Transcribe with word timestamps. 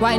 La 0.00 0.16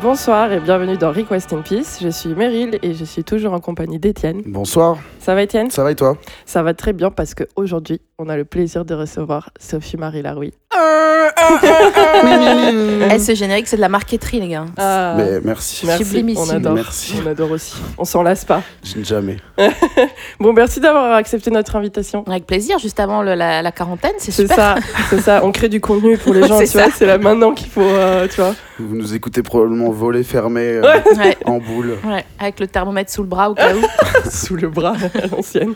Bonsoir 0.00 0.52
et 0.52 0.60
bienvenue 0.60 0.96
dans 0.96 1.10
Request 1.10 1.52
in 1.52 1.62
Peace. 1.62 1.98
Je 2.00 2.08
suis 2.08 2.28
Meryl 2.28 2.78
et 2.82 2.94
je 2.94 3.04
suis 3.04 3.24
toujours 3.24 3.52
en 3.52 3.60
compagnie 3.60 3.98
d'Étienne. 3.98 4.42
Bonsoir, 4.46 4.98
Ça 5.26 5.34
va 5.34 5.42
Étienne? 5.42 5.72
Ça 5.72 5.82
va 5.82 5.90
et 5.90 5.96
toi? 5.96 6.16
Ça 6.44 6.62
va 6.62 6.72
très 6.72 6.92
bien 6.92 7.10
parce 7.10 7.34
qu'aujourd'hui, 7.34 8.00
on 8.16 8.28
a 8.28 8.36
le 8.36 8.44
plaisir 8.44 8.84
de 8.84 8.94
recevoir 8.94 9.50
Sophie-Marie 9.58 10.22
Laroui. 10.22 10.52
Eh, 13.10 13.18
ce 13.18 13.34
générique, 13.34 13.66
c'est 13.66 13.76
de 13.76 13.80
la 13.80 13.88
marqueterie, 13.88 14.40
les 14.40 14.48
gars. 14.48 14.66
Ah, 14.76 15.14
Mais 15.16 15.40
merci. 15.42 15.86
merci, 15.86 16.04
sublimissime. 16.04 16.44
on 16.52 16.56
adore. 16.56 16.74
Merci. 16.74 17.14
On 17.24 17.28
adore 17.28 17.50
aussi. 17.52 17.74
On 17.98 18.04
s'en 18.04 18.22
lasse 18.22 18.44
pas. 18.44 18.62
Jamais. 19.02 19.36
Bon, 20.40 20.52
merci 20.52 20.80
d'avoir 20.80 21.14
accepté 21.14 21.50
notre 21.50 21.76
invitation. 21.76 22.22
Avec 22.26 22.46
plaisir, 22.46 22.78
juste 22.78 23.00
avant 23.00 23.22
le- 23.22 23.34
la, 23.34 23.62
la 23.62 23.72
quarantaine, 23.72 24.12
c'est 24.18 24.30
C'est 24.32 24.42
super. 24.42 24.56
ça, 24.56 24.74
c'est 25.10 25.20
ça. 25.20 25.40
On 25.44 25.50
crée 25.52 25.68
du 25.68 25.80
contenu 25.80 26.16
pour 26.18 26.34
les 26.34 26.42
gens, 26.46 26.58
C'est 26.58 26.66
tu 26.66 26.72
vois. 26.78 26.86
ça. 26.86 26.92
C'est 26.94 27.06
là 27.06 27.16
maintenant 27.18 27.52
qu'il 27.54 27.68
faut, 27.68 27.80
euh, 27.82 28.28
tu 28.28 28.36
vois. 28.40 28.54
Vous 28.78 28.94
nous 28.94 29.14
écoutez 29.14 29.42
probablement 29.42 29.90
voler 29.90 30.22
fermé 30.24 30.60
euh. 30.62 30.82
Ouais, 31.16 31.36
en 31.46 31.58
boule. 31.58 31.96
ouais, 32.04 32.24
avec 32.38 32.60
le 32.60 32.66
thermomètre 32.66 33.10
sous 33.10 33.22
le 33.22 33.28
bras 33.28 33.50
au 33.50 33.54
cas 33.54 33.74
où. 33.74 34.30
Sous 34.30 34.56
le 34.56 34.68
bras, 34.68 34.94
à 35.22 35.26
l'ancienne. 35.30 35.74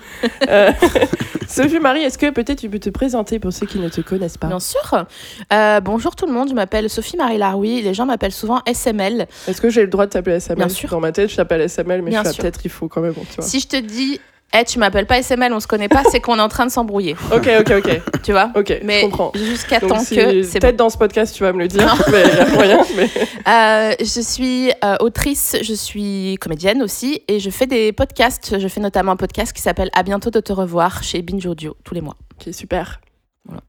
Euh, 0.48 0.70
Sophie-Marie, 1.48 2.02
est-ce 2.02 2.18
que 2.18 2.30
peut-être 2.30 2.58
tu 2.60 2.68
peux 2.70 2.78
te 2.78 2.90
présenter 2.90 3.38
pour 3.38 3.52
ceux 3.52 3.66
qui 3.66 3.78
ne 3.78 3.88
te 3.88 4.00
connaissent 4.00 4.38
pas? 4.38 4.46
Bien 4.46 4.60
sûr. 4.60 5.06
Euh, 5.52 5.80
bonjour 5.80 6.14
tout 6.14 6.26
le 6.26 6.32
monde, 6.32 6.48
je 6.48 6.54
m'appelle 6.54 6.88
Sophie-Marie 6.88 7.38
Laroui. 7.38 7.82
Les 7.82 7.94
gens 7.94 8.06
m'appellent 8.06 8.30
souvent 8.32 8.60
SML. 8.66 9.26
Est-ce 9.48 9.60
que 9.60 9.68
j'ai 9.70 9.82
le 9.82 9.88
droit 9.88 10.06
de 10.06 10.10
t'appeler 10.10 10.36
SML 10.38 10.58
Bien 10.58 10.68
sûr. 10.68 10.88
Dans 10.90 11.00
ma 11.00 11.12
tête, 11.12 11.30
je 11.30 11.36
t'appelle 11.36 11.62
SML, 11.68 12.02
mais 12.02 12.10
Bien 12.10 12.22
je 12.24 12.30
sûr. 12.30 12.42
peut-être 12.42 12.60
il 12.64 12.70
faut 12.70 12.88
quand 12.88 13.00
même, 13.00 13.14
tu 13.14 13.36
vois. 13.36 13.44
Si 13.44 13.58
je 13.60 13.66
te 13.68 13.76
dis, 13.76 14.20
eh, 14.58 14.64
tu 14.64 14.78
m'appelles 14.78 15.06
pas 15.06 15.22
SML, 15.22 15.52
on 15.52 15.60
se 15.60 15.66
connaît 15.66 15.88
pas, 15.88 16.02
c'est 16.10 16.20
qu'on 16.20 16.36
est 16.38 16.42
en 16.42 16.48
train 16.48 16.66
de 16.66 16.70
s'embrouiller. 16.70 17.14
Ok, 17.32 17.48
ok, 17.60 17.70
ok. 17.78 18.00
Tu 18.22 18.32
vois 18.32 18.50
Ok, 18.56 18.68
je 18.80 18.86
Mais 18.86 19.02
comprends. 19.02 19.32
jusqu'à 19.34 19.80
temps 19.80 19.98
si- 20.00 20.16
que 20.16 20.58
peut-être 20.58 20.76
dans 20.76 20.90
ce 20.90 20.98
podcast, 20.98 21.34
tu 21.34 21.42
vas 21.44 21.52
me 21.52 21.58
le 21.60 21.68
dire, 21.68 21.94
mais 22.10 22.22
il 22.24 22.34
y 22.36 22.38
a 22.40 22.46
moyen. 22.48 22.84
Mais... 22.96 23.08
Euh, 23.48 23.94
je 24.00 24.20
suis 24.20 24.70
euh, 24.84 24.96
autrice, 25.00 25.56
je 25.62 25.72
suis 25.74 26.36
comédienne 26.40 26.82
aussi, 26.82 27.22
et 27.28 27.38
je 27.40 27.50
fais 27.50 27.66
des 27.66 27.92
podcasts. 27.92 28.58
Je 28.58 28.68
fais 28.68 28.80
notamment 28.80 29.12
un 29.12 29.16
podcast 29.16 29.52
qui 29.52 29.62
s'appelle 29.62 29.90
À 29.94 30.02
bientôt 30.02 30.30
de 30.30 30.40
te 30.40 30.52
revoir 30.52 31.02
chez 31.02 31.22
Binge 31.22 31.46
Audio 31.46 31.76
tous 31.84 31.94
les 31.94 32.00
mois. 32.00 32.16
Ok, 32.34 32.52
super. 32.52 33.00
Voilà. 33.44 33.62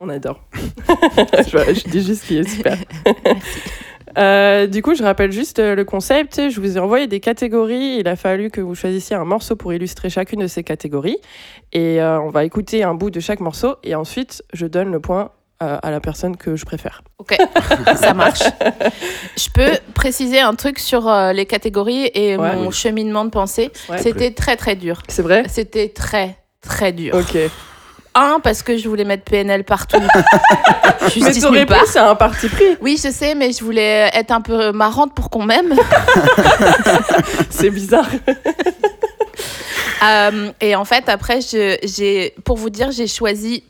On 0.00 0.08
adore. 0.08 0.40
je, 0.94 1.74
je 1.74 1.88
dis 1.90 2.04
juste 2.04 2.26
qu'il 2.26 2.38
est 2.38 2.48
super. 2.48 2.76
Euh, 4.18 4.66
du 4.66 4.82
coup, 4.82 4.94
je 4.94 5.02
rappelle 5.02 5.32
juste 5.32 5.58
euh, 5.58 5.74
le 5.74 5.84
concept. 5.84 6.48
Je 6.50 6.60
vous 6.60 6.76
ai 6.76 6.80
envoyé 6.80 7.06
des 7.06 7.20
catégories. 7.20 7.98
Il 8.00 8.08
a 8.08 8.16
fallu 8.16 8.50
que 8.50 8.60
vous 8.60 8.74
choisissiez 8.74 9.14
un 9.16 9.24
morceau 9.24 9.56
pour 9.56 9.72
illustrer 9.74 10.08
chacune 10.10 10.40
de 10.40 10.46
ces 10.46 10.62
catégories. 10.64 11.18
Et 11.72 12.00
euh, 12.00 12.20
on 12.20 12.30
va 12.30 12.44
écouter 12.44 12.82
un 12.82 12.94
bout 12.94 13.10
de 13.10 13.20
chaque 13.20 13.40
morceau. 13.40 13.76
Et 13.84 13.94
ensuite, 13.94 14.42
je 14.52 14.66
donne 14.66 14.90
le 14.90 15.00
point 15.00 15.30
euh, 15.62 15.78
à 15.82 15.90
la 15.90 16.00
personne 16.00 16.36
que 16.36 16.56
je 16.56 16.64
préfère. 16.64 17.02
Ok, 17.18 17.36
ça 17.96 18.14
marche. 18.14 18.42
Je 19.36 19.48
peux 19.54 19.70
préciser 19.94 20.40
un 20.40 20.54
truc 20.54 20.78
sur 20.78 21.08
euh, 21.08 21.32
les 21.32 21.46
catégories 21.46 22.10
et 22.14 22.36
Ouais. 22.36 22.56
mon 22.56 22.70
cheminement 22.70 23.24
de 23.24 23.30
pensée. 23.30 23.70
Ouais. 23.88 23.98
C'était 23.98 24.32
très 24.32 24.56
très 24.56 24.76
dur. 24.76 25.02
C'est 25.08 25.22
vrai? 25.22 25.44
C'était 25.48 25.88
très 25.88 26.36
très 26.60 26.92
dur. 26.92 27.14
Ok. 27.14 27.38
Un, 28.18 28.40
parce 28.42 28.62
que 28.62 28.76
je 28.78 28.88
voulais 28.88 29.04
mettre 29.04 29.24
PNL 29.24 29.62
partout. 29.64 29.98
Mais 31.02 31.08
Justice 31.10 31.42
ton 31.42 31.50
nulle 31.52 31.66
part. 31.66 31.84
c'est 31.86 31.98
un 31.98 32.14
parti 32.14 32.48
pris. 32.48 32.64
Oui, 32.80 32.98
je 33.02 33.10
sais, 33.10 33.34
mais 33.34 33.52
je 33.52 33.62
voulais 33.62 34.10
être 34.14 34.30
un 34.32 34.40
peu 34.40 34.72
marrante 34.72 35.14
pour 35.14 35.28
qu'on 35.30 35.44
m'aime. 35.44 35.74
C'est 37.50 37.70
bizarre. 37.70 38.08
Euh, 40.04 40.50
et 40.60 40.76
en 40.76 40.84
fait, 40.84 41.08
après, 41.08 41.40
je- 41.40 41.78
j'ai, 41.82 42.34
pour 42.44 42.58
vous 42.58 42.68
dire, 42.68 42.90
j'ai 42.90 43.06
choisi 43.06 43.64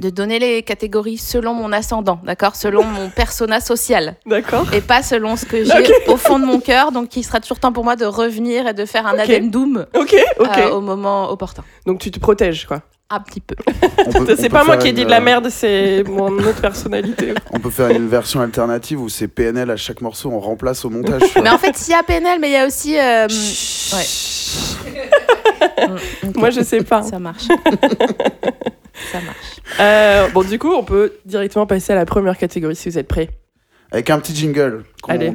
de 0.00 0.08
donner 0.08 0.38
les 0.38 0.62
catégories 0.62 1.18
selon 1.18 1.52
mon 1.52 1.72
ascendant, 1.72 2.18
d'accord? 2.24 2.56
Selon 2.56 2.82
mon 2.84 3.10
persona 3.10 3.60
social. 3.60 4.16
D'accord. 4.24 4.64
et 4.72 4.80
pas 4.80 5.02
selon 5.02 5.36
ce 5.36 5.44
que 5.44 5.62
j'ai 5.62 5.92
au 6.08 6.16
fond 6.16 6.38
de 6.38 6.46
mon 6.46 6.58
cœur. 6.58 6.90
Donc, 6.90 7.14
il 7.16 7.22
sera 7.22 7.38
toujours 7.38 7.60
temps 7.60 7.72
pour 7.72 7.84
moi 7.84 7.96
de 7.96 8.06
revenir 8.06 8.66
et 8.66 8.72
de 8.72 8.86
faire 8.86 9.06
un 9.06 9.12
Ok. 9.12 9.28
addendum 9.28 9.86
Ok, 9.94 10.16
ok. 10.40 10.48
euh, 10.58 10.70
au 10.70 10.80
moment 10.80 11.30
opportun. 11.30 11.62
Donc 11.84 11.98
tu 12.00 12.10
te 12.10 12.18
protèges, 12.18 12.64
quoi. 12.66 12.80
Un 13.14 13.20
petit 13.20 13.40
peu. 13.40 13.54
On 14.06 14.10
peut- 14.12 14.32
on 14.32 14.36
C'est 14.36 14.48
pas 14.48 14.64
moi 14.64 14.74
faire 14.74 14.82
qui 14.82 14.86
ai 14.86 14.90
une, 14.90 14.96
dit 14.96 15.04
de 15.04 15.10
la 15.10 15.18
euh, 15.18 15.20
mère, 15.20 15.42
c'est 15.50 16.02
mon 16.08 16.30
autre 16.38 16.62
personnalité. 16.62 17.34
On 17.52 17.58
peut 17.58 17.68
faire 17.68 17.90
une 17.90 18.08
version 18.08 18.40
alternative 18.40 19.02
où 19.02 19.10
c'est 19.10 19.28
PNL 19.28 19.70
à 19.70 19.76
chaque 19.76 20.00
morceau, 20.00 20.30
on 20.30 20.40
remplace 20.40 20.82
au 20.86 20.90
montage. 20.90 21.20
Mais 21.42 21.50
en 21.50 21.58
fait, 21.58 21.76
il 21.86 21.90
y 21.90 21.94
a 21.94 22.02
PNL, 22.02 22.38
mais 22.40 22.48
il 22.48 22.52
y 22.52 22.56
a 22.56 22.66
aussi. 22.66 22.98
euh, 22.98 23.28
Moi, 26.36 26.48
je 26.50 26.62
sais 26.62 26.82
pas. 26.82 27.02
Ça 27.02 27.18
marche. 27.18 27.42
ça 27.44 29.20
marche. 29.20 29.60
Euh, 29.78 30.28
bon, 30.30 30.42
du 30.42 30.58
coup, 30.58 30.72
on 30.72 30.84
peut 30.84 31.12
directement 31.26 31.66
passer 31.66 31.92
à 31.92 31.96
la 31.96 32.06
première 32.06 32.38
catégorie 32.38 32.76
si 32.76 32.88
vous 32.88 32.96
êtes 32.98 33.08
prêts. 33.08 33.28
Avec 33.90 34.08
un 34.08 34.18
petit 34.18 34.34
jingle 34.34 34.84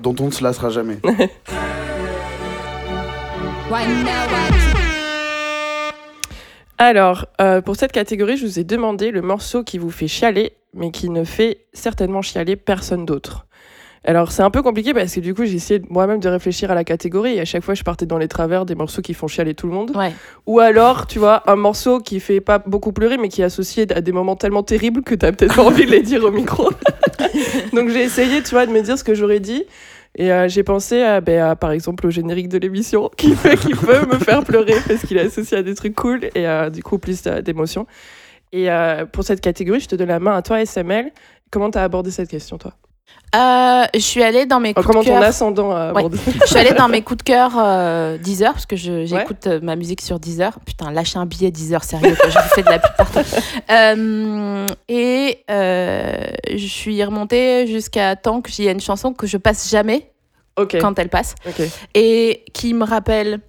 dont 0.02 0.16
on 0.20 0.26
ne 0.26 0.32
se 0.32 0.44
lassera 0.44 0.72
jamais. 0.72 0.98
Alors, 6.78 7.26
euh, 7.42 7.62
pour 7.62 7.76
cette 7.76 7.92
catégorie, 7.92 8.38
je 8.38 8.46
vous 8.46 8.60
ai 8.60 8.64
demandé 8.64 9.12
le 9.12 9.22
morceau 9.22 9.64
qui 9.64 9.78
vous 9.78 9.90
fait 9.90 10.08
chialer, 10.08 10.54
mais 10.74 10.92
qui 10.92 11.10
ne 11.10 11.24
fait 11.24 11.66
certainement 11.74 12.22
chialer 12.22 12.56
personne 12.56 13.06
d'autre. 13.06 13.48
Alors, 14.04 14.32
c'est 14.32 14.44
un 14.44 14.52
peu 14.52 14.62
compliqué 14.62 14.94
parce 14.94 15.14
que 15.14 15.20
du 15.20 15.34
coup, 15.34 15.44
j'ai 15.44 15.56
essayé 15.56 15.82
moi-même 15.90 16.20
de 16.20 16.30
réfléchir 16.30 16.72
à 16.72 16.76
la 16.76 16.84
catégorie 16.84 17.36
et 17.36 17.42
à 17.42 17.46
chaque 17.46 17.64
fois, 17.64 17.74
je 17.74 17.84
partais 17.84 18.06
dans 18.06 18.18
les 18.18 18.28
travers 18.28 18.66
des 18.66 18.76
morceaux 18.76 19.02
qui 19.02 19.14
font 19.14 19.28
chialer 19.28 19.54
tout 19.54 19.68
le 19.68 19.74
monde. 19.74 19.92
Ouais. 19.98 20.14
Ou 20.46 20.60
alors, 20.60 21.08
tu 21.08 21.20
vois, 21.20 21.44
un 21.52 21.58
morceau 21.58 22.00
qui 22.00 22.20
fait 22.20 22.40
pas 22.40 22.60
beaucoup 22.60 22.94
pleurer, 22.94 23.18
mais 23.18 23.28
qui 23.28 23.42
est 23.42 23.46
associé 23.46 23.86
à 23.94 24.00
des 24.00 24.12
moments 24.12 24.36
tellement 24.36 24.64
terribles 24.64 25.02
que 25.02 25.16
t'as 25.16 25.32
peut-être 25.32 25.56
pas 25.56 25.64
envie 25.64 25.86
de 25.86 25.92
les 25.92 26.04
dire 26.04 26.24
au 26.24 26.32
micro. 26.32 26.70
Donc, 27.74 27.90
j'ai 27.90 28.04
essayé, 28.04 28.42
tu 28.44 28.52
vois, 28.52 28.66
de 28.66 28.72
me 28.72 28.82
dire 28.82 28.98
ce 28.98 29.04
que 29.04 29.16
j'aurais 29.16 29.42
dit. 29.42 29.66
Et 30.16 30.32
euh, 30.32 30.48
j'ai 30.48 30.64
pensé 30.64 31.02
à, 31.02 31.18
à, 31.18 31.56
par 31.56 31.72
exemple, 31.72 32.08
au 32.08 32.10
générique 32.10 32.50
de 32.50 32.58
l'émission, 32.58 33.10
qui, 33.18 33.36
fait, 33.36 33.58
qui 33.58 33.74
peut 33.74 34.06
me 34.06 34.18
faire 34.18 34.44
pleurer 34.44 34.76
parce 34.88 35.02
qu'il 35.06 35.18
est 35.18 35.28
associé 35.28 35.58
à 35.58 35.64
des 35.64 35.76
trucs 35.76 35.96
cool 35.96 36.26
et 36.36 36.48
euh, 36.48 36.70
du 36.70 36.84
coup, 36.84 36.98
plus 36.98 37.24
d'émotions. 37.24 37.86
Et 38.52 38.72
euh, 38.72 39.06
pour 39.06 39.24
cette 39.24 39.42
catégorie, 39.42 39.80
je 39.80 39.88
te 39.88 39.96
donne 39.96 40.08
la 40.08 40.20
main 40.20 40.36
à 40.36 40.42
toi, 40.42 40.64
SML. 40.66 41.12
Comment 41.52 41.70
t'as 41.70 41.84
abordé 41.84 42.12
cette 42.12 42.30
question, 42.30 42.58
toi? 42.58 42.74
Euh, 43.36 43.84
je 43.94 44.00
suis 44.00 44.24
allée 44.24 44.46
dans 44.46 44.60
mes 44.62 44.74
coups 44.74 44.88
Comment 44.88 45.02
de 45.02 45.06
ton 45.06 45.14
cœur. 45.16 45.24
ascendant 45.24 45.72
a 45.72 45.92
Ouais. 45.92 46.00
abordé 46.00 46.18
Je 46.42 46.46
suis 46.48 46.58
allée 46.58 46.72
dans 46.74 46.88
mes 46.88 47.02
coups 47.04 47.18
de 47.18 47.24
cœur 47.24 47.52
euh, 47.58 48.18
Deezer 48.18 48.54
parce 48.54 48.66
que 48.66 48.78
j'écoute 48.78 49.48
euh, 49.48 49.60
ma 49.62 49.76
musique 49.76 50.00
sur 50.02 50.18
Deezer. 50.20 50.58
Putain, 50.66 50.92
lâchez 50.92 51.20
un 51.20 51.26
billet 51.26 51.52
Deezer, 51.52 51.84
sérieux, 51.84 52.16
quoi, 52.20 52.30
je 52.30 52.38
vous 52.40 52.50
fais 52.56 52.64
de 52.64 52.70
la 52.70 52.80
pub 52.80 52.96
partout. 52.98 53.20
Euh, 53.70 54.66
et 54.88 55.44
euh, 55.52 56.26
je 56.50 56.66
suis 56.68 57.04
remontée 57.04 57.68
jusqu'à 57.68 58.16
temps 58.16 58.42
qu'il 58.42 58.64
y 58.64 58.68
ait 58.70 58.72
une 58.72 58.80
chanson 58.80 59.14
que 59.14 59.28
je 59.28 59.36
passe 59.38 59.70
jamais 59.70 60.10
quand 60.56 60.98
elle 60.98 61.10
passe 61.10 61.36
et 61.94 62.44
qui 62.54 62.74
me 62.74 62.86
rappelle 62.86 63.42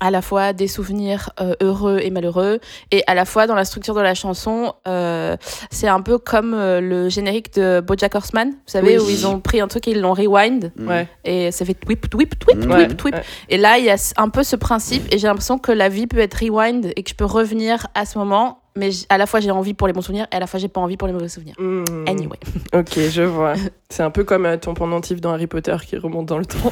à 0.00 0.10
la 0.10 0.22
fois 0.22 0.52
des 0.52 0.68
souvenirs 0.68 1.30
euh, 1.40 1.54
heureux 1.62 1.98
et 2.02 2.10
malheureux 2.10 2.60
et 2.90 3.02
à 3.06 3.14
la 3.14 3.24
fois 3.24 3.46
dans 3.46 3.54
la 3.54 3.64
structure 3.64 3.94
de 3.94 4.00
la 4.00 4.14
chanson 4.14 4.74
euh, 4.88 5.36
c'est 5.70 5.88
un 5.88 6.00
peu 6.00 6.18
comme 6.18 6.54
euh, 6.54 6.80
le 6.80 7.08
générique 7.08 7.54
de 7.54 7.80
BoJack 7.80 8.14
Horseman 8.14 8.50
vous 8.50 8.56
savez 8.66 8.98
Oui. 8.98 9.04
où 9.04 9.10
ils 9.10 9.26
ont 9.26 9.40
pris 9.40 9.60
un 9.60 9.68
truc 9.68 9.86
et 9.88 9.92
ils 9.92 10.00
l'ont 10.00 10.14
rewind 10.14 10.72
Mm. 10.76 10.88
Ouais. 10.88 11.08
et 11.24 11.50
ça 11.52 11.64
fait 11.64 11.74
twip 11.74 12.08
twip 12.10 12.38
twip 12.38 12.60
twip 12.60 12.70
Ouais, 12.70 12.88
twip 12.88 13.14
ouais. 13.14 13.22
et 13.48 13.56
là 13.56 13.78
il 13.78 13.84
y 13.84 13.90
a 13.90 13.96
un 14.16 14.28
peu 14.28 14.42
ce 14.42 14.56
principe 14.56 15.04
et 15.12 15.18
j'ai 15.18 15.26
l'impression 15.26 15.58
que 15.58 15.72
la 15.72 15.88
vie 15.88 16.06
peut 16.06 16.18
être 16.18 16.34
rewind 16.42 16.92
et 16.96 17.02
que 17.02 17.10
je 17.10 17.14
peux 17.14 17.24
revenir 17.24 17.86
à 17.94 18.04
ce 18.06 18.18
moment 18.18 18.58
mais 18.76 18.90
à 19.08 19.18
la 19.18 19.26
fois 19.26 19.40
j'ai 19.40 19.50
envie 19.50 19.72
pour 19.74 19.86
les 19.86 19.92
bons 19.92 20.00
souvenirs 20.02 20.26
et 20.32 20.36
à 20.36 20.40
la 20.40 20.46
fois 20.46 20.58
j'ai 20.58 20.68
pas 20.68 20.80
envie 20.80 20.96
pour 20.96 21.06
les 21.06 21.14
mauvais 21.14 21.28
souvenirs 21.28 21.54
Hmm. 21.58 21.84
anyway 22.08 22.38
Ok, 22.74 22.98
je 23.10 23.22
vois. 23.22 23.54
C'est 23.88 24.02
un 24.02 24.10
peu 24.10 24.24
comme 24.24 24.46
euh, 24.46 24.56
ton 24.56 24.74
pendentif 24.74 25.20
dans 25.20 25.32
Harry 25.32 25.46
Potter 25.46 25.76
qui 25.86 25.96
remonte 25.96 26.26
dans 26.26 26.38
le 26.38 26.46
temps. 26.46 26.58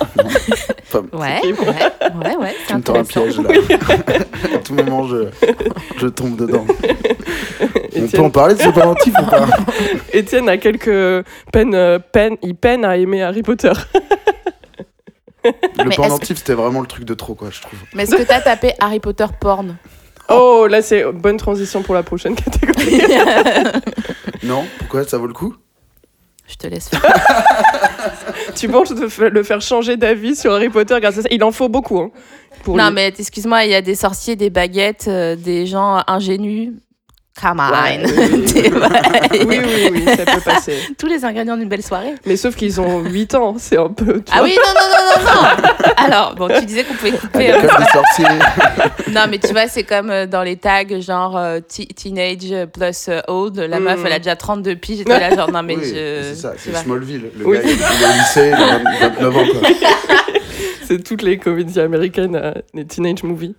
Ouais 1.15 1.41
ouais 1.43 1.55
ouais 1.55 2.37
ouais 2.37 2.55
tu 2.69 2.75
me 2.77 2.83
tends 2.83 2.97
un 2.97 3.05
piège 3.05 3.39
là. 3.41 3.49
à 4.55 4.59
tout 4.59 4.75
moment, 4.75 5.05
je, 5.09 5.29
je 5.97 6.07
tombe 6.07 6.37
dedans. 6.37 6.67
On 7.97 8.07
peut 8.09 8.21
en 8.21 8.29
parler 8.31 8.55
de 8.57 8.61
ce 8.61 8.69
pendentif 8.69 9.15
ou 9.19 9.25
pas? 9.25 9.47
Étienne 10.13 10.51
a 10.51 10.59
quelques 10.59 11.25
peines, 11.51 11.75
euh, 11.75 11.99
peines, 11.99 12.37
il 12.43 12.55
peine 12.57 12.85
à 12.85 12.99
aimer 12.99 13.23
Harry 13.23 13.43
Potter. 13.43 13.73
Le 15.45 15.53
Mais 15.89 15.95
pendentif, 15.97 16.37
c'était 16.39 16.53
vraiment 16.55 16.81
le 16.83 16.87
truc 16.87 17.05
de 17.07 17.15
trop, 17.15 17.35
quoi, 17.35 17.49
je 17.51 17.63
trouve. 17.63 17.79
mais 17.95 18.03
est-ce 18.03 18.15
que 18.17 18.23
t'as 18.23 18.41
tapé 18.43 18.73
Harry 18.79 19.01
Potter 19.01 19.27
porn? 19.41 19.77
Oh, 20.29 20.67
là 20.69 20.83
c'est 20.83 21.05
bonne 21.13 21.37
transition 21.37 21.83
pour 21.83 21.95
la 21.95 22.03
prochaine 22.03 22.35
catégorie. 22.35 23.01
Non 24.43 24.65
Pourquoi 24.79 25.05
Ça 25.05 25.19
vaut 25.19 25.27
le 25.29 25.33
coup? 25.35 25.55
Je 26.49 26.57
te 26.57 26.67
laisse 26.67 26.89
faire. 26.89 27.01
tu 28.57 28.69
penses 28.69 28.93
de 28.93 29.29
le 29.29 29.43
faire 29.45 29.61
changer 29.61 29.97
d'avis 29.97 30.35
sur 30.35 30.53
Harry 30.53 30.69
Potter 30.69 30.99
grâce 31.01 31.19
à 31.19 31.23
ça? 31.23 31.29
Il 31.31 31.43
en 31.45 31.53
faut 31.53 31.69
beaucoup. 31.69 32.01
Hein, 32.01 32.11
pour 32.65 32.77
non, 32.77 32.89
lui. 32.89 32.95
mais 32.95 33.09
excuse-moi, 33.17 33.65
il 33.65 33.71
y 33.71 33.75
a 33.75 33.83
des 33.83 33.95
sorciers, 33.95 34.35
des 34.37 34.51
baguettes, 34.51 35.07
euh, 35.09 35.37
des 35.37 35.67
gens 35.67 36.03
ingénus 36.07 36.73
come 37.41 37.61
on. 37.61 37.73
Ouais, 37.73 38.03
oui, 39.33 39.47
oui, 39.47 39.59
oui, 39.65 39.91
oui, 39.93 40.05
ça 40.17 40.25
peut 40.25 40.41
passer. 40.45 40.77
Tous 40.99 41.07
les 41.07 41.25
ingrédients 41.25 41.57
d'une 41.57 41.69
belle 41.69 41.83
soirée. 41.83 42.15
Mais 42.27 42.37
sauf 42.37 42.55
qu'ils 42.57 42.81
ont 42.81 43.01
8 43.01 43.35
ans, 43.35 43.57
c'est 43.59 43.79
un 43.79 43.89
peu. 43.89 44.21
tu 44.21 44.33
Ah 44.33 44.39
vois. 44.39 44.45
oui, 44.45 44.57
non, 44.57 44.73
non, 44.75 44.89
non, 44.89 45.25
non, 45.25 45.33
non. 45.33 46.05
Alors, 46.05 46.35
bon, 46.35 46.49
tu 46.59 46.65
disais 46.67 46.85
qu'on 46.85 46.95
pouvait 46.95 47.13
couper. 47.13 47.53
euh, 47.53 47.61
des 47.61 47.69
sorciers. 47.93 48.27
Non, 49.13 49.23
mais 49.31 49.39
tu 49.39 49.53
vois, 49.53 49.67
c'est 49.69 49.85
comme 49.85 50.11
euh, 50.11 50.27
dans 50.27 50.43
les 50.43 50.57
tags, 50.57 50.85
genre 51.01 51.37
euh, 51.37 51.61
teenage 51.61 52.67
plus 52.73 53.09
euh, 53.09 53.21
old. 53.29 53.59
La 53.59 53.79
Mm. 53.81 53.85
meuf, 53.85 54.01
elle 54.07 54.13
a 54.13 54.19
déjà 54.19 54.37
32 54.37 54.77
piges. 54.77 54.99
J'étais 54.99 55.19
là, 55.19 55.35
genre, 55.35 55.51
non, 55.53 55.63
mais 55.63 55.77
oui, 55.77 55.83
je. 55.85 56.23
c'est 56.23 56.35
ça, 56.35 56.53
c'est. 56.57 56.75
Smallville. 56.75 57.31
Le 57.39 57.47
Oui. 57.47 57.59
gars, 57.59 57.63
il 57.65 57.71
est 57.71 58.07
au 58.07 58.13
lycée, 58.13 58.53
il 58.57 58.63
a 58.63 58.79
20 59.09 59.09
29 59.19 59.37
ans. 59.37 59.45
Quoi. 59.61 59.69
C'est 60.85 61.03
toutes 61.03 61.23
les 61.23 61.39
comédies 61.39 61.81
américaines, 61.81 62.37
euh, 62.37 62.53
les 62.75 62.87
teenage 62.87 63.23
movies. 63.23 63.55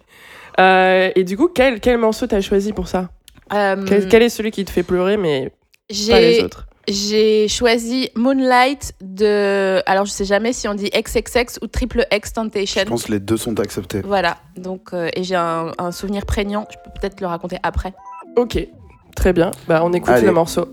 Euh, 0.59 1.09
et 1.15 1.23
du 1.23 1.35
coup, 1.37 1.49
quel, 1.53 1.79
quel 1.79 1.97
morceau 1.97 2.25
t'as 2.27 2.41
choisi 2.41 2.73
pour 2.73 2.87
ça? 2.87 3.09
Euh, 3.53 3.85
quel, 3.87 4.07
quel 4.07 4.21
est 4.23 4.29
celui 4.29 4.51
qui 4.51 4.65
te 4.65 4.71
fait 4.71 4.83
pleurer, 4.83 5.17
mais 5.17 5.49
pas 5.49 6.19
les 6.19 6.33
J'ai 6.33 6.43
autres 6.43 6.67
j'ai 6.87 7.47
choisi 7.47 8.09
Moonlight 8.15 8.93
de. 9.01 9.81
Alors, 9.85 10.05
je 10.05 10.11
sais 10.11 10.25
jamais 10.25 10.51
si 10.51 10.67
on 10.67 10.73
dit 10.73 10.89
XXX 10.89 11.59
ou 11.61 11.67
Triple 11.67 12.05
X 12.11 12.33
Temptation. 12.33 12.81
Je 12.83 12.89
pense 12.89 13.03
que 13.05 13.11
les 13.13 13.19
deux 13.19 13.37
sont 13.37 13.57
acceptés. 13.59 14.01
Voilà, 14.03 14.37
donc, 14.57 14.89
euh, 14.93 15.09
et 15.15 15.23
j'ai 15.23 15.35
un, 15.35 15.71
un 15.77 15.91
souvenir 15.91 16.25
prégnant. 16.25 16.67
Je 16.69 16.75
peux 16.83 16.99
peut-être 16.99 17.21
le 17.21 17.27
raconter 17.27 17.57
après. 17.63 17.93
Ok, 18.35 18.67
très 19.15 19.31
bien. 19.31 19.51
Bah, 19.67 19.81
on 19.85 19.93
écoute 19.93 20.09
Allez. 20.09 20.25
le 20.25 20.33
morceau. 20.33 20.67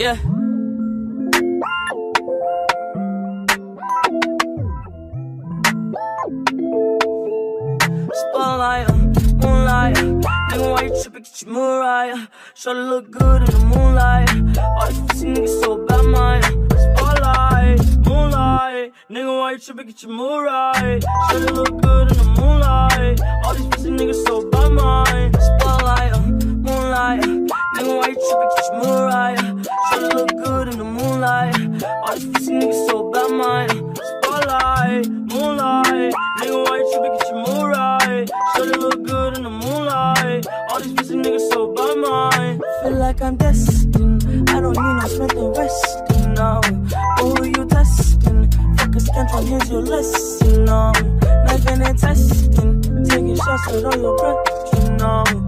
Yeah. 0.00 0.16
Spotlight, 8.12 8.88
moonlight, 9.42 9.98
nigga, 10.54 10.70
why 10.70 10.82
you 10.82 11.02
tripping? 11.02 11.22
Get 11.22 11.42
your 11.42 11.52
Mariah. 11.52 12.28
Shorty 12.54 12.80
look 12.80 13.10
good 13.10 13.42
in 13.42 13.50
the 13.50 13.58
moonlight. 13.66 14.58
All 14.58 14.88
these 14.88 15.00
pussy 15.00 15.26
niggas 15.26 15.60
so 15.60 15.84
bad, 15.86 16.04
mine. 16.04 16.42
Spotlight, 16.42 18.06
moonlight, 18.06 18.92
nigga, 19.10 19.38
why 19.38 19.52
you 19.52 19.58
tripping? 19.58 19.86
Get 19.86 20.02
your 20.02 20.12
Mariah. 20.12 21.00
Shorty 21.30 21.52
look 21.52 21.82
good 21.82 22.10
in 22.12 22.18
the 22.18 22.40
moonlight. 22.40 23.20
All 23.44 23.54
these 23.54 23.66
pussy 23.66 23.90
niggas 23.90 24.26
so 24.26 24.48
bad, 24.50 24.72
mine. 24.72 25.32
Spotlight, 25.34 26.12
uh, 26.12 26.20
moonlight, 26.20 27.20
nigga, 27.20 27.96
why 27.98 28.08
you 28.08 28.18
tripping? 28.26 28.50
Get 28.56 28.64
your 28.72 28.82
Mariah. 28.84 29.64
Shorty 29.90 30.16
look 30.16 30.44
good 30.44 30.68
in 30.68 30.78
the 30.78 30.84
moonlight. 30.84 31.82
All 32.06 32.14
these 32.14 32.26
pussy 32.26 32.52
niggas 32.52 32.86
so 32.88 33.10
bad, 33.10 33.30
mine. 33.30 33.94
Spotlight, 33.96 35.06
moonlight, 35.34 36.14
nigga, 36.38 36.64
why 36.64 36.76
you 36.78 36.90
tripping? 36.92 37.18
Get 37.18 37.28
your 37.28 37.38
mood 37.46 37.76
right. 37.76 38.30
Shorty 38.54 38.78
look 38.78 39.02
good 39.02 39.36
in 39.36 39.42
the 39.42 39.50
moonlight. 39.50 40.46
All 40.70 40.80
these 40.80 40.92
pussy 40.94 41.16
niggas 41.16 41.50
so 41.50 41.72
by 41.74 41.94
mine. 41.94 42.60
Feel 42.82 42.98
like 42.98 43.20
I'm 43.20 43.36
destined. 43.36 44.50
I 44.50 44.60
don't 44.60 44.76
need 44.76 44.96
no 45.00 45.06
Smith 45.08 45.32
and 45.32 45.56
Weston 45.56 46.34
now. 46.34 46.60
Who 47.18 47.44
you 47.44 47.64
testing? 47.66 48.50
Fuck 48.76 48.94
a 48.94 49.00
scantron, 49.06 49.48
here's 49.48 49.70
your 49.70 49.82
lesson 49.82 50.64
now. 50.64 50.92
Knife 50.92 51.66
and 51.66 51.98
testing. 51.98 52.82
Taking 53.04 53.36
shots 53.36 53.66
with 53.72 53.84
all 53.84 53.96
your 53.96 54.16
breath, 54.16 54.84
you 54.84 54.90
know. 54.96 55.43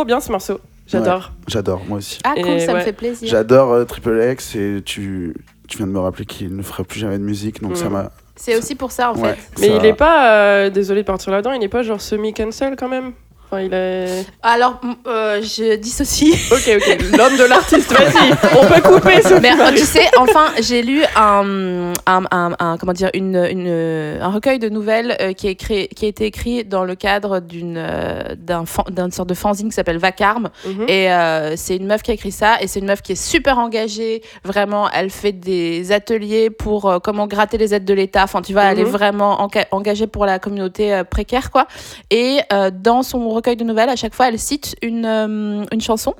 Trop 0.00 0.06
bien 0.06 0.20
ce 0.20 0.32
morceau. 0.32 0.58
J'adore. 0.86 1.30
J'adore, 1.46 1.82
moi 1.86 1.98
aussi. 1.98 2.18
Ah, 2.24 2.32
cool, 2.34 2.46
Et 2.52 2.60
ça 2.60 2.72
me 2.72 2.80
fait 2.80 2.94
plaisir. 2.94 3.28
J'adore 3.28 3.72
euh, 3.72 3.84
Triple 3.84 4.18
X 4.32 4.56
et 4.56 4.80
tu, 4.82 5.34
tu 5.68 5.76
viens 5.76 5.86
de 5.86 5.92
me 5.92 5.98
rappeler 5.98 6.24
qu'il 6.24 6.56
ne 6.56 6.62
fera 6.62 6.84
plus 6.84 6.98
jamais 7.00 7.18
de 7.18 7.22
musique, 7.22 7.60
donc 7.62 7.72
Mm. 7.72 7.76
ça 7.76 7.88
m'a. 7.90 8.10
C'est 8.34 8.56
aussi 8.56 8.74
pour 8.74 8.90
ça, 8.92 9.12
en 9.12 9.16
Ouais, 9.16 9.34
fait. 9.34 9.60
Mais 9.60 9.68
ça- 9.68 9.74
il 9.76 9.84
est 9.84 9.92
pas, 9.92 10.32
euh, 10.32 10.70
désolé 10.70 11.02
de 11.02 11.06
partir 11.06 11.30
là-dedans, 11.32 11.52
il 11.52 11.62
est 11.62 11.68
pas 11.68 11.82
genre 11.82 12.00
semi-cancel 12.00 12.76
quand 12.78 12.88
même? 12.88 13.12
Enfin, 13.52 13.62
il 13.62 13.74
est. 13.74 14.24
Alors, 14.42 14.80
euh, 15.06 15.40
je 15.42 15.76
dissocie. 15.76 16.34
Ok, 16.52 16.70
ok, 16.76 17.16
l'homme 17.16 17.36
de 17.36 17.44
l'artiste, 17.44 17.92
vas-y, 17.92 18.32
on 18.60 18.66
peut 18.66 18.80
couper 18.80 19.22
ce 19.22 19.34
Mais 19.40 19.50
euh, 19.52 19.70
tu 19.72 19.78
sais, 19.84 20.08
enfin, 20.18 20.46
j'ai 20.60 20.82
lu 20.82 21.02
un, 21.16 21.92
un, 22.06 22.22
un- 22.30 22.56
un- 22.58 22.76
comment 22.78 22.92
dire, 22.92 23.10
une, 23.14 23.36
une, 23.50 24.18
un 24.20 24.28
recueil 24.28 24.58
de 24.58 24.68
nouvelles 24.68 25.16
euh, 25.20 25.32
qui, 25.32 25.48
est 25.48 25.52
écrit, 25.52 25.88
qui 25.88 26.04
a 26.04 26.08
été 26.08 26.26
écrit 26.26 26.64
dans 26.64 26.84
le 26.84 26.94
cadre 26.94 27.40
d'une 27.40 27.76
euh, 27.78 28.34
d'un 28.36 28.64
d'une 28.90 29.10
sorte 29.10 29.28
de 29.28 29.34
fanzine 29.34 29.68
qui 29.68 29.74
s'appelle 29.74 29.98
Vacarme. 29.98 30.50
Mhm. 30.66 30.84
Et 30.88 31.10
euh, 31.12 31.56
c'est 31.56 31.76
une 31.76 31.86
meuf 31.86 32.02
qui 32.02 32.10
a 32.10 32.14
écrit 32.14 32.32
ça. 32.32 32.60
Et 32.60 32.66
c'est 32.68 32.80
une 32.80 32.86
meuf 32.86 33.02
qui 33.02 33.12
est 33.12 33.22
super 33.22 33.58
engagée. 33.58 34.22
Vraiment, 34.44 34.88
elle 34.90 35.10
fait 35.10 35.32
des 35.32 35.92
ateliers 35.92 36.50
pour 36.50 36.88
euh, 36.88 36.98
comment 36.98 37.26
gratter 37.26 37.58
les 37.58 37.74
aides 37.74 37.84
de 37.84 37.94
l'État. 37.94 38.24
Enfin, 38.24 38.42
tu 38.42 38.52
vois, 38.52 38.64
elle 38.64 38.78
est 38.80 38.84
Mhm. 38.84 38.90
vraiment 38.90 39.46
enca- 39.46 39.66
engagée 39.70 40.06
pour 40.06 40.26
la 40.26 40.38
communauté 40.38 40.92
euh, 40.94 41.04
précaire, 41.04 41.50
quoi. 41.50 41.66
Et 42.10 42.38
euh, 42.52 42.70
dans 42.72 43.02
son 43.02 43.18
recueil 43.40 43.56
de 43.56 43.64
nouvelles, 43.64 43.88
à 43.90 43.96
chaque 43.96 44.14
fois, 44.14 44.28
elle 44.28 44.38
cite 44.38 44.76
une, 44.82 45.04
euh, 45.06 45.64
une 45.72 45.80
chanson. 45.80 46.14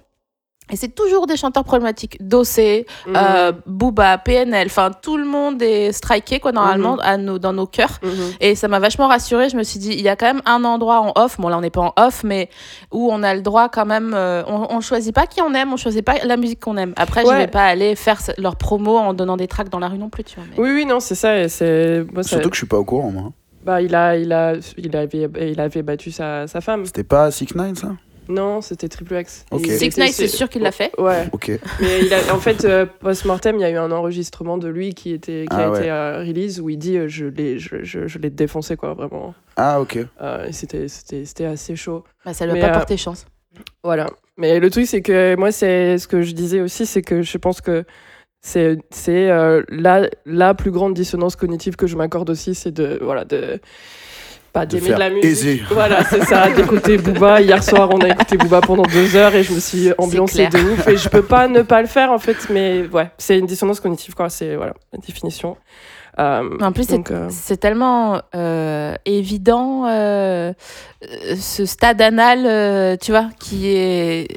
Et 0.73 0.77
c'est 0.77 0.95
toujours 0.95 1.27
des 1.27 1.37
chanteurs 1.37 1.65
problématiques. 1.65 2.17
Dossé, 2.25 2.87
Mhm. 3.09 3.15
euh, 3.17 3.53
Booba, 3.67 4.19
PNL, 4.19 4.69
enfin 4.69 4.93
tout 5.03 5.17
le 5.17 5.25
monde 5.25 5.61
est 5.61 5.91
striké 5.91 6.39
quoi 6.39 6.53
normalement 6.53 6.97
à 7.03 7.17
nos, 7.17 7.41
dans 7.41 7.53
nos 7.53 7.67
cœurs. 7.67 7.99
Mhm. 8.05 8.11
Et 8.39 8.55
ça 8.55 8.69
m'a 8.69 8.79
vachement 8.79 9.09
rassurée. 9.09 9.49
Je 9.49 9.57
me 9.57 9.65
suis 9.65 9.81
dit, 9.81 9.89
il 9.95 10.01
y 10.01 10.09
a 10.09 10.15
quand 10.15 10.27
même 10.27 10.43
un 10.47 10.63
endroit 10.65 11.01
en 11.01 11.13
off, 11.21 11.41
bon 11.41 11.49
là 11.49 11.59
on 11.59 11.61
n'est 11.61 11.71
pas 11.71 11.81
en 11.81 11.93
off, 11.97 12.23
mais 12.23 12.49
où 12.93 13.11
on 13.11 13.25
a 13.25 13.35
le 13.35 13.43
droit 13.43 13.69
quand 13.69 13.85
même, 13.85 14.13
euh, 14.15 14.45
on, 14.47 14.69
on 14.71 14.81
choisit 14.81 15.13
pas 15.13 15.27
qui 15.27 15.43
on 15.43 15.53
aime, 15.55 15.73
on 15.73 15.77
choisit 15.77 16.05
pas 16.05 16.15
la 16.25 16.37
musique 16.37 16.61
qu'on 16.61 16.77
aime. 16.77 16.93
Après, 16.97 17.23
je 17.23 17.27
Ouais. 17.27 17.37
vais 17.39 17.47
pas 17.49 17.65
aller 17.65 17.97
faire 17.97 18.21
leur 18.39 18.55
promo 18.55 18.97
en 18.97 19.13
donnant 19.13 19.37
des 19.37 19.49
tracks 19.49 19.71
dans 19.71 19.81
la 19.81 19.89
rue 19.89 19.99
non 19.99 20.09
plus, 20.09 20.23
tu 20.23 20.37
vois. 20.37 20.45
mais- 20.53 20.63
Oui, 20.63 20.71
oui, 20.73 20.87
non, 20.87 21.01
c'est 21.01 21.17
ça. 21.17 21.35
moi, 21.35 22.23
Surtout 22.23 22.49
que 22.49 22.55
je 22.55 22.61
suis 22.61 22.69
pas 22.69 22.79
au 22.79 22.85
courant, 22.85 23.11
moi. 23.11 23.33
Bah, 23.65 23.83
il, 23.83 23.95
a, 23.95 24.17
il, 24.17 24.33
a, 24.33 24.55
il, 24.79 24.97
avait, 24.97 25.29
il 25.53 25.61
avait 25.61 25.83
battu 25.83 26.11
sa, 26.11 26.47
sa 26.47 26.61
femme. 26.61 26.87
C'était 26.87 27.05
pas 27.05 27.31
6 27.31 27.55
9 27.55 27.79
ça? 27.79 27.97
Non, 28.29 28.61
c'était 28.61 28.87
Triple 28.89 29.15
X. 29.21 29.45
Six 29.59 29.99
Nine, 29.99 30.13
c'est 30.13 30.29
sûr 30.29 30.49
qu'il 30.49 30.63
l'a 30.63 30.71
fait. 30.71 30.93
Ouais, 30.99 31.27
Ok. 31.33 31.51
mais 31.81 32.01
il 32.05 32.15
a, 32.15 32.33
en 32.33 32.39
fait, 32.39 32.65
euh, 32.65 32.87
post-mortem, 32.87 33.57
il 33.57 33.63
y 33.63 33.65
a 33.65 33.71
eu 33.71 33.77
un 33.77 33.91
enregistrement 33.91 34.57
de 34.57 34.69
lui 34.69 34.95
qui, 34.95 35.13
était, 35.13 35.47
qui 35.51 35.57
Ah 35.57 35.65
a 35.67 35.71
ouais. 35.71 35.79
été 35.81 35.91
euh, 35.91 36.21
release 36.21 36.61
où 36.61 36.71
il 36.71 36.79
dit 36.79 36.97
euh, 36.97 37.09
je, 37.09 37.27
l'ai, 37.27 37.59
je, 37.59 37.83
je, 37.83 38.07
je 38.07 38.19
l'ai 38.21 38.31
défoncé, 38.31 38.77
quoi, 38.77 38.95
vraiment. 38.95 39.35
Ah, 39.57 39.81
ok. 39.81 39.99
Euh, 40.23 40.47
c'était, 40.53 40.87
c'était, 40.87 41.25
c'était 41.25 41.47
assez 41.47 41.75
chaud. 41.75 42.05
Bah, 42.25 42.33
ça 42.33 42.45
lui 42.45 42.53
a 42.53 42.55
Mais, 42.55 42.61
pas 42.61 42.69
euh, 42.69 42.73
porté 42.75 42.97
chance. 42.97 43.27
Voilà. 43.83 44.07
Mais 44.37 44.61
le 44.61 44.71
truc, 44.71 44.87
c'est 44.87 45.03
que 45.03 45.35
moi, 45.37 45.51
c'est 45.51 45.99
ce 45.99 46.07
que 46.07 46.23
je 46.23 46.33
disais 46.33 46.61
aussi, 46.61 46.87
c'est 46.87 47.03
que 47.03 47.23
je 47.23 47.37
pense 47.37 47.61
que 47.61 47.85
c'est, 48.41 48.79
c'est 48.91 49.31
euh, 49.31 49.63
la, 49.69 50.09
la 50.27 50.55
plus 50.55 50.71
grande 50.71 50.95
dissonance 50.95 51.37
cognitive 51.37 51.77
que 51.77 51.87
je 51.87 51.97
m'accorde 51.97 52.31
aussi, 52.31 52.55
c'est 52.55 52.73
de, 52.73 52.99
voilà, 53.03 53.25
de 53.25 53.61
pas 54.53 54.67
De 54.67 54.79
d'aimer 54.79 54.95
de 54.95 54.99
la 54.99 55.11
musique. 55.11 55.63
Voilà, 55.71 56.03
c'est 56.05 56.25
ça, 56.25 56.51
d'écouter 56.51 56.99
Booba. 56.99 57.41
Hier 57.41 57.63
soir, 57.63 57.89
on 57.93 58.01
a 58.01 58.09
écouté 58.09 58.37
Booba 58.37 58.61
pendant 58.61 58.83
deux 58.83 59.15
heures 59.15 59.35
et 59.35 59.45
je 59.45 59.53
me 59.53 59.61
suis 59.61 59.93
ambiancée 59.97 60.49
de 60.49 60.59
ouf. 60.73 60.89
Et 60.89 60.97
je 60.97 61.09
peux 61.09 61.23
pas 61.23 61.47
ne 61.47 61.63
pas 61.63 61.81
le 61.81 61.87
faire, 61.87 62.11
en 62.11 62.19
fait, 62.19 62.49
mais 62.51 62.85
ouais, 62.93 63.11
c'est 63.17 63.39
une 63.39 63.47
dissonance 63.47 63.79
cognitive, 63.79 64.15
quoi. 64.15 64.29
C'est, 64.29 64.57
voilà, 64.57 64.75
la 64.93 64.99
définition. 64.99 65.57
Euh, 66.21 66.59
En 66.61 66.73
plus, 66.73 66.87
c'est 67.31 67.53
euh, 67.53 67.57
tellement 67.57 68.21
euh, 68.35 68.95
évident 69.07 69.85
ce 69.87 71.65
stade 71.65 72.01
anal, 72.03 72.99
tu 72.99 73.11
vois, 73.11 73.29
qui 73.41 73.69
est. 73.69 74.29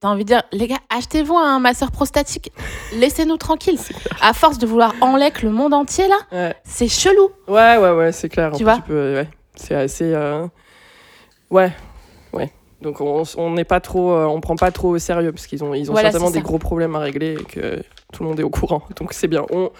T'as 0.00 0.08
envie 0.08 0.24
de 0.24 0.28
dire, 0.28 0.42
les 0.50 0.66
gars, 0.66 0.78
achetez-vous 0.90 1.36
un 1.36 1.60
masseur 1.60 1.92
prostatique, 1.92 2.50
laissez-nous 2.96 3.36
tranquilles. 3.36 3.78
À 4.20 4.32
force 4.32 4.58
de 4.58 4.66
vouloir 4.66 4.92
enlèque 5.00 5.42
le 5.42 5.50
monde 5.50 5.72
entier, 5.72 6.08
là, 6.08 6.16
ouais. 6.32 6.54
c'est 6.64 6.88
chelou. 6.88 7.30
Ouais, 7.46 7.76
ouais, 7.76 7.92
ouais, 7.92 8.10
c'est 8.10 8.28
clair. 8.28 8.50
Tu 8.56 8.64
vois 8.64 8.80
ouais. 8.88 9.28
C'est 9.54 9.74
assez. 9.76 10.12
euh, 10.12 10.46
Ouais, 11.50 11.72
ouais. 12.32 12.52
Donc 12.82 13.00
on 13.00 13.22
on 13.36 13.50
n'est 13.50 13.64
pas 13.64 13.80
trop, 13.80 14.12
euh, 14.12 14.24
on 14.26 14.40
prend 14.40 14.56
pas 14.56 14.70
trop 14.70 14.90
au 14.90 14.98
sérieux 14.98 15.32
parce 15.32 15.46
qu'ils 15.46 15.62
ont, 15.64 15.74
ils 15.74 15.90
ont 15.90 15.92
Voilà, 15.94 16.10
certainement 16.10 16.32
des 16.32 16.42
gros 16.42 16.58
problèmes 16.58 16.94
à 16.96 17.00
régler 17.00 17.34
et 17.40 17.44
que 17.44 17.76
tout 18.12 18.22
le 18.22 18.28
monde 18.28 18.40
est 18.40 18.44
au 18.44 18.50
courant. 18.50 18.82
Donc 18.98 19.12
c'est 19.12 19.28
bien. 19.28 19.44
On, 19.50 19.70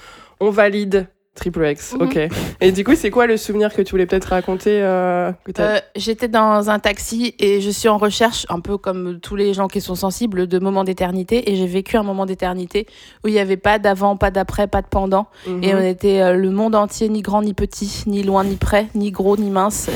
on 0.41 0.51
valide 0.51 1.09
Triple 1.39 1.67
X. 1.71 1.95
Mhm. 1.95 2.03
Ok. 2.03 2.19
Et 2.61 2.73
du 2.73 2.85
coup, 2.85 2.95
c'est 2.95 3.11
quoi 3.11 3.27
le 3.27 3.37
souvenir 3.37 3.73
que 3.73 3.81
tu 3.83 3.93
voulais 3.93 4.07
peut-être 4.07 4.27
raconter 4.31 4.81
euh, 4.83 5.33
Euh, 5.59 5.79
J'étais 5.97 6.29
dans 6.29 6.69
un 6.71 6.79
taxi 6.79 7.35
et 7.39 7.61
je 7.61 7.71
suis 7.71 7.89
en 7.89 7.97
recherche, 7.99 8.45
un 8.51 8.61
peu 8.61 8.77
comme 8.77 9.19
tous 9.21 9.37
les 9.37 9.55
gens 9.55 9.69
qui 9.69 9.81
sont 9.81 9.95
sensibles, 9.95 10.47
de 10.47 10.59
moments 10.59 10.85
d'éternité. 10.85 11.51
Et 11.51 11.57
j'ai 11.57 11.67
vécu 11.67 11.97
un 11.97 12.03
moment 12.03 12.27
d'éternité 12.27 12.87
où 13.25 13.29
il 13.29 13.33
n'y 13.35 13.41
avait 13.41 13.57
pas 13.57 13.79
d'avant, 13.79 14.17
pas 14.17 14.31
d'après, 14.31 14.67
pas 14.67 14.83
de 14.83 14.89
pendant. 14.89 15.27
Mhm. 15.47 15.65
Et 15.65 15.75
on 15.75 15.81
était 15.83 16.21
euh, 16.21 16.35
le 16.35 16.51
monde 16.51 16.75
entier, 16.75 17.09
ni 17.09 17.23
grand 17.23 17.43
ni 17.43 17.55
petit, 17.55 18.03
ni 18.07 18.23
loin 18.23 18.45
ni 18.45 18.57
près, 18.57 18.89
ni 18.95 19.11
gros 19.11 19.37
ni 19.37 19.51
mince. 19.51 19.89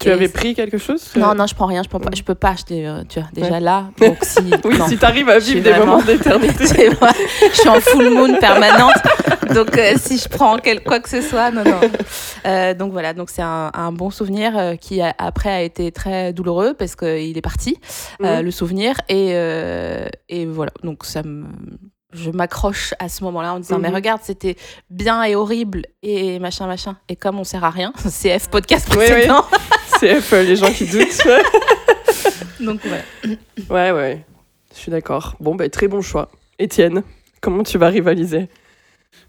Tu 0.00 0.10
avais 0.10 0.28
pris 0.28 0.54
quelque 0.54 0.78
chose 0.78 1.12
Non, 1.16 1.34
non, 1.34 1.46
je 1.46 1.54
prends 1.54 1.66
rien, 1.66 1.82
je, 1.82 1.88
prends 1.88 2.00
pas, 2.00 2.10
Mhm. 2.10 2.16
je 2.16 2.22
peux 2.22 2.34
pas 2.34 2.50
acheter, 2.50 2.86
tu 3.08 3.20
vois, 3.20 3.28
déjà 3.32 3.52
Ouais. 3.54 3.60
là. 3.60 3.84
Donc 4.00 4.16
si. 4.22 4.38
Oui, 4.64 4.76
non. 4.78 4.86
si 4.88 4.98
t'arrives 4.98 5.28
à 5.28 5.38
Je 5.38 5.44
suis 5.44 5.54
vivre 5.54 5.64
des 5.64 5.70
vraiment- 5.70 5.92
moments 5.98 6.04
d'éternité. 6.04 6.64
Je 7.52 7.58
suis 7.60 7.68
en 7.68 7.80
full 7.80 8.10
moon 8.10 8.34
permanente. 8.40 8.94
Donc, 9.54 9.76
euh, 9.78 9.94
si 9.96 10.18
je 10.18 10.28
prends 10.28 10.58
quel, 10.58 10.82
quoi 10.82 11.00
que 11.00 11.08
ce 11.08 11.20
soit, 11.22 11.50
non, 11.50 11.64
non. 11.64 11.80
Euh, 12.46 12.74
donc, 12.74 12.92
voilà, 12.92 13.14
donc 13.14 13.30
c'est 13.30 13.42
un, 13.42 13.70
un 13.74 13.92
bon 13.92 14.10
souvenir 14.10 14.56
euh, 14.56 14.76
qui, 14.76 15.00
a- 15.00 15.14
après, 15.18 15.50
a 15.50 15.62
été 15.62 15.90
très 15.92 16.32
douloureux 16.32 16.74
parce 16.74 16.94
qu'il 16.96 17.36
est 17.36 17.42
parti, 17.42 17.78
Mhm. 18.20 18.40
le 18.40 18.50
souvenir. 18.50 18.94
Et, 19.08 19.30
et 20.28 20.46
voilà, 20.46 20.72
donc 20.82 21.04
ça 21.04 21.22
me. 21.22 21.44
Je 22.14 22.30
m'accroche 22.30 22.94
à 23.00 23.10
ce 23.10 23.22
moment-là 23.24 23.52
en 23.52 23.60
disant, 23.60 23.78
mais 23.78 23.88
Mhm. 23.90 23.94
regarde, 23.94 24.20
c'était 24.24 24.56
bien 24.88 25.22
et 25.24 25.34
horrible 25.34 25.82
et 26.02 26.38
machin, 26.38 26.66
machin. 26.66 26.96
Et 27.10 27.16
comme 27.16 27.38
on 27.38 27.44
sert 27.44 27.64
à 27.64 27.70
rien, 27.70 27.92
CF 28.08 28.48
podcast 28.48 28.88
Oui, 28.96 29.04
oui. 29.10 29.28
CF, 30.00 30.32
les 30.32 30.56
gens 30.56 30.72
qui 30.72 30.86
doutent. 30.86 31.22
Donc, 32.60 32.80
voilà. 32.84 33.92
ouais, 33.92 33.98
ouais. 34.00 34.24
Je 34.74 34.78
suis 34.80 34.90
d'accord. 34.90 35.36
Bon, 35.40 35.54
bah, 35.54 35.68
très 35.68 35.86
bon 35.88 36.00
choix. 36.00 36.30
Étienne, 36.58 37.02
comment 37.40 37.62
tu 37.62 37.76
vas 37.78 37.88
rivaliser? 37.88 38.48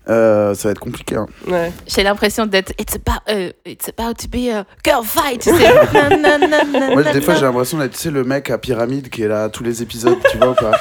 Euh, 0.10 0.56
ça 0.56 0.68
va 0.70 0.72
être 0.72 0.80
compliqué. 0.80 1.16
hein. 1.16 1.28
Ouais. 1.48 1.72
J'ai 1.88 2.01
l'impression 2.04 2.46
d'être 2.48 2.72
it's 2.80 2.96
about, 2.96 3.22
euh, 3.30 3.51
it's 3.66 3.89
about 3.89 4.16
to 4.16 4.28
be 4.28 4.50
a 4.51 4.66
girl 4.84 5.04
fight. 5.06 5.42
tu 5.42 5.51
sais. 5.56 5.74
Moi, 6.94 7.04
des 7.04 7.22
fois, 7.22 7.36
j'ai 7.36 7.42
l'impression 7.46 7.78
d'être, 7.78 7.92
tu 7.94 8.00
sais, 8.00 8.12
le 8.12 8.24
mec 8.24 8.50
à 8.50 8.58
pyramide 8.58 9.10
qui 9.10 9.22
est 9.24 9.28
là 9.28 9.44
à 9.46 9.50
tous 9.50 9.63
les 9.63 9.84
épisodes, 9.84 10.18
tu 10.32 10.38
vois 10.38 10.50
ou 10.50 10.56
pas? 10.56 10.72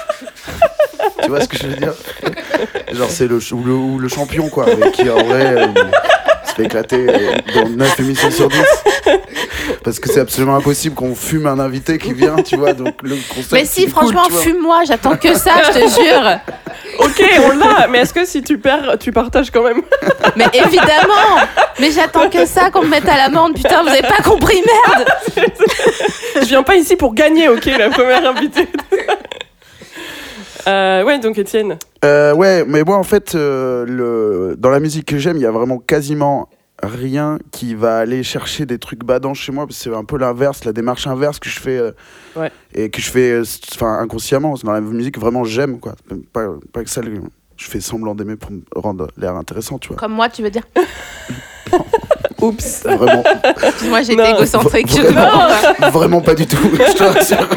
Tu 1.23 1.29
vois 1.29 1.41
ce 1.43 1.49
que 1.49 1.57
je 1.59 1.67
veux 1.67 1.77
dire? 1.77 1.93
Genre, 2.93 3.11
c'est 3.11 3.27
le, 3.29 3.39
ch- 3.39 3.53
ou 3.53 3.63
le, 3.63 3.73
ou 3.75 3.99
le 3.99 4.09
champion, 4.09 4.49
quoi, 4.49 4.65
avec 4.65 4.93
qui, 4.93 5.11
en 5.11 5.23
vrai, 5.23 5.63
euh, 5.63 5.67
se 6.49 6.55
fait 6.55 6.65
éclater 6.65 7.07
euh, 7.09 7.37
dans 7.55 7.69
9 7.69 8.01
émissions 8.01 8.31
sur 8.31 8.49
10. 8.49 8.59
Parce 9.85 10.01
que 10.01 10.11
c'est 10.13 10.21
absolument 10.21 10.57
impossible 10.57 10.95
qu'on 10.95 11.15
fume 11.15 11.47
un 11.47 11.59
invité 11.59 11.99
qui 11.99 12.13
vient, 12.13 12.37
tu 12.37 12.57
vois, 12.57 12.73
donc 12.73 12.95
le 13.03 13.17
concept, 13.29 13.53
Mais 13.53 13.65
si, 13.65 13.83
cool, 13.83 13.91
franchement, 13.91 14.23
tu 14.27 14.33
vois. 14.33 14.43
fume-moi, 14.43 14.81
j'attends 14.87 15.17
que 15.17 15.35
ça, 15.35 15.53
je 15.67 15.73
te 15.73 15.79
jure. 16.03 16.39
Ok, 17.01 17.23
on 17.45 17.57
l'a, 17.57 17.87
mais 17.89 17.99
est-ce 17.99 18.13
que 18.13 18.25
si 18.25 18.43
tu 18.43 18.59
perds, 18.59 18.97
tu 18.99 19.13
partages 19.13 19.51
quand 19.51 19.63
même? 19.63 19.83
Mais 20.37 20.47
évidemment, 20.53 21.47
mais 21.79 21.91
j'attends 21.93 22.29
que 22.29 22.45
ça, 22.45 22.71
qu'on 22.71 22.83
me 22.83 22.89
mette 22.89 23.09
à 23.09 23.17
l'amende. 23.17 23.55
Putain, 23.55 23.83
vous 23.83 23.89
avez 23.89 24.03
pas 24.03 24.23
compris, 24.25 24.61
merde. 24.87 25.07
Je 26.37 26.47
viens 26.47 26.63
pas 26.63 26.77
ici 26.77 26.97
pour 26.97 27.15
gagner, 27.15 27.49
ok, 27.49 27.67
la 27.67 27.91
première 27.91 28.29
invitée. 28.29 28.69
Euh, 30.69 31.03
ouais, 31.05 31.19
donc 31.19 31.39
Étienne. 31.39 31.79
Euh, 32.05 32.35
ouais, 32.35 32.65
mais 32.67 32.83
moi 32.85 32.97
en 32.97 33.03
fait, 33.03 33.35
euh, 33.35 33.85
le... 33.87 34.55
dans 34.57 34.71
la 34.71 34.81
musique 34.81 35.07
que 35.07 35.19
j'aime, 35.19 35.37
il 35.37 35.43
y 35.43 35.47
a 35.47 35.51
vraiment 35.51 35.79
quasiment 35.79 36.49
rien 36.83 37.39
qui 37.51 37.75
va 37.75 37.99
aller 37.99 38.23
chercher 38.23 38.65
des 38.67 38.79
trucs 38.79 39.03
badants 39.05 39.35
chez 39.35 39.51
moi, 39.51 39.67
parce 39.67 39.79
que 39.79 39.85
c'est 39.91 39.97
un 39.97 40.05
peu 40.05 40.17
l'inverse, 40.19 40.65
la 40.65 40.73
démarche 40.73 41.07
inverse 41.07 41.39
que 41.41 41.49
je 41.49 41.59
fais 41.59 41.79
euh, 41.79 41.91
Ouais. 42.37 42.53
et 42.75 42.89
que 42.91 43.01
je 43.01 43.11
fais, 43.11 43.31
euh, 43.33 43.43
enfin 43.75 43.99
inconsciemment. 43.99 44.55
Dans 44.63 44.73
la 44.73 44.81
musique, 44.81 45.19
vraiment 45.19 45.43
j'aime 45.45 45.81
quoi. 45.81 45.95
Pas, 46.33 46.47
pas 46.73 46.85
que 46.85 46.91
ça, 46.91 47.01
je 47.57 47.65
fais 47.67 47.81
semblant 47.81 48.15
d'aimer 48.15 48.37
pour 48.37 48.53
me 48.53 48.61
rendre 48.77 49.09
l'air 49.17 49.35
intéressant, 49.35 49.79
tu 49.79 49.89
vois. 49.89 49.97
Comme 49.97 50.13
moi, 50.13 50.29
tu 50.29 50.43
veux 50.43 50.51
dire 50.51 50.63
Oups. 52.41 52.85
Vraiment, 52.85 53.25
Moi, 53.89 54.03
j'ai 54.03 54.13
été 54.13 54.23
Non, 54.23 54.37
égocentrique, 54.37 54.89
je 54.89 55.03
vraiment. 55.03 55.49
pas. 55.81 55.91
vraiment 55.91 56.21
pas 56.21 56.35
du 56.35 56.47
tout. 56.47 56.57
Je 56.73 56.93
te 56.97 57.03
rassure. 57.03 57.49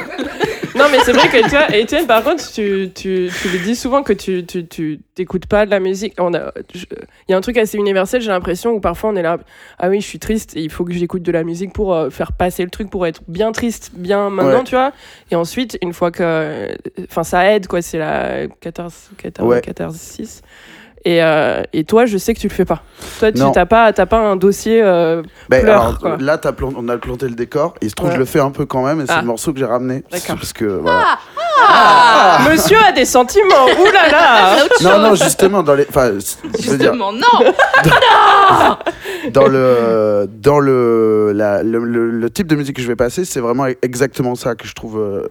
Non, 0.75 0.85
mais 0.91 0.99
c'est 0.99 1.11
vrai 1.11 1.27
que 1.27 1.43
tu 1.43 1.49
vois, 1.49 1.75
Étienne, 1.75 2.07
par 2.07 2.23
contre, 2.23 2.49
tu, 2.51 2.89
tu, 2.95 3.29
tu 3.41 3.49
le 3.49 3.59
dis 3.63 3.75
souvent 3.75 4.03
que 4.03 4.13
tu 4.13 4.45
tu, 4.45 4.65
tu 4.67 4.99
t'écoutes 5.15 5.45
pas 5.45 5.65
de 5.65 5.71
la 5.71 5.79
musique. 5.79 6.13
A, 6.19 6.29
il 6.73 7.31
y 7.31 7.33
a 7.33 7.37
un 7.37 7.41
truc 7.41 7.57
assez 7.57 7.77
universel, 7.77 8.21
j'ai 8.21 8.29
l'impression, 8.29 8.71
où 8.71 8.79
parfois 8.79 9.09
on 9.11 9.15
est 9.15 9.21
là, 9.21 9.37
ah 9.79 9.89
oui, 9.89 9.99
je 10.01 10.05
suis 10.07 10.19
triste, 10.19 10.55
et 10.55 10.61
il 10.61 10.69
faut 10.71 10.85
que 10.85 10.93
j'écoute 10.93 11.23
de 11.23 11.31
la 11.31 11.43
musique 11.43 11.73
pour 11.73 11.93
euh, 11.93 12.09
faire 12.09 12.31
passer 12.31 12.63
le 12.63 12.69
truc, 12.69 12.89
pour 12.89 13.05
être 13.05 13.21
bien 13.27 13.51
triste, 13.51 13.91
bien 13.93 14.29
maintenant, 14.29 14.59
Ouais. 14.59 14.63
tu 14.63 14.75
vois. 14.75 14.91
Et 15.31 15.35
ensuite, 15.35 15.77
une 15.81 15.93
fois 15.93 16.11
que. 16.11 16.67
Enfin, 17.09 17.23
ça 17.23 17.51
aide, 17.53 17.67
quoi, 17.67 17.81
c'est 17.81 17.97
la 17.99 18.47
14, 18.61 18.93
14, 19.17 19.47
Ouais. 19.49 19.61
14, 19.61 19.95
6. 19.95 20.41
Et, 21.03 21.23
euh, 21.23 21.63
et 21.73 21.83
toi, 21.83 22.05
je 22.05 22.17
sais 22.17 22.33
que 22.33 22.39
tu 22.39 22.47
le 22.47 22.53
fais 22.53 22.65
pas. 22.65 22.83
Toi, 23.19 23.31
tu 23.31 23.39
Non. 23.39 23.51
t'as 23.51 23.65
pas, 23.65 23.91
pas 24.05 24.19
un 24.19 24.35
dossier. 24.35 24.81
euh, 24.83 25.23
Ben, 25.49 25.61
Pleure, 25.61 25.81
alors, 25.81 25.99
quoi. 25.99 26.17
là, 26.19 26.37
on 26.77 26.87
a 26.89 26.97
planté 26.97 27.27
le 27.27 27.33
décor. 27.35 27.73
Il 27.81 27.89
se 27.89 27.95
trouve 27.95 28.09
Ouais. 28.09 28.13
que 28.13 28.15
je 28.17 28.19
le 28.21 28.25
fais 28.25 28.39
un 28.39 28.51
peu 28.51 28.65
quand 28.65 28.83
même, 28.85 29.01
et 29.01 29.05
c'est 29.07 29.13
Ah. 29.13 29.21
le 29.21 29.27
morceau 29.27 29.51
que 29.51 29.57
j'ai 29.59 29.65
ramené. 29.65 30.03
D'accord. 30.11 30.35
Parce 30.35 30.53
que 30.53 30.65
voilà. 30.65 31.01
Ah, 31.03 31.17
Monsieur 32.49 32.77
a 32.87 32.91
des 32.91 33.05
sentiments. 33.05 33.65
Ouh 33.65 33.91
là 33.91 34.09
là. 34.09 34.55
C'est 34.57 34.63
autre 34.65 34.83
Non, 34.83 35.09
non, 35.09 35.15
justement, 35.15 35.63
dans 35.63 35.75
les. 35.75 35.85
Enfin, 35.89 36.11
je 36.59 36.69
veux 36.71 36.77
dire, 36.77 36.93
Justement, 36.93 37.11
non. 37.13 37.53
dans 39.33 39.47
le 39.47 40.27
dans 40.41 40.59
le, 40.59 41.31
la- 41.33 41.63
le, 41.63 41.79
le- 41.83 42.11
le 42.11 42.29
type 42.29 42.47
de 42.47 42.55
musique 42.55 42.75
que 42.75 42.81
je 42.81 42.87
vais 42.87 42.95
passer, 42.95 43.25
c'est 43.25 43.39
vraiment 43.39 43.65
exactement 43.81 44.35
ça 44.35 44.55
que 44.55 44.67
je 44.67 44.73
trouve 44.73 44.99
euh, 44.99 45.27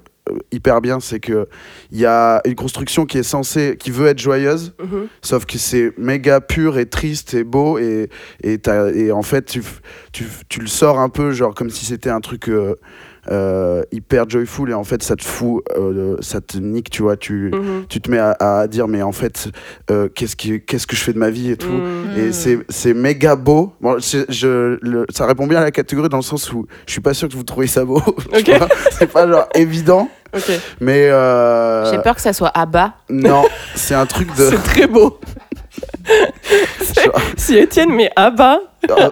hyper 0.53 0.81
bien, 0.81 1.01
c'est 1.01 1.21
que 1.21 1.49
il 1.91 1.99
y 1.99 2.07
a 2.07 2.41
une 2.45 2.55
construction 2.55 3.05
qui 3.07 3.19
est 3.19 3.23
censée, 3.25 3.77
qui 3.79 3.91
veut 3.91 4.07
être 4.07 4.19
joyeuse, 4.19 4.73
Mhm. 4.83 5.07
sauf 5.23 5.45
que 5.47 5.59
c'est 5.59 5.93
méga 5.99 6.41
pur 6.41 6.79
et 6.79 6.87
triste 6.87 7.35
et 7.35 7.45
beau 7.45 7.79
et 7.79 8.09
et, 8.45 9.13
en 9.13 9.23
fait 9.23 9.45
tu, 9.47 9.63
tu 10.13 10.25
tu 10.49 10.61
le 10.61 10.67
sors 10.69 10.99
un 11.01 11.09
peu 11.09 11.33
genre 11.33 11.55
comme 11.55 11.71
si 11.71 11.85
c'était 11.85 12.11
un 12.11 12.21
truc 12.21 12.49
euh, 12.49 12.77
euh, 13.31 13.83
hyper 13.93 14.29
joyful 14.29 14.71
et 14.71 14.75
en 14.75 14.85
fait 14.85 15.03
ça 15.03 15.17
te 15.17 15.25
fout, 15.25 15.63
euh, 15.77 16.17
ça 16.21 16.41
te 16.41 16.57
nique, 16.59 16.91
tu 16.91 17.03
vois, 17.03 17.17
tu 17.17 17.51
Mhm. 17.55 17.85
tu 17.89 18.01
te 18.01 18.11
mets 18.11 18.19
à, 18.19 18.33
à 18.41 18.67
dire 18.67 18.89
mais 18.89 19.03
en 19.03 19.13
fait 19.13 19.51
euh, 19.91 20.09
qu'est-ce 20.09 20.37
qui 20.37 20.61
qu'est-ce 20.63 20.87
que 20.87 20.97
je 20.97 21.03
fais 21.03 21.13
de 21.13 21.19
ma 21.19 21.31
vie 21.31 21.51
et 21.51 21.57
tout. 21.57 21.69
Mhm. 21.71 22.19
Et 22.19 22.33
c'est, 22.33 22.59
c'est 22.69 22.95
méga 22.95 23.37
beau. 23.37 23.73
Bon, 23.81 23.99
je, 23.99 24.79
le- 24.83 25.07
ça 25.11 25.27
répond 25.27 25.47
bien 25.47 25.59
à 25.61 25.65
la 25.65 25.71
catégorie 25.71 26.09
dans 26.09 26.17
le 26.17 26.23
sens 26.23 26.53
où 26.53 26.67
je 26.87 26.93
suis 26.93 27.01
pas 27.01 27.15
sûr 27.15 27.29
que 27.29 27.35
vous 27.35 27.43
trouvez 27.45 27.67
ça 27.67 27.85
beau. 27.85 28.03
c'est 28.93 29.11
pas 29.13 29.29
genre 29.29 29.49
évident, 29.55 30.09
mais 30.81 31.09
euh, 31.11 31.91
J'ai 31.91 31.99
peur 31.99 32.15
que 32.15 32.21
ça 32.23 32.33
soit 32.33 32.51
à 32.55 32.65
bas. 32.67 32.95
non, 33.09 33.45
c'est 33.75 33.95
un 33.95 34.07
truc 34.07 34.29
de. 34.37 34.45
C'est 34.51 34.63
très 34.63 34.87
beau. 34.87 35.19
Si 37.37 37.57
Étienne 37.57 37.93
met 37.95 38.11
à 38.17 38.31
bas, 38.31 38.59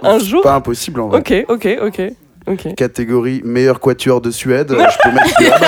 un 0.02 0.18
jour. 0.18 0.42
Pas 0.42 0.54
impossible 0.54 1.00
en 1.00 1.08
vrai. 1.08 1.18
Ok, 1.20 1.44
ok, 1.48 1.68
ok, 1.82 2.02
Catégorie 2.76 3.40
meilleur 3.44 3.80
quatuor 3.80 4.20
de 4.20 4.30
Suède, 4.30 4.70
euh, 4.72 4.84
je 4.90 4.96
peux 5.08 5.14
mettre 5.14 5.36
tu 5.36 5.44
vois. 5.44 5.58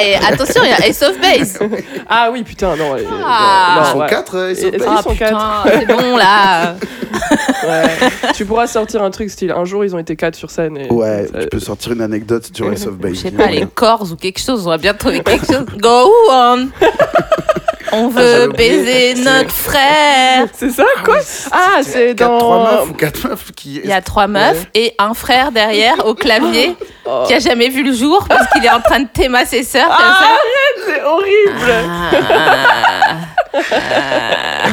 Hé, 0.00 0.14
attention, 0.28 0.62
il 0.64 0.70
y 0.70 0.72
a 0.72 0.86
Ace 0.86 1.02
of 1.02 1.18
Base. 1.20 1.58
Ah 2.08 2.28
oui, 2.32 2.42
putain, 2.42 2.76
non. 2.76 2.94
euh, 2.94 3.02
Ah. 3.24 3.74
non, 3.76 3.82
Ils 3.88 3.92
sont 3.92 3.98
ouais. 4.00 4.08
quatre, 4.08 4.36
euh, 4.36 4.50
ils 4.52 4.56
sont 4.56 4.66
Et- 4.68 4.70
pas- 4.72 4.84
Ils 4.84 4.94
Ah 4.98 5.02
sont 5.02 5.10
putain, 5.10 5.62
c'est 5.64 5.86
bon 5.86 6.16
là. 6.16 6.74
Ouais. 7.66 8.08
tu 8.34 8.44
pourras 8.44 8.66
sortir 8.66 9.02
un 9.02 9.10
truc 9.10 9.30
style. 9.30 9.50
Un 9.50 9.64
jour, 9.64 9.84
ils 9.84 9.94
ont 9.94 9.98
été 9.98 10.14
quatre 10.16 10.34
sur 10.34 10.50
scène. 10.50 10.76
Et 10.76 10.90
Ouais, 10.92 11.26
ça- 11.32 11.40
tu 11.40 11.48
peux 11.48 11.60
sortir 11.60 11.92
une 11.92 12.02
anecdote 12.02 12.50
sur 12.54 12.70
Ace 12.70 12.86
of 12.86 12.94
Base. 12.98 13.14
Je 13.14 13.18
sais 13.20 13.30
pas, 13.30 13.46
les 13.46 13.66
corps 13.66 14.06
ou 14.10 14.16
quelque 14.16 14.40
chose, 14.40 14.66
on 14.66 14.70
va 14.70 14.78
bien 14.78 14.92
trouver 14.94 15.20
quelque 15.20 15.46
chose. 15.46 15.64
Go 15.78 16.10
on. 16.30 16.68
On 17.94 18.10
Ah, 18.16 18.20
veut 18.20 18.48
baiser 18.48 19.14
notre 19.22 19.50
frère. 19.50 20.46
C'est 20.56 20.70
ça, 20.70 20.84
quoi 21.04 21.18
Ah, 21.50 21.80
c'est 21.82 22.14
trois 22.14 22.28
dans. 22.38 22.62
meufs 22.64 22.88
ou 22.90 22.94
quatre 22.94 23.28
meufs 23.28 23.52
qui. 23.54 23.80
Il 23.84 23.90
y 23.90 23.92
a 23.92 24.00
trois 24.00 24.26
meufs 24.28 24.66
et 24.74 24.94
un 24.98 25.12
frère 25.14 25.52
derrière 25.52 26.06
au 26.06 26.14
clavier 26.14 26.74
Oh. 27.04 27.24
qui 27.26 27.34
a 27.34 27.40
jamais 27.40 27.68
vu 27.68 27.82
le 27.82 27.92
jour 27.92 28.24
parce 28.28 28.46
qu'il 28.52 28.64
est 28.64 28.70
en 28.70 28.80
train 28.80 29.00
de 29.00 29.08
taimer 29.08 29.44
ses 29.44 29.64
sœurs 29.64 29.88
comme 29.88 29.96
Ah, 29.98 30.20
ça. 30.20 30.26
arrête, 30.28 30.78
c'est 30.86 31.02
horrible. 31.02 31.72
Ah, 33.52 33.52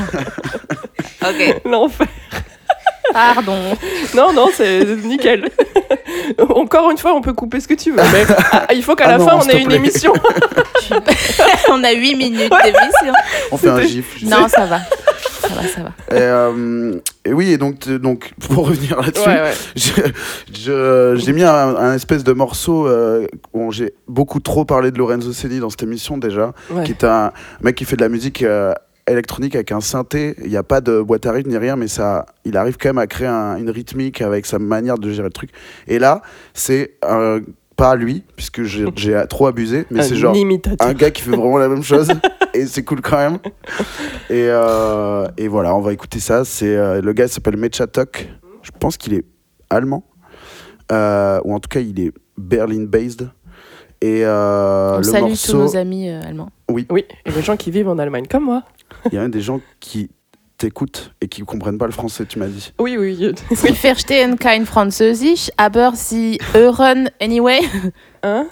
ah. 1.21 1.29
ok, 1.29 1.61
L'enfer. 1.65 2.07
Pardon. 3.13 3.57
Non, 4.15 4.33
non, 4.33 4.47
c'est 4.53 4.85
nickel. 5.03 5.49
Encore 6.49 6.91
une 6.91 6.97
fois, 6.97 7.13
on 7.13 7.21
peut 7.21 7.33
couper 7.33 7.59
ce 7.59 7.67
que 7.67 7.73
tu 7.73 7.91
veux, 7.91 7.97
mais 8.11 8.25
ah, 8.51 8.67
il 8.73 8.83
faut 8.83 8.95
qu'à 8.95 9.05
Ah 9.07 9.11
la 9.13 9.17
non, 9.19 9.27
fin, 9.27 9.39
on 9.43 9.49
ait 9.49 9.59
une 9.61 9.67
plaît. 9.67 9.75
émission. 9.77 10.13
On 11.71 11.83
a 11.83 11.91
8 11.91 12.15
minutes 12.15 12.51
d'émission. 12.63 13.13
On 13.51 13.57
fait 13.57 13.69
un 13.69 13.81
gif. 13.81 14.19
sais. 14.19 14.25
Non, 14.25 14.47
ça 14.47 14.65
va. 14.65 14.79
Ça 15.41 15.47
va, 15.55 15.61
ça 15.67 15.81
va. 15.81 16.15
Et, 16.15 16.21
euh, 16.21 16.93
et 17.25 17.33
oui, 17.33 17.51
et 17.51 17.57
donc, 17.57 17.87
donc 17.87 18.31
pour 18.49 18.67
revenir 18.67 18.99
là-dessus, 19.01 19.27
Ouais, 19.27 19.41
ouais. 19.41 19.53
je- 19.75 20.11
je- 20.53 21.15
j'ai 21.17 21.33
mis 21.33 21.43
un, 21.43 21.75
un 21.75 21.93
espèce 21.95 22.23
de 22.23 22.33
morceau 22.33 22.87
euh, 22.87 23.27
où 23.53 23.71
j'ai 23.71 23.93
beaucoup 24.07 24.39
trop 24.39 24.65
parlé 24.65 24.91
de 24.91 24.97
Lorenzo 24.97 25.31
Ceni 25.33 25.59
dans 25.59 25.69
cette 25.69 25.83
émission 25.83 26.17
déjà, 26.17 26.53
Ouais. 26.71 26.83
qui 26.83 26.91
est 26.91 27.03
un 27.03 27.31
mec 27.61 27.75
qui 27.75 27.85
fait 27.85 27.95
de 27.95 28.01
la 28.01 28.09
musique 28.09 28.43
euh, 28.43 28.73
électronique 29.09 29.55
avec 29.55 29.71
un 29.71 29.81
synthé. 29.81 30.35
Il 30.43 30.49
n'y 30.49 30.57
a 30.57 30.63
pas 30.63 30.81
de 30.81 31.01
boîte 31.01 31.25
à 31.25 31.31
rythme 31.31 31.49
ni 31.49 31.57
rien, 31.57 31.75
mais 31.75 31.87
ça, 31.87 32.25
il 32.45 32.55
arrive 32.57 32.77
quand 32.77 32.89
même 32.89 32.97
à 32.97 33.07
créer 33.07 33.27
un- 33.27 33.57
une 33.57 33.69
rythmique 33.69 34.21
avec 34.21 34.45
sa 34.45 34.59
manière 34.59 34.97
de 34.97 35.09
gérer 35.11 35.27
le 35.27 35.33
truc. 35.33 35.49
Et 35.87 35.99
là, 35.99 36.21
c'est 36.53 36.95
un 37.03 37.39
pas 37.75 37.95
lui, 37.95 38.23
puisque 38.35 38.63
j'ai 38.95 39.23
trop 39.29 39.47
abusé, 39.47 39.85
mais 39.89 40.03
c'est 40.03 40.15
genre 40.15 40.35
imitateur. 40.35 40.85
un 40.87 40.93
gars 40.93 41.11
qui 41.11 41.21
fait 41.21 41.31
vraiment 41.31 41.57
la 41.57 41.69
même 41.69 41.83
chose 41.93 42.09
et 42.53 42.65
c'est 42.65 42.83
cool 42.83 42.99
quand 43.01 43.17
même. 43.17 43.37
Et, 44.29 44.47
euh, 44.49 45.25
et 45.37 45.47
voilà, 45.47 45.73
on 45.75 45.79
va 45.81 45.93
écouter 45.93 46.19
ça. 46.19 46.43
C'est 46.45 46.75
euh, 46.75 47.01
le 47.01 47.13
gars 47.13 47.27
s'appelle 47.29 47.55
Mechatok. 47.57 48.27
Je 48.63 48.71
pense 48.77 48.97
qu'il 48.97 49.13
est 49.13 49.23
allemand 49.69 50.03
Euh, 50.91 51.39
ou 51.45 51.53
en 51.53 51.59
tout 51.59 51.69
cas 51.69 51.79
il 51.79 51.99
est 51.99 52.11
Berlin 52.37 52.83
based. 52.85 53.29
Et 54.01 54.25
euh, 54.25 54.95
On 54.95 54.97
le 54.97 55.03
salue 55.03 55.33
tous 55.33 55.53
nos 55.55 55.75
amis 55.77 56.09
euh, 56.09 56.21
allemands. 56.21 56.49
Oui, 56.69 56.87
et 56.89 57.05
les 57.31 57.41
gens 57.41 57.57
qui 57.57 57.69
vivent 57.69 57.89
en 57.89 57.97
Allemagne 57.97 58.25
comme 58.29 58.45
moi. 58.45 58.63
Il 59.11 59.15
y 59.15 59.17
a 59.17 59.27
des 59.27 59.41
gens 59.41 59.61
qui 59.79 60.09
t'écoutent 60.57 61.13
et 61.21 61.27
qui 61.27 61.41
comprennent 61.41 61.77
pas 61.77 61.85
le 61.85 61.91
français. 61.93 62.25
Tu 62.25 62.37
m'as 62.37 62.47
dit. 62.47 62.73
Oui, 62.79 62.97
oui. 62.97 63.33
Sie 63.51 63.71
verstehen 63.73 64.37
kein 64.37 64.65
Französisch, 64.65 65.49
aber 65.57 65.95
sie 65.95 66.37
hören 66.53 67.09
anyway. 67.21 67.61
Hein? 68.21 68.47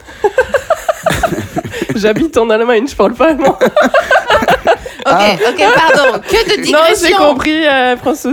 J'habite 1.96 2.38
en 2.38 2.50
Allemagne, 2.50 2.88
je 2.88 2.96
parle 2.96 3.14
pas 3.14 3.28
allemand. 3.32 3.58
Ok, 5.06 5.40
ok, 5.50 5.64
pardon. 5.76 6.20
Que 6.20 6.62
de 6.62 6.72
Non, 6.72 6.80
j'ai 7.02 7.14
compris 7.14 7.66
euh, 7.66 7.98
français 7.98 8.30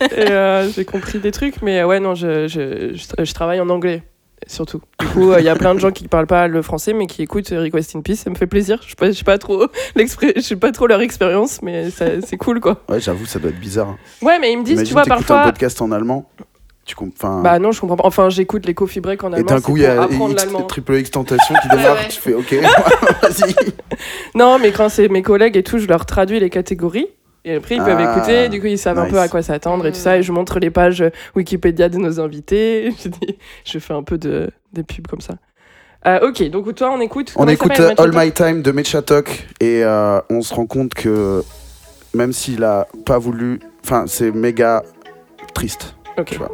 et 0.00 0.30
euh, 0.30 0.70
j'ai 0.70 0.84
compris 0.84 1.18
des 1.18 1.30
trucs, 1.30 1.62
mais 1.62 1.80
euh, 1.80 1.86
ouais, 1.86 2.00
non, 2.00 2.14
je, 2.14 2.46
je, 2.48 2.94
je, 2.94 3.24
je 3.24 3.34
travaille 3.34 3.60
en 3.60 3.68
anglais, 3.68 4.02
surtout. 4.46 4.80
Du 5.00 5.06
coup, 5.08 5.32
il 5.38 5.44
y 5.44 5.48
a 5.48 5.54
plein 5.56 5.74
de 5.74 5.80
gens 5.80 5.90
qui 5.90 6.08
parlent 6.08 6.26
pas 6.26 6.48
le 6.48 6.62
français, 6.62 6.92
mais 6.92 7.06
qui 7.06 7.22
écoutent 7.22 7.52
euh, 7.52 7.62
Request 7.62 7.96
in 7.96 8.00
Peace, 8.00 8.16
ça 8.16 8.30
me 8.30 8.34
fait 8.34 8.46
plaisir. 8.46 8.78
Je 8.82 8.90
sais 8.90 8.94
pas, 8.96 9.06
je 9.10 9.12
sais 9.18 9.24
pas 9.24 9.38
trop 9.38 9.66
l'expré- 9.96 10.32
je 10.36 10.40
sais 10.40 10.56
pas 10.56 10.72
trop 10.72 10.86
leur 10.86 11.00
expérience, 11.00 11.60
mais 11.62 11.90
ça- 11.90 12.20
c'est 12.26 12.36
cool, 12.36 12.60
quoi. 12.60 12.82
Ouais, 12.88 13.00
j'avoue, 13.00 13.26
ça 13.26 13.38
doit 13.38 13.50
être 13.50 13.60
bizarre. 13.60 13.88
hein. 13.88 13.98
Ouais, 14.22 14.38
mais 14.38 14.52
ils 14.52 14.58
me 14.58 14.64
disent, 14.64 14.74
Imagine 14.74 14.86
tu 14.88 14.92
vois, 14.94 15.02
t'écoutes 15.04 15.22
un 15.30 15.34
parfois. 15.34 15.52
podcast 15.52 15.82
en 15.82 15.90
allemand. 15.92 16.28
Tu 16.84 16.94
Bah 17.42 17.58
non, 17.58 17.72
je 17.72 17.80
comprends 17.80 17.96
pas. 17.96 18.06
Enfin, 18.06 18.28
j'écoute 18.30 18.64
les 18.64 18.72
coffee 18.74 19.00
break 19.00 19.24
en 19.24 19.32
allemand. 19.32 19.38
et 19.48 19.54
d'un 19.54 19.60
coup, 19.60 19.76
il 19.76 19.82
y 19.82 19.86
a 19.86 20.06
X, 20.08 20.46
triple 20.68 20.94
X 20.98 21.10
tentation 21.10 21.56
qui 21.60 21.68
démarre. 21.76 21.96
ouais. 21.96 22.06
Tu 22.08 22.20
fais 22.20 22.32
OK, 22.32 22.52
vas-y. 23.22 23.54
Non, 24.36 24.60
mais 24.60 24.70
quand 24.70 24.88
c'est 24.88 25.08
mes 25.08 25.22
collègues 25.22 25.56
et 25.56 25.64
tout, 25.64 25.78
je 25.78 25.88
leur 25.88 26.06
traduis 26.06 26.38
les 26.38 26.48
catégories. 26.48 27.08
Et 27.48 27.54
après, 27.54 27.76
ils 27.76 27.82
peuvent 27.82 27.96
Ah, 27.96 28.16
écouter, 28.16 28.48
du 28.48 28.60
coup, 28.60 28.66
ils 28.66 28.76
savent 28.76 28.98
un 28.98 29.06
peu 29.08 29.20
à 29.20 29.28
quoi 29.28 29.40
s'attendre 29.40 29.86
et 29.86 29.92
tout 29.92 29.98
ça. 30.00 30.18
Et 30.18 30.22
je 30.24 30.32
montre 30.32 30.58
les 30.58 30.70
pages 30.70 31.04
Wikipédia 31.36 31.88
de 31.88 31.96
nos 31.96 32.18
invités. 32.18 32.92
Je, 33.02 33.08
dis- 33.08 33.38
je 33.64 33.78
fais 33.78 33.94
un 33.94 34.02
peu 34.02 34.18
de, 34.18 34.50
des 34.72 34.82
pubs 34.82 35.06
comme 35.06 35.20
ça. 35.20 35.34
Euh, 36.06 36.28
ok, 36.28 36.50
donc 36.50 36.74
toi, 36.74 36.90
on 36.92 37.00
écoute. 37.00 37.32
On 37.36 37.46
écoute 37.46 37.78
All 37.98 38.10
My 38.12 38.32
Time 38.32 38.62
de 38.62 38.72
Mechatok 38.72 39.46
et 39.60 39.84
euh, 39.84 40.20
on 40.28 40.42
se 40.42 40.52
rend 40.54 40.66
compte 40.66 40.92
que 40.94 41.42
même 42.14 42.32
s'il 42.32 42.64
a 42.64 42.88
pas 43.04 43.18
voulu, 43.18 43.60
enfin 43.84 44.04
c'est 44.08 44.32
méga 44.32 44.82
triste. 45.54 45.94
Ok. 46.18 46.26
tu 46.26 46.38
vois. 46.38 46.50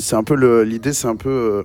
C'est 0.00 0.16
un 0.16 0.24
peu 0.24 0.34
le- 0.34 0.62
l'idée, 0.64 0.92
c'est 0.92 1.06
un 1.08 1.16
peu 1.16 1.28
euh, 1.30 1.62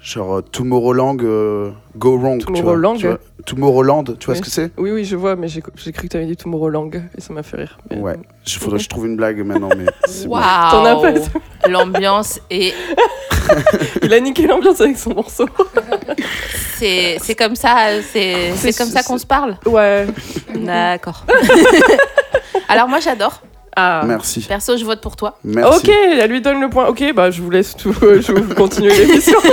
genre 0.00 0.36
euh, 0.38 0.40
Tomorrowland 0.42 1.16
euh, 1.22 1.70
go 1.96 2.16
wrong. 2.18 2.38
tu 2.40 2.46
vois, 2.46 2.56
Tomorrowland 2.60 2.96
tu 2.96 3.06
vois. 3.06 3.18
Tomorrowland, 3.44 4.04
tu 4.18 4.26
vois 4.26 4.34
Oui. 4.34 4.38
ce 4.38 4.42
que 4.42 4.50
c'est? 4.50 4.70
Oui, 4.76 4.90
oui, 4.92 5.04
je 5.04 5.16
vois, 5.16 5.34
mais 5.36 5.48
j'ai 5.48 5.62
j'ai 5.76 5.92
cru 5.92 6.06
que 6.06 6.12
tu 6.12 6.16
avais 6.16 6.26
dit 6.26 6.36
Tomorrowland 6.36 6.90
et 7.16 7.20
ça 7.20 7.32
m'a 7.32 7.42
fait 7.42 7.56
rire. 7.56 7.78
Mais- 7.90 7.98
Ouais. 7.98 8.16
Il 8.46 8.52
faudrait 8.52 8.78
que 8.78 8.84
je 8.84 8.88
trouve 8.88 9.06
une 9.06 9.16
blague 9.16 9.44
maintenant, 9.44 9.70
mais 9.76 9.86
c'est 10.06 10.26
bon. 10.26 10.34
Waouh. 10.36 11.06
L'ambiance 11.68 12.40
est. 12.50 12.72
Il 14.02 14.12
a 14.14 14.20
niqué 14.20 14.46
l'ambiance 14.46 14.80
avec 14.80 14.96
son 14.96 15.14
morceau. 15.14 15.46
C'est 16.78 17.18
c'est 17.20 17.34
comme 17.34 17.54
ça, 17.56 18.00
C'est- 18.12 18.76
comme 18.78 18.88
ça 18.88 19.02
qu'on 19.02 19.18
se 19.18 19.26
parle? 19.26 19.56
Ouais. 19.66 20.06
D'accord. 20.54 21.24
Alors 22.68 22.88
moi 22.88 23.00
j'adore. 23.00 23.41
Ah. 23.76 24.02
Merci. 24.06 24.40
Perso, 24.40 24.76
je 24.76 24.84
vote 24.84 25.00
pour 25.00 25.16
toi. 25.16 25.38
Merci. 25.44 25.78
Ok, 25.88 25.94
elle 26.20 26.30
lui 26.30 26.40
donne 26.42 26.60
le 26.60 26.68
point. 26.68 26.86
Ok, 26.88 27.02
bah 27.14 27.30
je 27.30 27.40
vous 27.40 27.50
laisse 27.50 27.74
tout. 27.76 27.94
je 28.00 28.32
vous 28.32 28.54
continue 28.56 28.90
l'émission. 28.90 29.38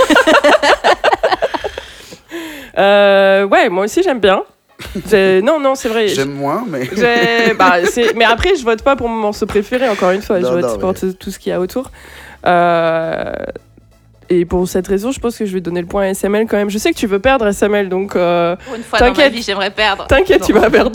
Euh, 2.78 3.46
ouais, 3.46 3.68
moi 3.68 3.84
aussi 3.84 4.02
j'aime 4.02 4.20
bien. 4.20 4.42
Non, 5.42 5.60
non, 5.60 5.74
c'est 5.74 5.88
vrai. 5.88 6.08
J'aime 6.08 6.30
moins, 6.32 6.64
mais. 6.66 6.88
Bah, 7.58 7.84
c'est- 7.84 8.14
mais 8.14 8.24
après, 8.24 8.54
je 8.56 8.64
vote 8.64 8.82
pas 8.82 8.96
pour 8.96 9.08
mon 9.08 9.16
morceau 9.20 9.44
préféré, 9.44 9.88
encore 9.88 10.12
une 10.12 10.22
fois. 10.22 10.38
Non, 10.38 10.48
je 10.48 10.54
vote 10.54 10.64
non, 10.64 10.78
pour 10.78 10.94
mais- 11.02 11.12
tout- 11.12 11.30
ce 11.30 11.38
qu'il 11.38 11.50
y 11.50 11.52
a 11.52 11.60
autour. 11.60 11.90
Euh, 12.46 13.32
Et 14.30 14.44
pour 14.44 14.66
cette 14.68 14.86
raison, 14.86 15.10
je 15.10 15.18
pense 15.18 15.36
que 15.36 15.44
je 15.44 15.52
vais 15.52 15.60
donner 15.60 15.80
le 15.80 15.88
point 15.88 16.04
à 16.04 16.08
SML 16.14 16.46
quand 16.48 16.56
même. 16.56 16.70
Je 16.70 16.78
sais 16.78 16.92
que 16.92 16.96
tu 16.96 17.08
veux 17.08 17.18
perdre 17.18 17.46
SML, 17.48 17.88
donc 17.88 18.14
euh, 18.14 18.54
Pour 18.64 18.76
une 18.76 18.84
fois 18.84 19.00
dans 19.00 19.06
ma 19.06 19.10
T'inquiète. 19.10 19.32
vie, 19.32 19.42
j'aimerais 19.42 19.70
perdre. 19.70 20.06
t'inquiète, 20.06 20.42
tu 20.44 20.52
vas 20.52 20.70
perdre. 20.70 20.92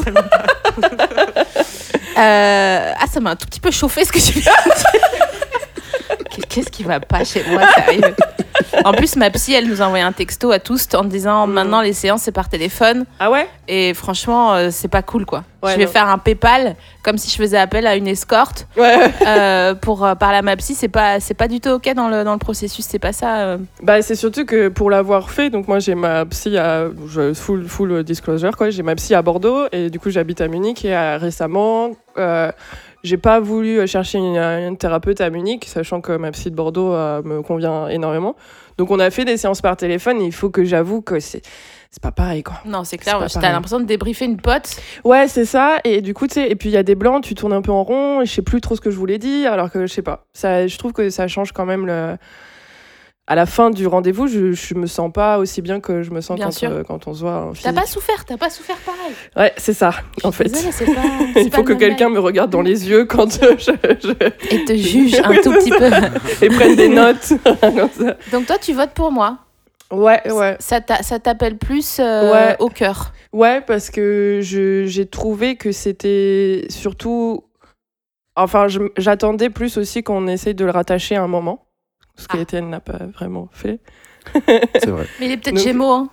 Euh, 2.17 2.93
Ah, 2.99 3.06
ça 3.12 3.19
m'a 3.19 3.32
un 3.32 3.36
tout 3.36 3.45
petit 3.47 3.60
peu 3.60 3.71
chauffé 3.71 4.06
ce 4.06 4.12
que 4.12 4.19
tu 4.19 4.39
viens 4.39 4.54
de 4.65 4.69
dire. 4.73 5.28
Qu'est-ce 6.56 6.72
qui 6.72 6.84
va 6.84 7.02
pas 7.02 7.26
chez 7.26 7.44
moi, 7.50 7.62
sérieux? 7.74 8.15
En 8.86 8.94
plus, 8.94 9.18
ma 9.18 9.30
psy, 9.32 9.54
elle 9.54 9.68
nous 9.68 9.82
a 9.82 9.86
envoyé 9.86 10.04
un 10.04 10.13
texto 10.13 10.52
à 10.52 10.60
tous 10.60 10.88
en 10.96 11.04
disant 11.04 11.46
Mm. 11.48 11.52
maintenant 11.52 11.82
les 11.82 11.91
séances 11.94 12.22
c'est 12.24 12.32
par 12.32 12.48
téléphone 12.48 13.06
Ah 13.20 13.30
ouais? 13.30 13.48
Et 13.68 13.94
franchement 13.94 14.54
euh, 14.54 14.70
c'est 14.72 14.88
pas 14.88 15.02
cool 15.02 15.26
quoi. 15.26 15.44
Ouais, 15.62 15.74
je 15.74 15.78
vais 15.78 15.86
non. 15.86 15.91
faire 15.91 16.08
un 16.08 16.18
PayPal 16.18 16.76
comme 17.04 17.18
si 17.18 17.30
je 17.30 17.36
faisais 17.36 17.58
appel 17.58 17.86
à 17.88 17.96
une 17.96 18.08
escorte 18.08 18.68
Ouais. 18.78 19.12
euh, 19.28 19.76
pour 19.76 20.06
euh, 20.06 20.15
parler 20.15 20.38
à 20.38 20.41
ma 20.41 20.56
psy. 20.56 20.74
C'est 20.76 20.88
pas 20.88 21.20
c'est 21.20 21.34
pas 21.34 21.48
du 21.50 21.60
tout 21.60 21.70
ok 21.72 21.94
dans 21.94 22.08
le 22.08 22.24
dans 22.24 22.32
le 22.34 22.39
processus. 22.39 22.86
C'est 22.88 23.00
pas 23.00 23.12
ça. 23.13 23.39
euh. 23.39 23.58
Bah, 23.84 24.02
c'est 24.02 24.15
surtout 24.15 24.46
que 24.46 24.70
pour 24.70 24.89
l'avoir 24.89 25.32
fait, 25.32 25.50
donc 25.50 25.68
moi 25.68 25.80
j'ai 25.80 25.96
ma 25.96 26.26
psy 26.28 26.58
à 26.58 26.86
je- 27.10 27.34
full, 27.34 27.68
full 27.68 28.04
disclosure 28.04 28.56
quoi, 28.56 28.70
j'ai 28.70 28.84
ma 28.84 28.96
psy 28.96 29.13
à 29.15 29.22
Bordeaux 29.22 29.65
et 29.74 29.89
du 29.89 30.00
coup 30.00 30.10
j'habite 30.12 30.39
à 30.41 30.48
Munich 30.48 30.86
et 30.86 30.96
récemment 31.18 31.89
j'ai 33.06 33.18
pas 33.18 33.39
voulu 33.39 33.88
chercher 33.88 34.18
une, 34.18 34.38
une 34.38 34.78
thérapeute 34.78 35.22
à 35.22 35.30
Munich, 35.30 35.65
sachant 35.65 36.02
que 36.02 36.18
ma 36.18 36.32
psy 36.32 36.52
de 36.52 36.56
Bordeaux 36.56 36.94
euh, 36.94 37.22
me 37.24 37.41
convient 37.41 37.88
énormément. 37.88 38.36
Donc 38.78 38.91
on 38.91 39.00
a 39.00 39.10
fait 39.10 39.26
des 39.26 39.38
séances 39.38 39.62
par 39.62 39.78
téléphone. 39.78 40.22
Et 40.22 40.26
il 40.26 40.34
faut 40.34 40.50
que 40.50 40.65
j'avoue 40.65 41.02
que 41.02 41.20
c'est 41.20 41.41
c'est 41.91 42.02
pas 42.04 42.12
pareil 42.12 42.44
quoi. 42.44 42.56
Non, 42.65 42.84
c'est 42.84 42.98
clair. 42.98 43.26
T'as 43.32 43.52
l'impression 43.52 43.80
de 43.80 43.86
débriefer 43.86 44.26
une 44.26 44.38
pote. 44.38 44.76
Ouais, 45.06 45.28
c'est 45.30 45.46
ça. 45.46 45.78
Et 45.86 46.02
du 46.02 46.13
coup, 46.13 46.28
tu 46.28 46.34
sais, 46.34 46.50
et 46.50 46.56
puis 46.56 46.70
il 46.70 46.74
y 46.74 46.78
a 46.78 46.84
des 46.84 46.96
blancs, 46.96 47.24
tu 47.24 47.36
tournes 47.36 47.54
un 47.54 47.62
peu 47.62 47.72
en 47.72 47.84
rond. 47.84 48.22
Et 48.22 48.26
je 48.26 48.34
sais 48.34 48.41
plus 48.41 48.60
trop 48.60 48.76
ce 48.76 48.82
que 48.82 48.91
je 48.91 48.98
voulais 48.98 49.18
dire, 49.18 49.54
alors 49.54 49.72
que 49.72 49.86
je 49.86 49.94
sais 49.94 50.02
pas. 50.02 50.26
Ça, 50.34 50.68
je 50.68 50.78
trouve 50.78 50.91
que 50.91 51.10
ça 51.10 51.28
change 51.28 51.54
quand 51.54 51.65
même 51.65 51.86
le. 51.86 52.18
À 53.27 53.33
la 53.33 53.47
fin 53.47 53.71
du 53.71 53.88
rendez-vous, 53.88 54.27
je, 54.27 54.51
je 54.51 54.75
me 54.75 54.85
sens 54.85 55.11
pas 55.11 55.39
aussi 55.39 55.63
bien 55.63 55.79
que 55.79 56.03
je 56.03 56.11
me 56.11 56.21
sens 56.21 56.38
Bien 56.38 56.49
quand, 56.51 56.63
euh, 56.63 56.83
quand 56.83 57.07
on 57.07 57.13
se 57.15 57.21
voit 57.21 57.45
en 57.47 57.53
T'as 57.53 57.73
pas 57.73 57.88
souffert, 57.88 58.23
t'as 58.23 58.38
pas 58.38 58.51
souffert 58.51 58.77
pareil. 58.85 59.13
Ouais, 59.35 59.51
c'est 59.57 59.73
ça, 59.73 59.93
en 60.23 60.31
fait. 60.31 60.43
Désolée, 60.43 60.93
pas. 60.93 61.01
Il 61.41 61.51
faut 61.51 61.63
que 61.63 61.73
quelqu'un 61.73 62.09
me 62.09 62.19
regarde 62.19 62.51
dans 62.51 62.61
les 62.61 62.88
yeux 62.88 63.05
quand 63.05 63.31
je, 63.33 63.57
je-. 63.57 64.53
Et 64.53 64.63
te 64.65 64.75
juge 64.75 65.15
un 65.15 65.33
tout 65.41 65.51
petit 65.53 65.71
peu. 65.71 66.45
et 66.45 66.49
prenne 66.49 66.75
des 66.75 66.88
notes. 66.89 67.33
Donc 68.31 68.45
toi, 68.45 68.57
tu 68.61 68.73
votes 68.73 68.91
pour 68.93 69.11
moi. 69.11 69.39
Ouais, 69.91 70.21
ouais. 70.31 70.55
Ça 70.59 70.81
t'a- 70.81 71.01
ça 71.01 71.17
t'appelle 71.19 71.57
plus 71.57 71.97
euh, 71.99 72.31
Ouais. 72.31 72.55
au 72.59 72.69
cœur. 72.69 73.11
Ouais, 73.33 73.59
parce 73.61 73.89
que 73.89 74.39
j'ai 74.43 75.05
trouvé 75.07 75.55
que 75.55 75.71
c'était 75.71 76.65
surtout. 76.69 77.43
Enfin, 78.35 78.67
j'attendais 78.97 79.49
plus 79.49 79.77
aussi 79.77 80.03
qu'on 80.03 80.27
essaye 80.27 80.53
de 80.53 80.65
le 80.65 80.71
rattacher 80.71 81.15
à 81.15 81.23
un 81.23 81.27
moment. 81.27 81.64
Ce 82.17 82.25
Ah. 82.30 82.38
qu'Étienne 82.38 82.69
n'a 82.69 82.80
pas 82.80 82.97
vraiment 83.13 83.49
fait. 83.51 83.80
C'est 84.75 84.88
vrai. 84.88 85.08
Mais 85.19 85.25
il 85.28 85.32
est 85.34 85.38
peut-être 85.38 85.60
Gémeaux. 85.60 85.91
Hein. 85.91 86.10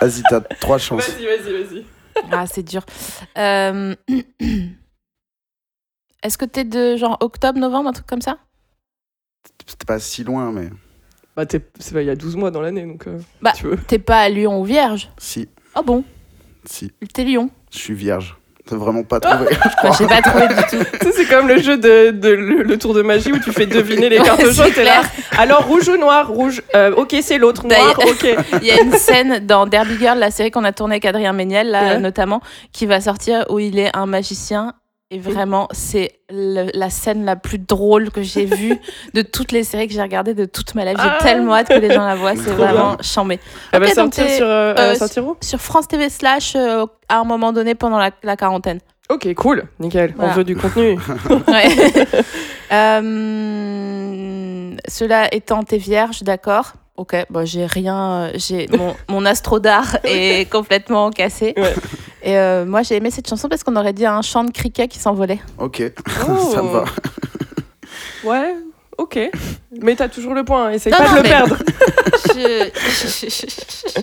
Vas-y, 0.00 0.22
t'as 0.30 0.40
trois 0.40 0.78
chances. 0.78 1.08
Vas-y, 1.08 1.26
vas-y, 1.26 1.52
vas-y. 1.64 1.84
Ah, 2.30 2.46
c'est 2.46 2.62
dur. 2.62 2.84
Euh, 3.36 3.94
Est-ce 6.22 6.36
que 6.38 6.44
t'es 6.44 6.64
de 6.64 6.96
genre 6.96 7.16
octobre, 7.20 7.58
novembre, 7.58 7.88
un 7.90 7.92
truc 7.92 8.06
comme 8.06 8.22
ça? 8.22 8.38
C'était 9.66 9.84
pas 9.86 9.98
si 10.00 10.24
loin, 10.24 10.50
mais 10.52 10.68
Bah, 11.36 11.46
t'es- 11.46 11.64
c'est 11.78 11.92
pas- 11.94 12.02
il 12.02 12.06
y 12.06 12.10
a 12.10 12.16
12 12.16 12.34
mois 12.36 12.50
dans 12.50 12.60
l'année, 12.60 12.84
donc. 12.84 13.06
euh, 13.06 13.18
Bah. 13.40 13.52
Tu 13.56 13.64
veux. 13.66 13.76
T'es 13.76 13.98
pas 14.00 14.20
à 14.22 14.28
Lyon 14.28 14.60
ou 14.60 14.64
Vierge? 14.64 15.10
Si, 15.18 15.48
Ah 15.74 15.82
bon? 15.82 16.02
Si. 16.64 16.90
T'es 17.12 17.22
Lyon? 17.24 17.50
Je 17.72 17.78
suis 17.78 17.94
vierge. 17.94 18.36
T'as 18.68 18.76
vraiment 18.76 19.02
pas 19.02 19.18
trouvé. 19.20 19.46
Bah, 19.82 19.90
J'ai 19.98 20.06
pas 20.06 20.20
trouvé 20.20 20.48
du 20.48 20.54
tout. 20.54 20.84
Tu 21.00 21.06
sais, 21.06 21.12
c'est 21.12 21.24
comme 21.26 21.48
le 21.48 21.58
jeu 21.60 21.76
de, 21.78 22.10
de- 22.10 22.28
le, 22.30 22.62
le 22.64 22.78
tour 22.78 22.92
de 22.94 23.02
magie 23.02 23.32
où 23.32 23.38
tu 23.38 23.52
fais 23.52 23.66
deviner 23.66 24.08
les 24.08 24.18
cartes 24.18 24.40
jaunes. 24.42 24.52
c'est 24.52 24.72
t'es 24.74 24.84
là. 24.84 25.00
clair. 25.00 25.10
Alors, 25.38 25.66
rouge 25.66 25.88
ou 25.88 25.96
noir 25.96 26.28
Rouge. 26.28 26.62
Euh, 26.74 26.92
ok, 26.96 27.16
c'est 27.22 27.38
l'autre. 27.38 27.66
Noir, 27.66 27.94
D'ailleurs- 27.96 28.10
ok. 28.12 28.44
Il 28.62 28.66
y 28.68 28.70
a 28.72 28.80
une 28.82 28.92
scène 28.92 29.46
dans 29.46 29.66
Derby 29.66 29.96
Girl, 29.98 30.18
la 30.18 30.30
série 30.30 30.50
qu'on 30.50 30.64
a 30.64 30.72
tournée 30.72 30.94
avec 30.94 31.04
Adrien 31.04 31.32
Méniel, 31.32 31.70
là, 31.70 31.82
Ouais. 31.94 31.98
notamment, 31.98 32.40
qui 32.72 32.86
va 32.86 33.00
sortir 33.00 33.46
où 33.50 33.58
il 33.58 33.78
est 33.78 33.96
un 33.96 34.06
magicien. 34.06 34.74
Et 35.10 35.18
vraiment, 35.18 35.68
c'est 35.72 36.18
la 36.30 36.90
scène 36.90 37.24
la 37.24 37.34
plus 37.34 37.58
drôle 37.58 38.10
que 38.10 38.20
j'ai 38.22 38.44
vue 38.56 38.76
de 39.14 39.22
toutes 39.22 39.52
les 39.52 39.64
séries 39.64 39.88
que 39.88 39.94
j'ai 39.94 40.02
regardées 40.02 40.34
de 40.34 40.44
toute 40.44 40.74
ma 40.74 40.84
life. 40.84 40.98
J'ai 41.02 41.08
Ah. 41.08 41.18
tellement 41.22 41.54
hâte 41.54 41.68
que 41.68 41.74
les 41.78 41.90
gens 41.92 42.04
la 42.04 42.14
voient. 42.14 42.36
C'est 42.36 42.50
vraiment 42.50 42.96
chambé. 43.00 43.40
Elle 43.72 43.80
va 43.80 43.86
Ok, 43.86 43.94
donc 43.96 44.14
sortir 44.14 44.26
t'es- 44.26 44.36
sur. 44.36 44.46
euh, 44.46 44.74
va 44.74 44.82
euh, 44.82 44.94
sortir 44.96 45.26
où? 45.26 45.36
Sur 45.40 45.60
France 45.60 45.88
TV 45.88 46.10
Slash, 46.10 46.54
euh, 46.56 46.84
à 47.08 47.20
un 47.20 47.24
moment 47.24 47.54
donné, 47.54 47.74
pendant 47.74 47.96
la, 47.98 48.10
la 48.22 48.36
quarantaine. 48.36 48.80
Ok, 49.08 49.32
cool. 49.34 49.64
Nickel. 49.80 50.12
Voilà. 50.14 50.32
On 50.32 50.34
veut 50.36 50.44
du 50.44 50.54
contenu. 50.56 50.98
Cela 54.88 55.34
étant, 55.34 55.62
t'es 55.64 55.78
vierge, 55.78 56.22
d'accord? 56.22 56.72
Ok, 56.96 57.16
bon, 57.30 57.46
j'ai 57.46 57.64
rien. 57.64 58.30
J'ai 58.34 58.66
mon, 58.76 58.94
mon 59.08 59.24
astro 59.24 59.60
d'art 59.60 59.96
est 60.04 60.50
complètement 60.50 61.10
cassé. 61.10 61.54
Ouais. 61.56 61.74
Et 62.22 62.36
euh, 62.36 62.64
moi, 62.66 62.82
j'ai 62.82 62.96
aimé 62.96 63.10
cette 63.10 63.28
chanson 63.28 63.48
parce 63.48 63.62
qu'on 63.64 63.76
aurait 63.76 63.92
dit 63.92 64.06
un 64.06 64.22
chant 64.22 64.44
de 64.44 64.50
criquet 64.50 64.88
qui 64.88 64.98
s'envolait. 64.98 65.38
ok, 65.58 65.82
Oh. 66.28 66.50
ça 66.54 66.62
me 66.62 66.68
va. 66.70 66.84
Ouais, 68.24 68.54
ok. 68.96 69.18
Mais 69.80 69.94
t'as 69.96 70.08
toujours 70.08 70.34
le 70.34 70.44
point. 70.44 70.70
Essaye 70.70 70.92
Non, 70.92 70.98
pas 70.98 71.04
non, 71.06 71.12
de 71.12 71.16
le 71.18 71.22
mais- 71.22 71.28
perdre. 71.28 71.56
Je- 72.34 74.00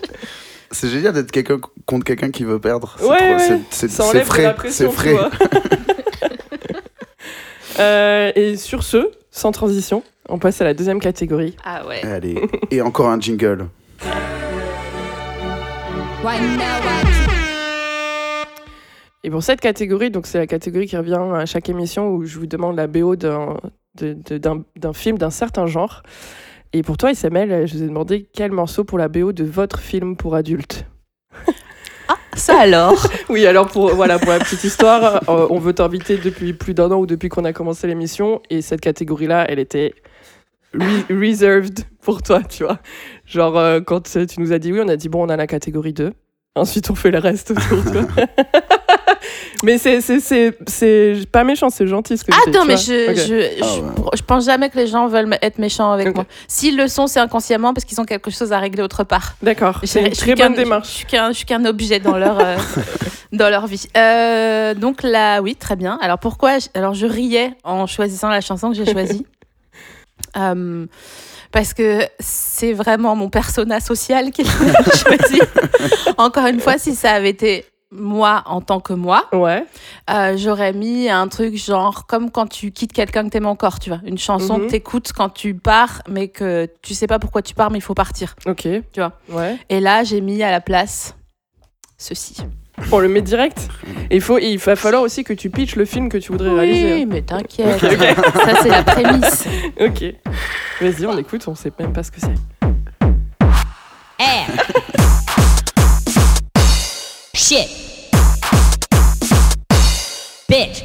C'est 0.72 0.88
génial 0.88 1.12
d'être 1.12 1.30
quelqu'un 1.30 1.58
contre 1.86 2.04
quelqu'un 2.04 2.30
qui 2.30 2.44
veut 2.44 2.58
perdre. 2.58 2.96
C'est 2.98 3.06
Ouais, 3.06 3.16
trop- 3.16 3.52
ouais. 3.54 3.60
c'est- 3.70 3.88
frais. 4.24 4.54
C'est 4.70 4.90
frais. 4.90 5.16
Euh, 7.78 8.32
et 8.34 8.56
sur 8.56 8.82
ce, 8.82 9.10
sans 9.30 9.52
transition, 9.52 10.02
on 10.30 10.38
passe 10.38 10.62
à 10.62 10.64
la 10.64 10.72
deuxième 10.72 10.98
catégorie. 10.98 11.54
Ah 11.62 11.86
ouais. 11.86 12.02
Allez, 12.06 12.40
et 12.70 12.80
encore 12.80 13.10
un 13.10 13.20
jingle. 13.20 13.66
Et 19.26 19.30
pour 19.30 19.42
cette 19.42 19.60
catégorie, 19.60 20.10
donc 20.12 20.26
c'est 20.26 20.38
la 20.38 20.46
catégorie 20.46 20.86
qui 20.86 20.96
revient 20.96 21.18
à 21.34 21.44
chaque 21.46 21.68
émission 21.68 22.10
où 22.14 22.24
je 22.24 22.38
vous 22.38 22.46
demande 22.46 22.76
la 22.76 22.86
BO 22.86 23.16
d'un 23.16 23.56
de- 23.98 24.12
de- 24.24 24.38
d'un 24.38 24.62
d'un 24.76 24.92
film 24.92 25.18
d'un 25.18 25.30
certain 25.30 25.66
genre. 25.66 26.02
Et 26.72 26.82
pour 26.82 26.96
toi, 26.96 27.10
SML, 27.10 27.66
je 27.66 27.76
vous 27.76 27.82
ai 27.82 27.86
demandé 27.88 28.28
quel 28.32 28.52
morceau 28.52 28.84
pour 28.84 28.98
la 28.98 29.08
BO 29.08 29.32
de 29.32 29.42
votre 29.44 29.80
film 29.80 30.16
pour 30.16 30.36
adultes. 30.36 30.86
Ça 32.36 32.60
alors? 32.60 33.08
Oui, 33.28 33.46
alors 33.46 33.66
pour, 33.66 33.92
voilà, 33.96 34.18
pour 34.20 34.30
la 34.30 34.38
petite 34.38 34.62
histoire, 34.62 35.28
euh, 35.28 35.46
on 35.50 35.58
veut 35.58 35.72
t'inviter 35.72 36.18
depuis 36.18 36.52
plus 36.52 36.74
d'un 36.74 36.90
an 36.92 36.96
ou 37.00 37.06
depuis 37.06 37.28
qu'on 37.28 37.44
a 37.44 37.52
commencé 37.52 37.86
l'émission. 37.88 38.40
Et 38.50 38.62
cette 38.62 38.80
catégorie-là, 38.80 39.46
elle 39.48 39.58
était 39.58 39.94
re- 40.74 41.06
reserved 41.10 41.80
pour 42.02 42.22
toi, 42.22 42.42
tu 42.44 42.62
vois. 42.62 42.78
Genre, 43.24 43.56
euh, 43.58 43.80
quand 43.80 44.02
tu 44.02 44.40
nous 44.40 44.52
as 44.52 44.58
dit 44.60 44.72
oui, 44.72 44.80
on 44.84 44.88
a 44.88 44.96
dit 44.96 45.08
bon, 45.08 45.24
on 45.26 45.30
a 45.30 45.36
la 45.36 45.46
catégorie 45.48 45.94
2. 45.94 46.12
Ensuite, 46.54 46.90
on 46.90 46.94
fait 46.94 47.10
le 47.10 47.18
reste 47.18 47.50
autour. 47.50 47.82
tu 47.84 47.98
vois. 47.98 48.06
mais 49.64 49.78
c'est- 49.78 50.00
c'est 50.00 50.20
c'est- 50.20 50.56
c'est 50.66 51.16
pas 51.30 51.44
méchant, 51.44 51.70
c'est 51.70 51.86
gentil 51.86 52.16
ce 52.18 52.24
que 52.24 52.32
Ah 52.34 52.38
je 52.46 52.50
dis, 52.50 52.56
non, 52.58 52.64
mais 52.64 52.76
je, 52.76 52.84
je, 52.84 53.12
Ah 53.62 53.66
je, 53.66 53.80
ouais. 53.80 54.10
je 54.16 54.22
pense 54.22 54.44
jamais 54.44 54.68
que 54.70 54.76
les 54.76 54.86
gens 54.86 55.06
veulent 55.08 55.26
me- 55.26 55.44
être 55.44 55.58
méchants 55.58 55.92
avec 55.92 56.14
moi. 56.14 56.24
S'ils 56.48 56.76
le 56.76 56.88
sont, 56.88 57.06
c'est 57.06 57.20
inconsciemment 57.20 57.72
parce 57.74 57.84
qu'ils 57.84 58.00
ont 58.00 58.04
quelque 58.04 58.30
chose 58.30 58.52
à 58.52 58.58
régler 58.58 58.82
autre 58.82 59.04
part. 59.04 59.34
D'accord, 59.42 59.78
Je- 59.82 59.86
c'est 59.86 60.02
une 60.02 60.12
très 60.12 60.34
bonne 60.34 60.52
Je 60.54 60.60
démarche. 60.62 60.88
suis 60.88 61.06
qu'un, 61.06 61.28
je 61.28 61.36
suis 61.36 61.46
qu'un 61.46 61.64
objet 61.64 61.98
dans 62.00 62.16
leur, 62.18 62.38
euh, 62.40 62.56
dans 63.32 63.48
leur 63.50 63.66
vie. 63.66 63.86
Euh, 63.96 64.74
donc 64.74 65.02
là, 65.02 65.40
oui, 65.40 65.56
très 65.56 65.76
bien. 65.76 65.98
Alors 66.02 66.18
pourquoi 66.18 66.58
Alors 66.74 66.94
je 66.94 67.06
riais 67.06 67.52
en 67.64 67.86
choisissant 67.86 68.28
la 68.28 68.40
chanson 68.40 68.70
que 68.70 68.76
j'ai 68.76 68.90
choisie. 68.90 69.26
Euh, 70.36 70.86
parce 71.52 71.72
que 71.72 72.00
c'est 72.20 72.72
vraiment 72.74 73.16
mon 73.16 73.30
persona 73.30 73.80
social 73.80 74.30
qui 74.30 74.42
l'a 74.42 74.50
choisi. 74.94 75.40
Encore 76.18 76.46
une 76.46 76.60
fois, 76.60 76.76
si 76.78 76.94
ça 76.94 77.12
avait 77.12 77.30
été 77.30 77.64
moi 77.92 78.42
en 78.46 78.60
tant 78.60 78.80
que 78.80 78.92
moi, 78.92 79.24
Ouais, 79.32 79.64
euh, 80.10 80.36
j'aurais 80.36 80.72
mis 80.72 81.08
un 81.08 81.28
truc 81.28 81.56
genre 81.56 82.06
comme 82.06 82.30
quand 82.30 82.46
tu 82.48 82.72
quittes 82.72 82.92
quelqu'un 82.92 83.24
que 83.24 83.28
t'aimes 83.30 83.46
encore, 83.46 83.78
tu 83.78 83.90
vois. 83.90 84.00
Une 84.04 84.18
chanson 84.18 84.58
Mhm. 84.58 84.66
que 84.66 84.70
t'écoutes 84.72 85.12
quand 85.12 85.28
tu 85.28 85.54
pars, 85.54 86.02
mais 86.08 86.28
que 86.28 86.68
tu 86.82 86.94
sais 86.94 87.06
pas 87.06 87.18
pourquoi 87.18 87.42
tu 87.42 87.54
pars, 87.54 87.70
mais 87.70 87.78
il 87.78 87.82
faut 87.82 87.94
partir. 87.94 88.34
ok. 88.46 88.62
Tu 88.92 89.00
vois. 89.00 89.12
Ouais. 89.28 89.56
Et 89.68 89.80
là, 89.80 90.02
j'ai 90.04 90.20
mis 90.20 90.42
à 90.42 90.50
la 90.50 90.60
place 90.60 91.14
ceci. 91.96 92.36
On 92.92 92.98
le 92.98 93.08
met 93.08 93.22
direct. 93.22 93.68
Il, 94.10 94.20
faut, 94.20 94.36
il 94.38 94.58
va 94.58 94.76
falloir 94.76 95.00
aussi 95.02 95.24
que 95.24 95.32
tu 95.32 95.48
pitches 95.48 95.76
le 95.76 95.86
film 95.86 96.10
que 96.10 96.18
tu 96.18 96.32
voudrais 96.32 96.50
réaliser. 96.50 96.94
Oui, 96.94 97.06
mais 97.06 97.22
t'inquiète. 97.22 97.80
Ça, 97.80 98.62
c'est 98.62 98.68
la 98.68 98.82
prémisse. 98.82 99.48
Ok. 99.80 100.04
Vas-y, 100.82 101.06
on 101.06 101.16
écoute, 101.16 101.48
on 101.48 101.54
sait 101.54 101.72
même 101.78 101.94
pas 101.94 102.02
ce 102.02 102.10
que 102.10 102.20
c'est. 102.20 102.34
Air. 104.18 104.46
Shit. 107.46 107.68
Bitch. 110.48 110.82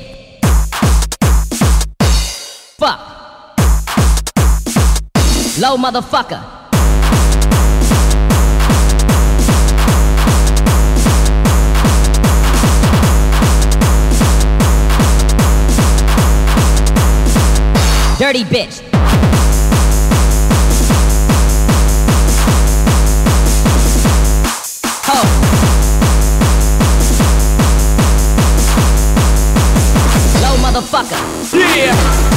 Fuck. 2.78 3.00
Low 5.60 5.76
motherfucker. 5.76 6.39
Dirty 18.19 18.43
bitch. 18.43 18.91
Motherfucker. 30.92 31.52
chose 31.52 32.31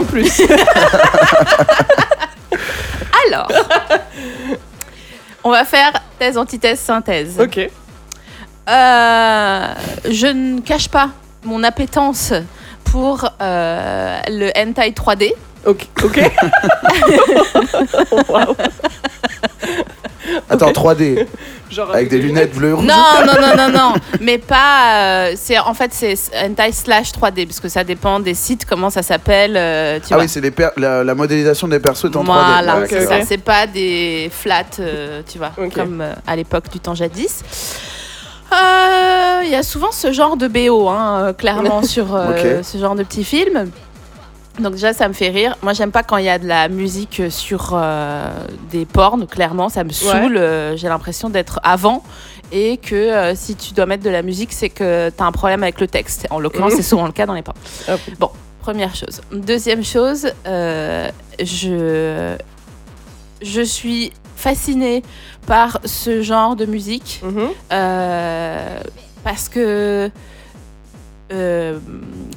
en 0.00 0.04
plus. 0.04 0.42
Alors, 3.26 3.48
on 5.44 5.50
va 5.50 5.64
faire 5.64 5.92
thèse, 6.18 6.36
antithèse, 6.38 6.80
synthèse. 6.80 7.38
ok. 7.38 7.70
Euh, 8.68 9.66
je 10.08 10.26
ne 10.26 10.60
cache 10.60 10.88
pas 10.88 11.10
mon 11.44 11.62
appétence 11.64 12.32
pour 12.84 13.28
euh, 13.40 14.20
le 14.28 14.50
hentai 14.56 14.90
3D. 14.90 15.32
Ok. 15.66 15.86
Ok. 16.04 16.20
Waouh. 18.28 18.54
Attends, 20.48 20.70
3D, 20.70 21.26
Genre 21.70 21.90
avec 21.92 22.08
des 22.08 22.18
lunettes 22.18 22.54
bleues 22.54 22.74
rouges. 22.74 22.84
Non, 22.86 23.24
non, 23.26 23.32
non, 23.40 23.56
non, 23.56 23.70
non. 23.78 23.94
Mais 24.20 24.38
pas. 24.38 25.28
euh, 25.28 25.32
c'est 25.36 25.58
en 25.58 25.72
fait 25.74 25.92
c'est 25.94 26.14
hentai 26.44 26.72
slash 26.72 27.12
3D 27.12 27.46
parce 27.46 27.60
que 27.60 27.68
ça 27.68 27.84
dépend 27.84 28.18
des 28.20 28.34
sites 28.34 28.64
comment 28.64 28.90
ça 28.90 29.02
s'appelle. 29.02 29.54
euh, 29.56 29.98
Ah 30.02 30.14
vois. 30.14 30.22
oui, 30.24 30.28
c'est 30.28 30.42
la, 30.76 31.04
la 31.04 31.14
modélisation 31.14 31.68
des 31.68 31.78
persos 31.78 32.04
est 32.06 32.16
en 32.16 32.22
3D. 32.22 32.26
Voilà, 32.26 32.78
Ouais, 32.80 32.86
c'est 32.88 33.06
ça. 33.06 33.22
C'est 33.24 33.38
pas 33.38 33.66
des 33.66 34.30
flats, 34.32 34.64
euh, 34.80 35.22
tu 35.30 35.38
vois, 35.38 35.52
comme 35.74 36.00
euh, 36.00 36.12
à 36.26 36.34
l'époque 36.36 36.64
du 36.72 36.80
temps 36.80 36.94
jadis. 36.94 37.42
Euh, 38.52 39.42
Il 39.44 39.50
y 39.50 39.54
a 39.54 39.62
souvent 39.62 39.92
ce 39.92 40.12
genre 40.12 40.36
de 40.36 40.48
BO, 40.48 40.88
hein, 40.88 41.32
clairement, 41.38 41.82
sur 41.94 42.14
euh, 42.14 42.62
ce 42.62 42.78
genre 42.78 42.94
de 42.96 43.04
petits 43.04 43.24
films. 43.24 43.70
Donc 44.60 44.72
déjà, 44.74 44.92
ça 44.92 45.08
me 45.08 45.12
fait 45.14 45.30
rire. 45.30 45.56
Moi, 45.62 45.72
j'aime 45.72 45.90
pas 45.92 46.02
quand 46.02 46.16
il 46.18 46.24
y 46.24 46.28
a 46.28 46.38
de 46.38 46.46
la 46.46 46.68
musique 46.68 47.22
sur 47.30 47.70
euh, 47.74 48.30
des 48.70 48.84
pornes, 48.84 49.26
clairement, 49.26 49.68
ça 49.68 49.84
me 49.84 49.90
saoule. 49.90 50.36
Euh, 50.36 50.76
J'ai 50.76 50.88
l'impression 50.88 51.30
d'être 51.30 51.60
avant 51.62 52.02
et 52.52 52.76
que 52.78 52.94
euh, 52.94 53.34
si 53.34 53.54
tu 53.56 53.74
dois 53.74 53.86
mettre 53.86 54.02
de 54.04 54.10
la 54.10 54.22
musique, 54.22 54.52
c'est 54.52 54.68
que 54.70 55.10
tu 55.10 55.22
as 55.22 55.26
un 55.26 55.32
problème 55.32 55.62
avec 55.62 55.80
le 55.80 55.86
texte. 55.86 56.26
En 56.30 56.38
l'occurrence, 56.40 56.74
c'est 56.74 56.82
souvent 56.92 57.06
le 57.06 57.12
cas 57.12 57.26
dans 57.26 57.34
les 57.34 57.42
pornes. 57.42 57.58
Hop. 57.88 58.00
Bon, 58.18 58.30
première 58.60 58.94
chose. 58.94 59.20
Deuxième 59.32 59.84
chose, 59.84 60.30
euh, 60.46 61.08
je, 61.42 62.36
je 63.42 63.60
suis 63.62 64.12
fascinée 64.36 65.02
par 65.46 65.78
ce 65.84 66.22
genre 66.22 66.56
de 66.56 66.66
musique 66.66 67.20
Mhm. 67.22 67.48
euh, 67.72 68.80
parce 69.22 69.48
que 69.48 70.10
euh, 71.32 71.78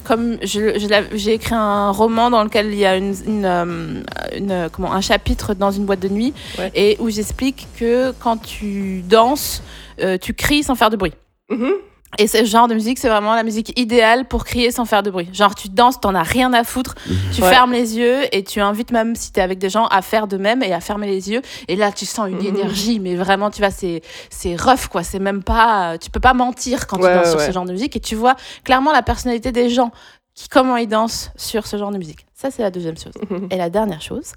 comme 0.04 0.38
je, 0.42 0.78
je 0.80 0.88
l'avais- 0.88 1.18
j'ai 1.18 1.34
écrit 1.34 1.56
un 1.56 1.92
roman 1.92 2.30
dans 2.30 2.44
lequel 2.44 2.68
il 2.68 2.80
y 2.80 2.86
a 2.86 2.96
une, 2.98 3.14
une, 3.26 3.46
euh, 3.46 4.02
une- 4.38 4.70
comment, 4.72 4.92
un 4.94 5.02
chapitre 5.02 5.54
dans 5.54 5.72
une 5.72 5.86
boîte 5.86 6.00
de 6.02 6.10
nuit 6.10 6.34
Ouais. 6.60 6.72
et 6.76 6.98
où 7.00 7.10
j'explique 7.10 7.68
que 7.80 8.12
quand 8.20 8.38
tu 8.38 9.02
danses, 9.08 9.64
euh, 10.02 10.18
tu 10.18 10.34
cries 10.34 10.64
sans 10.64 10.76
faire 10.76 10.90
de 10.90 10.98
bruit. 10.98 11.14
Mhm. 11.50 11.72
Et 12.20 12.28
ce 12.28 12.46
genre 12.46 12.68
de 12.68 12.74
musique, 12.76 13.00
c'est 13.00 13.10
vraiment 13.10 13.34
la 13.36 13.44
musique 13.44 13.78
idéale 13.80 14.28
pour 14.28 14.46
crier 14.46 14.72
sans 14.72 14.86
faire 14.86 15.02
de 15.04 15.10
bruit. 15.10 15.30
Genre, 15.34 15.56
tu 15.56 15.70
danses, 15.70 16.00
t'en 16.00 16.14
as 16.14 16.24
rien 16.24 16.54
à 16.54 16.64
foutre, 16.64 16.96
tu 17.34 17.42
Ouais. 17.42 17.50
fermes 17.50 17.72
les 17.72 17.98
yeux 17.98 18.22
et 18.32 18.44
tu 18.44 18.60
invites 18.62 18.92
même, 18.92 19.16
si 19.16 19.32
t'es 19.32 19.42
avec 19.42 19.58
des 19.60 19.70
gens, 19.70 19.88
à 19.88 20.02
faire 20.02 20.28
de 20.28 20.38
même 20.38 20.62
et 20.62 20.74
à 20.74 20.80
fermer 20.80 21.08
les 21.08 21.32
yeux. 21.32 21.42
Et 21.68 21.76
là, 21.76 21.92
tu 21.92 22.06
sens 22.06 22.30
une 22.30 22.38
Mhm. 22.38 22.46
énergie, 22.46 23.00
mais 23.00 23.16
vraiment, 23.16 23.50
tu 23.50 23.62
vois, 23.62 23.72
c'est, 23.72 24.02
c'est 24.30 24.56
rough, 24.56 24.88
quoi. 24.92 25.04
C'est 25.04 25.20
même 25.20 25.42
pas. 25.44 25.98
Tu 25.98 26.10
peux 26.12 26.20
pas 26.20 26.34
mentir 26.34 26.86
quand 26.88 26.98
Ouais, 26.98 27.10
tu 27.10 27.16
danses 27.16 27.26
ouais, 27.26 27.32
sur 27.32 27.42
ce 27.42 27.52
genre 27.52 27.66
de 27.66 27.72
musique 27.72 27.96
et 27.96 28.00
tu 28.00 28.16
vois 28.16 28.36
clairement 28.64 28.92
la 28.92 29.02
personnalité 29.02 29.52
des 29.52 29.70
gens, 29.70 29.92
qui, 30.36 30.50
comment 30.50 30.78
ils 30.78 30.88
dansent 30.88 31.32
sur 31.36 31.68
ce 31.68 31.78
genre 31.78 31.92
de 31.92 31.98
musique. 31.98 32.26
Ça, 32.36 32.52
c'est 32.52 32.62
la 32.64 32.72
deuxième 32.72 32.98
chose. 32.98 33.14
Mhm. 33.30 33.48
Et 33.52 33.56
la 33.56 33.70
dernière 33.70 34.02
chose, 34.02 34.34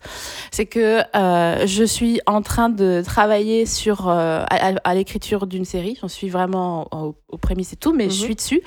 c'est 0.53 0.67
que 0.67 1.01
euh, 1.17 1.67
je 1.67 1.83
suis 1.83 2.21
en 2.27 2.41
train 2.41 2.69
de 2.69 3.03
travailler 3.05 3.67
sur 3.67 4.09
euh, 4.09 4.45
à, 4.49 4.95
l'écriture 4.95 5.49
d'une 5.49 5.65
série. 5.65 5.99
J'en 6.01 6.07
suis 6.07 6.29
vraiment 6.29 6.87
au, 6.93 7.17
au 7.29 7.37
prémices 7.37 7.73
et 7.73 7.77
tout, 7.77 7.93
mais 7.93 8.05
je 8.05 8.21
Mhm. 8.21 8.25
suis 8.27 8.35
dessus. 8.37 8.61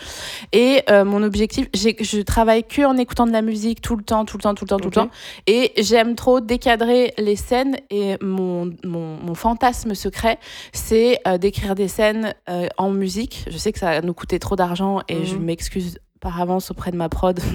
Et 0.52 0.82
euh, 0.90 1.06
mon 1.06 1.24
objectif, 1.24 1.68
je 1.74 2.22
travaille 2.22 2.66
que 2.66 2.82
en 2.82 2.98
écoutant 2.98 3.28
de 3.28 3.32
la 3.32 3.42
musique 3.42 3.80
tout 3.82 3.96
le 3.96 4.04
temps, 4.04 4.26
tout 4.26 4.36
le 4.36 4.42
temps, 4.44 4.56
tout 4.56 4.66
le 4.66 4.70
temps, 4.70 4.78
tout 4.80 4.90
le 4.90 4.94
temps. 4.94 5.10
Et 5.48 5.72
j'aime 5.78 6.16
trop 6.16 6.42
décadrer 6.42 7.14
les 7.18 7.38
scènes. 7.38 7.78
Et 7.92 8.18
mon, 8.22 8.72
mon, 8.84 9.18
mon 9.24 9.36
fantasme 9.36 9.94
secret, 9.96 10.38
c'est 10.74 11.22
d'écrire 11.40 11.76
des 11.76 11.88
scènes 11.88 12.34
en 12.78 12.90
musique. 12.90 13.46
Je 13.50 13.58
sais 13.58 13.72
que 13.72 13.80
ça 13.80 14.02
nous 14.02 14.14
coûter 14.14 14.38
trop 14.40 14.58
d'argent 14.58 15.00
et 15.08 15.16
Mhm. 15.20 15.26
je 15.26 15.36
m'excuse 15.38 16.00
par 16.20 16.40
avance 16.42 16.72
auprès 16.72 16.92
de 16.92 16.98
ma 16.98 17.10
prod. 17.10 17.40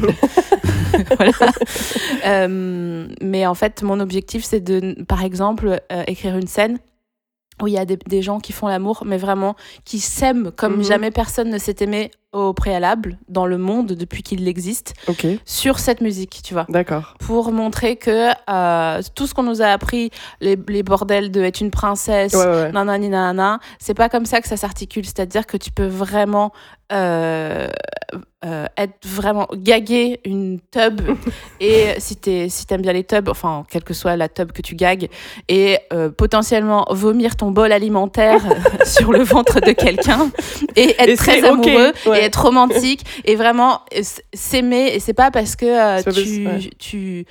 voilà. 1.17 1.33
Euh, 2.27 3.09
mais 3.21 3.47
en 3.47 3.55
fait, 3.55 3.83
mon 3.83 4.01
objectif, 4.01 4.45
c'est 4.45 4.61
de, 4.61 5.03
par 5.05 5.25
exemple, 5.25 5.81
euh, 5.93 6.05
écrire 6.07 6.37
une 6.37 6.47
scène 6.47 6.79
où 7.63 7.67
il 7.69 7.75
y 7.75 7.79
a 7.79 7.85
des, 7.85 7.97
des 7.97 8.23
gens 8.23 8.41
qui 8.41 8.53
font 8.53 8.67
l'amour, 8.67 9.03
mais 9.07 9.17
vraiment 9.17 9.55
qui 9.85 10.01
s'aiment 10.01 10.51
comme 10.51 10.77
Mhm. 10.79 10.85
jamais 10.85 11.11
personne 11.11 11.51
ne 11.51 11.59
s'est 11.59 11.77
aimé 11.81 12.11
au 12.35 12.53
préalable 12.53 13.17
dans 13.29 13.47
le 13.47 13.57
monde 13.57 13.93
depuis 13.93 14.23
qu'il 14.23 14.47
existe 14.49 14.95
sur 15.45 15.79
cette 15.79 16.01
musique, 16.01 16.41
tu 16.45 16.53
vois 16.53 16.67
D'accord. 16.69 17.15
pour 17.21 17.53
montrer 17.53 17.97
que 17.97 18.31
euh, 18.51 19.01
tout 19.15 19.27
ce 19.27 19.33
qu'on 19.35 19.45
nous 19.45 19.63
a 19.63 19.67
appris, 19.67 20.11
les, 20.41 20.59
les 20.69 20.83
bordels 20.83 21.31
de 21.31 21.43
être 21.43 21.61
une 21.61 21.71
princesse, 21.71 22.35
Ouais, 22.35 22.45
ouais, 22.45 22.63
ouais. 22.65 22.73
nanani 22.73 23.09
nanana, 23.09 23.61
c'est 23.79 23.95
pas 23.95 24.09
comme 24.09 24.27
ça 24.27 24.41
que 24.41 24.49
ça 24.49 24.57
s'articule. 24.57 25.05
C'est-à-dire 25.05 25.47
que 25.47 25.57
tu 25.57 25.71
peux 25.71 25.87
vraiment 25.87 26.53
euh, 26.93 27.69
euh, 28.45 28.67
être 28.77 28.95
vraiment 29.07 29.49
gaguer 29.55 30.21
une 30.25 30.61
tub 30.71 31.01
et 31.61 31.95
si 31.99 32.17
t'es 32.17 32.49
si 32.51 32.67
t'aimes 32.67 32.83
bien 32.83 32.93
les 32.93 33.05
tubs, 33.05 33.29
enfin 33.31 33.65
quelle 33.71 33.83
que 33.85 33.95
soit 33.95 34.17
la 34.17 34.29
tub 34.29 34.53
que 34.53 34.61
tu 34.61 34.75
gagues 34.75 35.09
et 35.49 35.79
euh, 35.95 36.11
potentiellement 36.11 36.85
vomir 36.91 37.37
ton 37.37 37.51
bol 37.51 37.73
alimentaire 37.73 38.43
sur 38.85 39.13
le 39.13 39.23
ventre 39.23 39.61
de 39.61 39.73
quelqu'un 39.73 40.31
et 40.77 40.91
être 40.99 41.09
Et 41.09 41.17
très 41.17 41.43
amoureux 41.45 41.93
ouais. 42.07 42.21
et 42.21 42.24
être 42.25 42.43
romantique 42.43 43.05
et 43.25 43.37
vraiment 43.37 43.81
euh, 43.97 44.03
s'aimer 44.33 44.93
et 44.95 45.01
c'est 45.01 45.15
pas 45.15 45.31
parce 45.31 45.57
que 45.57 45.67
euh, 45.67 46.03
tu 46.13 46.47
ouais. 46.47 46.71
tu 46.79 47.27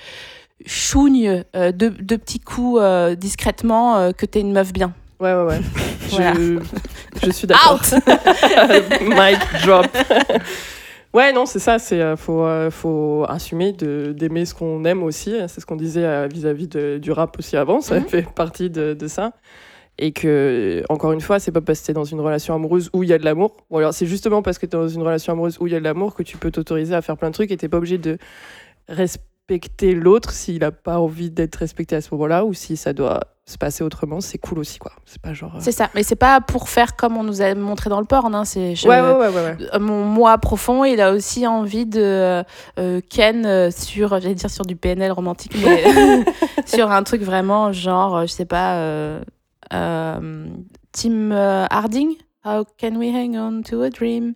chougnes 0.65 1.43
euh, 1.55 1.71
deux, 1.71 1.89
deux 1.89 2.17
petits 2.17 2.39
coups 2.39 2.79
euh, 2.81 3.15
discrètement 3.15 3.97
euh, 3.97 4.11
que 4.11 4.25
t'es 4.25 4.39
une 4.39 4.53
meuf 4.53 4.71
bien. 4.71 4.93
Ouais, 5.19 5.33
ouais, 5.33 5.43
ouais. 5.43 5.61
Voilà. 6.09 6.33
Je, 6.35 6.59
je 7.23 7.31
suis 7.31 7.47
d'accord. 7.47 7.79
Mic 9.01 9.39
drop. 9.65 9.87
Ouais, 11.13 11.31
non, 11.31 11.45
c'est 11.45 11.59
ça. 11.59 11.79
C'est 11.79 12.15
faut 12.17 12.45
faut 12.71 13.25
assumer 13.29 13.71
d'aimer 13.73 14.45
ce 14.45 14.53
qu'on 14.53 14.83
aime 14.85 15.03
aussi. 15.03 15.33
C'est 15.47 15.61
ce 15.61 15.65
qu'on 15.65 15.75
disait 15.75 16.27
vis-à-vis 16.27 16.67
du 16.67 17.11
rap 17.11 17.37
aussi 17.39 17.55
avant. 17.55 17.81
Ça 17.81 17.99
Mhm. 17.99 18.07
fait 18.07 18.27
partie 18.33 18.69
de, 18.69 18.93
de 18.93 19.07
ça. 19.07 19.33
Et 19.99 20.11
que 20.11 20.83
encore 20.89 21.11
une 21.11 21.21
fois, 21.21 21.39
c'est 21.39 21.51
pas 21.51 21.61
parce 21.61 21.81
que 21.81 21.85
t'es 21.87 21.93
dans 21.93 22.03
une 22.03 22.19
relation 22.19 22.55
amoureuse 22.55 22.89
où 22.93 23.03
il 23.03 23.09
y 23.09 23.13
a 23.13 23.17
de 23.19 23.25
l'amour. 23.25 23.57
Ou 23.69 23.77
alors 23.77 23.93
c'est 23.93 24.07
justement 24.07 24.41
parce 24.41 24.57
que 24.57 24.65
t'es 24.65 24.75
dans 24.77 24.87
une 24.87 25.01
relation 25.03 25.33
amoureuse 25.33 25.57
où 25.59 25.67
il 25.67 25.73
y 25.73 25.75
a 25.75 25.79
de 25.79 25.83
l'amour 25.83 26.15
que 26.15 26.23
tu 26.23 26.37
peux 26.37 26.49
t'autoriser 26.51 26.95
à 26.95 27.01
faire 27.01 27.15
plein 27.17 27.29
de 27.29 27.33
trucs 27.35 27.51
et 27.51 27.57
t'es 27.57 27.69
pas 27.69 27.77
obligé 27.77 27.97
de 27.99 28.17
respecter 28.87 29.93
l'autre 29.93 30.31
s'il 30.31 30.63
a 30.63 30.71
pas 30.71 30.99
envie 30.99 31.29
d'être 31.29 31.55
respecté 31.57 31.95
à 31.95 32.01
ce 32.01 32.09
moment-là 32.13 32.45
ou 32.45 32.53
si 32.53 32.77
ça 32.77 32.93
doit 32.93 33.19
se 33.45 33.57
passer 33.57 33.83
autrement. 33.83 34.21
C'est 34.21 34.37
cool 34.37 34.59
aussi, 34.59 34.79
quoi. 34.79 34.93
C'est 35.05 35.21
pas 35.21 35.33
genre. 35.33 35.55
euh, 35.55 35.59
C'est 35.59 35.73
ça, 35.73 35.89
mais 35.95 36.01
c'est 36.03 36.15
pas 36.15 36.39
pour 36.39 36.69
faire 36.69 36.95
comme 36.95 37.17
on 37.17 37.23
nous 37.23 37.41
a 37.41 37.53
montré 37.55 37.89
dans 37.89 37.99
le 37.99 38.05
porn. 38.05 38.33
Hein. 38.33 38.45
C'est 38.45 38.73
je- 38.75 38.87
Ouais, 38.87 39.01
ouais, 39.01 39.11
ouais, 39.29 39.57
euh, 39.73 39.79
mon 39.79 40.05
moi 40.05 40.37
profond, 40.37 40.85
il 40.85 41.01
a 41.01 41.11
aussi 41.11 41.45
envie 41.45 41.85
de 41.85 42.41
euh, 42.79 43.01
Ken 43.09 43.69
sur, 43.69 44.09
j'allais 44.21 44.33
dire 44.35 44.49
sur 44.49 44.65
du 44.65 44.77
PNL 44.77 45.11
romantique, 45.11 45.53
mais 45.61 45.83
sur 46.65 46.89
un 46.89 47.03
truc 47.03 47.21
vraiment 47.21 47.73
genre, 47.73 48.21
je 48.21 48.27
sais 48.31 48.45
pas, 48.45 48.77
Tim 50.91 51.31
euh, 51.31 51.65
Harding. 51.71 52.15
How 52.45 52.65
can 52.77 52.97
we 52.97 53.09
hang 53.13 53.35
on 53.37 53.61
to 53.63 53.81
a 53.83 53.89
dream? 53.89 54.35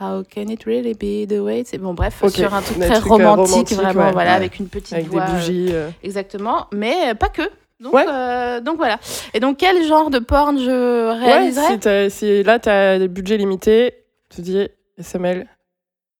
How 0.00 0.22
can 0.24 0.48
it 0.48 0.64
really 0.64 0.94
be 0.94 1.26
the 1.28 1.40
way? 1.40 1.62
C'est 1.66 1.78
bon, 1.78 1.92
bref, 1.94 2.22
sur 2.28 2.54
un 2.54 2.62
truc 2.62 2.78
un 2.78 2.86
très 2.86 3.00
truc, 3.00 3.12
romantique, 3.12 3.50
romantique, 3.52 3.76
vraiment, 3.76 4.06
ouais. 4.06 4.12
voilà, 4.12 4.30
Ouais. 4.30 4.36
avec 4.36 4.58
une 4.58 4.68
petite 4.68 4.92
Avec 4.94 5.08
voix. 5.08 5.22
euh, 5.22 5.34
bougies. 5.34 5.68
euh. 5.72 5.90
Exactement, 6.02 6.66
mais 6.72 7.14
pas 7.14 7.28
que. 7.28 7.42
Donc, 7.80 7.92
Ouais. 7.94 8.04
euh, 8.08 8.60
donc 8.60 8.76
voilà. 8.76 8.98
Et 9.34 9.40
donc 9.40 9.56
quel 9.58 9.84
genre 9.86 10.10
de 10.10 10.18
porn 10.18 10.58
je 10.58 11.10
réaliserais? 11.18 12.08
si, 12.10 12.42
là, 12.44 12.58
tu 12.58 12.68
as 12.68 12.98
des 12.98 13.08
budgets 13.08 13.36
limités, 13.36 13.94
tu 14.30 14.36
te 14.38 14.42
dis, 14.42 14.68
SML, 14.98 15.46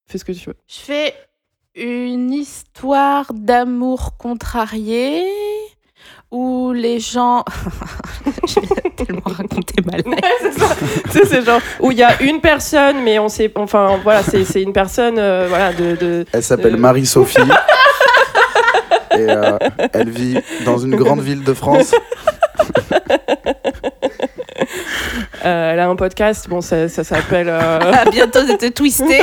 fais 0.06 0.18
ce 0.18 0.24
que 0.24 0.32
tu 0.32 0.48
veux. 0.50 0.56
Je 0.66 0.78
fais 0.78 1.14
une 1.74 2.32
histoire 2.32 3.32
d'amour 3.32 4.16
contrarié 4.18 5.24
où 6.30 6.72
les 6.72 7.00
gens. 7.00 7.44
J'ai 8.46 8.60
tellement 9.04 9.22
raconté 9.24 9.74
mal. 9.84 10.02
c'est 10.40 10.52
ça. 10.58 10.76
c'est 11.28 11.44
genre 11.44 11.60
où 11.80 11.90
il 11.90 11.98
y 11.98 12.02
a 12.02 12.20
une 12.22 12.40
personne, 12.40 13.02
mais 13.02 13.18
on 13.18 13.28
sait. 13.28 13.50
Enfin, 13.56 13.98
voilà, 14.02 14.22
c'est 14.22 14.44
c'est 14.44 14.62
une 14.62 14.72
personne 14.72 15.18
euh, 15.18 15.46
voilà, 15.48 15.72
de. 15.72 15.96
de- 15.96 16.24
Elle 16.32 16.42
s'appelle. 16.42 16.76
Marie-Sophie. 16.76 17.40
et 19.12 19.26
euh, 19.28 19.58
elle 19.92 20.10
vit 20.10 20.38
dans 20.64 20.78
une 20.78 20.94
grande 20.96 21.20
ville 21.20 21.42
de 21.42 21.52
France. 21.54 21.92
euh, 25.44 25.72
elle 25.72 25.80
a 25.80 25.88
un 25.88 25.96
podcast, 25.96 26.48
bon, 26.48 26.60
ça, 26.60 26.88
ça 26.88 27.02
s'appelle. 27.04 27.48
euh, 27.48 27.78
À 27.92 28.08
bientôt 28.10 28.42
de 28.44 28.52
te 28.56 28.66
twister. 28.68 29.20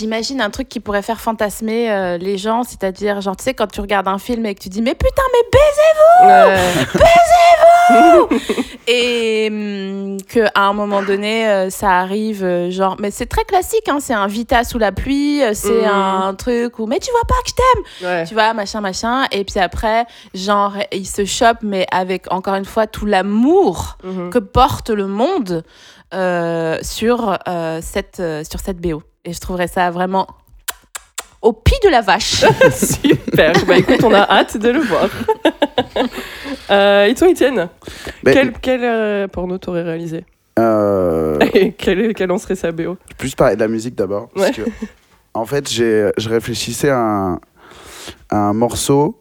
J'imagine 0.00 0.40
un 0.40 0.48
truc 0.48 0.66
qui 0.66 0.80
pourrait 0.80 1.02
faire 1.02 1.20
fantasmer 1.20 1.92
euh, 1.92 2.16
les 2.16 2.38
gens, 2.38 2.62
c'est-à-dire, 2.62 3.20
genre, 3.20 3.36
tu 3.36 3.44
sais, 3.44 3.52
quand 3.52 3.66
tu 3.66 3.82
regardes 3.82 4.08
un 4.08 4.16
film 4.16 4.46
et 4.46 4.54
que 4.54 4.60
tu 4.62 4.70
dis, 4.70 4.80
mais 4.80 4.94
putain, 4.94 5.20
mais 5.30 5.42
baisez-vous 5.52 6.26
Et 8.88 9.48
hum, 9.50 10.16
que 10.26 10.46
à 10.54 10.62
un 10.68 10.72
moment 10.72 11.02
donné, 11.02 11.46
euh, 11.46 11.68
ça 11.68 11.98
arrive, 11.98 12.42
euh, 12.42 12.70
genre, 12.70 12.96
mais 12.98 13.10
c'est 13.10 13.26
très 13.26 13.44
classique, 13.44 13.90
hein, 13.90 13.98
c'est 14.00 14.14
un 14.14 14.26
Vita 14.26 14.64
sous 14.64 14.78
la 14.78 14.90
pluie, 14.90 15.42
c'est 15.52 15.82
Mhm. 15.82 15.90
un 15.92 16.34
truc 16.34 16.78
où, 16.78 16.86
mais 16.86 16.98
tu 16.98 17.10
vois 17.10 17.26
pas 17.28 17.34
que 17.44 17.50
je 17.50 17.54
t'aime 17.54 17.82
Ouais. 18.08 18.24
tu 18.26 18.32
vois, 18.32 18.54
machin, 18.54 18.80
machin. 18.80 19.26
Et 19.32 19.44
puis 19.44 19.60
après, 19.60 20.06
genre, 20.34 20.72
il 20.92 21.06
se 21.06 21.26
chope, 21.26 21.58
mais 21.62 21.86
avec 21.92 22.32
encore 22.32 22.54
une 22.54 22.64
fois 22.64 22.86
tout 22.86 23.04
l'amour 23.04 23.98
Mhm. 24.02 24.30
que 24.30 24.38
porte 24.38 24.88
le 24.88 25.06
monde 25.06 25.62
sur, 26.82 27.38
cette, 27.82 28.22
sur 28.50 28.60
cette 28.60 28.78
BO. 28.78 29.02
Et 29.24 29.32
je 29.34 29.40
trouverais 29.40 29.68
ça 29.68 29.90
vraiment 29.90 30.26
au 31.42 31.52
pied 31.52 31.76
de 31.84 31.90
la 31.90 32.00
vache. 32.00 32.44
Super. 32.72 33.52
Bah 33.66 33.76
écoute, 33.76 34.02
on 34.02 34.14
a 34.14 34.22
hâte 34.22 34.56
de 34.56 34.68
le 34.70 34.80
voir. 34.80 35.08
Euh, 36.70 37.06
et 37.06 37.14
toi, 37.16 37.28
Étienne? 37.28 37.68
Quel, 38.24 38.52
quel 38.52 38.84
euh, 38.84 39.26
porno 39.26 39.58
t'aurais 39.58 39.82
réalisé? 39.82 40.24
Euh, 40.56 41.36
Et 41.54 41.72
quel, 41.72 42.14
quel 42.14 42.30
en 42.30 42.38
serait 42.38 42.54
sa 42.54 42.70
BO 42.70 42.96
plus 43.18 43.34
parler 43.34 43.56
de 43.56 43.60
la 43.60 43.66
musique 43.66 43.96
d'abord. 43.96 44.28
Ouais. 44.36 44.52
en 45.34 45.44
fait, 45.44 45.68
j'ai, 45.68 46.12
je 46.16 46.28
réfléchissais 46.28 46.90
à 46.90 46.98
un, 46.98 47.40
à 48.28 48.36
un 48.36 48.52
morceau 48.52 49.20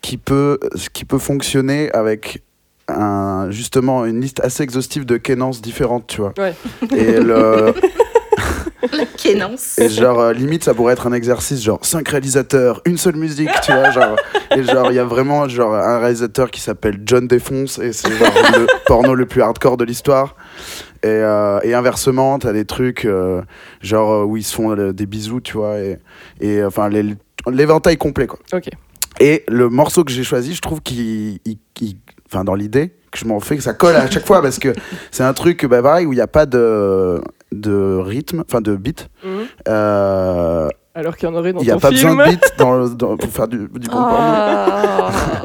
qui 0.00 0.18
peut, 0.18 0.58
qui 0.92 1.04
peut 1.04 1.18
fonctionner 1.18 1.92
avec 1.92 2.42
un, 2.88 3.50
justement 3.50 4.04
une 4.04 4.20
liste 4.20 4.40
assez 4.40 4.64
exhaustive 4.64 5.06
de 5.06 5.16
kénances 5.16 5.62
différentes, 5.62 6.08
tu 6.08 6.22
vois. 6.22 6.34
Ouais. 6.38 6.54
Et, 6.96 7.20
le, 7.20 7.72
Et 9.78 9.88
genre, 9.88 10.20
euh, 10.20 10.32
limite, 10.32 10.64
ça 10.64 10.74
pourrait 10.74 10.92
être 10.92 11.06
un 11.06 11.12
exercice, 11.12 11.62
genre, 11.62 11.78
cinq 11.84 12.08
réalisateurs, 12.08 12.80
une 12.84 12.96
seule 12.98 13.16
musique, 13.16 13.50
tu 13.62 13.72
vois. 13.72 13.90
Genre, 13.90 14.16
et 14.56 14.62
genre, 14.62 14.90
il 14.90 14.94
y 14.94 14.98
a 14.98 15.04
vraiment 15.04 15.48
genre, 15.48 15.74
un 15.74 15.98
réalisateur 15.98 16.50
qui 16.50 16.60
s'appelle 16.60 17.00
John 17.04 17.26
Défonce, 17.26 17.78
et 17.78 17.92
c'est 17.92 18.10
genre 18.16 18.32
le 18.56 18.66
porno 18.86 19.14
le 19.14 19.26
plus 19.26 19.42
hardcore 19.42 19.76
de 19.76 19.84
l'histoire. 19.84 20.36
Et, 21.02 21.06
euh, 21.08 21.60
et 21.62 21.74
inversement, 21.74 22.38
t'as 22.38 22.52
des 22.52 22.64
trucs 22.64 23.04
euh, 23.04 23.42
genre 23.80 24.12
euh, 24.12 24.24
où 24.24 24.36
ils 24.36 24.42
se 24.44 24.54
font 24.54 24.74
des 24.92 25.06
bisous, 25.06 25.40
tu 25.40 25.56
vois, 25.56 25.78
et, 25.78 25.98
et 26.40 26.64
enfin 26.64 26.88
l'éventail 27.48 27.96
complet, 27.96 28.26
quoi. 28.26 28.38
Ok. 28.52 28.68
Et 29.20 29.44
le 29.48 29.68
morceau 29.68 30.04
que 30.04 30.12
j'ai 30.12 30.24
choisi, 30.24 30.54
je 30.54 30.60
trouve 30.60 30.80
qu'il, 30.80 31.38
il- 31.44 31.58
il- 31.80 31.96
enfin 32.26 32.44
dans 32.44 32.54
l'idée 32.54 32.94
que 33.10 33.18
je 33.18 33.24
m'en 33.24 33.40
fais, 33.40 33.56
que 33.56 33.62
ça 33.62 33.74
colle 33.74 33.96
à 33.96 34.08
chaque 34.10 34.26
fois 34.26 34.42
parce 34.42 34.58
que 34.58 34.72
c'est 35.10 35.22
un 35.24 35.32
truc, 35.32 35.64
bah, 35.66 35.82
pareil, 35.82 36.04
où 36.06 36.12
il 36.12 36.16
n'y 36.16 36.22
a 36.22 36.26
pas 36.26 36.46
de 36.46 37.20
de 37.52 37.98
rythme, 38.02 38.42
enfin 38.46 38.60
de 38.60 38.76
beat. 38.76 39.08
Mhm. 39.24 39.30
Euh, 39.68 40.68
Alors 40.94 41.16
qu'il 41.16 41.28
y 41.28 41.32
en 41.32 41.34
aurait 41.34 41.52
dans 41.52 41.60
Il 41.60 41.64
n'y 41.64 41.70
a 41.70 41.74
ton 41.74 41.80
pas 41.80 41.88
film. 41.90 42.10
besoin 42.16 42.26
de 42.26 42.30
beat 42.30 42.52
dans, 42.58 42.76
le- 42.76 42.88
dans- 42.90 43.16
pour 43.16 43.30
faire 43.30 43.48
du, 43.48 43.58
du 43.58 43.88
bon 43.88 43.96
porno. 43.96 44.16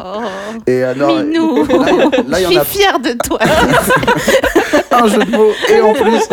Oh. 0.06 0.20
Et 0.68 0.84
alors, 0.84 1.18
Minou. 1.18 1.66
là, 1.66 1.70
il 1.70 2.02
y 2.02 2.02
a- 2.02 2.24
là, 2.28 2.40
il 2.40 2.44
Je 2.44 2.48
suis 2.50 2.58
a 2.58 2.64
fière 2.64 3.00
de 3.00 3.14
toi. 3.24 3.40
un 4.92 5.08
jeu 5.08 5.20
de 5.24 5.32
mots 5.32 5.52
et 5.70 5.82
en 5.82 5.94
plus. 5.94 6.24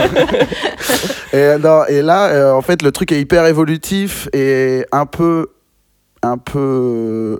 et, 1.32 1.56
non, 1.58 1.84
et 1.88 2.02
là, 2.02 2.28
euh, 2.28 2.52
en 2.52 2.62
fait, 2.62 2.82
le 2.82 2.92
truc 2.92 3.12
est 3.12 3.20
hyper 3.20 3.46
évolutif 3.46 4.28
et 4.32 4.84
un 4.92 5.06
peu, 5.06 5.46
un 6.22 6.36
peu, 6.38 7.38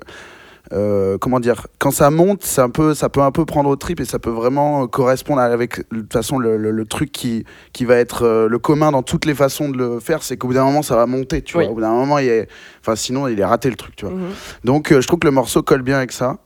euh, 0.73 1.19
comment 1.19 1.41
dire, 1.41 1.67
quand 1.79 1.91
ça 1.91 2.11
monte, 2.11 2.45
c'est 2.45 2.61
un 2.61 2.71
peu, 2.71 2.95
ça 2.95 3.09
peut 3.09 3.23
un 3.23 3.33
peu 3.33 3.45
prendre 3.45 3.69
au 3.69 3.77
trip 3.77 4.01
et 4.01 4.05
ça 4.05 4.19
peut 4.19 4.31
vraiment 4.31 4.87
correspondre 4.87 5.41
avec, 5.41 5.79
de 5.91 6.01
toute 6.01 6.13
façon, 6.13 6.39
le, 6.39 6.57
le- 6.57 6.71
le 6.71 6.85
truc 6.85 7.11
qui, 7.13 7.45
qui 7.73 7.85
va 7.85 7.97
être 7.97 8.25
euh, 8.25 8.49
le 8.49 8.59
commun 8.59 8.93
dans 8.93 9.03
toutes 9.03 9.25
les 9.25 9.35
façons 9.35 9.69
de 9.69 9.77
le 9.77 9.99
faire, 10.01 10.23
c'est 10.23 10.37
qu'au 10.37 10.49
bout 10.49 10.55
d'un 10.55 10.65
moment, 10.65 10.83
ça 10.83 10.95
va 10.97 11.07
monter, 11.07 11.43
tu 11.43 11.57
Oui. 11.57 11.65
vois. 11.65 11.73
Au 11.73 11.75
bout 11.75 11.81
d'un 11.81 11.93
moment, 11.93 12.19
il 12.19 12.29
est, 12.29 12.49
enfin, 12.81 12.95
sinon, 12.97 13.27
il 13.29 13.39
est 13.41 13.45
raté 13.45 13.69
le 13.69 13.77
truc, 13.77 13.97
tu 13.97 14.05
vois. 14.07 14.15
Mhm. 14.15 14.31
Donc, 14.65 14.93
euh, 14.93 15.01
je 15.01 15.07
trouve 15.07 15.19
que 15.19 15.27
le 15.27 15.33
morceau 15.33 15.63
colle 15.63 15.83
bien 15.83 15.97
avec 15.99 16.13
ça. 16.13 16.37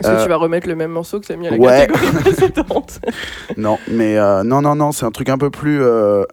Est-ce 0.00 0.08
que 0.08 0.14
Euh, 0.14 0.22
tu 0.22 0.28
vas 0.28 0.36
remettre 0.36 0.68
le 0.68 0.76
même 0.76 0.92
morceau 0.92 1.18
que 1.18 1.26
tu 1.26 1.32
as 1.32 1.36
mis 1.36 1.48
à 1.48 1.50
la 1.50 1.56
ouais. 1.56 1.88
catégorie 1.88 2.12
précédente 2.22 3.00
Non, 3.56 3.78
mais 3.88 4.18
euh, 4.18 4.44
non, 4.44 4.62
non, 4.62 4.74
non, 4.76 4.92
c'est 4.92 5.04
un 5.06 5.10
truc 5.10 5.28
un 5.28 5.38
peu 5.38 5.50
plus, 5.50 5.82
euh, 5.82 6.24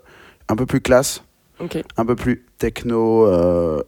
un 0.50 0.56
peu 0.56 0.66
plus 0.66 0.82
classe. 0.82 1.24
Un 1.98 2.06
peu 2.08 2.16
plus 2.16 2.44
techno, 2.58 3.26
euh, 3.28 3.84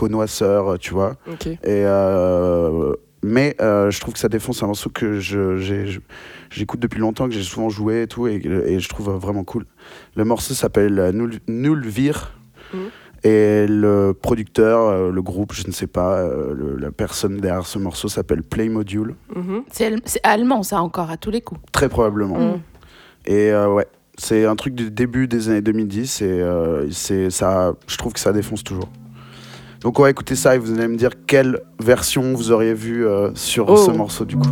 connoisseur, 0.00 0.78
tu 0.78 0.92
vois. 0.92 1.16
Et, 1.42 1.56
euh, 1.84 2.92
mais 3.22 3.56
euh, 3.60 3.90
je 3.90 3.98
trouve 3.98 4.12
que 4.14 4.20
ça 4.20 4.28
défonce 4.28 4.62
un 4.62 4.66
morceau 4.66 4.90
que 4.90 5.18
j'écoute 6.50 6.80
depuis 6.80 7.00
longtemps, 7.00 7.26
que 7.28 7.34
j'ai 7.34 7.42
souvent 7.42 7.70
joué 7.70 8.02
et 8.02 8.06
tout, 8.06 8.26
et, 8.28 8.34
et 8.44 8.78
je 8.78 8.88
trouve 8.88 9.10
vraiment 9.16 9.42
cool. 9.42 9.64
Le 10.14 10.24
morceau 10.24 10.54
s'appelle 10.54 11.10
Nul, 11.14 11.40
Nulvir. 11.48 12.32
Mhm. 12.74 12.80
Et 13.24 13.66
le 13.66 14.12
producteur, 14.12 14.80
euh, 14.82 15.10
le 15.10 15.22
groupe, 15.22 15.52
je 15.54 15.66
ne 15.66 15.72
sais 15.72 15.86
pas, 15.88 16.22
le- 16.28 16.76
la 16.78 16.92
personne 16.92 17.38
derrière 17.38 17.66
ce 17.66 17.78
morceau 17.78 18.08
s'appelle 18.08 18.42
Play 18.42 18.68
Module, 18.68 19.14
Mhm. 19.34 19.62
C'est 19.72 20.20
allemand, 20.22 20.62
ça, 20.62 20.80
encore, 20.82 21.10
à 21.10 21.16
tous 21.16 21.30
les 21.30 21.40
coups. 21.40 21.60
très 21.72 21.88
probablement. 21.88 22.38
Mm. 22.38 22.60
Et 23.26 23.50
euh, 23.50 23.72
ouais, 23.72 23.86
c'est 24.18 24.44
un 24.44 24.54
truc 24.54 24.74
du 24.74 24.90
début 24.90 25.26
des 25.26 25.48
années 25.48 25.62
2010 25.62 26.20
et 26.22 26.26
euh, 26.40 26.88
c'est 26.92 27.30
ça, 27.30 27.72
je 27.88 27.96
trouve 27.96 28.12
que 28.12 28.20
ça 28.20 28.32
défonce 28.32 28.62
toujours. 28.62 28.88
Donc 29.80 29.98
on 29.98 30.02
va 30.02 30.10
écouter 30.10 30.34
ça 30.36 30.54
et 30.54 30.58
vous 30.58 30.72
allez 30.72 30.88
me 30.88 30.96
dire 30.96 31.10
quelle 31.26 31.60
version 31.80 32.32
vous 32.34 32.50
auriez 32.50 32.74
vue 32.74 33.06
euh, 33.06 33.34
sur 33.34 33.78
ce 33.78 33.90
oh. 33.90 33.94
morceau 33.94 34.24
du 34.24 34.36
coup. 34.36 34.48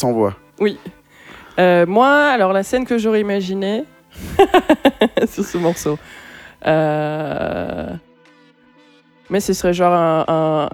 Sans 0.00 0.12
voix. 0.12 0.34
Euh, 1.58 1.84
moi, 1.86 2.08
alors 2.28 2.52
la 2.52 2.62
scène 2.62 2.84
que 2.86 2.96
j'aurais 2.98 3.20
imaginée 3.20 3.84
sur 5.28 5.44
ce 5.44 5.58
morceau. 5.58 5.98
Euh, 6.66 7.88
Mais 9.30 9.40
ce 9.40 9.52
serait 9.52 9.72
genre 9.72 9.92
un, 9.92 10.24
un... 10.28 10.68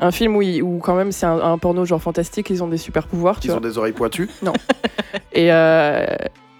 un 0.00 0.10
film 0.10 0.36
où, 0.36 0.42
il- 0.42 0.62
où 0.62 0.78
quand 0.78 0.94
même 0.94 1.12
c'est 1.12 1.26
un, 1.26 1.38
un 1.40 1.58
porno 1.58 1.84
genre 1.84 2.00
fantastique, 2.02 2.50
ils 2.50 2.62
ont 2.62 2.68
des 2.68 2.78
super 2.78 3.06
pouvoirs, 3.06 3.38
tu 3.40 3.46
Ils 3.46 3.50
vois. 3.50 3.58
ont 3.58 3.60
des 3.62 3.78
oreilles 3.78 3.92
pointues. 3.92 4.28
Et, 5.32 5.52
euh, 5.52 6.06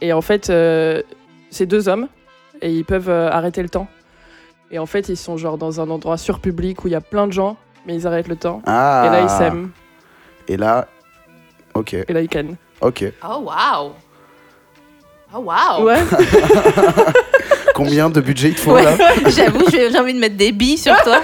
et 0.01 0.13
en 0.13 0.21
fait, 0.23 0.51
euh, 0.51 1.03
c'est 1.51 1.67
deux 1.67 1.89
hommes 1.89 2.09
et 2.63 2.73
ils 2.73 2.85
peuvent 2.85 3.09
euh, 3.11 3.31
arrêter 3.31 3.63
le 3.63 3.69
temps. 3.69 3.87
Et 4.71 4.79
en 4.79 4.87
fait, 4.87 5.09
ils 5.09 5.17
sont 5.17 5.37
genre 5.37 5.59
dans 5.59 5.81
un 5.81 5.89
endroit 5.91 6.17
surpublic 6.17 6.85
où 6.85 6.89
il 6.89 6.93
y 6.93 6.97
a 6.97 7.01
plein 7.01 7.27
de 7.27 7.33
gens, 7.33 7.57
mais 7.87 7.95
ils 7.95 8.07
arrêtent 8.07 8.29
le 8.29 8.37
temps. 8.37 8.63
Ah. 8.67 9.05
Et 9.07 9.11
là, 9.11 9.21
ils 9.23 9.29
s'aiment. 9.29 9.71
Et 10.49 10.57
là, 10.57 10.89
ok, 11.81 11.95
Et 11.95 12.13
là, 12.13 12.21
ils 12.21 12.29
cannent. 12.29 12.57
ok. 12.81 13.05
Oh, 13.29 13.43
waouh! 13.45 13.93
Oh, 15.35 15.39
waouh! 15.41 15.85
Ouais. 15.87 15.99
Combien 17.75 18.11
de 18.11 18.21
budget 18.21 18.49
il 18.49 18.55
te 18.55 18.61
faut 18.61 18.73
Ouais. 18.75 18.83
là 18.83 18.97
J'avoue, 19.29 19.65
j'ai 19.71 19.91
j'ai 19.91 19.99
envie 19.99 20.13
de 20.13 20.19
mettre 20.19 20.37
des 20.37 20.53
billes 20.53 20.77
sur 20.77 20.95
toi. 21.03 21.21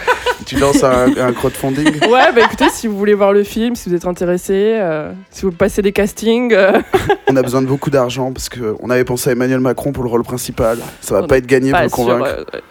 Tu 0.47 0.57
lances 0.57 0.83
un, 0.85 1.09
un 1.19 1.33
crowdfunding 1.33 1.99
Ouais, 2.09 2.33
bah 2.33 2.43
écoutez, 2.45 2.69
si 2.73 2.87
vous 2.87 2.97
voulez 2.97 3.15
voir 3.15 3.33
le 3.33 3.43
film, 3.43 3.75
si 3.75 3.89
vous 3.89 3.95
êtes 3.97 4.07
intéressé, 4.07 4.79
euh, 4.81 5.13
si 5.31 5.43
vous 5.43 5.51
passez 5.53 5.83
des 5.83 5.93
castings, 5.93 6.55
euh, 6.55 6.81
On 7.29 7.37
a 7.37 7.43
besoin 7.43 7.61
de 7.63 7.67
beaucoup 7.67 7.91
d'argent 7.91 8.33
parce 8.33 8.49
qu'on 8.49 8.89
avait 8.91 9.05
pensé 9.05 9.31
à 9.31 9.33
Emmanuel 9.33 9.61
Macron 9.61 9.93
pour 9.93 10.05
le 10.05 10.09
rôle 10.11 10.23
principal. 10.23 10.79
Ça 11.01 11.15
va 11.17 11.23
On 11.23 11.27
pas 11.27 11.39
être 11.39 11.47
gagné 11.47 11.71
pour 11.73 11.79
pas 11.79 11.83
le 11.83 11.89
sûr, 11.89 11.97
convaincre. 11.97 12.25
euh, 12.27 12.45
ouais. 12.55 12.63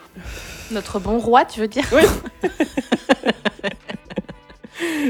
Notre 0.72 1.00
bon 1.00 1.20
roi, 1.20 1.44
tu 1.46 1.60
veux 1.60 1.68
dire? 1.68 1.84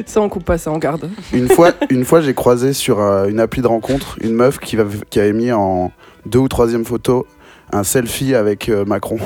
Ça, 0.05 0.21
on 0.21 0.29
coupe 0.29 0.45
pas 0.45 0.57
ça, 0.57 0.71
on 0.71 0.77
garde. 0.77 1.09
Une 1.33 1.47
fois, 1.49 1.71
une 1.89 2.05
fois 2.05 2.21
j'ai 2.21 2.33
croisé 2.33 2.73
sur 2.73 2.99
euh, 2.99 3.27
une 3.27 3.39
appli 3.39 3.61
de 3.61 3.67
rencontre 3.67 4.17
une 4.21 4.33
meuf 4.33 4.59
qui, 4.59 4.75
va- 4.75 4.85
qui 5.09 5.19
avait 5.19 5.33
mis 5.33 5.51
en 5.51 5.91
deux 6.25 6.39
ou 6.39 6.47
troisième 6.47 6.85
photo 6.85 7.25
un 7.71 7.83
selfie 7.83 8.35
avec 8.35 8.69
euh, 8.69 8.85
Macron. 8.85 9.17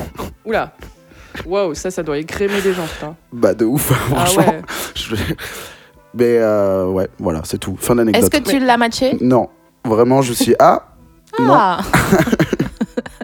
Oula. 0.45 0.73
Waouh, 1.45 1.73
ça, 1.75 1.91
ça 1.91 2.03
doit 2.03 2.17
écrémer 2.17 2.61
des 2.61 2.73
gens, 2.73 2.85
putain. 2.85 3.15
Bah 3.33 3.53
de 3.53 3.65
ouf, 3.65 3.91
Ah 4.15 4.25
franchement. 4.25 4.53
ouais. 4.53 4.61
Je- 4.95 5.15
Mais 6.13 6.37
euh, 6.39 6.85
ouais, 6.87 7.07
voilà, 7.19 7.41
c'est 7.43 7.57
tout. 7.59 7.75
Fin 7.79 7.95
d'anecdote. 7.95 8.23
Est-ce 8.23 8.41
que 8.41 8.49
tu 8.49 8.59
l'as 8.59 8.77
matché? 8.77 9.17
Non, 9.21 9.49
vraiment, 9.85 10.21
je 10.21 10.33
suis 10.33 10.55
ah. 10.59 10.85
Non. 11.37 11.53
Ah! 11.53 11.79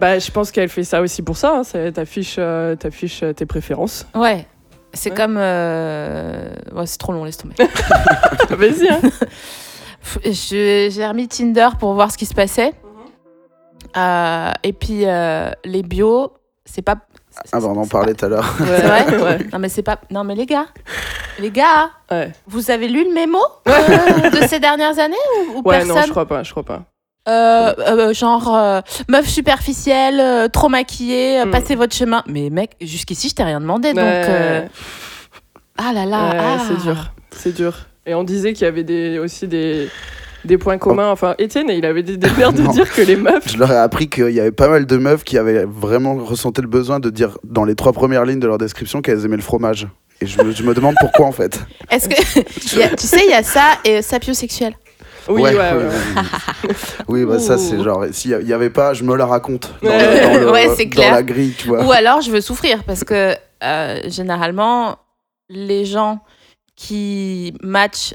Bah, 0.00 0.18
je 0.18 0.30
pense 0.30 0.50
qu'elle 0.50 0.68
fait 0.68 0.84
ça 0.84 1.00
aussi 1.00 1.22
pour 1.22 1.36
ça. 1.36 1.56
Hein. 1.58 1.64
c'est- 1.64 1.92
T'affiches 1.92 2.36
t'affiches, 2.78 3.22
euh, 3.22 3.32
tes 3.32 3.46
préférences. 3.46 4.06
Ouais. 4.14 4.46
C'est 4.92 5.10
Ouais. 5.10 5.16
comme. 5.16 5.36
euh, 5.38 6.48
Ouais, 6.74 6.86
c'est 6.86 6.98
trop 6.98 7.12
long, 7.12 7.24
laisse 7.24 7.36
tomber. 7.36 7.54
Vas-y, 8.50 8.88
hein. 8.88 9.00
Je- 10.24 10.88
J'ai 10.90 11.06
remis 11.06 11.28
Tinder 11.28 11.68
pour 11.78 11.94
voir 11.94 12.10
ce 12.10 12.16
qui 12.18 12.26
se 12.26 12.34
passait. 12.34 12.72
Euh, 13.96 14.52
et 14.62 14.72
puis, 14.72 15.06
euh, 15.06 15.50
les 15.64 15.82
bios, 15.82 16.32
c'est 16.64 16.82
pas. 16.82 16.96
Ah 17.52 17.60
bah 17.60 17.66
on 17.68 17.76
en 17.78 17.84
c'est 17.84 17.90
parlait 17.90 18.14
tout 18.14 18.24
à 18.24 18.28
l'heure. 18.28 18.54
pas- 18.58 18.64
C'est 18.66 18.82
vrai 18.86 19.22
ouais. 19.22 19.38
Non, 19.52 19.58
mais 19.58 19.68
c'est 19.68 19.82
pas. 19.82 19.98
Non, 20.10 20.24
mais 20.24 20.34
les 20.34 20.46
gars, 20.46 20.66
les 21.38 21.50
gars, 21.50 21.90
Ouais, 22.10 22.32
vous 22.46 22.70
avez 22.70 22.88
lu 22.88 23.04
le 23.04 23.12
mémo 23.12 23.38
euh, 23.68 24.30
de 24.30 24.46
ces 24.46 24.58
dernières 24.60 24.98
années 24.98 25.16
ou, 25.54 25.58
ou 25.58 25.62
ouais 25.68 25.78
personne 25.78 25.96
non, 25.96 26.02
je 26.02 26.10
crois 26.10 26.26
pas, 26.26 26.42
je 26.42 26.50
crois 26.50 26.62
pas. 26.64 26.82
Euh, 27.28 27.74
euh, 27.78 28.14
genre 28.14 28.54
euh, 28.54 28.80
meuf 29.08 29.26
superficielle, 29.28 30.20
euh, 30.20 30.48
trop 30.48 30.68
maquillée, 30.68 31.40
euh, 31.40 31.46
Mm. 31.46 31.50
passez 31.50 31.74
votre 31.74 31.94
chemin. 31.94 32.22
Mais 32.28 32.50
mec, 32.50 32.72
jusqu'ici 32.80 33.28
je 33.28 33.34
t'ai 33.34 33.42
rien 33.42 33.60
demandé 33.60 33.88
donc. 33.94 34.04
Ouais, 34.04 34.22
euh, 34.28 34.60
Ah 35.78 35.92
là 35.92 36.04
là. 36.06 36.30
ouais, 36.30 36.38
ah. 36.40 36.58
c'est 36.68 36.82
dur, 36.82 36.96
c'est 37.32 37.54
dur. 37.54 37.74
Et 38.06 38.14
on 38.14 38.22
disait 38.24 38.52
qu'il 38.52 38.64
y 38.64 38.68
avait 38.68 38.84
des, 38.84 39.18
aussi 39.18 39.48
des, 39.48 39.88
des 40.44 40.56
points 40.58 40.78
communs. 40.78 41.10
Enfin, 41.10 41.34
Étienne, 41.38 41.66
il 41.70 41.84
avait 41.84 42.04
des, 42.04 42.16
l'air 42.38 42.52
de 42.52 42.62
dire 42.72 42.88
que 42.94 43.02
les 43.02 43.16
meufs. 43.16 43.50
Je 43.50 43.58
leur 43.58 43.72
ai 43.72 43.76
appris 43.76 44.08
qu'il 44.08 44.30
y 44.30 44.38
avait 44.38 44.52
pas 44.52 44.68
mal 44.68 44.86
de 44.86 44.96
meufs 44.96 45.24
qui 45.24 45.36
avaient 45.36 45.64
vraiment 45.64 46.14
ressenti 46.14 46.60
le 46.62 46.68
besoin 46.68 47.00
de 47.00 47.10
dire 47.10 47.36
dans 47.42 47.64
les 47.64 47.74
trois 47.74 47.92
premières 47.92 48.24
lignes 48.24 48.38
de 48.38 48.46
leur 48.46 48.58
description 48.58 49.02
qu'elles 49.02 49.24
aimaient 49.24 49.34
le 49.36 49.42
fromage. 49.42 49.88
Et 50.20 50.26
je 50.26 50.40
me, 50.40 50.52
je 50.52 50.62
me 50.62 50.72
demande 50.74 50.94
pourquoi 51.00 51.26
en 51.26 51.32
fait. 51.32 51.60
Est-ce 51.90 52.08
que 52.08 52.14
a- 52.84 52.96
tu 52.96 53.06
sais 53.08 53.20
il 53.26 53.30
y 53.30 53.34
a 53.34 53.42
ça 53.42 53.64
et 53.84 54.00
sapiosexuel. 54.00 54.74
Oui, 55.28 55.42
ouais, 55.42 55.54
ouais. 55.54 55.72
oui, 57.08 57.24
ouais. 57.24 57.32
bah 57.34 57.38
ça 57.38 57.58
c'est 57.58 57.82
genre, 57.82 58.04
s'il 58.12 58.30
y 58.42 58.52
avait 58.52 58.70
pas, 58.70 58.94
je 58.94 59.02
me 59.04 59.16
la 59.16 59.26
raconte 59.26 59.72
dans, 59.82 59.88
Ouais. 59.90 59.98
le- 59.98 60.44
dans 60.46 60.52
le- 60.52 60.84
dans 60.84 60.90
clair. 60.90 61.12
la 61.14 61.22
grille, 61.22 61.54
tu 61.56 61.68
vois. 61.68 61.84
Ou 61.84 61.92
alors 61.92 62.20
je 62.20 62.30
veux 62.30 62.40
souffrir 62.40 62.84
parce 62.84 63.04
que 63.04 63.34
euh, 63.64 64.00
généralement 64.06 64.96
les 65.48 65.84
gens 65.84 66.20
qui 66.76 67.54
matchent 67.62 68.14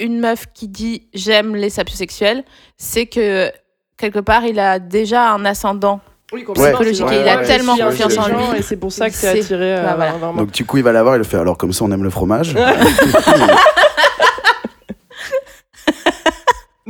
une 0.00 0.18
meuf 0.20 0.46
qui 0.52 0.68
dit 0.68 1.06
j'aime 1.14 1.54
les 1.54 1.70
sapiosexuels, 1.70 2.44
c'est 2.76 3.06
que 3.06 3.50
quelque 3.96 4.18
part 4.18 4.44
il 4.44 4.58
a 4.58 4.78
déjà 4.78 5.30
un 5.32 5.44
ascendant. 5.44 6.00
Oui, 6.32 6.44
Psychologique, 6.54 7.06
et 7.12 7.20
il 7.20 7.28
a 7.28 7.44
tellement 7.44 7.74
ouais, 7.74 7.82
confiance 7.84 8.16
en 8.16 8.26
lui. 8.26 8.58
Et 8.58 8.62
c'est 8.62 8.76
pour 8.78 8.90
ça 8.90 9.10
que 9.10 9.14
c'est 9.14 9.38
attiré 9.40 9.76
euh, 9.76 9.84
Bah, 9.84 9.94
voilà. 9.96 10.12
Donc 10.34 10.50
du 10.50 10.64
coup 10.64 10.78
il 10.78 10.82
va 10.82 10.90
la 10.90 11.02
voir, 11.02 11.16
il 11.16 11.18
le 11.18 11.24
fait 11.24 11.36
alors 11.36 11.58
comme 11.58 11.74
ça 11.74 11.84
on 11.84 11.90
aime 11.92 12.02
le 12.04 12.08
fromage. 12.10 12.56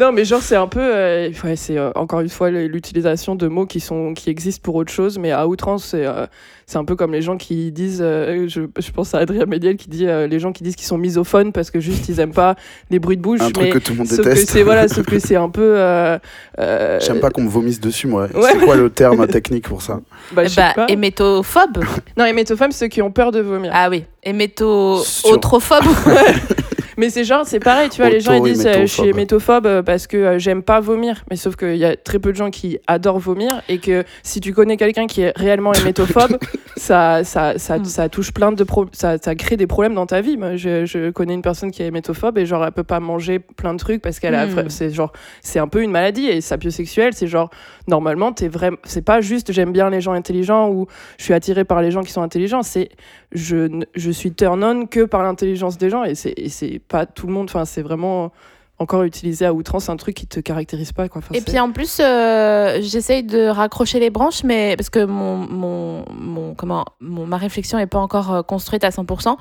Non, 0.02 0.10
mais 0.12 0.24
genre, 0.24 0.42
c'est 0.42 0.56
un 0.56 0.66
peu. 0.66 0.80
euh, 0.82 1.30
ouais, 1.44 1.54
c'est 1.54 1.78
euh, 1.78 1.90
encore 1.94 2.20
une 2.20 2.28
fois 2.28 2.50
l'utilisation 2.50 3.36
de 3.36 3.46
mots 3.46 3.66
qui, 3.66 3.78
sont, 3.78 4.14
qui 4.14 4.30
existent 4.30 4.60
pour 4.64 4.74
autre 4.74 4.90
chose, 4.92 5.16
mais 5.18 5.30
à 5.30 5.46
outrance, 5.46 5.84
c'est 5.84 6.04
euh, 6.06 6.26
c'est 6.66 6.78
un 6.78 6.84
peu 6.84 6.96
comme 6.96 7.12
les 7.12 7.22
gens 7.22 7.36
qui 7.36 7.70
disent. 7.70 8.00
euh, 8.02 8.46
je, 8.48 8.62
je 8.78 8.90
pense 8.90 9.14
à 9.14 9.18
Adrien 9.18 9.46
Méniel 9.46 9.76
qui 9.76 9.88
dit 9.88 10.06
euh, 10.08 10.26
les 10.26 10.40
gens 10.40 10.50
qui 10.52 10.64
disent 10.64 10.74
qu'ils 10.74 10.86
sont 10.88 10.98
misophones 10.98 11.52
parce 11.52 11.70
que 11.70 11.78
juste 11.78 12.08
ils 12.08 12.18
aiment 12.18 12.32
pas 12.32 12.56
les 12.90 12.98
bruits 12.98 13.16
de 13.16 13.22
bouche. 13.22 13.40
Un 13.40 13.46
mais 13.46 13.52
truc 13.52 13.70
que 13.74 13.78
tout 13.78 13.92
le 13.92 13.98
monde 13.98 14.08
sauf 14.08 14.18
que 14.18 14.22
déteste. 14.30 14.50
c'est 14.50 14.62
voilà, 14.64 14.88
sauf 14.88 15.06
que 15.06 15.18
c'est 15.20 15.36
un 15.36 15.48
peu. 15.50 15.74
euh, 15.78 16.18
euh, 16.58 16.98
J'aime 17.00 17.20
pas 17.20 17.30
qu'on 17.30 17.42
me 17.42 17.48
vomisse 17.48 17.78
dessus 17.80 18.08
moi. 18.08 18.26
Ouais. 18.34 18.50
C'est 18.52 18.58
quoi 18.64 18.74
le 18.74 18.90
terme 19.02 19.24
technique 19.28 19.68
pour 19.68 19.82
ça 19.82 20.00
Bah, 20.32 20.42
Bah, 20.56 20.86
hémétophobe. 20.88 21.84
Non, 22.16 22.24
hémétophobes, 22.24 22.72
ceux 22.72 22.88
qui 22.88 23.02
ont 23.02 23.12
peur 23.12 23.30
de 23.30 23.40
vomir. 23.40 23.70
Ah 23.72 23.88
oui, 23.88 24.04
héméto 24.24 24.98
Sur- 25.04 25.30
authrophobe. 25.32 25.84
Mais 27.02 27.10
c'est 27.10 27.24
genre, 27.24 27.44
c'est 27.44 27.58
pareil, 27.58 27.88
tu 27.88 28.00
vois, 28.00 28.10
les 28.10 28.20
gens 28.20 28.32
ils 28.34 28.52
disent 28.52 28.64
euh, 28.66 28.82
je 28.82 28.86
suis 28.86 29.00
Auto-hémétophobe. 29.02 29.66
hémétophobe 29.66 29.66
euh, 29.66 29.82
parce 29.82 30.06
que 30.06 30.16
euh, 30.16 30.38
j'aime 30.38 30.62
pas 30.62 30.78
vomir. 30.80 31.24
Mais 31.30 31.36
sauf 31.36 31.56
qu'il 31.56 31.76
y 31.76 31.84
a 31.84 31.96
très 31.96 32.18
peu 32.20 32.30
de 32.30 32.36
gens 32.36 32.50
qui 32.50 32.78
adorent 32.86 33.18
vomir 33.18 33.60
et 33.68 33.78
que 33.78 34.04
si 34.22 34.40
tu 34.40 34.52
connais 34.52 34.76
quelqu'un 34.76 35.06
qui 35.08 35.22
est 35.22 35.32
réellement 35.36 35.72
hémétophobe, 35.74 36.38
ça, 36.76 37.24
ça, 37.24 37.58
ça, 37.58 37.78
Mm. 37.78 37.84
ça 37.86 38.08
touche 38.08 38.32
plein 38.32 38.52
de 38.52 38.62
pro- 38.64 38.86
ça, 38.92 39.16
ça 39.18 39.34
crée 39.34 39.56
des 39.56 39.66
problèmes 39.66 39.94
dans 39.94 40.06
ta 40.06 40.20
vie. 40.20 40.36
Moi, 40.36 40.56
je, 40.56 40.84
je 40.86 41.10
connais 41.10 41.34
une 41.34 41.42
personne 41.42 41.70
qui 41.72 41.82
est 41.82 41.86
hémétophobe 41.86 42.38
et 42.38 42.46
genre 42.46 42.64
elle 42.64 42.70
peut 42.72 42.84
pas 42.84 43.00
manger 43.00 43.40
plein 43.40 43.72
de 43.74 43.78
trucs 43.78 44.00
parce 44.00 44.20
qu'elle 44.20 44.34
a, 44.36 44.46
Mm. 44.46 44.50
vra- 44.54 44.68
c'est 44.68 44.90
genre, 44.90 45.12
c'est 45.40 45.58
un 45.58 45.68
peu 45.68 45.82
une 45.82 45.90
maladie 45.90 46.26
et 46.28 46.40
sapiosexuel, 46.40 47.14
c'est 47.14 47.26
genre 47.26 47.50
normalement 47.88 48.32
t'es 48.32 48.46
vraiment, 48.48 48.76
c'est 48.84 49.04
pas 49.04 49.20
juste 49.20 49.50
j'aime 49.52 49.72
bien 49.72 49.90
les 49.90 50.00
gens 50.00 50.12
intelligents 50.12 50.68
ou 50.70 50.86
je 51.18 51.24
suis 51.24 51.34
attiré 51.34 51.64
par 51.64 51.82
les 51.82 51.90
gens 51.90 52.02
qui 52.02 52.12
sont 52.12 52.22
intelligents, 52.22 52.62
c'est 52.62 52.90
je, 53.32 54.10
suis 54.10 54.32
turn 54.32 54.62
on 54.62 54.86
que 54.86 55.04
par 55.04 55.22
l'intelligence 55.22 55.78
des 55.78 55.90
gens 55.90 56.04
et 56.04 56.14
c'est 56.14 56.80
pas 56.88 57.06
tout 57.06 57.26
le 57.26 57.32
monde. 57.32 57.48
Enfin 57.48 57.64
c'est 57.64 57.82
vraiment 57.82 58.32
encore 58.78 59.04
utilisé 59.04 59.46
à 59.46 59.54
outrance 59.54 59.88
un 59.88 59.96
truc 59.96 60.16
qui 60.16 60.26
te 60.26 60.40
caractérise 60.40 60.92
pas 60.92 61.08
quoi. 61.08 61.20
Enfin, 61.20 61.34
Et 61.34 61.40
puis 61.40 61.58
en 61.58 61.70
plus, 61.72 62.00
euh, 62.00 62.78
j'essaye 62.82 63.22
de 63.22 63.46
raccrocher 63.46 64.00
les 64.00 64.10
branches, 64.10 64.42
mais 64.44 64.76
parce 64.76 64.90
que 64.90 65.04
mon, 65.04 65.36
mon, 65.36 66.04
mon, 66.12 66.54
comment, 66.54 66.84
mon, 67.00 67.26
ma 67.26 67.36
réflexion 67.36 67.78
n'est 67.78 67.86
pas 67.86 68.00
encore 68.00 68.32
euh, 68.32 68.42
construite 68.42 68.84
à 68.84 68.90
100%, 68.90 69.36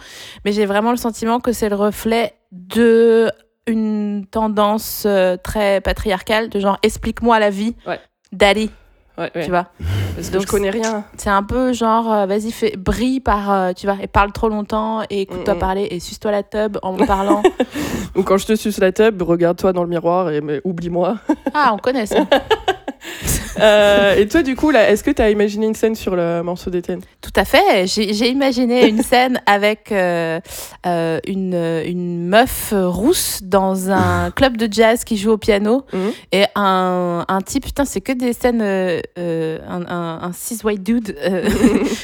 mais 0.45 0.51
j'ai 0.51 0.65
vraiment 0.65 0.91
le 0.91 0.97
sentiment 0.97 1.39
que 1.39 1.51
c'est 1.51 1.69
le 1.69 1.75
reflet 1.75 2.33
de 2.51 3.31
une 3.67 4.25
tendance 4.29 5.03
euh, 5.05 5.37
très 5.37 5.81
patriarcale, 5.81 6.49
de 6.49 6.59
genre 6.59 6.77
explique-moi 6.83 7.39
la 7.39 7.49
vie, 7.49 7.75
Ouais. 7.87 7.99
daddy, 8.31 8.69
Ouais, 9.17 9.29
ouais. 9.35 9.43
tu 9.43 9.49
vois. 9.49 9.67
parce 10.15 10.29
que 10.29 10.33
donc 10.33 10.41
je 10.43 10.47
connais 10.47 10.69
rien 10.69 11.03
C'est 11.17 11.29
un 11.29 11.43
peu 11.43 11.73
genre, 11.73 12.11
euh, 12.11 12.25
vas-y, 12.25 12.51
fais, 12.51 12.75
brille 12.77 13.19
par, 13.19 13.51
euh, 13.51 13.73
tu 13.73 13.85
vois, 13.85 13.97
et 14.01 14.07
parle 14.07 14.31
trop 14.31 14.49
longtemps, 14.49 15.01
et 15.09 15.21
écoute-toi 15.21 15.53
Mm, 15.53 15.57
mm. 15.57 15.59
parler, 15.59 15.87
et 15.91 15.99
suce-toi 15.99 16.31
la 16.31 16.43
tub 16.43 16.77
en 16.81 16.93
me 16.93 17.05
parlant. 17.05 17.43
ou 18.15 18.23
quand 18.23 18.37
je 18.37 18.45
te 18.47 18.55
suce 18.55 18.79
la 18.79 18.91
tub 18.91 19.21
regarde-toi 19.21 19.73
dans 19.73 19.83
le 19.83 19.89
miroir 19.89 20.29
et 20.31 20.41
oublie-moi 20.63 21.17
ah, 21.53 21.71
on 21.73 21.77
connaît 21.77 22.05
ça. 22.05 22.25
Euh, 23.61 24.15
et 24.15 24.27
toi, 24.27 24.41
du 24.43 24.55
coup, 24.55 24.71
là, 24.71 24.89
est-ce 24.89 25.03
que 25.03 25.11
tu 25.11 25.21
as 25.21 25.29
imaginé 25.29 25.67
une 25.67 25.75
scène 25.75 25.93
sur 25.95 26.15
le 26.15 26.41
morceau 26.41 26.69
d'Étienne? 26.69 27.01
Tout 27.21 27.31
à 27.35 27.45
fait. 27.45 27.85
J'ai 27.85 28.29
imaginé 28.29 28.87
une 28.87 29.03
scène 29.03 29.41
avec 29.45 29.91
euh, 29.91 30.39
euh, 30.85 31.19
une, 31.27 31.53
une 31.85 32.27
meuf 32.27 32.73
rousse 32.75 33.41
dans 33.43 33.91
un 33.91 34.31
club 34.35 34.57
de 34.57 34.71
jazz 34.71 35.03
qui 35.03 35.17
joue 35.17 35.31
au 35.31 35.37
piano 35.37 35.83
Mhm. 35.93 36.11
et 36.31 36.45
un, 36.55 37.25
un 37.27 37.41
type, 37.41 37.65
putain, 37.65 37.85
c'est 37.85 38.01
que 38.01 38.13
des 38.13 38.33
scènes, 38.33 38.61
un, 38.61 39.81
un, 39.87 40.19
un 40.23 40.31
cis 40.33 40.59
white 40.63 40.81
dude, 40.83 41.15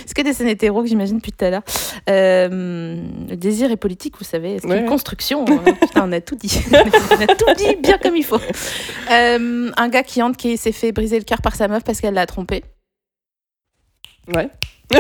c'est 0.06 0.14
que 0.16 0.22
des 0.22 0.34
scènes 0.34 0.50
hétéros 0.50 0.84
que 0.84 0.90
j'imagine 0.90 1.18
depuis 1.18 1.32
tout 1.32 1.46
à 1.46 1.50
l'heure. 1.50 1.64
Le 2.08 3.36
désir 3.36 3.72
est 3.72 3.78
politique, 3.78 4.16
vous 4.20 4.26
savez, 4.26 4.58
c'est 4.62 4.68
Ouais. 4.68 4.80
une 4.80 4.86
construction. 4.86 5.46
Putain, 5.46 6.04
on 6.08 6.12
a 6.12 6.22
tout 6.22 6.36
dit. 6.36 6.62
on 6.72 7.22
a 7.22 7.28
tout 7.28 7.54
dit 7.58 7.76
bien 7.82 7.98
comme 8.02 8.16
il 8.16 8.26
faut. 8.26 8.40
Un 9.10 9.90
gars 9.90 10.04
qui 10.04 10.22
entre, 10.22 10.38
qui 10.38 10.58
s'est 10.58 10.72
fait 10.72 10.92
briser 10.92 11.18
le 11.18 11.24
cœur 11.24 11.37
par 11.42 11.56
sa 11.56 11.68
meuf 11.68 11.84
parce 11.84 12.02
qu'elle 12.02 12.14
l'a 12.14 12.26
trompé. 12.26 12.64
Ouais. 14.34 14.50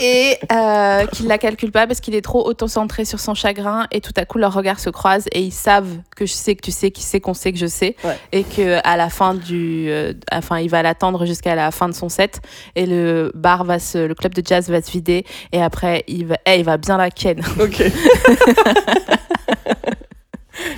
et 0.00 0.36
euh, 0.52 1.06
qu'il 1.06 1.26
la 1.26 1.38
calcule 1.38 1.72
pas 1.72 1.86
parce 1.86 2.00
qu'il 2.00 2.14
est 2.14 2.20
trop 2.20 2.46
auto-centré 2.46 3.04
sur 3.04 3.18
son 3.20 3.34
chagrin 3.34 3.86
et 3.92 4.00
tout 4.00 4.12
à 4.16 4.24
coup 4.24 4.38
leurs 4.38 4.52
regards 4.52 4.80
se 4.80 4.90
croisent 4.90 5.26
et 5.32 5.40
ils 5.40 5.52
savent 5.52 5.98
que 6.16 6.26
je 6.26 6.32
sais 6.32 6.54
que 6.54 6.60
tu 6.62 6.70
sais, 6.70 6.90
qu'il 6.90 7.04
sait 7.04 7.20
qu'on 7.20 7.34
sait 7.34 7.52
que 7.52 7.58
je 7.58 7.66
sais 7.66 7.96
Ouais. 8.04 8.18
et 8.32 8.44
que 8.44 8.80
à 8.84 8.96
la 8.96 9.08
fin 9.08 9.34
du, 9.34 9.86
euh, 9.88 10.12
enfin 10.32 10.58
il 10.58 10.68
va 10.68 10.82
l'attendre 10.82 11.24
jusqu'à 11.26 11.54
la 11.54 11.70
fin 11.70 11.88
de 11.88 11.94
son 11.94 12.08
set 12.10 12.40
et 12.76 12.86
le 12.86 13.32
bar 13.34 13.64
va 13.64 13.78
se, 13.78 13.98
le 13.98 14.14
club 14.14 14.34
de 14.34 14.42
jazz 14.46 14.68
va 14.68 14.82
se 14.82 14.90
vider 14.90 15.24
et 15.52 15.62
après 15.62 16.04
il 16.06 16.26
va, 16.26 16.36
eh, 16.46 16.58
il 16.58 16.64
va 16.64 16.76
bien 16.76 16.98
la 16.98 17.10
ken. 17.10 17.40
Ok. 17.60 17.82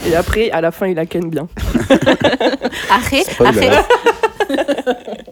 Et 0.06 0.14
après, 0.14 0.50
à 0.50 0.60
la 0.60 0.70
fin, 0.70 0.86
il 0.86 0.96
la 0.96 1.06
ken 1.06 1.28
bien. 1.28 1.48
Arrête, 2.90 3.36
arrête. 3.40 3.84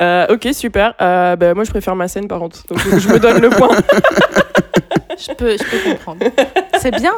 Euh, 0.00 0.26
ok, 0.30 0.48
super. 0.52 0.94
Euh, 1.00 1.36
bah, 1.36 1.54
moi, 1.54 1.64
je 1.64 1.70
préfère 1.70 1.94
ma 1.94 2.08
scène, 2.08 2.26
par 2.26 2.38
contre. 2.38 2.66
Donc, 2.66 2.78
je 2.78 3.08
me 3.08 3.18
donne 3.18 3.40
le 3.40 3.50
point. 3.50 3.68
Je 5.18 5.34
peux, 5.34 5.52
je 5.52 5.62
peux 5.62 5.90
comprendre. 5.90 6.24
C'est 6.80 6.90
bien. 6.90 7.12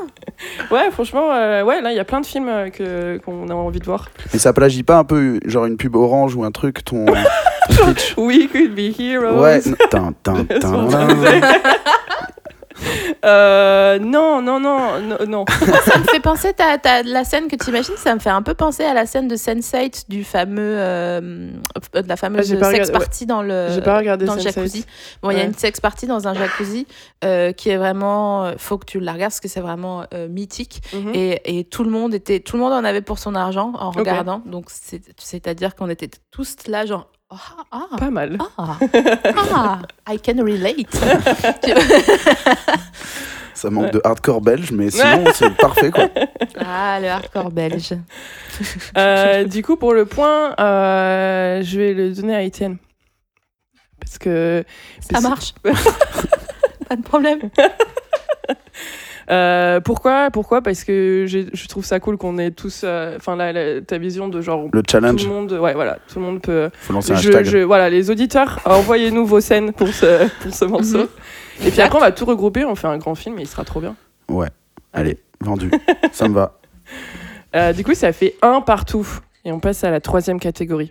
Ouais, 0.70 0.90
franchement, 0.90 1.32
euh, 1.32 1.62
ouais, 1.62 1.80
là, 1.80 1.92
il 1.92 1.96
y 1.96 2.00
a 2.00 2.04
plein 2.04 2.20
de 2.20 2.26
films 2.26 2.48
euh, 2.48 2.68
que, 2.68 3.18
qu'on 3.24 3.48
a 3.48 3.54
envie 3.54 3.78
de 3.78 3.84
voir. 3.84 4.10
Mais 4.32 4.38
ça 4.38 4.52
plagie 4.52 4.82
pas 4.82 4.98
un 4.98 5.04
peu, 5.04 5.38
genre 5.46 5.64
une 5.64 5.76
pub 5.76 5.94
orange 5.94 6.34
ou 6.34 6.44
un 6.44 6.50
truc, 6.50 6.84
ton 6.84 7.06
ton 7.06 7.86
pitch 7.86 8.14
We 8.18 8.48
could 8.50 8.74
be 8.74 8.92
heroes. 8.98 9.40
Ouais, 9.40 9.60
tin, 9.90 10.12
tin, 10.22 10.44
tin, 10.44 10.58
tin. 10.60 10.88
Euh, 13.24 13.98
non, 13.98 14.42
non, 14.42 14.60
non, 14.60 15.00
non, 15.00 15.16
non. 15.26 15.44
Ça 15.84 15.98
me 15.98 16.04
fait 16.04 16.20
penser, 16.20 16.52
t'as 16.54 17.02
la 17.02 17.24
scène 17.24 17.48
que 17.48 17.56
tu 17.56 17.70
imagines, 17.70 17.96
ça 17.96 18.14
me 18.14 18.20
fait 18.20 18.30
un 18.30 18.42
peu 18.42 18.54
penser 18.54 18.84
à 18.84 18.94
la 18.94 19.06
scène 19.06 19.28
de 19.28 19.36
Sense8 19.36 20.04
du 20.08 20.24
fameux, 20.24 20.74
euh, 20.76 21.20
de 21.94 22.08
la 22.08 22.16
fameuse 22.16 22.40
Ah, 22.50 22.54
j'ai 22.54 22.60
pas 22.60 22.70
sex 22.70 22.88
ouais. 22.88 22.92
party 22.92 23.26
dans 23.26 23.42
le, 23.42 23.68
J'ai 23.74 23.80
pas 23.80 23.96
regardé 23.96 24.26
dans 24.26 24.34
le 24.34 24.40
Sense8. 24.40 24.44
jacuzzi. 24.54 24.84
Bon, 25.22 25.30
il 25.30 25.38
y 25.38 25.40
a 25.40 25.44
une 25.44 25.54
sex 25.54 25.80
party 25.80 26.06
dans 26.06 26.28
un 26.28 26.34
jacuzzi 26.34 26.86
euh, 27.24 27.52
qui 27.52 27.70
est 27.70 27.76
vraiment, 27.76 28.52
faut 28.58 28.78
que 28.78 28.84
tu 28.86 29.00
la 29.00 29.12
regardes 29.12 29.30
parce 29.32 29.40
que 29.40 29.48
c'est 29.48 29.60
vraiment 29.60 30.04
euh, 30.12 30.28
mythique. 30.28 30.82
Mhm. 30.92 31.12
Et, 31.14 31.58
et 31.58 31.64
tout 31.64 31.84
le 31.84 31.90
monde 31.90 32.14
était, 32.14 32.40
tout 32.40 32.56
le 32.56 32.62
monde 32.62 32.72
en 32.72 32.84
avait 32.84 33.02
pour 33.02 33.18
son 33.18 33.34
argent 33.34 33.72
en 33.78 33.90
regardant. 33.90 34.42
Donc 34.46 34.66
c'est, 34.68 35.00
c'est-à-dire 35.18 35.74
qu'on 35.74 35.88
était 35.88 36.10
tous 36.30 36.56
là 36.66 36.84
genre. 36.86 37.08
Ah, 37.34 37.64
ah, 37.72 37.96
Pas 37.98 38.10
mal. 38.10 38.38
ah, 38.58 38.78
ah, 39.54 39.78
I 40.08 40.18
can 40.18 40.42
relate. 40.44 40.94
Ça 43.54 43.70
manque 43.70 43.84
Ouais. 43.84 43.90
de 43.92 44.00
hardcore 44.04 44.40
belge, 44.40 44.72
mais 44.72 44.90
sinon 44.90 45.24
c'est 45.32 45.56
parfait 45.56 45.90
quoi. 45.90 46.08
ah, 46.58 46.98
le 47.00 47.08
hardcore 47.08 47.50
belge. 47.50 47.94
Euh, 48.98 49.44
du 49.44 49.62
coup, 49.62 49.76
pour 49.76 49.94
le 49.94 50.04
point, 50.06 50.54
euh, 50.60 51.62
je 51.62 51.78
vais 51.78 51.94
le 51.94 52.10
donner 52.12 52.34
à 52.34 52.42
Étienne. 52.42 52.76
Parce 54.00 54.18
que. 54.18 54.64
Ça 55.00 55.08
parce- 55.12 55.22
marche. 55.24 55.54
Pas 56.88 56.96
de 56.96 57.02
problème. 57.02 57.40
Euh, 59.30 59.80
pourquoi 59.80 60.30
Pourquoi? 60.30 60.60
Parce 60.62 60.84
que 60.84 61.24
je 61.26 61.68
trouve 61.68 61.84
ça 61.84 62.00
cool 62.00 62.16
qu'on 62.16 62.38
ait 62.38 62.50
tous. 62.50 62.82
euh, 62.84 63.16
Enfin, 63.16 63.36
là, 63.36 63.52
là, 63.52 63.80
ta 63.80 63.98
vision 63.98 64.28
de 64.28 64.40
genre. 64.40 64.68
Le 64.72 64.82
Tout 64.82 64.90
challenge, 64.92 65.24
le 65.24 65.30
monde, 65.30 65.52
ouais, 65.52 65.74
voilà, 65.74 65.98
tout 66.12 66.18
le 66.18 66.24
monde 66.24 66.40
peut. 66.42 66.70
faut 66.74 66.92
lancer 66.92 67.12
un 67.12 67.16
Je, 67.16 67.28
hashtag. 67.28 67.44
je- 67.46 67.58
voilà, 67.58 67.88
les 67.90 68.10
auditeurs, 68.10 68.60
envoyez-nous 68.64 69.24
vos 69.26 69.40
scènes 69.40 69.72
pour 69.72 69.88
ce, 69.88 70.28
pour 70.42 70.54
ce 70.54 70.64
morceau. 70.64 70.98
Mhm. 70.98 71.66
Et 71.66 71.70
puis 71.70 71.80
après, 71.80 71.96
on 71.98 72.00
va 72.00 72.12
tout 72.12 72.24
regrouper, 72.26 72.64
on 72.64 72.74
fait 72.74 72.88
un 72.88 72.98
grand 72.98 73.14
film 73.14 73.38
et 73.38 73.42
il 73.42 73.48
sera 73.48 73.64
trop 73.64 73.80
bien. 73.80 73.96
Ouais, 74.28 74.48
allez, 74.92 75.18
vendu. 75.40 75.70
ça 76.12 76.28
me 76.28 76.34
va. 76.34 76.58
Euh, 77.54 77.72
du 77.72 77.84
coup, 77.84 77.94
ça 77.94 78.12
fait 78.12 78.34
un 78.42 78.60
partout. 78.60 79.06
Et 79.46 79.52
on 79.52 79.60
passe 79.60 79.84
à 79.84 79.90
la 79.90 80.00
troisième 80.00 80.40
catégorie. 80.40 80.90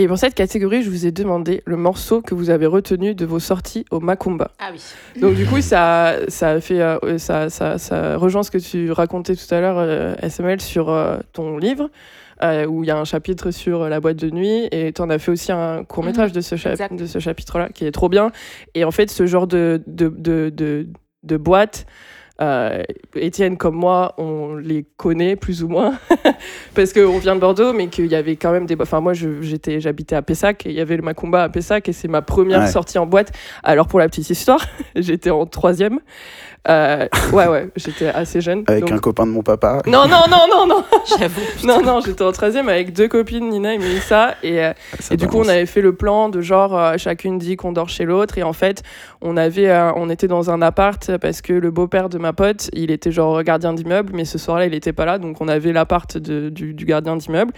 Et 0.00 0.06
pour 0.06 0.16
cette 0.16 0.34
catégorie, 0.34 0.84
je 0.84 0.90
vous 0.90 1.06
ai 1.06 1.10
demandé 1.10 1.60
le 1.66 1.76
morceau 1.76 2.22
que 2.22 2.32
vous 2.32 2.50
avez 2.50 2.66
retenu 2.66 3.16
de 3.16 3.26
vos 3.26 3.40
sorties 3.40 3.84
au 3.90 3.98
Macumba. 3.98 4.52
Ah 4.60 4.70
oui. 4.72 4.80
Donc 5.20 5.34
du 5.34 5.44
coup, 5.44 5.60
ça, 5.60 6.14
ça 6.28 6.60
fait, 6.60 6.80
euh, 6.80 7.18
ça, 7.18 7.50
ça, 7.50 7.78
ça 7.78 8.16
rejoint 8.16 8.44
ce 8.44 8.52
que 8.52 8.58
tu 8.58 8.92
racontais 8.92 9.34
tout 9.34 9.52
à 9.52 9.60
l'heure, 9.60 9.78
euh, 9.78 10.14
SML, 10.22 10.60
sur 10.60 10.88
euh, 10.88 11.18
ton 11.32 11.58
livre, 11.58 11.90
euh, 12.44 12.64
où 12.66 12.84
il 12.84 12.86
y 12.86 12.90
a 12.92 12.96
un 12.96 13.04
chapitre 13.04 13.50
sur 13.50 13.88
la 13.88 13.98
boîte 13.98 14.18
de 14.18 14.30
nuit, 14.30 14.68
et 14.70 14.92
tu 14.92 15.02
en 15.02 15.10
as 15.10 15.18
fait 15.18 15.32
aussi 15.32 15.50
un 15.50 15.82
court 15.82 16.04
métrage 16.04 16.30
de 16.30 16.40
ce, 16.42 16.54
de 16.54 17.18
chapitre-là, 17.18 17.68
qui 17.70 17.84
est 17.84 17.90
trop 17.90 18.08
bien. 18.08 18.30
Et 18.76 18.84
en 18.84 18.92
fait, 18.92 19.10
ce 19.10 19.26
genre 19.26 19.48
de, 19.48 19.82
de, 19.88 20.08
de, 20.16 20.52
de, 20.54 20.86
de 21.24 21.36
boîte, 21.36 21.86
euh, 21.86 22.17
Étienne 23.16 23.56
comme 23.56 23.74
moi, 23.74 24.14
on 24.18 24.54
les 24.56 24.84
connaît 24.96 25.34
plus 25.36 25.62
ou 25.64 25.68
moins 25.68 25.98
parce 26.74 26.92
qu'on 26.92 27.18
vient 27.18 27.34
de 27.34 27.40
Bordeaux, 27.40 27.72
mais 27.72 27.88
qu'il 27.88 28.06
y 28.06 28.14
avait 28.14 28.36
quand 28.36 28.52
même 28.52 28.66
des. 28.66 28.76
Enfin, 28.80 29.00
moi, 29.00 29.12
j'étais, 29.12 29.80
j'habitais 29.80 30.14
à 30.16 30.22
Pessac 30.22 30.64
et 30.66 30.70
il 30.70 30.74
y 30.76 30.80
avait 30.80 30.96
le 30.96 31.02
Macumba 31.02 31.42
à 31.42 31.48
Pessac 31.48 31.88
et 31.88 31.92
c'est 31.92 32.08
ma 32.08 32.22
première 32.22 32.60
Ouais. 32.60 32.66
sortie 32.68 32.98
en 32.98 33.06
boîte. 33.06 33.32
Alors 33.62 33.86
pour 33.88 33.98
la 33.98 34.08
petite 34.08 34.30
histoire, 34.30 34.64
j'étais 34.96 35.30
en 35.30 35.46
troisième. 35.46 36.00
Euh, 36.68 37.06
ouais, 37.32 37.46
ouais, 37.46 37.68
j'étais 37.76 38.08
assez 38.08 38.40
jeune. 38.40 38.64
Avec 38.66 38.82
donc- 38.84 38.92
un 38.92 38.98
copain 38.98 39.26
de 39.26 39.30
mon 39.30 39.42
papa. 39.42 39.80
Non, 39.86 40.06
non, 40.06 40.22
non, 40.30 40.46
non, 40.50 40.66
non, 40.66 40.84
J'avoue. 41.18 41.40
non, 41.64 41.80
non, 41.82 42.00
j'étais 42.04 42.22
en 42.22 42.32
troisième 42.32 42.68
avec 42.68 42.92
deux 42.92 43.08
copines, 43.08 43.48
Nina 43.48 43.74
et 43.74 43.78
Mélissa, 43.78 44.34
et, 44.42 44.62
euh, 44.64 44.72
Ça 44.98 45.14
et 45.14 45.16
du 45.16 45.26
coup, 45.28 45.38
on 45.38 45.48
avait 45.48 45.66
fait 45.66 45.80
le 45.80 45.94
plan 45.94 46.28
de 46.28 46.40
genre, 46.40 46.76
euh, 46.76 46.94
chacune 46.98 47.38
dit 47.38 47.56
qu'on 47.56 47.72
dort 47.72 47.88
chez 47.88 48.04
l'autre. 48.04 48.36
Et 48.38 48.42
en 48.42 48.52
fait, 48.52 48.82
on, 49.22 49.36
avait, 49.36 49.68
euh, 49.70 49.92
on 49.96 50.10
était 50.10 50.28
dans 50.28 50.50
un 50.50 50.60
appart 50.60 51.16
parce 51.18 51.40
que 51.42 51.52
le 51.52 51.70
beau-père 51.70 52.08
de 52.08 52.18
ma 52.18 52.32
pote, 52.32 52.68
il 52.72 52.90
était 52.90 53.12
genre 53.12 53.42
gardien 53.42 53.72
d'immeuble, 53.72 54.12
mais 54.14 54.24
ce 54.24 54.36
soir-là, 54.38 54.66
il 54.66 54.74
était 54.74 54.92
pas 54.92 55.04
là. 55.06 55.18
Donc, 55.18 55.40
on 55.40 55.48
avait 55.48 55.72
l'appart 55.72 56.18
de- 56.18 56.48
du, 56.50 56.74
du 56.74 56.84
gardien 56.84 57.16
d'immeuble. 57.16 57.52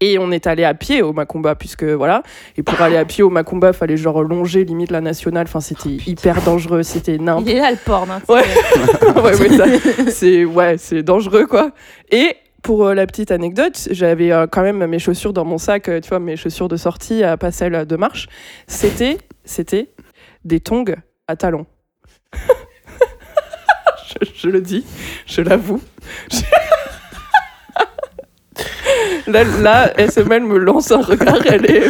Et 0.00 0.18
on 0.18 0.30
est 0.30 0.46
allé 0.46 0.64
à 0.64 0.74
pied 0.74 1.02
au 1.02 1.12
Macumba, 1.12 1.54
puisque 1.54 1.84
voilà. 1.84 2.22
Et 2.56 2.62
pour 2.62 2.80
aller 2.80 2.96
à 2.96 3.04
pied 3.04 3.22
au 3.22 3.30
Macumba, 3.30 3.68
il 3.68 3.74
fallait 3.74 3.96
genre 3.96 4.22
longer 4.22 4.64
limite 4.64 4.90
la 4.90 5.00
nationale. 5.00 5.46
Enfin, 5.48 5.60
c'était 5.60 5.90
hyper 6.06 6.40
dangereux, 6.42 6.82
c'était 6.82 7.18
n'importe 7.18 7.46
Il 7.48 7.56
est 7.56 7.60
là 7.60 7.70
le 7.70 7.76
porn. 7.84 8.10
hein, 8.10 8.20
Ouais. 8.28 8.43
C'est- 8.44 9.20
ouais, 10.06 10.08
c'est 10.10 10.44
ouais, 10.44 10.76
c'est 10.78 11.02
dangereux 11.02 11.46
quoi. 11.46 11.70
Et 12.10 12.36
pour 12.62 12.86
euh, 12.86 12.94
la 12.94 13.06
petite 13.06 13.30
anecdote, 13.30 13.88
j'avais 13.90 14.32
euh, 14.32 14.46
quand 14.50 14.62
même 14.62 14.86
mes 14.86 14.98
chaussures 14.98 15.32
dans 15.34 15.44
mon 15.44 15.58
sac, 15.58 15.88
euh, 15.88 16.00
tu 16.00 16.08
vois, 16.08 16.18
mes 16.18 16.36
chaussures 16.36 16.68
de 16.68 16.76
sortie, 16.76 17.22
pas 17.38 17.52
celles 17.52 17.84
de 17.86 17.96
marche. 17.96 18.26
C'était, 18.66 19.18
c'était 19.44 19.90
des 20.44 20.60
tongs 20.60 20.84
à 21.28 21.36
talons. 21.36 21.66
je, 24.22 24.26
je 24.34 24.48
le 24.48 24.60
dis, 24.62 24.86
je 25.26 25.42
l'avoue. 25.42 25.82
Là, 29.26 29.42
là, 29.62 29.92
SML 29.98 30.42
me 30.42 30.58
lance 30.58 30.90
un 30.90 31.00
regard, 31.02 31.44
elle 31.46 31.70
est. 31.70 31.88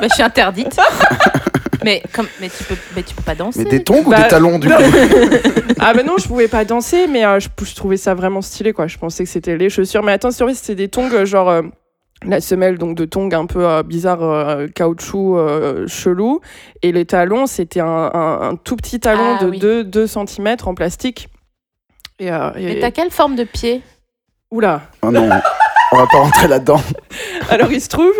Bah, 0.00 0.08
je 0.08 0.14
suis 0.14 0.22
interdite. 0.22 0.76
Mais, 1.86 2.02
comme, 2.12 2.26
mais, 2.40 2.50
tu 2.50 2.62
peux, 2.64 2.74
mais 2.94 3.02
tu 3.02 3.14
peux 3.14 3.22
pas 3.22 3.34
danser. 3.34 3.60
Mais 3.64 3.70
des 3.70 3.82
tongs 3.82 4.02
ou 4.04 4.10
Bah, 4.10 4.22
des 4.24 4.28
talons 4.28 4.58
du 4.58 4.68
coup? 4.68 4.74
Ah 5.78 5.94
ben 5.94 6.04
non, 6.04 6.16
je 6.18 6.26
pouvais 6.26 6.48
pas 6.48 6.64
danser, 6.64 7.06
mais 7.06 7.24
euh, 7.24 7.38
je, 7.40 7.48
je 7.64 7.74
trouvais 7.74 7.96
ça 7.96 8.14
vraiment 8.14 8.42
stylé, 8.42 8.72
quoi. 8.72 8.86
Je 8.86 8.98
pensais 8.98 9.24
que 9.24 9.30
c'était 9.30 9.56
les 9.56 9.70
chaussures. 9.70 10.02
Mais 10.02 10.12
attends, 10.12 10.30
sur 10.32 10.48
c'était 10.54 10.74
des 10.74 10.88
tongs, 10.88 11.10
euh, 11.12 11.24
genre... 11.24 11.48
euh, 11.48 11.62
la 12.24 12.40
semelle 12.40 12.78
donc 12.78 12.96
de 12.96 13.04
tongs 13.04 13.28
un 13.34 13.44
peu 13.44 13.68
euh, 13.68 13.82
bizarre 13.82 14.22
euh, 14.22 14.68
caoutchouc 14.68 15.36
euh, 15.36 15.86
chelou 15.86 16.40
et 16.82 16.90
les 16.90 17.04
talons 17.04 17.46
c'était 17.46 17.80
un, 17.80 17.86
un- 18.14 18.40
un 18.48 18.56
tout 18.56 18.74
petit 18.74 18.98
talon 18.98 19.36
Ah, 19.38 19.44
de 19.44 19.50
oui. 19.50 19.58
2, 19.58 19.84
2 19.84 20.06
cm 20.06 20.56
en 20.64 20.74
plastique 20.74 21.28
et, 22.18 22.32
euh, 22.32 22.50
et- 22.56 22.64
Mais 22.64 22.78
t'as 22.80 22.90
quelle 22.90 23.10
forme 23.10 23.36
de 23.36 23.44
pied? 23.44 23.82
Oula 24.50 24.80
Oh 25.02 25.10
non, 25.10 25.28
on 25.92 25.96
va 25.98 26.06
pas 26.06 26.18
rentrer 26.18 26.48
là-dedans. 26.48 26.80
alors 27.50 27.70
il 27.72 27.80
se 27.80 27.88
trouve 27.88 28.12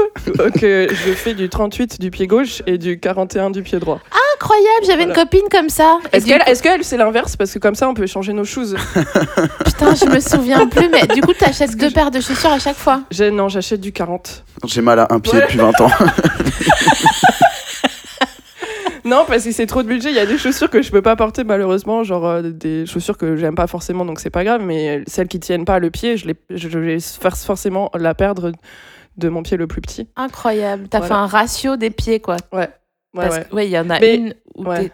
que 0.60 0.88
je 0.90 1.12
fais 1.12 1.34
du 1.34 1.48
38 1.48 2.00
du 2.00 2.10
pied 2.10 2.26
gauche 2.26 2.62
et 2.66 2.78
du 2.78 2.98
41 3.00 3.50
du 3.50 3.62
pied 3.62 3.78
droit 3.78 4.00
Incroyable, 4.36 4.86
j'avais 4.86 5.04
une 5.04 5.12
copine 5.14 5.48
comme 5.50 5.68
ça. 5.70 5.98
Et 6.12 6.16
est-ce 6.18 6.26
du 6.26 6.32
qu'elle 6.32 6.42
coup- 6.42 6.50
est-ce 6.50 6.62
qu'elle 6.62 6.84
c'est 6.84 6.96
l'inverse 6.98 7.36
parce 7.36 7.52
que 7.52 7.58
comme 7.58 7.74
ça 7.74 7.88
on 7.88 7.94
peut 7.94 8.06
changer 8.06 8.32
nos 8.34 8.44
shoes 8.44 8.74
Putain, 9.64 9.94
je 9.94 10.04
me 10.06 10.20
souviens 10.20 10.66
plus, 10.66 10.88
mais 10.90 11.06
du 11.06 11.22
coup, 11.22 11.32
t'achètes 11.32 11.76
deux 11.76 11.90
paires 11.90 12.10
de 12.10 12.20
chaussures 12.20 12.52
à 12.52 12.58
chaque 12.58 12.76
fois? 12.76 13.00
J'ai- 13.10 13.30
non 13.30 13.48
j'achète 13.48 13.80
du 13.80 13.92
40 13.92 14.44
J'ai 14.66 14.82
mal 14.82 14.98
à 15.00 15.06
un 15.10 15.18
pied 15.20 15.32
Ouais. 15.34 15.40
depuis 15.42 15.58
20 15.58 15.80
ans. 15.80 15.90
Non, 19.06 19.24
parce 19.26 19.44
que 19.44 19.52
c'est 19.52 19.66
trop 19.66 19.82
de 19.82 19.88
budget. 19.88 20.10
Il 20.10 20.16
y 20.16 20.20
a 20.20 20.26
des 20.26 20.36
chaussures 20.36 20.68
que 20.68 20.82
je 20.82 20.90
peux 20.90 21.00
pas 21.00 21.14
porter, 21.14 21.44
malheureusement. 21.44 22.02
Genre 22.02 22.26
euh, 22.26 22.42
des 22.42 22.86
chaussures 22.86 23.16
que 23.16 23.36
j'aime 23.36 23.54
pas 23.54 23.68
forcément, 23.68 24.04
donc 24.04 24.18
c'est 24.18 24.30
pas 24.30 24.42
grave. 24.44 24.62
Mais 24.62 25.02
celles 25.06 25.28
qui 25.28 25.38
tiennent 25.38 25.64
pas 25.64 25.78
le 25.78 25.90
pied, 25.90 26.16
je, 26.16 26.26
les, 26.26 26.34
je, 26.50 26.78
vais 26.78 26.98
forcément 27.00 27.90
la 27.94 28.14
perdre 28.14 28.50
de 29.16 29.28
mon 29.28 29.42
pied 29.42 29.56
le 29.56 29.66
plus 29.68 29.80
petit. 29.80 30.08
Incroyable. 30.16 30.88
T'as 30.88 30.98
Voilà. 30.98 31.14
fait 31.14 31.20
un 31.20 31.26
ratio 31.26 31.76
des 31.76 31.90
pieds, 31.90 32.20
quoi. 32.20 32.36
Ouais, 32.52 32.68
ouais. 33.14 33.28
que- 33.48 33.54
ouais, 33.54 33.66
il 33.68 33.70
y 33.70 33.78
en 33.78 33.88
a 33.90 34.00
Mais- 34.00 34.16
une 34.16 34.34
où 34.56 34.64
ouais. 34.64 34.86
t'es. 34.86 34.92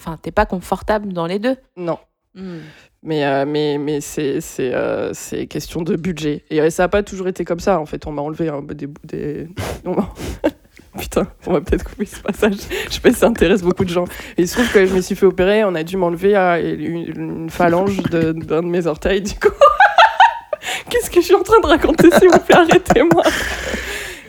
Enfin, 0.00 0.18
t'es 0.20 0.30
pas 0.30 0.46
confortable 0.46 1.12
dans 1.12 1.26
les 1.26 1.38
deux. 1.38 1.56
Non. 1.76 1.98
Hmm. 2.34 2.60
Mais, 3.02 3.24
euh, 3.26 3.44
mais, 3.46 3.76
mais 3.78 4.00
c'est 4.00 4.40
c'est 4.40 4.74
euh, 4.74 5.12
c'est 5.12 5.46
question 5.46 5.82
de 5.82 5.96
budget. 5.96 6.44
Et 6.50 6.70
ça 6.70 6.84
n'a 6.84 6.88
pas 6.88 7.02
toujours 7.02 7.28
été 7.28 7.44
comme 7.44 7.60
ça, 7.60 7.78
en 7.78 7.86
fait. 7.86 8.06
On 8.06 8.12
m'a 8.12 8.22
enlevé 8.22 8.50
peu 8.66 8.74
des... 8.74 8.88
des... 9.04 9.48
Putain, 11.00 11.26
on 11.46 11.54
va 11.54 11.62
peut-être 11.62 11.84
couper 11.84 12.04
ce 12.04 12.20
passage. 12.20 12.56
Je 12.88 12.92
sais 12.92 13.00
pas 13.00 13.10
si 13.10 13.18
ça 13.18 13.26
intéresse 13.26 13.62
beaucoup 13.62 13.84
de 13.84 13.90
gens. 13.90 14.04
Et 14.36 14.42
il 14.42 14.48
se 14.48 14.54
trouve 14.54 14.70
que 14.70 14.84
je 14.84 14.94
me 14.94 15.00
suis 15.00 15.16
fait 15.16 15.24
opérer, 15.24 15.64
on 15.64 15.74
a 15.74 15.82
dû 15.82 15.96
m'enlever 15.96 16.36
euh, 16.36 16.76
une, 17.16 17.48
phalange 17.48 18.02
d'un 18.02 18.34
de, 18.34 18.66
mes 18.66 18.86
orteils, 18.86 19.22
du 19.22 19.32
coup. 19.34 19.48
Qu'est-ce 20.90 21.10
que 21.10 21.22
je 21.22 21.26
suis 21.26 21.34
en 21.34 21.42
train 21.42 21.58
de 21.60 21.66
raconter, 21.66 22.10
s'il 22.18 22.28
vous 22.28 22.38
plaît, 22.38 22.56
arrêtez-moi. 22.56 23.22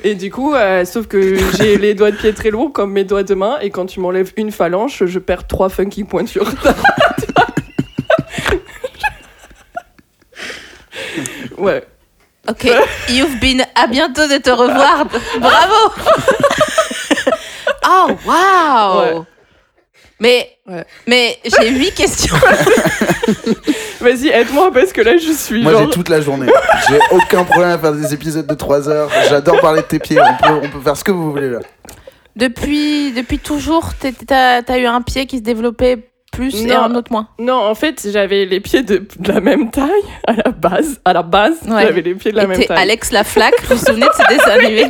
Et 0.06 0.16
du 0.16 0.32
coup, 0.32 0.54
euh, 0.54 0.86
sauf 0.86 1.08
que 1.08 1.36
j'ai 1.58 1.78
les 1.78 1.94
doigts 1.94 2.12
de 2.12 2.16
pied 2.16 2.34
très 2.34 2.52
lourds 2.52 2.72
comme 2.72 2.94
mes 2.94 3.04
doigts 3.04 3.24
de 3.24 3.36
main, 3.36 3.60
et 3.60 3.70
quand 3.70 3.86
tu 3.86 4.00
m'enlèves 4.00 4.32
une 4.38 4.52
phalange, 4.52 5.06
je 5.06 5.20
perds 5.20 5.48
trois 5.48 5.68
funky 5.68 6.06
pointures. 6.06 6.48
ouais. 11.58 11.84
Ok, 12.50 12.68
you've 13.10 13.40
been. 13.40 13.64
À 13.76 13.88
bientôt 13.88 14.28
de 14.28 14.38
te 14.38 14.50
revoir. 14.50 15.06
Bravo. 15.40 15.94
oh 17.88 18.08
waouh. 18.26 19.00
Ouais. 19.20 19.22
Mais 20.20 20.48
Ouais. 20.68 20.86
mais 21.08 21.38
j'ai 21.44 21.70
huit 21.70 21.94
questions. 21.94 22.36
Vas-y, 24.00 24.30
aide-moi 24.30 24.72
parce 24.72 24.94
que 24.94 25.02
là 25.02 25.18
je 25.18 25.32
suis 25.34 25.62
Moi 25.64 25.72
genre. 25.74 25.82
j'ai 25.86 25.90
toute 25.90 26.08
la 26.10 26.22
journée. 26.22 26.48
J'ai 26.88 27.00
aucun 27.12 27.44
problème 27.44 27.72
à 27.72 27.78
faire 27.80 27.92
des 27.94 28.14
épisodes 28.14 28.46
de 28.48 28.54
3 28.54 28.88
heures. 28.88 29.10
J'adore 29.30 29.60
parler 29.60 29.82
de 29.82 29.88
tes 29.88 30.00
pieds. 30.00 30.20
On 30.20 30.38
peut, 30.48 30.54
on 30.68 30.70
peut 30.70 30.80
faire 30.82 30.96
ce 30.96 31.04
que 31.04 31.12
vous 31.12 31.32
voulez 31.32 31.50
là. 31.50 31.60
Depuis 32.36 33.12
depuis 33.12 33.40
toujours, 33.40 33.92
t'as 34.28 34.62
as 34.66 34.78
eu 34.78 34.86
un 34.86 35.02
pied 35.02 35.26
qui 35.26 35.38
se 35.40 35.44
développait 35.44 36.11
plus 36.32 36.64
et 36.64 36.68
Non. 36.68 36.84
un 36.84 36.96
autre 36.96 37.12
moins. 37.12 37.28
Non, 37.40 37.56
en 37.56 37.76
fait, 37.76 38.08
j'avais 38.12 38.46
les 38.46 38.60
pieds 38.62 38.84
de, 38.84 39.06
de 39.20 39.32
la 39.32 39.42
même 39.42 39.70
taille 39.70 39.90
à 40.26 40.34
la 40.34 40.52
base. 40.52 41.00
À 41.06 41.14
la 41.14 41.24
base, 41.24 41.58
Ouais. 41.68 41.84
j'avais 41.84 42.02
les 42.02 42.16
pieds 42.16 42.32
de 42.32 42.38
la 42.38 42.44
Et 42.44 42.48
même 42.48 42.64
taille. 42.64 42.78
Alex 42.78 43.12
Laflaque, 43.12 43.62
vous 43.64 43.76
vous 43.76 43.86
souvenez 43.86 44.06
de 44.08 44.12
ce 44.14 44.28
dessin 44.34 44.52
animé 44.52 44.86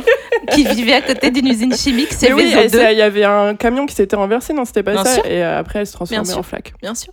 qui 0.52 0.64
vivait 0.64 0.94
à 0.94 1.02
côté 1.02 1.30
d'une 1.30 1.48
usine 1.48 1.74
chimique, 1.74 2.12
c'est 2.12 2.28
Mais 2.28 2.34
oui, 2.34 2.44
VZO2, 2.54 2.64
et 2.64 2.68
c'est- 2.68 2.92
il 2.94 2.98
y 2.98 3.02
avait 3.02 3.24
un 3.24 3.54
camion 3.56 3.86
qui 3.86 3.94
s'était 3.94 4.16
renversé, 4.16 4.52
non, 4.52 4.64
c'était 4.64 4.82
pas 4.82 4.92
Bien 4.92 5.04
ça. 5.04 5.14
sûr. 5.14 5.26
Et 5.26 5.42
euh, 5.44 5.58
après, 5.58 5.80
elle 5.80 5.86
se 5.86 5.92
transformait 5.92 6.22
Bien 6.22 6.30
en 6.32 6.34
sûr. 6.36 6.46
flaque. 6.46 6.72
bien 6.80 6.94
sûr. 6.94 7.12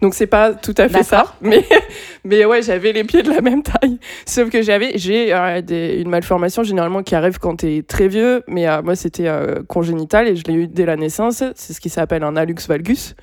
Donc 0.00 0.14
c'est 0.14 0.26
pas 0.26 0.52
tout 0.52 0.74
à 0.76 0.88
fait 0.88 1.02
ça, 1.02 1.34
mais 1.40 1.64
mais 2.24 2.44
ouais, 2.44 2.62
j'avais 2.62 2.92
les 2.92 3.04
pieds 3.04 3.22
de 3.22 3.30
la 3.30 3.40
même 3.40 3.62
taille. 3.62 3.98
Sauf 4.26 4.50
que 4.50 4.62
j'avais 4.62 4.92
j'ai 4.96 5.34
euh, 5.34 5.60
une 6.00 6.08
malformation 6.08 6.62
généralement 6.62 7.02
qui 7.02 7.14
arrive 7.14 7.38
quand 7.38 7.56
t'es 7.56 7.84
très 7.86 8.08
vieux, 8.08 8.42
mais 8.48 8.68
euh, 8.68 8.82
moi 8.82 8.96
c'était 8.96 9.28
euh, 9.28 9.62
congénital 9.66 10.28
et 10.28 10.36
je 10.36 10.44
l'ai 10.44 10.54
eu 10.54 10.68
dès 10.68 10.86
la 10.86 10.96
naissance. 10.96 11.42
C'est 11.54 11.72
ce 11.72 11.80
qui 11.80 11.88
s'appelle 11.88 12.22
un 12.22 12.36
hallux 12.36 12.66
valgus 12.68 13.14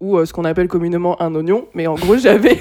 ou 0.00 0.16
euh, 0.16 0.24
ce 0.24 0.32
qu'on 0.32 0.44
appelle 0.44 0.68
communément 0.68 1.20
un 1.20 1.34
oignon. 1.34 1.66
Mais 1.74 1.86
en 1.86 1.94
gros 1.94 2.16
j'avais 2.18 2.58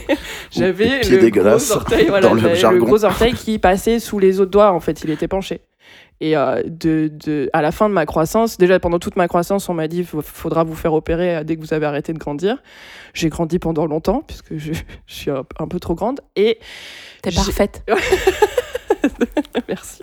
j'avais 0.51 1.01
le 1.03 1.29
gros 1.29 1.71
orteil, 1.71 2.07
voilà, 2.07 2.27
dans 2.27 2.33
le 2.33 2.79
gros 2.79 3.03
orteil 3.05 3.33
qui 3.33 3.59
passait 3.59 3.99
sous 3.99 4.19
les 4.19 4.39
autres 4.39 4.51
doigts. 4.51 4.71
En 4.71 4.79
fait, 4.79 5.03
il 5.03 5.09
était 5.09 5.27
penché. 5.27 5.61
Et 6.19 6.35
euh, 6.35 6.63
de, 6.65 7.11
de, 7.13 7.47
à 7.53 7.61
la 7.61 7.71
fin 7.71 7.87
de 7.89 7.93
ma 7.93 8.05
croissance, 8.07 8.57
déjà 8.57 8.79
pendant 8.79 8.97
toute 8.97 9.15
ma 9.17 9.27
croissance, 9.27 9.69
on 9.69 9.75
m'a 9.75 9.87
dit 9.87 9.99
il 9.99 10.05
faudra 10.23 10.63
vous 10.63 10.73
faire 10.75 10.93
opérer 10.93 11.35
euh, 11.37 11.43
dès 11.43 11.55
que 11.55 11.61
vous 11.61 11.73
avez 11.75 11.85
arrêté 11.85 12.11
de 12.11 12.17
grandir. 12.17 12.57
J'ai 13.13 13.29
grandi 13.29 13.59
pendant 13.59 13.85
longtemps, 13.85 14.23
puisque 14.25 14.57
je, 14.57 14.73
je 14.73 15.13
suis 15.13 15.29
un, 15.29 15.43
un 15.59 15.67
peu 15.67 15.79
trop 15.79 15.93
grande. 15.93 16.21
Et 16.35 16.57
T'es 17.21 17.31
parfaite. 17.31 17.83
merci. 19.67 20.01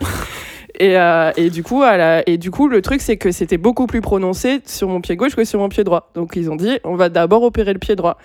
Et, 0.77 0.97
euh, 0.97 1.31
et, 1.37 1.49
du 1.49 1.63
coup, 1.63 1.83
à 1.83 1.95
la- 1.95 2.29
et 2.29 2.37
du 2.37 2.51
coup, 2.51 2.67
le 2.67 2.81
truc, 2.81 2.99
c'est 3.01 3.15
que 3.17 3.31
c'était 3.31 3.57
beaucoup 3.57 3.87
plus 3.87 4.01
prononcé 4.01 4.59
sur 4.65 4.89
mon 4.89 4.99
pied 4.99 5.15
gauche 5.15 5.35
que 5.35 5.45
sur 5.45 5.59
mon 5.59 5.69
pied 5.69 5.83
droit. 5.85 6.11
Donc, 6.15 6.33
ils 6.35 6.49
ont 6.51 6.57
dit, 6.57 6.79
on 6.83 6.95
va 6.95 7.07
d'abord 7.09 7.43
opérer 7.43 7.71
le 7.71 7.79
pied 7.79 7.95
droit. 7.95 8.17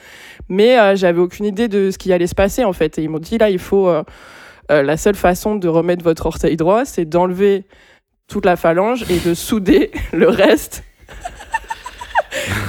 Mais 0.49 0.79
euh, 0.79 0.97
j'avais 0.97 1.21
aucune 1.21 1.47
idée 1.47 1.69
de 1.69 1.91
ce 1.93 1.99
qui 1.99 2.13
allait 2.13 2.27
se 2.27 2.35
passer, 2.35 2.65
en 2.65 2.73
fait. 2.73 2.99
Et 2.99 3.03
ils 3.03 3.09
m'ont 3.09 3.19
dit, 3.21 3.39
là, 3.39 3.51
il 3.51 3.59
faut. 3.61 3.89
euh, 3.89 4.03
euh, 4.71 4.83
la 4.83 4.97
seule 4.97 5.17
façon 5.17 5.57
de 5.57 5.69
remettre 5.69 6.05
votre 6.05 6.27
orteil 6.27 6.57
droit, 6.57 6.85
c'est 6.85 7.05
d'enlever 7.05 7.65
toute 8.29 8.47
la 8.47 8.57
phalange 8.57 9.05
et 9.11 9.19
de 9.19 9.35
souder 9.35 9.91
le 10.13 10.29
reste. 10.29 10.85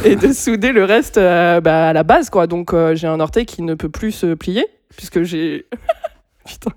et 0.04 0.16
de 0.16 0.34
souder 0.34 0.72
le 0.72 0.84
reste 0.86 1.18
euh, 1.18 1.62
bah, 1.62 1.89
à 1.89 1.93
la 1.93 2.04
base, 2.04 2.30
quoi. 2.30 2.47
Donc, 2.47 2.74
euh, 2.74 2.95
j'ai 2.95 3.08
un 3.08 3.20
orteil 3.20 3.45
qui 3.45 3.62
ne 3.62 3.76
peut 3.76 3.89
plus 3.89 4.12
se 4.12 4.34
plier, 4.34 4.66
puisque 4.97 5.22
j'ai. 5.24 5.66
Putain. 6.45 6.72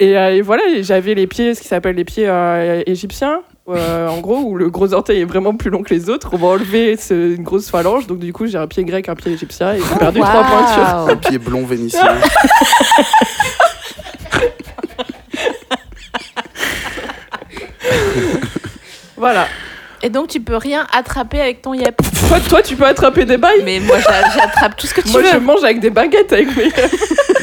Et, 0.00 0.18
euh, 0.18 0.34
et 0.34 0.42
voilà, 0.42 0.62
j'avais 0.80 1.14
les 1.14 1.26
pieds, 1.26 1.54
ce 1.54 1.62
qui 1.62 1.68
s'appelle 1.68 1.94
les 1.96 2.04
pieds 2.04 2.28
euh, 2.28 2.82
égyptiens, 2.86 3.42
euh, 3.68 4.08
en 4.08 4.20
gros, 4.20 4.40
où 4.40 4.56
le 4.56 4.68
gros 4.68 4.92
orteil 4.92 5.20
est 5.20 5.24
vraiment 5.24 5.54
plus 5.56 5.70
long 5.70 5.82
que 5.82 5.94
les 5.94 6.10
autres. 6.10 6.30
On 6.32 6.36
va 6.36 6.48
enlever 6.48 6.96
ce- 6.96 7.36
une 7.36 7.42
grosse 7.42 7.70
phalange, 7.70 8.06
donc 8.08 8.18
du 8.18 8.32
coup, 8.32 8.46
j'ai 8.46 8.58
un 8.58 8.66
pied 8.66 8.84
grec, 8.84 9.08
un 9.08 9.14
pied 9.14 9.32
égyptien, 9.32 9.72
et 9.74 9.78
j'ai 9.80 9.98
perdu 9.98 10.18
Waouh. 10.20 10.28
trois 10.30 10.44
pointures. 10.44 11.08
Un 11.12 11.16
pied 11.16 11.38
blond 11.38 11.64
vénitien. 11.64 12.16
Voilà. 19.22 19.46
Et 20.04 20.10
donc 20.10 20.26
tu 20.28 20.40
peux 20.40 20.56
rien 20.56 20.84
attraper 20.92 21.40
avec 21.40 21.62
ton 21.62 21.74
yep. 21.74 21.96
Toi, 22.28 22.40
toi, 22.40 22.60
tu 22.62 22.74
peux 22.74 22.84
attraper 22.86 23.24
des 23.24 23.36
bails 23.36 23.62
Mais 23.64 23.78
moi 23.78 23.98
j'a- 24.00 24.30
j'attrape 24.34 24.76
tout 24.76 24.88
ce 24.88 24.94
que 24.94 25.00
tu 25.00 25.10
Moi, 25.12 25.22
je 25.30 25.34
veux. 25.34 25.40
mange 25.40 25.62
avec 25.62 25.78
des 25.78 25.90
baguettes 25.90 26.32
avec 26.32 26.56
mes. 26.56 26.64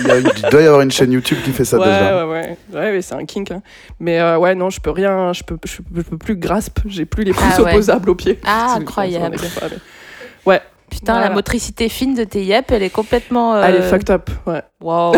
Il, 0.01 0.07
y 0.07 0.11
a 0.11 0.17
une- 0.17 0.29
il 0.35 0.49
doit 0.49 0.61
y 0.61 0.65
avoir 0.65 0.81
une 0.81 0.91
chaîne 0.91 1.11
YouTube 1.13 1.37
qui 1.45 1.51
fait 1.53 1.63
ça 1.63 1.77
ouais, 1.77 1.85
déjà. 1.85 2.25
ouais, 2.27 2.31
ouais, 2.31 2.57
ouais, 2.73 2.91
mais 2.91 3.01
c'est 3.01 3.15
un 3.15 3.23
kink. 3.25 3.51
hein. 3.51 3.61
Mais 4.01 4.19
euh, 4.19 4.37
ouais, 4.37 4.55
non, 4.55 4.69
je 4.69 4.81
peux 4.81 4.91
rien, 4.91 5.31
je 5.31 5.43
peux, 5.43 5.57
je, 5.65 5.77
peux- 5.77 5.83
je 5.95 6.01
peux 6.01 6.17
plus 6.17 6.35
grasp, 6.35 6.79
j'ai 6.85 7.05
plus 7.05 7.23
les 7.23 7.31
pouces 7.31 7.43
Ah 7.57 7.61
ouais. 7.61 7.71
opposables 7.71 8.09
aux 8.09 8.15
pieds. 8.15 8.39
Ah, 8.45 8.75
incroyable. 8.77 9.37
pas, 9.37 9.67
mais- 10.45 10.61
Putain, 10.89 11.13
Voilà. 11.13 11.27
la 11.29 11.33
motricité 11.35 11.87
fine 11.87 12.15
de 12.15 12.23
tes 12.23 12.43
yep, 12.43 12.71
elle 12.71 12.81
est 12.81 12.89
complètement. 12.89 13.53
euh, 13.55 13.63
Elle 13.63 13.75
est 13.75 13.81
fucked 13.83 14.09
up, 14.09 14.27
ouais. 14.47 14.63
Wow. 14.81 15.13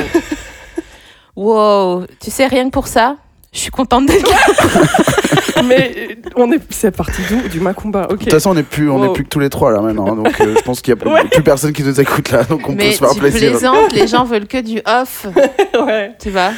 wow. 1.36 2.06
Tu 2.20 2.30
sais, 2.30 2.46
rien 2.48 2.66
que 2.66 2.72
pour 2.72 2.88
ça, 2.88 3.16
je 3.54 3.60
suis 3.60 3.72
contente 3.72 4.06
d'être 4.06 4.30
là. 4.30 4.36
mais 5.68 6.18
on 6.36 6.52
est, 6.52 6.60
c'est 6.70 6.96
parti 6.96 7.22
d'où 7.30 7.48
Du 7.50 7.60
Macumba, 7.60 8.04
ok. 8.10 8.18
De 8.20 8.24
toute 8.24 8.32
façon, 8.32 8.52
on 8.52 8.54
n'est 8.54 8.64
plus, 8.64 8.90
on 8.90 9.04
est 9.04 9.14
plus 9.14 9.24
que 9.24 9.30
tous 9.30 9.40
les 9.40 9.50
trois 9.50 9.72
là 9.72 9.82
maintenant. 9.82 10.08
hein, 10.12 10.16
donc 10.16 10.40
euh, 10.42 10.56
je 10.58 10.62
pense 10.64 10.82
qu'il 10.82 10.94
n'y 10.94 11.00
a 11.00 11.04
plus, 11.04 11.12
Ouais. 11.12 11.28
plus 11.30 11.44
personne 11.44 11.74
qui 11.74 11.84
nous 11.84 12.00
écoute 12.00 12.32
là. 12.32 12.44
Donc 12.44 12.68
on 12.70 12.74
Mais 12.74 12.86
peut 12.88 12.92
se 12.92 12.98
faire 13.00 13.10
tu 13.14 13.20
plaisir. 13.20 13.50
plaisantes, 13.52 13.92
les 13.94 14.08
gens 14.08 14.24
veulent 14.24 14.48
que 14.48 14.62
du 14.62 14.80
off. 14.86 15.26
ouais. 15.86 16.12
Tu 16.22 16.30
vois 16.30 16.52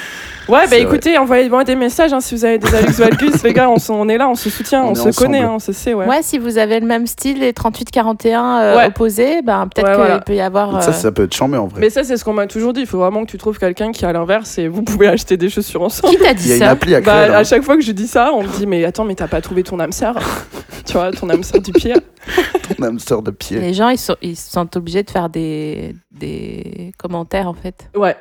Ouais, 0.49 0.67
bah 0.69 0.77
écoutez, 0.77 1.17
envoyez-moi 1.17 1.63
des 1.63 1.75
messages 1.75 2.11
hein, 2.11 2.19
si 2.19 2.35
vous 2.35 2.43
avez 2.43 2.57
des 2.57 2.73
Alex 2.75 2.99
Valgus, 2.99 3.43
les 3.43 3.53
gars, 3.53 3.69
on, 3.69 4.09
est 4.09 4.17
là, 4.17 4.27
on 4.27 4.35
se 4.35 4.49
soutient, 4.49 4.83
On 4.83 4.93
se 4.95 5.01
ensemble. 5.07 5.15
connaît, 5.15 5.39
hein, 5.39 5.51
on 5.55 5.59
se 5.59 5.71
sait, 5.71 5.93
ouais. 5.93 6.05
Ouais, 6.05 6.19
si 6.21 6.37
vous 6.37 6.57
avez 6.57 6.79
le 6.79 6.85
même 6.85 7.07
style, 7.07 7.39
les 7.39 7.53
38-41 7.53 8.61
euh, 8.61 8.77
Ouais. 8.77 8.87
opposés, 8.87 9.41
ben, 9.41 9.67
peut-être 9.73 9.87
Ouais, 9.87 9.93
qu'il 9.93 10.01
voilà. 10.03 10.19
peut 10.19 10.35
y 10.35 10.41
avoir. 10.41 10.83
Ça, 10.83 10.89
euh, 10.89 10.93
ça 10.93 11.11
peut 11.11 11.23
être 11.23 11.33
chambé 11.33 11.57
en 11.57 11.67
vrai. 11.67 11.79
Mais 11.79 11.89
ça, 11.89 12.03
c'est 12.03 12.17
ce 12.17 12.25
qu'on 12.25 12.33
m'a 12.33 12.47
toujours 12.47 12.73
dit. 12.73 12.81
Il 12.81 12.87
faut 12.87 12.97
vraiment 12.97 13.23
que 13.25 13.31
tu 13.31 13.37
trouves 13.37 13.57
quelqu'un 13.57 13.91
qui, 13.91 14.05
à 14.05 14.11
l'inverse, 14.11 14.57
et 14.57 14.67
vous 14.67 14.83
pouvez 14.83 15.07
acheter 15.07 15.37
des 15.37 15.49
chaussures 15.49 15.81
ensemble. 15.81 16.13
Qui 16.15 16.19
t'a 16.21 16.31
Il 16.31 16.35
dit 16.35 16.49
y 16.49 16.51
a 16.51 16.55
une 16.55 16.61
ça 16.61 16.69
appli 16.71 16.95
à 16.95 17.01
créer. 17.01 17.29
Bah, 17.29 17.37
à 17.37 17.43
chaque 17.43 17.63
fois 17.63 17.75
que 17.75 17.81
je 17.83 17.91
dis 17.91 18.07
ça, 18.07 18.31
on 18.33 18.43
me 18.43 18.47
dit 18.57 18.67
Mais 18.67 18.83
attends, 18.85 19.05
mais 19.05 19.15
t'as 19.15 19.27
pas 19.27 19.41
trouvé 19.41 19.63
ton 19.63 19.79
âme 19.79 19.91
sœur 19.93 20.15
Tu 20.85 20.93
vois, 20.93 21.11
ton 21.11 21.29
âme 21.29 21.43
sœur 21.43 21.61
du 21.61 21.71
pied. 21.71 21.93
Ton 22.77 22.83
hamster 22.83 23.21
de 23.21 23.31
pied. 23.31 23.59
Les 23.59 23.73
gens, 23.73 23.89
ils 23.89 23.97
sont, 23.97 24.15
ils 24.21 24.37
sont 24.37 24.77
obligés 24.77 25.03
de 25.03 25.09
faire 25.09 25.29
des, 25.29 25.93
des 26.14 26.91
commentaires, 26.97 27.47
en 27.47 27.53
fait. 27.53 27.89
Ouais. 27.95 28.16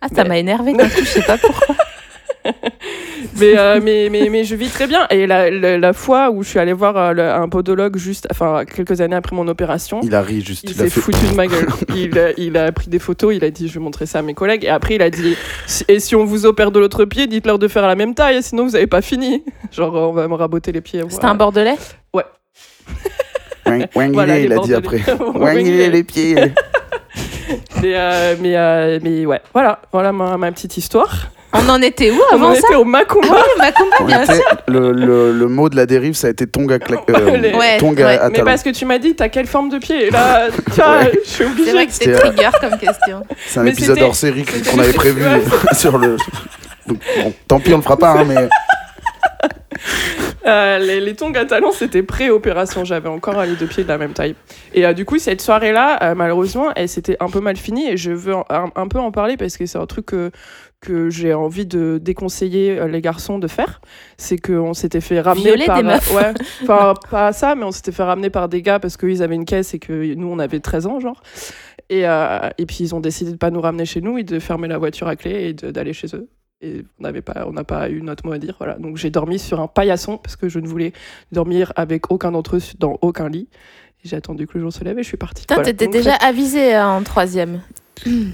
Ah, 0.00 0.08
ça 0.14 0.22
Mais- 0.22 0.28
m'a 0.28 0.38
énervé 0.38 0.72
d'un 0.72 0.88
coup, 0.88 1.00
je 1.00 1.04
sais 1.04 1.22
pas 1.22 1.38
pourquoi. 1.38 1.74
Mais, 3.38 3.56
euh, 3.58 3.80
mais, 3.82 4.08
mais, 4.10 4.28
mais 4.30 4.44
je 4.44 4.54
vis 4.56 4.68
très 4.70 4.86
bien. 4.86 5.06
Et 5.10 5.26
la, 5.26 5.50
la, 5.50 5.76
la 5.78 5.92
fois 5.92 6.30
où 6.30 6.42
je 6.42 6.48
suis 6.48 6.58
allée 6.58 6.72
voir 6.72 6.96
euh, 6.96 7.12
le- 7.12 7.30
un 7.30 7.48
podologue, 7.50 7.96
juste, 7.98 8.26
enfin, 8.30 8.64
quelques 8.64 9.00
années 9.02 9.14
après 9.16 9.36
mon 9.36 9.46
opération, 9.46 10.00
Il 10.02 10.14
a 10.14 10.22
ri 10.22 10.40
juste. 10.40 10.62
il 10.64 10.70
Il 10.70 10.74
s'est 10.76 10.88
fait. 10.88 11.00
foutu 11.00 11.18
de 11.30 11.34
ma 11.34 11.46
gueule. 11.46 11.66
Il 11.94 12.18
a, 12.18 12.30
il 12.38 12.56
a 12.56 12.72
pris 12.72 12.88
des 12.88 12.98
photos, 12.98 13.34
il 13.36 13.44
a 13.44 13.50
dit 13.50 13.68
je 13.68 13.74
vais 13.74 13.80
montrer 13.80 14.06
ça 14.06 14.18
à 14.20 14.22
mes 14.22 14.32
collègues. 14.34 14.64
Et 14.64 14.68
après, 14.68 14.94
il 14.94 15.02
a 15.02 15.10
dit 15.10 15.36
et 15.88 16.00
si 16.00 16.16
on 16.16 16.24
vous 16.24 16.46
opère 16.46 16.70
de 16.70 16.80
l'autre 16.80 17.04
pied, 17.04 17.26
dites-leur 17.26 17.58
de 17.58 17.68
faire 17.68 17.86
la 17.86 17.94
même 17.94 18.14
taille, 18.14 18.42
sinon 18.42 18.64
vous 18.64 18.74
avez 18.74 18.86
pas 18.86 19.02
fini. 19.02 19.44
Genre, 19.70 19.94
on 19.94 20.12
va 20.12 20.26
me 20.26 20.34
raboter 20.34 20.72
les 20.72 20.80
pieds. 20.80 21.02
C'était 21.10 21.26
un 21.26 21.34
bordelais? 21.34 21.76
Wang- 23.66 23.86
Wang 23.94 24.12
Voilà, 24.14 24.38
il 24.38 24.52
a 24.52 24.58
dit 24.58 24.74
après. 24.74 25.02
Wang 25.34 25.58
il 25.60 25.78
est, 25.80 25.90
les 25.90 26.04
pieds. 26.04 26.36
Mais, 27.82 27.92
euh, 27.94 28.34
mais, 28.40 28.56
euh, 28.56 28.98
mais 29.02 29.26
ouais, 29.26 29.40
voilà, 29.52 29.80
voilà 29.92 30.12
ma, 30.12 30.36
ma 30.36 30.52
petite 30.52 30.76
histoire. 30.76 31.28
On 31.52 31.68
en 31.68 31.82
était 31.82 32.10
où 32.12 32.20
On 32.30 32.34
avant 32.36 32.50
en 32.50 32.54
ça 32.54 32.60
était 32.60 32.74
au 32.76 32.82
Ah 32.82 32.84
Macumba. 32.84 33.26
oui, 33.28 33.36
Macumba, 33.58 33.96
On 34.00 34.04
bien 34.04 34.22
était- 34.22 34.34
sûr. 34.36 34.44
le, 34.68 34.92
le, 34.92 35.32
le 35.32 35.46
mot 35.48 35.68
de 35.68 35.74
la 35.76 35.84
dérive, 35.86 36.14
ça 36.14 36.28
a 36.28 36.30
été 36.30 36.46
Tonga, 36.46 36.78
cla- 36.78 37.00
euh, 37.10 37.36
Les- 37.38 37.52
Ouais, 37.54 37.78
Tonga 37.78 38.06
ouais. 38.06 38.18
à 38.18 38.28
Mais 38.28 38.34
talons. 38.36 38.44
parce 38.46 38.62
que 38.62 38.70
tu 38.70 38.84
m'as 38.84 38.98
dit, 38.98 39.16
t'as 39.16 39.28
quelle 39.28 39.46
forme 39.48 39.68
de 39.68 39.78
pied 39.78 40.06
Et 40.06 40.10
là, 40.10 40.46
tiens, 40.72 40.98
Ouais. 41.00 41.12
je 41.24 41.28
suis 41.28 41.44
C'est 41.44 41.50
obligée. 41.50 41.72
vrai 41.72 41.86
que 41.86 41.92
c'est 41.92 42.04
C'était, 42.04 42.16
euh, 42.16 42.18
trigger 42.30 42.50
comme 42.60 42.78
question. 42.78 43.22
C'est 43.48 43.60
un 43.60 43.62
mais 43.64 43.70
épisode 43.70 43.96
c'était- 43.96 44.06
hors 44.06 44.14
série 44.14 44.44
c'était- 44.48 44.70
qu'on 44.70 44.78
avait 44.78 44.92
prévu 44.92 45.24
Ouais. 45.24 45.40
sur 45.72 45.98
le. 45.98 46.16
Donc, 46.86 46.98
bon, 47.22 47.32
tant 47.48 47.58
pis, 47.60 47.72
on 47.72 47.76
le 47.78 47.82
fera 47.82 47.96
pas, 47.96 48.12
hein, 48.12 48.24
mais 48.28 48.48
Euh, 50.46 50.78
les, 50.78 51.00
les 51.00 51.14
tongs 51.14 51.32
à 51.34 51.44
talons, 51.44 51.70
c'était 51.70 52.02
pré-opération. 52.02 52.84
J'avais 52.84 53.08
encore 53.08 53.42
les 53.42 53.56
deux 53.56 53.66
pieds 53.66 53.82
de 53.82 53.88
la 53.88 53.98
même 53.98 54.14
taille. 54.14 54.34
Et 54.72 54.86
euh, 54.86 54.94
du 54.94 55.04
coup, 55.04 55.18
cette 55.18 55.42
soirée-là, 55.42 56.02
euh, 56.02 56.14
malheureusement, 56.14 56.70
elle 56.76 56.88
s'était 56.88 57.16
un 57.20 57.28
peu 57.28 57.40
mal 57.40 57.56
finie. 57.56 57.88
Et 57.90 57.96
je 57.98 58.10
veux 58.10 58.34
un, 58.34 58.70
un 58.74 58.88
peu 58.88 58.98
en 58.98 59.12
parler 59.12 59.36
parce 59.36 59.58
que 59.58 59.66
c'est 59.66 59.78
un 59.78 59.86
truc 59.86 60.06
que, 60.06 60.30
que 60.80 61.10
j'ai 61.10 61.34
envie 61.34 61.66
de 61.66 61.98
déconseiller 62.00 62.86
les 62.88 63.00
garçons 63.02 63.38
de 63.38 63.46
faire. 63.48 63.82
C'est 64.16 64.38
qu'on 64.38 64.72
s'était 64.72 65.02
fait 65.02 65.20
ramener 65.20 65.44
Violer 65.44 65.66
par. 65.66 65.76
des 65.76 65.82
meufs. 65.82 66.14
Ouais, 66.14 66.32
enfin, 66.62 66.94
pas 67.10 67.32
ça, 67.34 67.54
mais 67.54 67.64
on 67.64 67.70
s'était 67.70 67.92
fait 67.92 68.02
ramener 68.02 68.30
par 68.30 68.48
des 68.48 68.62
gars 68.62 68.78
parce 68.78 68.96
qu'ils 68.96 69.22
avaient 69.22 69.34
une 69.34 69.44
caisse 69.44 69.74
et 69.74 69.78
que 69.78 70.14
nous, 70.14 70.28
on 70.28 70.38
avait 70.38 70.60
13 70.60 70.86
ans, 70.86 71.00
genre. 71.00 71.22
Et, 71.90 72.04
et 72.04 72.66
puis, 72.66 72.78
ils 72.80 72.94
ont 72.94 73.00
décidé 73.00 73.32
de 73.32 73.36
pas 73.36 73.50
nous 73.50 73.60
ramener 73.60 73.84
chez 73.84 74.00
nous 74.00 74.16
et 74.16 74.22
de 74.22 74.38
fermer 74.38 74.68
la 74.68 74.78
voiture 74.78 75.06
à 75.06 75.16
clé 75.16 75.48
et 75.48 75.52
d'aller 75.52 75.92
chez 75.92 76.08
eux. 76.14 76.28
Et 76.62 76.84
on 76.98 77.04
n'avait 77.04 77.22
pas, 77.22 77.44
on 77.46 77.52
n'a 77.52 77.64
pas 77.64 77.88
eu 77.88 78.02
notre 78.02 78.26
mot 78.26 78.32
à 78.32 78.38
dire. 78.38 78.54
Voilà. 78.58 78.74
Donc 78.74 78.96
j'ai 78.98 79.08
dormi 79.10 79.38
sur 79.38 79.60
un 79.60 79.66
paillasson 79.66 80.18
parce 80.18 80.36
que 80.36 80.48
je 80.48 80.58
ne 80.58 80.66
voulais 80.68 80.92
dormir 81.32 81.72
avec 81.76 82.10
aucun 82.10 82.32
d'entre 82.32 82.56
eux 82.56 82.60
dans 82.78 82.98
aucun 83.00 83.28
lit. 83.30 83.48
J'ai 84.04 84.16
attendu 84.16 84.46
que 84.46 84.52
le 84.54 84.60
jour 84.60 84.72
se 84.72 84.82
lève 84.84 84.98
et 84.98 85.02
je 85.02 85.08
suis 85.08 85.16
partie. 85.16 85.42
Putain, 85.42 85.56
Voilà. 85.56 85.70
t'étais 85.72 85.86
déjà 85.88 86.14
avisé 86.16 86.74
hein, 86.74 86.88
en 86.88 87.02
troisième. 87.02 87.60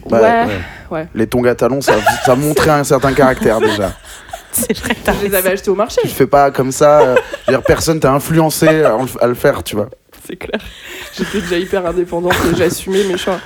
Bah, 0.09 0.47
Ouais, 0.47 0.57
ouais. 0.91 1.09
Les 1.14 1.27
tongs 1.27 1.45
à 1.47 1.55
talons, 1.55 1.81
ça, 1.81 1.95
ça 2.24 2.35
montrait 2.37 2.70
un 2.70 2.85
certain 2.85 3.12
caractère 3.12 3.61
déjà. 3.61 3.93
C'est 4.53 4.77
vrai, 4.79 4.95
Je 5.20 5.27
les 5.27 5.35
avais 5.35 5.51
achetés 5.51 5.70
au 5.70 5.74
marché, 5.74 6.01
Tu 6.03 6.09
fais 6.09 6.27
pas 6.27 6.51
comme 6.51 6.72
ça. 6.72 7.01
euh, 7.01 7.16
je 7.47 7.51
veux 7.53 7.59
dire, 7.59 7.62
personne 7.66 8.01
t'a 8.01 8.12
influencé 8.12 8.83
à, 8.85 8.97
à 9.20 9.27
le 9.27 9.35
faire, 9.35 9.62
tu 9.62 9.77
vois. 9.77 9.91
c'est 10.27 10.37
clair. 10.37 10.61
J'étais 11.16 11.41
déjà 11.43 11.59
hyper 11.59 11.85
indépendante 11.85 12.33
et 12.53 12.57
j'assumais 12.57 13.05
mes 13.05 13.18
choix. 13.18 13.39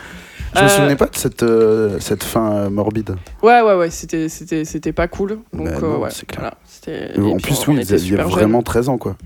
Je 0.55 0.61
me 0.61 0.65
Euh, 0.65 0.69
souvenais 0.69 0.97
pas 0.97 1.07
de 1.07 1.17
cette, 1.17 1.43
euh, 1.43 1.99
cette 2.01 2.25
fin 2.25 2.53
euh, 2.53 2.71
morbide. 2.71 3.17
Ouais, 3.43 3.61
ouais, 3.63 3.75
ouais, 3.75 3.91
c'était, 3.91 4.29
c'était, 4.29 4.65
c'était 4.65 4.93
pas 4.93 5.07
cool. 5.09 5.39
Donc, 5.53 5.69
Bah 5.69 5.79
euh, 5.83 5.97
ouais, 5.99 6.09
c'est 6.11 6.27
clair. 6.27 6.41
voilà, 6.41 6.55
c'était- 6.67 7.19
en 7.21 7.37
puis, 7.37 7.43
plus, 7.43 7.69
on 7.69 7.73
oui, 7.73 7.77
était 7.81 7.85
ils 7.91 7.95
avaient 7.95 7.99
super 7.99 8.25
jeunes. 8.29 8.39
vraiment 8.39 8.63
13 8.63 8.89
ans, 8.89 8.99
quoi. 8.99 9.17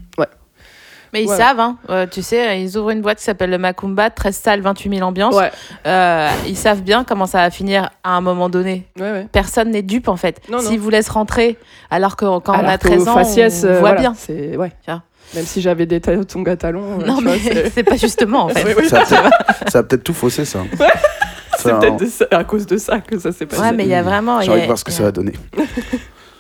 Mais 1.12 1.22
ils 1.22 1.28
Ouais. 1.28 1.36
savent, 1.36 1.60
hein. 1.60 1.76
Euh, 1.90 2.08
tu 2.10 2.22
sais, 2.22 2.60
ils 2.60 2.76
ouvrent 2.76 2.90
une 2.90 3.00
boîte 3.00 3.18
qui 3.18 3.24
s'appelle 3.24 3.50
le 3.50 3.56
Macumba, 3.58 4.10
13 4.10 4.34
salles, 4.34 4.60
28 4.62 4.96
000 4.96 5.06
ambiances. 5.08 5.36
Ouais, 5.36 5.52
Euh, 5.86 6.28
ils 6.48 6.56
savent 6.56 6.82
bien 6.82 7.04
comment 7.04 7.26
ça 7.26 7.38
va 7.38 7.50
finir 7.52 7.88
à 8.02 8.16
un 8.16 8.20
moment 8.20 8.48
donné. 8.48 8.88
ouais, 8.98 9.12
ouais. 9.12 9.28
Personne 9.30 9.70
n'est 9.70 9.82
dupe 9.82 10.08
en 10.08 10.16
fait. 10.16 10.40
Non, 10.50 10.56
non. 10.60 10.68
S'ils 10.68 10.80
vous 10.80 10.90
laissent 10.90 11.08
rentrer, 11.10 11.56
alors 11.88 12.16
que 12.16 12.24
quand 12.40 12.54
on 12.54 12.58
Alors 12.58 12.70
a 12.72 12.78
qu'au 12.78 12.88
13 12.88 13.06
ans, 13.06 13.14
faciès, 13.14 13.62
on 13.62 13.66
euh, 13.68 13.70
voit 13.74 13.80
voilà, 13.90 14.00
bien. 14.00 14.14
C'est, 14.16 14.56
ouais. 14.56 14.72
Vois. 14.88 15.02
Même 15.34 15.44
si 15.46 15.60
j'avais 15.60 15.86
des 15.86 16.00
tongs 16.00 16.44
à 16.46 16.56
talons. 16.56 17.00
euh, 17.00 17.06
Non, 17.06 17.20
mais 17.20 17.38
c'est- 17.38 17.82
pas 17.82 17.96
justement 17.96 18.44
en 18.44 18.48
fait. 18.50 18.64
Oui, 18.64 18.72
oui, 18.78 18.88
Ça 18.88 19.00
a 19.00 19.04
peut-être 19.04 19.70
ça 19.70 19.78
a 19.78 19.82
peut-être 19.82 20.04
tout 20.04 20.14
faussé, 20.14 20.44
ça. 20.44 20.60
c'est 21.58 21.72
peut-être 21.78 22.06
ça- 22.08 22.26
à 22.30 22.44
cause 22.44 22.66
de 22.66 22.76
ça 22.76 23.00
que 23.00 23.18
ça 23.18 23.32
s'est 23.32 23.46
passé. 23.46 23.62
Ouais, 23.62 23.72
mais 23.72 23.84
il 23.84 23.88
y 23.90 23.94
a 23.94 24.02
vraiment. 24.02 24.40
J'ai 24.40 24.50
envie 24.50 24.60
de 24.60 24.66
voir 24.66 24.78
ce 24.78 24.84
que 24.84 24.92
ça 24.92 25.02
a- 25.02 25.06
va 25.06 25.12
donner. 25.12 25.32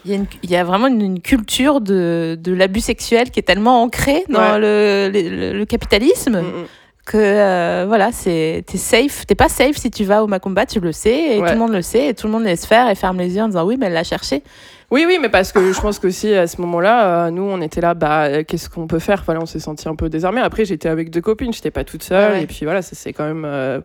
Il 0.06 0.10
y, 0.10 0.14
a 0.14 0.18
une- 0.18 0.26
il 0.42 0.50
y 0.50 0.56
a 0.56 0.64
vraiment 0.64 0.86
une, 0.88 1.00
une 1.00 1.20
culture 1.22 1.80
de, 1.80 2.36
de 2.38 2.52
l'abus 2.52 2.80
sexuel 2.80 3.30
qui 3.30 3.40
est 3.40 3.42
tellement 3.44 3.82
ancrée 3.82 4.22
dans 4.28 4.38
Ouais. 4.38 4.58
le, 4.58 5.10
le, 5.10 5.58
le 5.58 5.64
capitalisme 5.64 6.42
Mm, 6.42 6.44
mm. 6.44 6.64
que 7.06 7.16
euh, 7.16 7.84
voilà, 7.88 8.12
c'est 8.12 8.64
t'es 8.66 8.76
safe. 8.76 9.24
T'es 9.26 9.34
pas 9.34 9.48
safe 9.48 9.76
si 9.78 9.90
tu 9.90 10.04
vas 10.04 10.22
au 10.22 10.26
Macumba, 10.26 10.66
tu 10.66 10.78
le 10.78 10.92
sais, 10.92 11.36
et 11.36 11.40
Ouais. 11.40 11.46
tout 11.48 11.54
le 11.54 11.58
monde 11.58 11.72
le 11.72 11.80
sait, 11.80 12.08
et 12.08 12.14
tout 12.14 12.26
le 12.26 12.34
monde 12.34 12.44
laisse 12.44 12.66
faire 12.66 12.90
et 12.90 12.94
ferme 12.94 13.16
les 13.16 13.34
yeux 13.34 13.40
en 13.44 13.46
disant 13.48 13.64
oui, 13.64 13.78
mais 13.80 13.86
elle 13.86 13.94
l'a 13.94 14.04
cherché. 14.04 14.42
Oui, 14.90 15.04
oui, 15.06 15.18
mais 15.20 15.28
parce 15.28 15.50
que 15.52 15.72
je 15.72 15.80
pense 15.80 15.98
que 15.98 16.10
si 16.10 16.32
à 16.34 16.46
ce 16.46 16.60
moment-là, 16.60 17.26
euh, 17.26 17.30
nous, 17.30 17.42
on 17.42 17.60
était 17.60 17.80
là, 17.80 17.94
bah, 17.94 18.24
euh, 18.24 18.44
qu'est-ce 18.46 18.68
qu'on 18.68 18.86
peut 18.86 18.98
faire? 18.98 19.22
Voilà, 19.24 19.40
on 19.40 19.46
s'est 19.46 19.58
senti 19.60 19.88
un 19.88 19.94
peu 19.96 20.08
désarmé. 20.08 20.40
Après, 20.40 20.64
j'étais 20.64 20.88
avec 20.88 21.10
deux 21.10 21.20
copines, 21.20 21.52
j'étais 21.52 21.70
pas 21.70 21.84
toute 21.84 22.02
seule. 22.02 22.30
Ouais, 22.32 22.36
ouais. 22.38 22.42
Et 22.44 22.46
puis 22.46 22.60
voilà, 22.64 22.82
ça 22.82 22.94
s'est 22.94 23.12
quand 23.12 23.24
même 23.24 23.44
euh, 23.44 23.80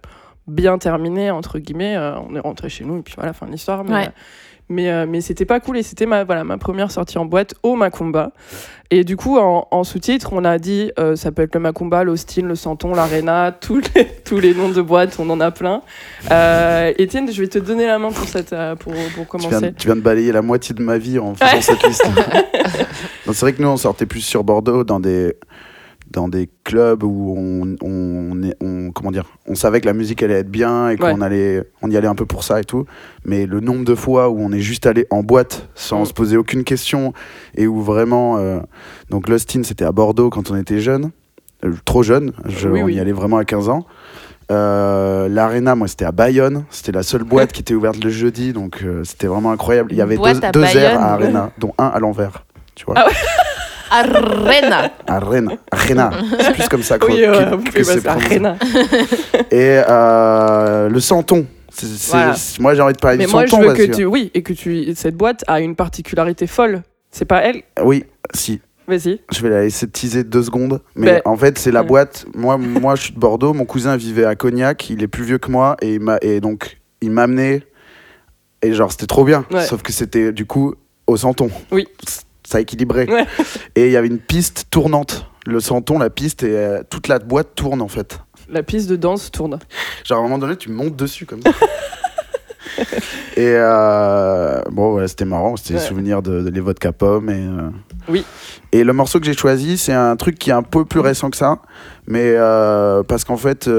bien 0.48 0.78
terminé, 0.78 1.32
entre 1.32 1.58
guillemets. 1.60 1.96
Euh, 1.96 2.16
on 2.30 2.36
est 2.36 2.40
rentré 2.40 2.70
chez 2.70 2.84
nous, 2.86 3.00
et 3.00 3.02
puis 3.02 3.14
voilà, 3.18 3.34
fin 3.34 3.46
de 3.46 3.52
l'histoire. 3.52 3.84
Mais, 3.84 3.94
Ouais. 3.94 4.10
Mais, 4.70 4.90
euh, 4.90 5.06
mais 5.08 5.22
c'était 5.22 5.46
pas 5.46 5.60
cool, 5.60 5.78
et 5.78 5.84
c'était 5.84 6.06
ma, 6.06 6.24
voilà, 6.24 6.44
ma 6.44 6.58
première 6.58 6.92
sortie 6.92 7.18
en 7.18 7.26
boîte 7.26 7.56
au 7.64 7.76
Macumba. 7.76 8.32
Et 8.92 9.04
du 9.04 9.18
coup, 9.18 9.38
en, 9.38 9.68
en 9.70 9.84
sous-titre, 9.84 10.30
on 10.34 10.44
a 10.44 10.58
dit, 10.58 10.92
euh, 10.98 11.16
ça 11.16 11.32
peut 11.32 11.44
être 11.44 11.54
le 11.54 11.60
Macumba, 11.60 12.04
l'Austin, 12.04 12.42
le 12.44 12.56
Santon, 12.56 12.96
l'Arena, 12.96 13.52
tous 13.62 13.82
les, 13.96 14.06
tous 14.26 14.40
les 14.40 14.54
noms 14.56 14.70
de 14.70 14.82
boîtes, 14.82 15.18
on 15.20 15.30
en 15.30 15.40
a 15.40 15.52
plein. 15.52 15.82
Euh, 16.32 16.92
Étienne, 16.98 17.32
je 17.32 17.40
vais 17.42 17.48
te 17.48 17.60
donner 17.60 17.86
la 17.86 18.00
main 18.00 18.12
pour, 18.12 18.28
cette, 18.28 18.54
euh, 18.54 18.76
pour, 18.76 18.94
pour 18.94 19.26
Tu 19.26 19.30
commencer. 19.30 19.60
viens, 19.60 19.72
tu 19.74 19.88
viens 19.88 19.96
de 19.96 20.02
balayer 20.02 20.32
la 20.32 20.42
moitié 20.42 20.74
de 20.74 20.82
ma 20.82 20.98
vie 20.98 21.20
en 21.20 21.36
faisant 21.36 21.62
cette 21.62 21.84
liste. 21.86 22.08
C'est 23.26 23.40
vrai 23.42 23.54
que 23.54 23.62
nous, 23.62 23.68
on 23.68 23.78
sortait 23.78 24.08
plus 24.08 24.22
sur 24.22 24.44
Bordeaux 24.44 24.84
dans 24.84 25.00
des, 25.00 25.36
dans 26.12 26.28
des 26.28 26.50
clubs 26.64 27.04
où 27.04 27.36
on, 27.38 27.76
on, 27.82 28.44
est- 28.44 28.56
on- 28.62 28.92
comment 28.92 29.12
dire, 29.12 29.26
on 29.48 29.56
savait 29.56 29.80
que 29.82 29.86
la 29.86 29.94
musique 29.94 30.24
allait 30.24 30.40
être 30.40 30.50
bien 30.50 30.90
et 30.90 30.98
qu'on 30.98 31.20
Ouais. 31.20 31.24
allait, 31.24 31.64
on 31.82 31.90
y 31.92 31.98
allait 31.98 32.08
un 32.08 32.16
peu 32.16 32.26
pour 32.26 32.44
ça 32.44 32.60
et 32.60 32.64
tout. 32.64 32.86
Mais 33.26 33.46
le 33.46 33.60
nombre 33.60 33.86
de 33.86 33.96
fois 33.96 34.30
où 34.30 34.40
on 34.40 34.52
est 34.52 34.60
juste 34.60 34.86
allé 34.88 35.06
en 35.12 35.22
boîte 35.24 35.68
sans 35.76 36.02
Mm. 36.02 36.06
se 36.06 36.14
poser 36.14 36.38
aucune 36.38 36.64
question 36.64 37.14
et 37.56 37.68
où 37.68 37.82
vraiment. 37.82 38.38
euh, 38.38 38.60
donc, 39.10 39.30
Lostin, 39.30 39.64
c'était 39.64 39.86
à 39.86 39.92
Bordeaux 39.92 40.30
quand 40.30 40.50
on 40.52 40.56
était 40.56 40.80
jeune, 40.80 41.12
Euh, 41.66 41.74
trop 41.86 42.04
jeune. 42.04 42.32
Je- 42.48 42.70
Oui, 42.70 42.82
on 42.82 42.86
oui. 42.86 42.96
y 42.96 43.00
allait 43.02 43.12
vraiment 43.12 43.38
à 43.38 43.44
15 43.46 43.68
ans. 43.70 43.86
Euh, 44.52 45.28
L'Arena, 45.30 45.76
moi, 45.76 45.88
c'était 45.88 46.06
à 46.06 46.12
Bayonne. 46.12 46.64
C'était 46.72 46.92
la 46.94 47.04
seule 47.04 47.24
boîte 47.24 47.52
qui 47.52 47.62
était 47.62 47.74
ouverte 47.74 48.04
le 48.04 48.10
jeudi, 48.10 48.54
donc 48.54 48.82
euh, 48.84 49.04
c'était 49.04 49.28
vraiment 49.28 49.52
incroyable. 49.52 49.92
Il 49.92 49.98
y 49.98 50.02
avait 50.02 50.16
boîte 50.18 50.40
deux, 50.40 50.48
à 50.48 50.52
deux 50.52 50.78
airs 50.78 51.00
à 51.00 51.14
Arena, 51.14 51.52
dont 51.60 51.74
un 51.78 51.88
à 51.88 52.00
l'envers. 52.00 52.46
Tu 52.76 52.86
vois, 52.86 52.96
Ah 52.98 53.08
Arena. 53.92 54.92
Arena, 55.08 55.52
Arena. 55.72 56.12
C'est 56.40 56.54
plus 56.54 56.70
comme 56.70 56.84
ça 56.84 56.98
que, 57.00 57.06
Oui, 57.06 57.18
que- 57.22 57.50
vous 57.56 57.64
que 57.64 57.70
pouvez 57.72 57.84
c'est. 57.84 58.08
Arena. 58.08 58.56
Et 59.52 59.82
euh, 59.88 60.90
le 60.90 61.00
Santon. 61.00 61.46
C'est- 61.72 61.86
c'est- 61.86 62.12
Voilà. 62.12 62.34
c'est- 62.36 62.60
Moi, 62.60 62.74
j'ai 62.76 62.82
envie 62.82 62.94
de 62.94 63.00
parler 63.00 63.18
Mais 63.18 63.26
du 63.26 63.32
moi, 63.32 63.46
je 63.46 63.52
Santon. 63.52 63.68
veux 63.70 63.74
que 63.74 63.84
tu. 63.96 64.06
Oui, 64.06 64.32
et 64.34 64.42
que 64.44 64.54
tu. 64.54 64.94
Cette 64.96 65.16
boîte 65.16 65.44
a 65.48 65.60
une 65.62 65.76
particularité 65.76 66.48
folle. 66.48 66.82
C'est 67.12 67.26
pas 67.26 67.42
elle? 67.44 67.64
Oui, 67.84 68.06
si. 68.34 68.62
Vas-y. 68.88 69.20
Je 69.32 69.42
vais 69.44 69.50
la 69.50 69.62
laisser 69.62 69.88
teaser 69.88 70.24
deux 70.24 70.42
secondes. 70.44 70.82
Mais 70.96 71.06
Ben, 71.06 71.22
en 71.26 71.38
fait, 71.38 71.60
c'est 71.60 71.72
la 71.72 71.82
ouais. 71.82 71.88
boîte. 71.88 72.26
Moi, 72.36 72.58
moi, 72.58 72.96
je 72.96 73.04
suis 73.04 73.14
de 73.14 73.20
Bordeaux. 73.20 73.54
Mon 73.54 73.66
cousin 73.66 73.96
vivait 73.98 74.26
à 74.26 74.36
Cognac. 74.36 74.90
Il 74.90 75.04
est 75.04 75.08
plus 75.08 75.24
vieux 75.24 75.38
que 75.38 75.52
moi. 75.52 75.78
Et, 75.82 75.94
il 75.96 76.00
m'a- 76.00 76.18
et 76.22 76.40
donc, 76.42 76.80
il 77.02 77.12
m'a 77.12 77.24
amené. 77.24 77.64
Et 78.64 78.74
genre, 78.74 78.92
c'était 78.92 79.06
trop 79.06 79.24
bien. 79.24 79.46
Ouais. 79.52 79.64
Sauf 79.64 79.84
que 79.84 79.92
c'était 79.94 80.32
du 80.32 80.46
coup 80.46 80.74
au 81.08 81.18
Santon. 81.18 81.50
Oui. 81.72 81.88
Ça 82.50 82.60
équilibrait. 82.60 83.08
Ouais. 83.08 83.28
Et 83.76 83.86
il 83.86 83.92
y 83.92 83.96
avait 83.96 84.08
une 84.08 84.18
piste 84.18 84.66
tournante. 84.72 85.28
Le 85.46 85.60
Santon, 85.60 86.00
la 86.00 86.10
piste, 86.10 86.42
et 86.42 86.56
euh, 86.58 86.82
toute 86.90 87.08
la 87.08 87.20
boîte 87.20 87.50
tourne 87.54 87.80
en 87.82 87.88
fait. 87.88 88.20
La 88.50 88.64
piste 88.64 88.90
de 88.90 88.96
danse 88.96 89.30
tourne. 89.30 89.60
Genre, 90.04 90.18
à 90.18 90.20
un 90.20 90.24
moment 90.24 90.40
donné, 90.40 90.56
tu 90.56 90.70
montes 90.72 90.96
dessus 90.96 91.28
comme 91.28 91.42
ça. 91.44 91.52
et 93.38 93.54
euh, 93.56 94.62
bon, 94.72 94.92
voilà, 94.94 95.08
c'était 95.08 95.26
marrant. 95.26 95.56
C'était 95.58 95.76
Ouais. 95.76 95.80
des 95.80 95.86
souvenirs 95.86 96.22
de, 96.24 96.42
de 96.42 96.50
les 96.50 96.60
vodka 96.60 96.92
pommes. 96.92 97.30
Et, 97.30 97.34
euh, 97.46 97.70
Oui. 98.08 98.26
Et 98.72 98.84
le 98.84 98.94
morceau 98.94 99.20
que 99.20 99.26
j'ai 99.28 99.36
choisi, 99.38 99.78
c'est 99.78 99.94
un 99.94 100.16
truc 100.16 100.40
qui 100.40 100.50
est 100.50 100.54
un 100.54 100.64
peu 100.64 100.86
plus 100.86 101.00
récent 101.02 101.30
que 101.30 101.38
ça. 101.38 101.60
Mais 102.08 102.34
parce 103.08 103.24
qu'en 103.26 103.38
fait, 103.38 103.70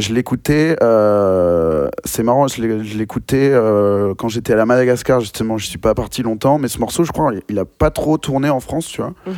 je 0.00 0.12
l'écoutais. 0.14 0.76
euh, 0.82 1.88
c'est 2.04 2.22
marrant, 2.22 2.48
je 2.48 2.62
l'écoutais 2.98 3.50
euh, 3.52 4.14
quand 4.14 4.28
j'étais 4.28 4.52
à 4.52 4.56
la 4.56 4.66
Madagascar, 4.66 5.20
justement. 5.20 5.58
Je 5.58 5.66
suis 5.66 5.78
pas 5.78 5.94
parti 5.94 6.22
longtemps. 6.22 6.58
Mais 6.58 6.68
ce 6.68 6.78
morceau, 6.78 7.04
je 7.04 7.12
crois, 7.12 7.32
il- 7.34 7.42
il 7.48 7.58
a 7.58 7.64
pas 7.64 7.90
trop 7.90 8.18
tourné 8.18 8.48
en 8.50 8.60
France, 8.60 8.86
tu 8.86 9.00
vois. 9.00 9.14
Mhm. 9.26 9.34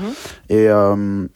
Et 0.50 0.68
euh, 0.68 1.26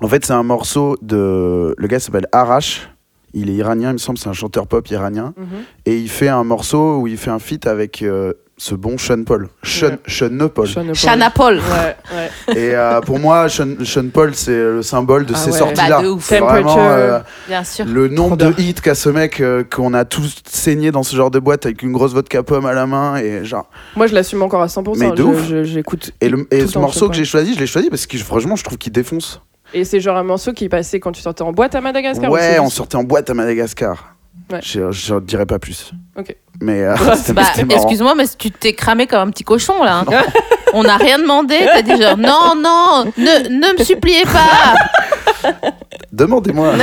en 0.00 0.08
fait, 0.08 0.24
c'est 0.24 0.32
un 0.32 0.42
morceau 0.42 0.96
de. 1.02 1.74
Le 1.76 1.86
gars 1.86 2.00
s'appelle 2.00 2.26
Arash. 2.32 2.88
Il 3.32 3.48
est 3.48 3.54
iranien, 3.54 3.90
il 3.90 3.94
me 3.94 3.98
semble, 3.98 4.18
c'est 4.18 4.28
un 4.28 4.32
chanteur 4.32 4.66
pop 4.66 4.88
iranien. 4.90 5.34
Mhm. 5.36 5.46
Et 5.86 5.96
il 5.98 6.08
fait 6.08 6.28
un 6.28 6.42
morceau 6.42 6.98
où 6.98 7.06
il 7.06 7.16
fait 7.16 7.30
un 7.30 7.38
feat 7.38 7.66
avec 7.68 8.02
euh, 8.02 8.32
ce 8.62 8.74
bon 8.74 8.98
Sean 8.98 9.24
Paul. 9.24 9.48
Sean, 9.62 9.86
Ouais. 9.86 9.98
Sean 10.06 10.48
Paul. 10.54 10.68
Sean 10.94 11.30
Paul. 11.34 11.56
Ouais, 11.56 11.96
ouais. 12.14 12.54
Et 12.56 12.74
euh, 12.74 13.00
pour 13.00 13.18
moi, 13.18 13.48
Sean, 13.48 13.68
Sean 13.84 14.10
Paul, 14.12 14.34
c'est 14.34 14.52
le 14.52 14.82
symbole 14.82 15.24
de 15.24 15.32
Ah 15.34 15.38
ces 15.38 15.50
ouais. 15.52 15.58
sorties-là. 15.58 16.02
Bah. 16.02 16.08
C'est 16.20 16.40
vraiment 16.40 16.56
Temperature. 16.74 16.82
euh, 16.82 17.20
Bien 17.48 17.64
sûr. 17.64 17.86
le 17.86 18.08
nombre 18.08 18.36
de 18.36 18.52
hits 18.60 18.74
qu'a 18.74 18.94
ce 18.94 19.08
mec 19.08 19.40
euh, 19.40 19.64
qu'on 19.64 19.94
a 19.94 20.04
tous 20.04 20.42
saigné 20.46 20.90
dans 20.92 21.02
ce 21.02 21.16
genre 21.16 21.30
de 21.30 21.38
boîte 21.38 21.64
avec 21.64 21.80
une 21.82 21.92
grosse 21.92 22.12
vodka 22.12 22.42
pomme 22.42 22.66
à 22.66 22.74
la 22.74 22.84
main 22.86 23.16
et 23.16 23.46
genre. 23.46 23.70
Moi, 23.96 24.08
je 24.08 24.14
l'assume 24.14 24.42
encore 24.42 24.60
à 24.60 24.66
100%. 24.66 24.92
Mais 24.98 25.10
de 25.12 25.16
Je- 25.16 25.22
ouf. 25.22 25.48
je- 25.48 25.64
J'écoute. 25.64 26.10
Et, 26.20 26.28
le, 26.28 26.46
et 26.50 26.66
ce 26.66 26.78
morceau 26.78 27.08
que 27.08 27.14
j'ai 27.16 27.24
choisi, 27.24 27.54
je 27.54 27.60
l'ai 27.60 27.66
choisi 27.66 27.88
parce 27.88 28.06
que 28.06 28.18
je- 28.18 28.24
franchement, 28.24 28.56
je 28.56 28.64
trouve 28.64 28.76
qu'il 28.76 28.92
défonce. 28.92 29.40
Et 29.72 29.84
c'est 29.86 30.00
genre 30.00 30.18
un 30.18 30.24
morceau 30.24 30.52
qui 30.52 30.68
passait 30.68 31.00
quand 31.00 31.12
tu 31.12 31.22
sortais 31.22 31.42
en 31.42 31.52
boîte 31.52 31.74
à 31.76 31.80
Madagascar 31.80 32.30
ou 32.30 32.34
Ouais, 32.34 32.58
on 32.58 32.68
sortait 32.68 32.96
en 32.96 33.04
boîte 33.04 33.30
à 33.30 33.34
Madagascar. 33.34 34.16
Ouais. 34.50 34.60
Je, 34.62 34.90
je 34.90 35.14
dirais 35.20 35.46
pas 35.46 35.58
plus. 35.58 35.92
Ok. 36.16 36.34
Mais 36.60 36.82
euh, 36.84 36.94
Bah, 37.34 37.42
excuse-moi, 37.70 38.14
mais 38.16 38.24
tu 38.36 38.50
t'es 38.50 38.72
cramé 38.74 39.06
comme 39.06 39.20
un 39.28 39.30
petit 39.30 39.44
cochon 39.44 39.82
là. 39.84 40.00
hein. 40.00 40.22
On 40.72 40.82
n'a 40.84 40.96
rien 40.96 41.18
demandé. 41.18 41.56
T'as 41.64 41.82
dit 41.82 42.00
genre 42.00 42.16
non, 42.16 42.54
non, 42.56 43.04
ne, 43.16 43.48
ne 43.48 43.78
me 43.78 43.84
suppliez 43.84 44.22
pas. 44.24 45.50
Demandez-moi. 46.12 46.74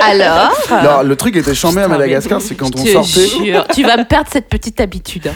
Alors. 0.00 0.52
Alors, 0.70 1.02
le 1.04 1.16
truc 1.16 1.36
était 1.36 1.54
chambé 1.54 1.82
à 1.82 1.88
Madagascar, 1.88 2.40
c'est 2.40 2.54
quand 2.56 2.70
on 2.76 2.84
sortait. 2.84 3.26
jure, 3.28 3.66
tu 3.74 3.82
vas 3.84 3.96
me 3.96 4.04
perdre 4.04 4.28
cette 4.32 4.48
petite 4.48 4.80
habitude. 4.80 5.30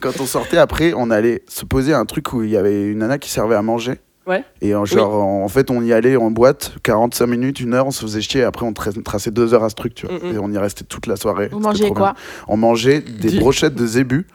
Quand 0.00 0.20
on 0.20 0.26
sortait 0.26 0.58
après, 0.58 0.92
on 0.96 1.10
allait 1.10 1.42
se 1.48 1.64
poser 1.64 1.92
à 1.92 1.98
un 1.98 2.04
truc 2.04 2.32
où 2.32 2.42
il 2.42 2.50
y 2.50 2.56
avait 2.56 2.84
une 2.84 2.98
nana 2.98 3.18
qui 3.18 3.30
servait 3.30 3.56
à 3.56 3.62
manger. 3.62 3.94
Ouais. 4.28 4.44
Et 4.60 4.74
en, 4.74 4.84
genre, 4.84 5.14
en, 5.14 5.42
en 5.44 5.48
fait, 5.48 5.70
on 5.70 5.82
y 5.82 5.92
allait 5.92 6.16
en 6.16 6.30
boîte, 6.30 6.74
45 6.82 7.26
minutes, 7.26 7.60
une 7.60 7.72
heure, 7.72 7.86
on 7.86 7.90
se 7.90 8.02
faisait 8.02 8.20
chier. 8.20 8.42
Et 8.42 8.44
après, 8.44 8.66
on 8.66 8.72
tra- 8.72 9.02
traçait 9.02 9.30
deux 9.30 9.54
heures 9.54 9.64
à 9.64 9.70
ce 9.70 9.74
truc, 9.74 9.94
tu 9.94 10.06
vois. 10.06 10.16
Mm, 10.18 10.32
mm. 10.32 10.34
Et 10.34 10.38
on 10.38 10.50
y 10.52 10.58
restait 10.58 10.84
toute 10.84 11.06
la 11.06 11.16
soirée. 11.16 11.48
Mangez 11.50 11.86
trop 11.86 11.94
quoi. 11.94 12.14
On 12.46 12.56
mangeait 12.58 13.00
des 13.00 13.38
brochettes 13.38 13.74
de 13.74 13.86
zébu 13.86 14.26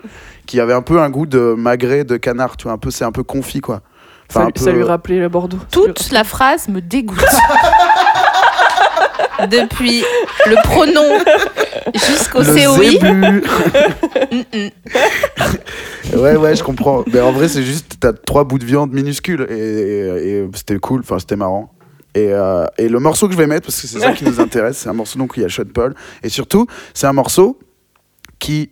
qui 0.47 0.59
avaient 0.59 0.73
un 0.73 0.81
peu 0.81 0.99
un 0.99 1.09
goût 1.09 1.25
de 1.27 1.53
magret 1.55 2.03
de 2.03 2.17
canard, 2.17 2.57
tu 2.57 2.63
vois. 2.63 2.71
Un 2.73 2.77
peu, 2.77 2.89
c'est 2.91 3.05
un 3.05 3.11
peu 3.11 3.23
confit, 3.23 3.61
quoi. 3.61 3.81
Ça, 4.29 4.41
un 4.45 4.49
ça 4.55 4.71
lui 4.71 4.81
rappelait 4.83 5.19
le 5.19 5.29
Bordeaux. 5.29 5.59
Toute 5.69 6.11
la 6.11 6.23
phrase 6.23 6.67
me 6.69 6.81
dégoûte. 6.81 7.19
Depuis 9.49 10.03
le 10.45 10.55
pronom 10.63 11.23
jusqu'au 11.93 12.43
COI. 12.43 13.41
ouais, 16.15 16.35
ouais, 16.35 16.55
je 16.55 16.63
comprends. 16.63 17.03
Mais 17.11 17.19
en 17.21 17.31
vrai, 17.31 17.47
c'est 17.47 17.63
juste, 17.63 17.97
t'as 17.99 18.13
trois 18.13 18.43
bouts 18.43 18.59
de 18.59 18.65
viande 18.65 18.91
minuscules 18.93 19.45
et, 19.49 19.53
et- 19.53 20.37
et 20.39 20.47
c'était 20.55 20.77
cool, 20.77 21.01
enfin, 21.01 21.19
c'était 21.19 21.35
marrant. 21.35 21.71
Et, 22.15 22.27
euh, 22.31 22.65
et 22.77 22.89
le 22.89 22.99
morceau 22.99 23.27
que 23.27 23.33
je 23.33 23.37
vais 23.37 23.47
mettre, 23.47 23.65
parce 23.67 23.81
que 23.81 23.87
c'est 23.87 23.99
ça 23.99 24.11
qui 24.11 24.23
nous 24.23 24.39
intéresse, 24.39 24.77
c'est 24.77 24.89
un 24.89 24.93
morceau 24.93 25.17
donc 25.17 25.31
où 25.31 25.39
il 25.39 25.43
y 25.43 25.45
a 25.45 25.49
Sean 25.49 25.63
Paul. 25.73 25.95
Et 26.21 26.29
surtout, 26.29 26.67
c'est 26.93 27.07
un 27.07 27.13
morceau 27.13 27.57
qui 28.37 28.69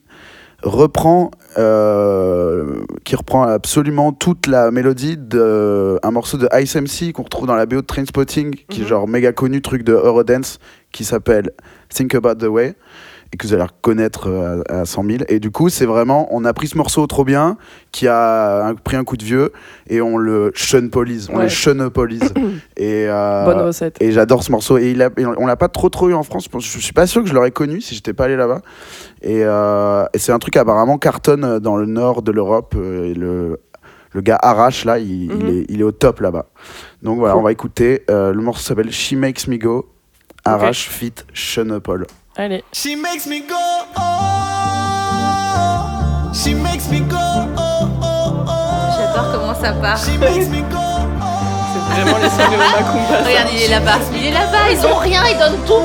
reprend, 0.64 1.32
euh, 1.58 2.82
qui 3.04 3.16
reprend 3.16 3.44
absolument 3.44 4.12
toute 4.14 4.48
la 4.48 4.72
mélodie 4.72 5.18
d'un 5.18 6.12
morceau 6.12 6.38
de 6.38 6.48
Ice 6.62 6.76
MC 6.76 7.12
qu'on 7.14 7.24
retrouve 7.24 7.48
dans 7.48 7.56
la 7.56 7.66
BO 7.66 7.82
de 7.82 7.86
Trainspotting, 7.86 8.56
qui 8.70 8.82
est 8.82 8.84
Mhm. 8.84 8.90
genre 8.90 9.08
méga 9.08 9.32
connu, 9.32 9.62
truc 9.62 9.84
de 9.84 9.94
Eurodance, 9.94 10.60
qui 10.92 11.04
s'appelle 11.04 11.52
Think 11.90 12.16
About 12.16 12.36
the 12.36 12.48
Way 12.50 12.76
et 13.34 13.38
que 13.38 13.48
vous 13.48 13.54
allez 13.54 13.64
reconnaître 13.64 14.28
euh, 14.30 14.62
à, 14.70 14.82
à 14.82 14.86
100 14.86 15.04
000. 15.06 15.18
Et 15.30 15.40
du 15.40 15.52
coup, 15.52 15.70
c'est 15.70 15.86
vraiment, 15.86 16.28
on 16.32 16.44
a 16.44 16.54
pris 16.54 16.68
ce 16.68 16.78
morceau 16.78 17.08
trop 17.08 17.24
bien, 17.24 17.58
qui 17.92 18.08
a 18.08 18.66
un- 18.68 18.76
pris 18.76 18.98
un 18.98 19.04
coup 19.06 19.16
de 19.16 19.24
vieux, 19.24 19.52
et 19.90 20.02
on 20.02 20.18
le 20.18 20.52
police 20.92 21.30
on 21.32 21.38
Ouais. 21.38 21.44
le 21.44 21.50
shunpolise. 21.50 22.34
et 22.78 23.06
euh, 23.08 23.46
Bonne 23.46 23.62
recette. 23.66 23.96
et 24.02 24.12
j'adore 24.12 24.44
ce 24.44 24.52
morceau. 24.52 24.78
Et, 24.78 24.92
il 24.92 25.02
a, 25.02 25.10
et 25.18 25.26
on 25.26 25.46
l'a 25.46 25.56
pas 25.56 25.70
trop 25.70 25.88
trop 25.90 26.10
eu 26.10 26.14
en 26.14 26.24
France. 26.24 26.48
Je 26.60 26.80
suis 26.80 26.94
pas 26.94 27.08
sûr 27.08 27.22
que 27.24 27.30
je 27.30 27.34
l'aurais 27.34 27.52
connu 27.52 27.80
si 27.82 27.96
j'étais 27.96 28.14
pas 28.14 28.26
allé 28.26 28.36
là-bas. 28.36 28.62
Et, 29.22 29.44
euh, 29.46 30.04
et 30.14 30.18
c'est 30.18 30.32
un 30.34 30.40
truc 30.40 30.58
apparemment 30.58 30.98
cartonne 30.98 31.60
dans 31.60 31.78
le 31.78 31.86
nord 31.86 32.22
de 32.24 32.32
l'Europe. 32.34 32.76
Et 32.76 33.14
le, 33.14 33.60
le 34.14 34.22
gars 34.22 34.40
Arrache, 34.42 34.84
là, 34.84 35.00
il, 35.00 35.24
il 35.24 35.30
Mhm. 35.34 35.48
est, 35.48 35.66
il 35.70 35.80
est 35.80 35.84
au 35.86 35.94
top 35.94 36.20
là-bas. 36.20 36.48
Donc 37.02 37.18
voilà, 37.20 37.34
Cool. 37.34 37.42
on 37.42 37.46
va 37.46 37.52
écouter. 37.54 38.04
euh, 38.10 38.34
le 38.34 38.42
morceau 38.42 38.62
s'appelle 38.64 38.92
She 38.92 39.14
Makes 39.14 39.48
Me 39.48 39.56
Go. 39.58 39.88
Arrache 40.44 40.90
fit 40.90 41.14
Sean 41.34 41.80
Paul. 41.80 42.06
Allez. 42.38 42.64
She 42.72 42.96
makes 42.96 43.28
me 43.28 43.42
go, 43.42 43.56
oh. 43.98 44.02
She 46.34 46.54
makes 46.56 46.90
me 46.90 47.02
go, 47.02 47.18
oh, 47.18 47.90
oh, 48.02 48.46
oh. 48.48 48.92
J'adore 48.98 49.32
comment 49.34 49.54
ça 49.54 49.74
part. 49.74 49.98
She 49.98 50.18
makes 50.18 50.48
me 50.48 50.62
go, 50.62 50.78
oh. 50.78 51.08
C'est 51.74 51.80
vraiment 52.02 52.18
les 52.20 52.30
soirées 52.30 52.56
au 52.56 52.60
Macumba. 52.60 53.18
Regarde, 53.28 53.50
il 53.54 53.62
est 53.64 53.68
là-bas. 53.68 54.00
Il 54.16 54.26
est 54.28 54.32
là-bas, 54.32 54.72
ils 54.72 54.86
ont 54.86 54.96
rien, 54.96 55.24
ils 55.30 55.38
donnent 55.38 55.66
tout, 55.66 55.84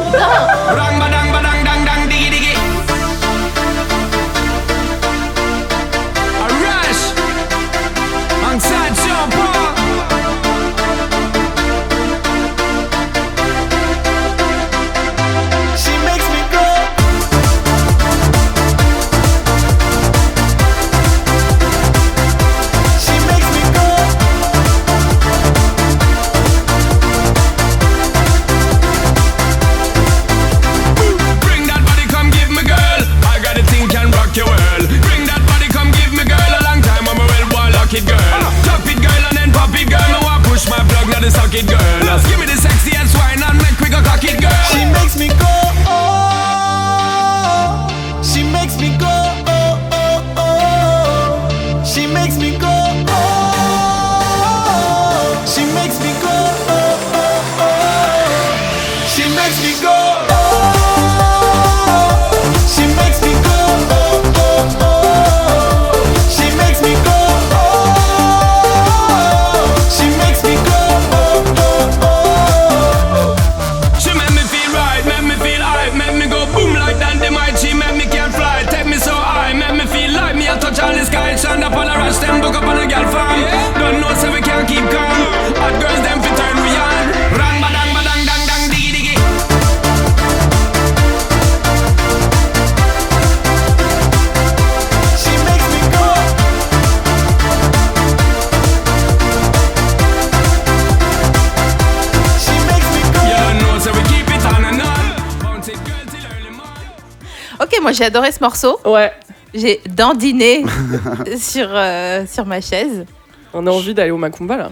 j'ai 107.96 108.04
adoré 108.04 108.30
ce 108.32 108.40
morceau. 108.40 108.78
Ouais. 108.84 109.12
J'ai 109.54 109.80
dandiné 109.88 110.64
sur, 111.38 111.68
euh, 111.70 112.24
sur 112.26 112.44
ma 112.46 112.60
chaise. 112.60 113.06
On 113.54 113.66
a 113.66 113.70
envie 113.70 113.94
d'aller 113.94 114.10
au 114.10 114.18
Macumba 114.18 114.56
là. 114.56 114.70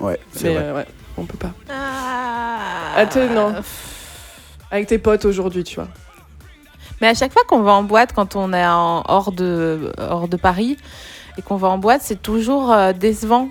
Ouais, 0.00 0.18
c'est 0.34 0.44
Mais 0.48 0.54
vrai. 0.54 0.62
euh, 0.64 0.74
ouais, 0.76 0.86
on 1.18 1.24
peut 1.24 1.36
pas. 1.38 1.50
Ah, 1.70 2.96
Attends, 2.96 3.26
non. 3.32 3.54
Avec 4.70 4.86
tes 4.88 4.98
potes 4.98 5.24
aujourd'hui, 5.24 5.64
tu 5.64 5.74
vois. 5.76 5.88
Mais 7.00 7.08
à 7.08 7.14
chaque 7.14 7.32
fois 7.32 7.42
qu'on 7.46 7.60
va 7.62 7.72
en 7.72 7.82
boîte, 7.82 8.12
quand 8.14 8.36
on 8.36 8.52
est 8.52 8.64
en, 8.66 9.02
hors, 9.06 9.32
de, 9.32 9.92
hors 9.98 10.28
de 10.28 10.36
Paris, 10.36 10.76
et 11.38 11.42
qu'on 11.42 11.56
va 11.56 11.68
en 11.68 11.78
boîte, 11.78 12.00
c'est 12.02 12.22
toujours 12.22 12.72
euh, 12.72 12.92
décevant 12.92 13.48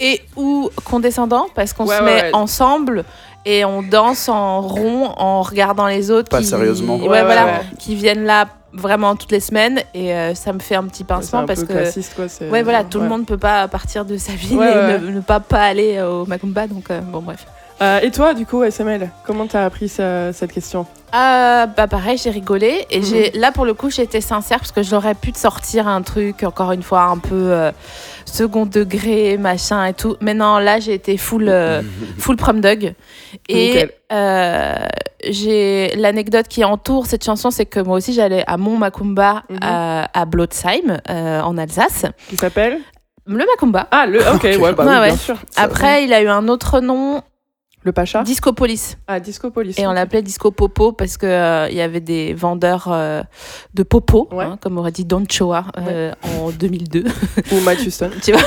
et 0.00 0.20
ou 0.34 0.70
condescendant 0.84 1.46
parce 1.54 1.72
qu'on 1.72 1.86
Ouais, 1.86 1.96
se 1.96 2.02
ouais, 2.02 2.14
met 2.16 2.22
ouais. 2.22 2.30
ensemble 2.34 3.04
et 3.44 3.64
on 3.64 3.82
danse 3.82 4.28
en 4.28 4.60
rond 4.60 5.12
en 5.16 5.42
regardant 5.42 5.86
les 5.86 6.10
autres 6.10 6.28
Pas 6.28 6.38
qui, 6.38 6.44
sérieusement. 6.46 6.96
ouais, 6.96 7.02
Ouais, 7.02 7.08
ouais, 7.08 7.24
voilà, 7.24 7.44
ouais. 7.46 7.60
qui 7.78 7.94
viennent 7.94 8.24
là 8.24 8.46
vraiment 8.72 9.16
toutes 9.16 9.32
les 9.32 9.40
semaines 9.40 9.80
et 9.92 10.14
euh, 10.14 10.34
ça 10.34 10.52
me 10.52 10.58
fait 10.58 10.76
un 10.76 10.84
petit 10.84 10.98
C'est 10.98 11.04
pincement 11.04 11.40
un 11.40 11.46
parce 11.46 11.60
peu 11.60 11.66
que 11.66 11.72
classiste 11.74 12.14
quoi. 12.14 12.26
c'est- 12.28 12.48
ouais 12.48 12.62
voilà 12.62 12.84
tout 12.84 12.96
ouais. 12.98 13.04
le 13.04 13.10
monde 13.10 13.26
peut 13.26 13.36
pas 13.36 13.68
partir 13.68 14.06
de 14.06 14.16
sa 14.16 14.32
ville 14.32 14.56
Ouais, 14.56 14.72
et 14.72 14.76
ouais. 14.76 14.98
Ne, 14.98 15.10
ne 15.10 15.20
pas 15.20 15.40
pas 15.40 15.62
aller 15.64 16.00
au 16.00 16.24
Macumba 16.24 16.66
donc 16.66 16.90
euh, 16.90 17.00
bon 17.00 17.20
bref 17.20 17.44
Euh, 17.80 17.98
et 18.00 18.12
toi, 18.12 18.32
du 18.32 18.46
coup, 18.46 18.62
SML, 18.62 19.10
comment 19.26 19.46
t'as 19.48 19.64
appris 19.64 19.88
ça- 19.88 20.32
cette 20.32 20.52
question? 20.52 20.86
Euh, 21.16 21.66
bah 21.66 21.88
pareil, 21.88 22.16
j'ai 22.16 22.30
rigolé 22.30 22.86
et 22.90 23.00
Mhm. 23.00 23.04
j'ai 23.04 23.30
là 23.32 23.50
pour 23.50 23.64
le 23.64 23.74
coup 23.74 23.90
j'ai 23.90 24.02
été 24.02 24.20
sincère 24.20 24.58
parce 24.60 24.70
que 24.70 24.82
j'aurais 24.84 25.14
pu 25.16 25.32
te 25.32 25.38
sortir 25.38 25.88
un 25.88 26.00
truc 26.02 26.44
encore 26.44 26.70
une 26.72 26.84
fois 26.84 27.02
un 27.02 27.18
peu 27.18 27.34
euh, 27.34 27.72
second 28.32 28.66
degré 28.66 29.36
machin 29.38 29.84
et 29.86 29.94
tout. 29.94 30.16
Mais 30.20 30.34
non, 30.34 30.58
là 30.58 30.80
j'ai 30.80 30.94
été 30.94 31.16
full 31.16 31.48
euh, 31.48 31.82
full 32.18 32.36
prom 32.36 32.60
dog 32.60 32.94
et 33.48 33.86
euh, 34.12 34.74
j'ai 35.28 35.92
l'anecdote 35.96 36.48
qui 36.48 36.64
entoure 36.64 37.06
cette 37.06 37.24
chanson, 37.24 37.50
c'est 37.50 37.66
que 37.66 37.80
moi 37.80 37.96
aussi 37.96 38.12
j'allais 38.12 38.44
à 38.46 38.56
Mont 38.56 38.76
Macumba 38.76 39.42
Mhm. 39.50 39.58
à, 39.60 40.20
à 40.20 40.24
Blotzheim 40.24 40.98
euh, 41.10 41.40
en 41.40 41.56
Alsace. 41.58 42.06
Qui 42.28 42.36
s'appelle 42.36 42.78
Le 43.26 43.38
Macumba. 43.46 43.86
Ah, 43.90 44.06
le. 44.06 44.18
Ok, 44.34 44.42
ouais, 44.44 44.72
bah 44.72 44.84
Ouais, 44.84 44.90
oui, 44.92 44.98
ouais. 44.98 45.06
bien 45.08 45.16
sûr. 45.16 45.36
Après, 45.56 46.04
il 46.04 46.12
a 46.12 46.20
eu 46.22 46.28
un 46.28 46.48
autre 46.48 46.80
nom, 46.80 47.22
Le 47.84 47.90
Pacha 47.92 48.22
Discopolis. 48.22 48.96
Ah, 49.08 49.18
Discopolis. 49.18 49.76
Et 49.78 49.86
on 49.88 49.92
l'appelait 49.92 50.22
Disco 50.22 50.50
Popo 50.52 50.92
parce 50.92 51.16
que 51.16 51.26
euh, 51.26 51.68
il 51.68 51.76
y 51.76 51.80
avait 51.80 52.00
des 52.00 52.32
vendeurs 52.32 52.86
euh, 52.88 53.22
de 53.74 53.82
popo, 53.82 54.28
Ouais. 54.30 54.44
hein, 54.44 54.58
comme 54.60 54.78
aurait 54.78 54.92
dit 54.92 55.04
Don 55.04 55.24
Choa 55.28 55.64
euh, 55.78 56.12
en 56.38 56.50
2002. 56.50 57.04
Ou 57.52 57.60
Matt 57.64 57.80
Houston. 57.84 58.10
tu 58.22 58.32
vois. 58.32 58.40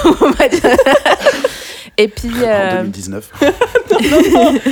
Et 1.97 2.07
puis, 2.07 2.29
En 2.29 2.47
euh, 2.47 2.77
2019. 2.83 3.31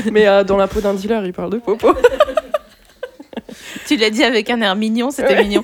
Mais 0.12 0.28
euh, 0.28 0.44
dans 0.44 0.58
la 0.58 0.68
peau 0.68 0.80
d'un 0.82 0.94
dealer, 0.94 1.26
il 1.26 1.34
parle 1.34 1.52
de 1.52 1.58
popo. 1.58 1.94
tu 3.88 3.98
l'as 3.98 4.10
dit 4.10 4.24
avec 4.24 4.50
un 4.50 4.62
air 4.62 4.76
mignon, 4.76 5.12
c'était 5.12 5.36
Ouais. 5.36 5.44
mignon. 5.44 5.64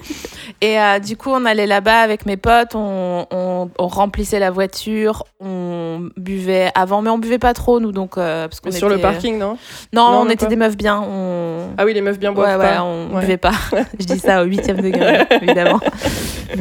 Et 0.61 0.79
euh, 0.79 0.99
du 0.99 1.15
coup, 1.15 1.29
on 1.31 1.45
allait 1.45 1.67
là-bas 1.67 2.01
avec 2.01 2.25
mes 2.25 2.35
potes, 2.37 2.75
on, 2.75 3.25
on- 3.31 3.69
on 3.79 3.87
remplissait 3.87 4.39
la 4.39 4.51
voiture, 4.51 5.23
on 5.39 6.09
buvait 6.17 6.69
avant, 6.75 7.01
mais 7.01 7.09
on 7.09 7.17
buvait 7.17 7.39
pas 7.39 7.53
trop, 7.53 7.79
nous, 7.79 7.91
donc. 7.91 8.17
euh, 8.17 8.47
parce 8.47 8.59
qu'on 8.59 8.69
Mais 8.69 8.75
sur 8.75 8.89
le 8.89 8.97
parking, 8.97 9.37
non? 9.37 9.57
Non, 9.93 10.11
Non, 10.11 10.17
on 10.21 10.25
était 10.29 10.45
pas. 10.45 10.49
des 10.49 10.55
meufs 10.57 10.75
bien. 10.77 11.01
On... 11.01 11.69
Ah 11.77 11.85
oui, 11.85 11.93
les 11.93 12.01
meufs 12.01 12.19
bien 12.19 12.29
Ouais, 12.29 12.35
boivent 12.35 12.59
ouais, 12.59 12.75
pas. 12.75 12.83
on 12.83 13.13
Ouais. 13.15 13.21
buvait 13.21 13.37
pas. 13.37 13.53
Je 13.99 14.05
dis 14.05 14.19
ça 14.19 14.41
au 14.41 14.45
huitième 14.45 14.81
degré, 14.81 15.23
évidemment. 15.41 15.79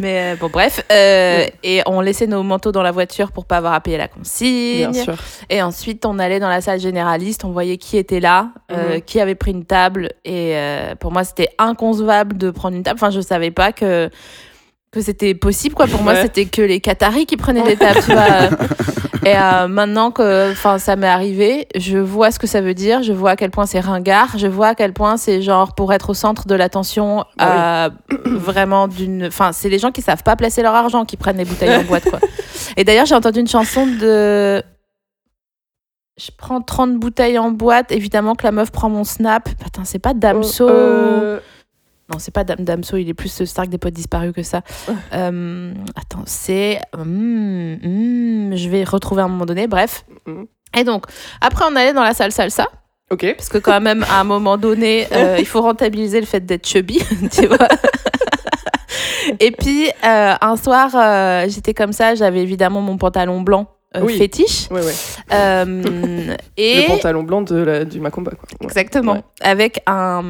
Mais 0.01 0.35
euh, 0.35 0.37
bon, 0.39 0.49
bref. 0.53 0.85
Euh, 0.93 1.47
Et 1.65 1.83
on 1.87 2.01
laissait 2.01 2.27
nos 2.27 2.43
manteaux 2.43 2.73
dans 2.73 2.83
la 2.83 2.93
voiture 2.93 3.33
pour 3.33 3.47
pas 3.47 3.57
avoir 3.57 3.73
à 3.73 3.81
payer 3.81 3.97
la 3.97 4.07
consigne. 4.09 4.91
Bien 4.91 5.03
sûr. 5.05 5.15
Et 5.51 5.63
ensuite, 5.63 6.05
on 6.07 6.19
allait 6.19 6.41
dans 6.41 6.49
la 6.49 6.61
salle 6.61 6.79
généraliste, 6.79 7.45
on 7.45 7.51
voyait 7.51 7.79
qui 7.79 7.97
était 7.97 8.21
là, 8.21 8.49
euh, 8.71 8.97
Mhm. 8.97 9.01
qui 9.03 9.21
avait 9.21 9.35
pris 9.35 9.51
une 9.53 9.65
table. 9.65 10.11
Et 10.25 10.53
euh, 10.55 10.95
pour 10.95 11.11
moi, 11.11 11.25
c'était 11.25 11.49
inconcevable 11.59 12.37
de 12.37 12.51
prendre 12.51 12.77
une 12.77 12.83
table. 12.83 12.99
Enfin, 13.03 13.11
je 13.11 13.21
savais 13.23 13.51
pas 13.51 13.73
que 13.73 13.88
que 14.91 15.01
c'était 15.03 15.35
possible 15.35 15.75
quoi. 15.75 15.87
Pour 15.87 16.03
moi 16.03 16.17
c'était 16.17 16.47
que 16.47 16.63
les 16.63 16.81
Qataris 16.81 17.27
qui 17.27 17.37
prenaient 17.37 17.63
des 17.63 17.77
tables 17.77 18.01
tu 18.05 18.13
vois. 18.13 18.51
Et 19.25 19.37
euh, 19.37 19.69
maintenant 19.69 20.11
que 20.11 20.53
enfin 20.53 20.79
ça 20.79 20.97
m'est 20.97 21.09
arrivé 21.09 21.67
je 21.77 21.99
vois 21.99 22.31
ce 22.31 22.39
que 22.39 22.47
ça 22.47 22.61
veut 22.61 22.75
dire. 22.75 23.03
Je 23.03 23.13
vois 23.13 23.33
à 23.33 23.37
quel 23.37 23.51
point 23.51 23.67
c'est 23.67 23.81
ringard. 23.81 24.39
Je 24.39 24.47
vois 24.47 24.69
à 24.69 24.75
quel 24.75 24.93
point 24.93 25.17
c'est 25.17 25.43
genre 25.43 25.75
pour 25.75 25.93
être 25.93 26.11
au 26.11 26.15
centre 26.15 26.47
de 26.47 26.55
l'attention 26.55 27.25
Bah 27.37 27.87
euh, 27.87 27.91
vraiment 28.25 28.89
d'une 28.89 29.27
enfin 29.27 29.53
c'est 29.53 29.69
les 29.69 29.79
gens 29.79 29.91
qui 29.91 30.01
savent 30.01 30.23
pas 30.23 30.37
placer 30.37 30.63
leur 30.63 30.75
argent 30.75 31.05
qui 31.05 31.17
prennent 31.17 31.39
les 31.39 31.45
bouteilles 31.45 31.77
en 31.77 31.85
boîte 31.85 32.09
quoi. 32.09 32.21
Et 32.77 32.85
d'ailleurs 32.85 33.07
j'ai 33.07 33.15
entendu 33.15 33.41
une 33.41 33.49
chanson 33.49 33.87
de 33.87 34.63
je 36.19 36.31
prends 36.37 36.61
30 36.61 36.97
bouteilles 36.97 37.39
en 37.39 37.51
boîte. 37.51 37.93
Évidemment 37.93 38.35
que 38.35 38.45
la 38.45 38.53
meuf 38.53 38.71
prend 38.71 38.89
mon 38.89 39.05
snap. 39.05 39.51
Putain 39.63 39.85
c'est 39.85 39.99
pas 39.99 40.15
Damso. 40.15 40.69
Euh, 40.69 41.41
non, 42.11 42.19
c'est 42.19 42.33
pas 42.33 42.45
Dam 42.45 42.59
Damso, 42.65 42.97
il 42.97 43.09
est 43.09 43.15
plus 43.15 43.45
Stark 43.45 43.69
des 43.69 43.79
potes 43.79 43.93
disparus 43.95 44.33
que 44.33 44.43
ça. 44.43 44.63
Euh, 45.13 45.75
attends, 45.97 46.23
c'est. 46.27 46.81
hum, 46.97 47.79
hum, 47.85 48.57
je 48.57 48.69
vais 48.69 48.85
retrouver 48.85 49.23
à 49.23 49.27
un 49.27 49.29
moment 49.29 49.47
donné, 49.47 49.67
bref. 49.67 50.05
Mhm. 50.27 50.47
Et 50.79 50.85
donc, 50.85 51.07
après, 51.41 51.65
on 51.71 51.77
allait 51.77 51.93
dans 51.95 52.03
la 52.03 52.15
salle 52.15 52.33
salsa, 52.33 52.67
Ok. 53.11 53.35
parce 53.37 53.49
que 53.49 53.59
quand 53.59 53.81
même, 53.81 54.05
à 54.11 54.21
un 54.21 54.25
moment 54.25 54.57
donné, 54.59 55.07
euh, 55.13 55.37
il 55.39 55.47
faut 55.47 55.61
rentabiliser 55.63 56.21
le 56.21 56.27
fait 56.27 56.41
d'être 56.45 56.67
chubby, 56.67 56.99
tu 57.31 57.47
vois. 57.47 57.69
Et 59.41 59.51
puis, 59.51 59.89
euh, 60.05 60.35
un 60.41 60.57
soir, 60.57 61.49
j'étais 61.49 61.75
comme 61.75 61.93
ça, 61.93 62.15
j'avais 62.15 62.41
évidemment 62.43 62.81
mon 62.81 62.97
pantalon 62.97 63.41
blanc. 63.43 63.67
euh, 63.97 64.01
Oui. 64.03 64.17
fétiche 64.19 64.69
Ouais, 64.71 64.83
ouais. 64.85 64.93
Euh, 65.33 66.37
et 66.57 66.83
Le 66.83 66.87
pantalon 66.89 67.23
blanc 67.23 67.43
de 67.43 67.57
la, 67.57 67.85
du 67.85 68.01
Macumba, 68.01 68.31
quoi. 68.33 68.49
Ouais. 68.61 68.67
Exactement. 68.67 69.23
Avec 69.41 69.83
un 69.87 70.23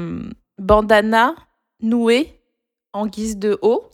bandana 0.59 1.35
noué 1.81 2.35
en 2.93 3.07
guise 3.07 3.39
de 3.39 3.59
haut. 3.63 3.85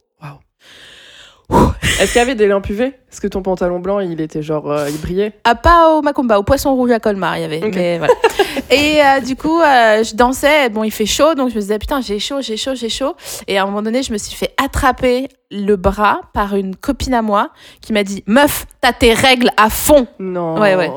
Est-ce 2.01 2.13
qu'il 2.13 2.19
y 2.19 2.23
avait 2.23 2.35
des 2.35 2.49
lampes 2.49 2.69
UV 2.69 2.87
Est-ce 2.87 3.21
que 3.21 3.29
ton 3.29 3.43
pantalon 3.43 3.79
blanc, 3.79 4.01
il 4.01 4.21
était 4.21 4.43
genre. 4.43 4.69
euh, 4.73 4.89
il 4.91 4.99
brillait? 5.01 5.33
Ah, 5.45 5.55
pas 5.55 5.95
au 5.95 6.03
Macumba, 6.03 6.39
au 6.39 6.43
poisson 6.43 6.75
rouge 6.75 6.91
à 6.91 6.99
Colmar, 6.99 7.37
il 7.37 7.43
y 7.43 7.45
avait. 7.45 7.63
Ok. 7.63 7.75
Mais 7.75 7.99
voilà. 7.99 8.15
Et 8.71 9.01
euh, 9.05 9.21
du 9.21 9.37
coup, 9.37 9.61
euh, 9.61 10.03
je 10.03 10.15
dansais. 10.17 10.71
Bon, 10.71 10.83
il 10.83 10.91
fait 10.91 11.07
chaud, 11.07 11.35
donc 11.35 11.51
je 11.51 11.55
me 11.55 11.61
disais, 11.61 11.79
putain, 11.79 12.01
j'ai 12.01 12.19
chaud, 12.19 12.41
j'ai 12.41 12.57
chaud, 12.57 12.75
j'ai 12.75 12.89
chaud. 12.89 13.15
Et 13.47 13.59
à 13.59 13.63
un 13.63 13.67
moment 13.67 13.83
donné, 13.83 14.03
je 14.03 14.13
me 14.13 14.19
suis 14.19 14.35
fait 14.35 14.55
attraper 14.63 15.29
le 15.51 15.77
bras 15.77 16.23
par 16.33 16.57
une 16.57 16.75
copine 16.75 17.15
à 17.15 17.23
moi 17.23 17.51
qui 17.81 17.93
m'a 17.93 18.03
dit, 18.03 18.25
meuf, 18.27 18.67
t'as 18.81 18.93
tes 18.93 19.13
règles 19.13 19.51
à 19.57 19.71
fond. 19.71 20.09
Non. 20.19 20.59
Ouais, 20.59 20.75
ouais. 20.75 20.91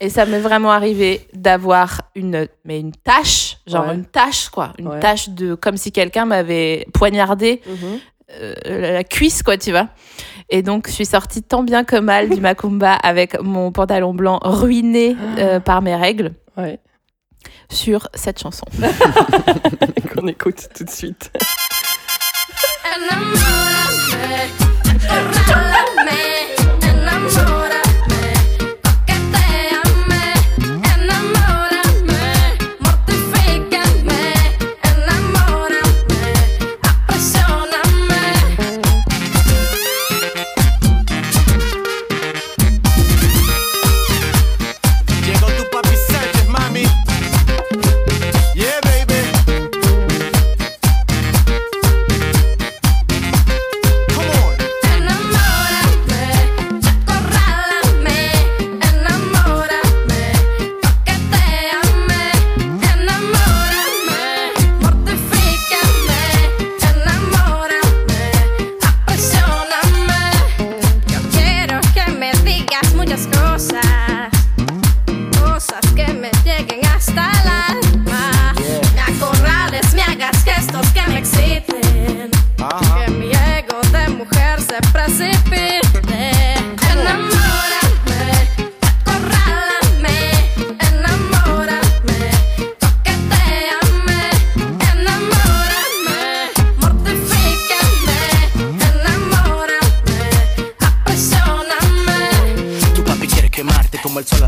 Et 0.00 0.10
ça 0.10 0.26
m'est 0.26 0.40
vraiment 0.40 0.72
arrivé 0.72 1.26
d'avoir 1.34 2.02
une, 2.14 2.48
mais 2.64 2.80
une 2.80 2.92
tache, 2.92 3.58
genre 3.66 3.86
Ouais. 3.86 3.94
une 3.94 4.04
tache, 4.04 4.48
quoi. 4.48 4.72
Une 4.78 4.88
Ouais. 4.88 5.00
tache 5.00 5.28
de, 5.30 5.54
comme 5.54 5.76
si 5.76 5.92
quelqu'un 5.92 6.24
m'avait 6.24 6.86
poignardé 6.92 7.60
Mhm. 7.66 7.98
euh, 8.40 8.92
la 8.92 9.04
cuisse, 9.04 9.42
quoi, 9.42 9.56
tu 9.56 9.70
vois. 9.70 9.88
Et 10.50 10.62
donc, 10.62 10.88
je 10.88 10.92
suis 10.92 11.06
sortie 11.06 11.42
tant 11.42 11.62
bien 11.62 11.84
que 11.84 11.96
mal 11.96 12.28
du 12.28 12.40
Macumba 12.40 12.94
avec 12.94 13.40
mon 13.40 13.70
pantalon 13.72 14.14
blanc 14.14 14.40
ruiné 14.42 15.16
euh, 15.38 15.60
par 15.60 15.80
mes 15.80 15.94
règles 15.94 16.32
Ouais. 16.56 16.80
sur 17.70 18.08
cette 18.14 18.40
chanson. 18.40 18.66
Qu'on 20.14 20.26
écoute 20.26 20.68
tout 20.76 20.84
de 20.84 20.90
suite. 20.90 21.30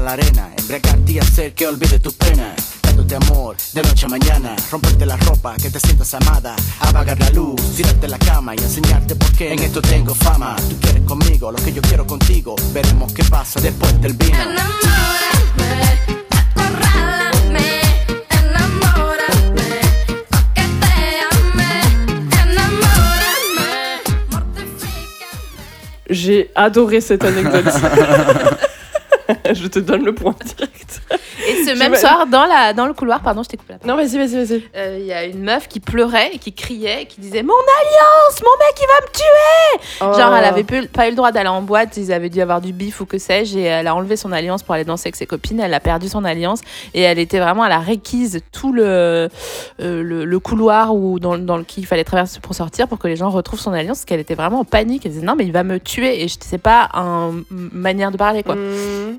la 0.07 0.13
arena, 0.13 0.53
embriagarte 0.57 1.13
y 1.13 1.19
hacer 1.19 1.53
que 1.53 1.67
olvide 1.67 1.99
tus 1.99 2.15
penas. 2.15 2.55
Dándote 2.81 3.17
amor 3.17 3.57
de 3.75 3.83
noche 3.83 4.07
a 4.07 4.09
mañana, 4.09 4.55
romperte 4.71 5.05
la 5.05 5.17
ropa, 5.17 5.57
que 5.57 5.69
te 5.69 5.81
sientas 5.81 6.15
amada, 6.15 6.55
apagar 6.79 7.19
la 7.19 7.29
luz, 7.31 7.61
tirarte 7.75 8.07
la 8.07 8.19
cama 8.19 8.55
y 8.55 8.59
enseñarte 8.59 9.17
por 9.17 9.33
qué 9.33 9.53
en 9.53 9.59
esto 9.59 9.83
tengo 9.83 10.15
fama. 10.15 10.55
Tú 10.71 10.77
quieres 10.81 11.03
conmigo, 11.03 11.51
lo 11.51 11.59
que 11.59 11.73
yo 11.73 11.83
quiero 11.83 12.07
contigo, 12.07 12.55
veremos 12.73 13.13
qué 13.13 13.25
pasa 13.25 13.61
después 13.61 14.01
del 14.01 14.13
vino. 14.13 14.37
Enamórame, 14.37 15.99
acorrálame. 16.55 17.81
J'ai 26.09 26.53
adoré 26.55 27.01
cette 27.01 27.25
anecdote. 27.25 27.73
je 29.55 29.67
te 29.67 29.79
donne 29.79 30.05
le 30.05 30.15
point 30.15 30.35
direct. 30.45 31.03
Et 31.49 31.65
ce 31.65 31.79
même 31.79 31.95
soir, 31.95 32.27
dans, 32.27 32.45
la, 32.47 32.73
dans 32.73 32.87
le 32.87 32.93
couloir, 32.95 33.21
pardon, 33.21 33.43
je 33.43 33.49
t'ai 33.49 33.57
coupé 33.57 33.75
la 33.75 33.79
parole. 33.79 33.97
Non, 33.97 34.03
vas-y, 34.03 34.17
vas-y, 34.19 34.45
vas-y. 34.45 34.63
Euh, 34.77 34.97
Il 35.01 35.07
y 35.07 35.13
a 35.13 35.25
une 35.25 35.43
meuf 35.43 35.69
qui 35.69 35.81
pleurait 35.81 36.31
et 36.35 36.39
qui 36.39 36.53
criait 36.53 37.03
et 37.03 37.07
qui 37.07 37.21
disait 37.21 37.43
Mon 37.43 37.53
alliance, 37.53 38.43
mon 38.43 38.57
mec, 38.59 38.77
il 38.81 38.87
va 38.87 39.07
me 39.07 39.13
tuer 39.13 40.19
Genre, 40.21 40.31
Oh. 40.33 40.37
elle 40.39 40.45
avait 40.45 40.65
pu- 40.65 40.89
pas 40.89 41.07
eu 41.07 41.11
le 41.11 41.17
droit 41.17 41.33
d'aller 41.33 41.49
en 41.49 41.63
boîte, 41.63 41.97
ils 41.97 42.13
avaient 42.13 42.31
dû 42.31 42.41
avoir 42.41 42.61
du 42.61 42.73
bif 42.73 43.01
ou 43.01 43.07
que 43.07 43.19
sais-je, 43.19 43.59
et 43.59 43.63
elle 43.63 43.87
a 43.87 43.95
enlevé 43.95 44.17
son 44.17 44.33
alliance 44.33 44.63
pour 44.63 44.75
aller 44.75 44.85
danser 44.85 45.09
avec 45.09 45.17
ses 45.17 45.27
copines, 45.27 45.61
elle 45.61 45.75
a 45.75 45.81
perdu 45.81 46.09
son 46.09 46.25
alliance, 46.25 46.61
et 46.95 47.03
elle 47.03 47.19
était 47.19 47.39
vraiment 47.41 47.63
à 47.63 47.69
la 47.69 47.79
réquise 47.79 48.41
tout 48.53 48.73
le, 48.73 48.85
euh, 48.87 49.29
le, 49.79 50.25
le 50.25 50.39
couloir 50.41 50.95
où, 50.95 51.19
dans, 51.21 51.37
dans 51.39 51.57
lequel 51.59 51.85
il 51.85 51.87
fallait 51.87 52.05
traverser 52.05 52.41
pour 52.41 52.55
sortir 52.55 52.89
pour 52.89 52.99
que 52.99 53.09
les 53.09 53.17
gens 53.17 53.31
retrouvent 53.31 53.61
son 53.61 53.73
alliance, 53.73 53.99
parce 53.99 54.05
qu'elle 54.07 54.21
était 54.21 54.35
vraiment 54.35 54.61
en 54.61 54.65
panique, 54.65 55.05
elle 55.07 55.13
disait 55.13 55.27
Non, 55.27 55.35
mais 55.37 55.45
il 55.45 55.53
va 55.53 55.63
me 55.65 55.79
tuer, 55.79 56.23
et 56.23 56.29
je 56.29 56.37
sais 56.41 56.59
pas 56.59 56.89
une 56.95 57.45
manière 57.73 58.11
de 58.11 58.17
parler, 58.17 58.43
quoi. 58.43 58.55
Mmh. 58.55 59.19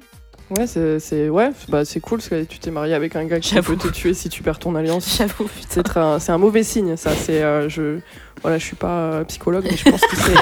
Ouais, 0.50 0.66
c'est 0.66 1.00
c'est- 1.00 1.28
ouais, 1.30 1.50
bah, 1.68 1.84
c'est 1.84 2.00
cool 2.00 2.20
parce 2.20 2.30
que 2.30 2.44
tu 2.44 2.60
t'es 2.60 2.72
marié 2.72 2.94
avec 2.94 3.16
un 3.18 3.26
gars 3.26 3.40
qui 3.40 3.56
peut 3.56 3.76
te 3.76 3.90
tuer 3.90 4.14
si 4.14 4.30
tu 4.30 4.44
perds 4.44 4.60
ton 4.60 4.76
alliance. 4.76 5.16
J'avoue, 5.18 5.44
putain. 5.46 5.68
C'est 5.86 5.98
un, 5.98 6.20
c'est 6.20 6.32
un 6.32 6.38
mauvais 6.38 6.64
signe, 6.64 6.96
ça. 6.96 7.12
C'est 7.14 7.44
euh, 7.44 7.68
je, 7.68 8.00
voilà, 8.42 8.58
je 8.58 8.64
suis 8.66 8.76
pas 8.78 8.88
euh, 9.12 9.24
psychologue, 9.26 9.66
mais 9.70 9.76
je 9.76 9.90
pense 9.90 10.00
que 10.02 10.16
c'est 10.16 10.34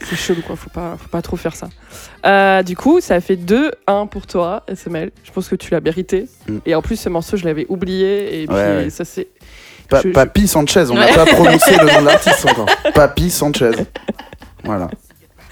c'est 0.06 0.14
chelou, 0.16 0.42
quoi. 0.42 0.54
Faut 0.54 0.70
pas, 0.70 0.96
faut 0.96 1.08
pas 1.08 1.22
trop 1.22 1.36
faire 1.36 1.56
ça. 1.56 1.68
Euh, 2.24 2.62
du 2.62 2.76
coup, 2.76 3.00
ça 3.00 3.20
fait 3.20 3.34
2-1 3.34 4.08
pour 4.08 4.28
toi, 4.28 4.62
SML. 4.72 5.10
Je 5.24 5.32
pense 5.32 5.48
que 5.48 5.56
tu 5.56 5.72
l'as 5.72 5.80
mérité. 5.80 6.28
Mm. 6.48 6.58
Et 6.64 6.74
en 6.76 6.82
plus, 6.82 6.94
ce 6.96 7.08
morceau, 7.08 7.36
je 7.36 7.44
l'avais 7.46 7.66
oublié. 7.68 8.42
Et 8.42 8.46
puis, 8.46 8.54
Ouais, 8.54 8.76
ouais. 8.84 8.90
ça 8.90 9.04
c'est. 9.04 9.26
Pa- 9.88 10.02
Je- 10.02 10.08
je- 10.08 10.12
Papi 10.12 10.46
Sanchez, 10.46 10.84
on 10.90 10.94
n'a 10.94 11.08
pas 11.12 11.26
prononcé 11.26 11.72
le 11.76 11.86
nom 11.92 12.00
de 12.02 12.06
l'artiste 12.06 12.46
encore. 12.46 12.66
Papi 12.94 13.28
Sanchez. 13.30 13.72
Voilà. 14.62 14.88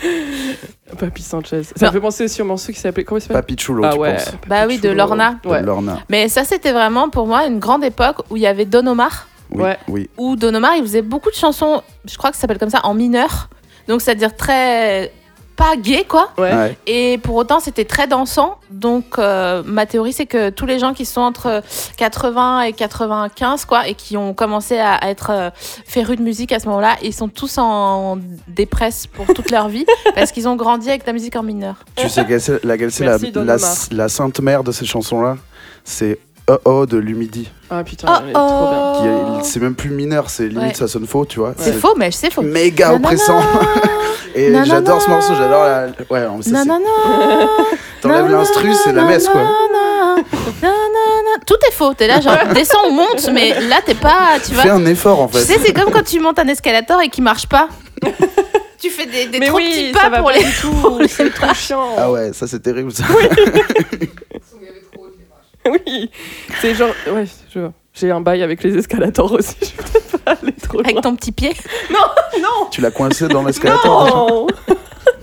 Papi 0.99 1.22
Sanchez. 1.22 1.62
Ça 1.64 1.72
Non. 1.82 1.86
me 1.88 1.92
fait 1.92 2.01
penser 2.01 2.24
aussi 2.24 2.42
au 2.42 2.45
morceau 2.45 2.72
qui 2.72 2.78
s'appelait. 2.78 3.05
Comment 3.05 3.18
il 3.18 3.22
s'appelle? 3.22 3.36
Papi 3.38 3.57
Chulo, 3.57 3.84
Ah 3.84 3.90
tu 3.92 3.99
ouais. 3.99 4.14
penses? 4.14 4.24
Papi 4.26 4.49
Bah 4.49 4.66
oui, 4.66 4.78
de. 4.78 4.90
Lorna. 4.90 5.38
De. 5.42 5.49
Lorna. 5.64 5.99
Mais 6.09 6.28
ça, 6.28 6.45
c'était 6.45 6.72
vraiment 6.72 7.09
pour 7.09 7.26
moi 7.26 7.47
une 7.47 7.59
grande 7.59 7.84
époque 7.84 8.18
où 8.30 8.36
il 8.36 8.42
y 8.42 8.47
avait 8.47 8.64
Don 8.64 8.86
Omar. 8.86 9.28
Oui, 9.51 9.62
Ouais. 9.62 9.78
oui. 9.88 10.11
Où 10.16 10.36
Don 10.36 10.55
Omar, 10.55 10.72
il 10.76 10.82
faisait 10.82 11.03
beaucoup 11.03 11.30
de 11.30 11.34
chansons, 11.36 11.82
je 12.11 12.16
crois 12.16 12.30
que 12.30 12.36
ça 12.36 12.42
s'appelle 12.42 12.59
comme 12.59 12.70
ça, 12.70 12.80
en 12.84 12.95
mineur. 12.95 13.49
Donc, 13.88 14.01
c'est-à-dire 14.03 14.34
très. 14.36 15.12
Pas 15.57 15.77
gay, 15.77 16.05
quoi. 16.09 16.31
Ouais. 16.39 16.77
Et 16.87 17.19
pour 17.19 17.37
autant, 17.37 17.61
c'était 17.61 17.85
très 17.85 18.07
dansant. 18.07 18.59
Donc, 18.71 19.19
euh, 19.19 19.63
ma 19.65 19.87
théorie, 19.87 20.13
c'est 20.13 20.27
que 20.27 20.51
tous 20.51 20.67
les 20.67 20.79
gens 20.79 20.95
qui 20.95 21.05
sont 21.05 21.21
entre 21.21 21.63
80 21.97 22.63
et 22.63 22.73
95, 22.73 23.65
quoi, 23.65 23.89
et 23.89 23.95
qui 23.95 24.17
ont 24.17 24.35
commencé 24.35 24.79
à, 24.79 24.95
à 24.95 25.11
être 25.11 25.31
euh, 25.31 25.51
férus 25.87 26.19
de 26.19 26.23
musique 26.23 26.53
à 26.53 26.59
ce 26.59 26.67
moment-là, 26.69 26.97
ils 27.03 27.15
sont 27.15 27.29
tous 27.29 27.59
en 27.59 28.19
dépresse 28.49 29.07
pour 29.07 29.27
toute 29.27 29.51
leur 29.51 29.69
vie 29.69 29.87
parce 30.15 30.33
qu'ils 30.33 30.49
ont 30.49 30.57
grandi 30.57 30.89
avec 30.89 31.07
la 31.07 31.13
musique 31.13 31.37
en 31.37 31.43
mineur. 31.43 31.77
Tu 31.97 32.09
sais 32.09 32.25
laquelle 32.65 32.91
c'est 32.91 33.05
la, 33.05 33.57
la, 33.91 34.09
sainte 34.09 34.41
mère 34.41 34.65
de 34.65 34.73
ces 34.73 34.87
chansons-là? 34.87 35.37
C'est 35.85 36.19
Oh 36.49 36.59
Oh 36.66 36.86
de 36.86 36.99
Lumidi. 36.99 37.51
Ah 37.70 37.82
putain, 37.84 38.07
Oh 38.11 38.18
elle 38.22 38.30
est 38.30 38.32
trop 38.34 38.68
bien. 38.70 39.01
Qui 39.01 39.07
est- 39.09 39.45
C'est 39.51 39.61
même 39.61 39.74
plus 39.74 39.90
mineur, 39.90 40.28
c'est 40.28 40.47
limite 40.49 40.62
Ouais. 40.62 40.74
ça 40.74 40.88
sonne 40.88 41.07
faux, 41.07 41.24
tu 41.24 41.38
vois. 41.40 41.55
C'est 41.57 41.72
faux, 41.72 41.95
mais 41.97 42.11
c'est 42.11 42.30
faux. 42.30 42.42
Méga 42.42 42.86
Nanana. 42.88 43.07
oppressant. 43.07 43.40
Et 44.34 44.51
Nanana. 44.51 44.64
j'adore 44.66 45.01
ce 45.03 45.09
morceau, 45.09 45.32
j'adore 45.34 45.64
la. 45.64 45.86
Ouais, 46.11 46.20
ça, 46.20 46.42
c'est- 46.42 46.51
Nanana. 46.51 46.84
T'enlèves 48.03 48.30
l'instru, 48.30 48.74
c'est 48.74 48.92
la 48.92 49.05
messe 49.05 49.26
quoi. 49.28 49.40
Nanana. 49.40 50.22
Nanana. 50.62 51.45
Tout 51.47 51.57
est 51.66 51.72
faux. 51.72 51.95
T'es 51.95 52.07
là, 52.09 52.20
genre, 52.20 52.36
descends 52.55 52.88
ou 52.88 52.92
monte, 52.92 53.28
mais 53.32 53.59
là, 53.62 53.76
t'es 53.84 53.95
pas. 53.95 54.38
Tu 54.45 54.55
Fais 54.55 54.68
vois. 54.68 54.72
un 54.72 54.84
effort 54.86 55.22
en 55.22 55.28
Tu 55.28 55.38
fait. 55.38 55.45
sais, 55.55 55.59
c'est 55.64 55.72
comme 55.72 55.90
quand 55.90 56.05
tu 56.05 56.20
montes 56.20 56.38
un 56.38 56.49
escalator 56.49 57.01
et 57.01 57.09
qu'il 57.09 57.24
marche 57.24 57.47
pas. 57.47 57.68
tu 58.78 58.90
fais 58.90 59.07
des, 59.07 59.26
des 59.26 59.38
Mais 59.38 59.47
trop 59.47 59.57
oui, 59.57 59.70
petits 59.70 59.92
ça 59.95 60.01
pas 60.03 60.11
va 60.11 60.16
pour 60.18 60.26
pas 60.30 60.36
les. 60.36 60.45
du 60.45 60.53
tout. 60.61 60.99
C'est 61.09 61.32
trop 61.32 61.55
chiant. 61.55 61.88
Ah 61.97 62.11
ouais, 62.11 62.32
ça 62.34 62.47
c'est 62.47 62.61
terrible 62.61 62.92
ça. 62.92 63.05
Oui, 65.87 66.11
c'est 66.61 66.75
genre. 66.75 66.91
Ouais, 67.11 67.25
je 67.53 67.59
vois. 67.61 67.73
J'ai 67.95 68.11
un 68.11 68.21
bail 68.21 68.43
avec 68.43 68.62
les 68.65 68.77
escalators 68.77 69.33
aussi. 69.33 69.57
Je 69.62 70.11
peux 70.11 70.19
pas 70.19 70.33
aller 70.43 70.53
trop 70.53 70.79
loin. 70.79 70.85
Avec 70.85 71.01
ton 71.01 71.15
petit 71.15 71.31
pied? 71.33 71.53
Non, 71.91 72.69
tu 72.71 72.81
l'as 72.81 72.91
coincé 72.91 73.29
dans 73.29 73.43
l'escalator. 73.47 74.07
non, 74.09 74.47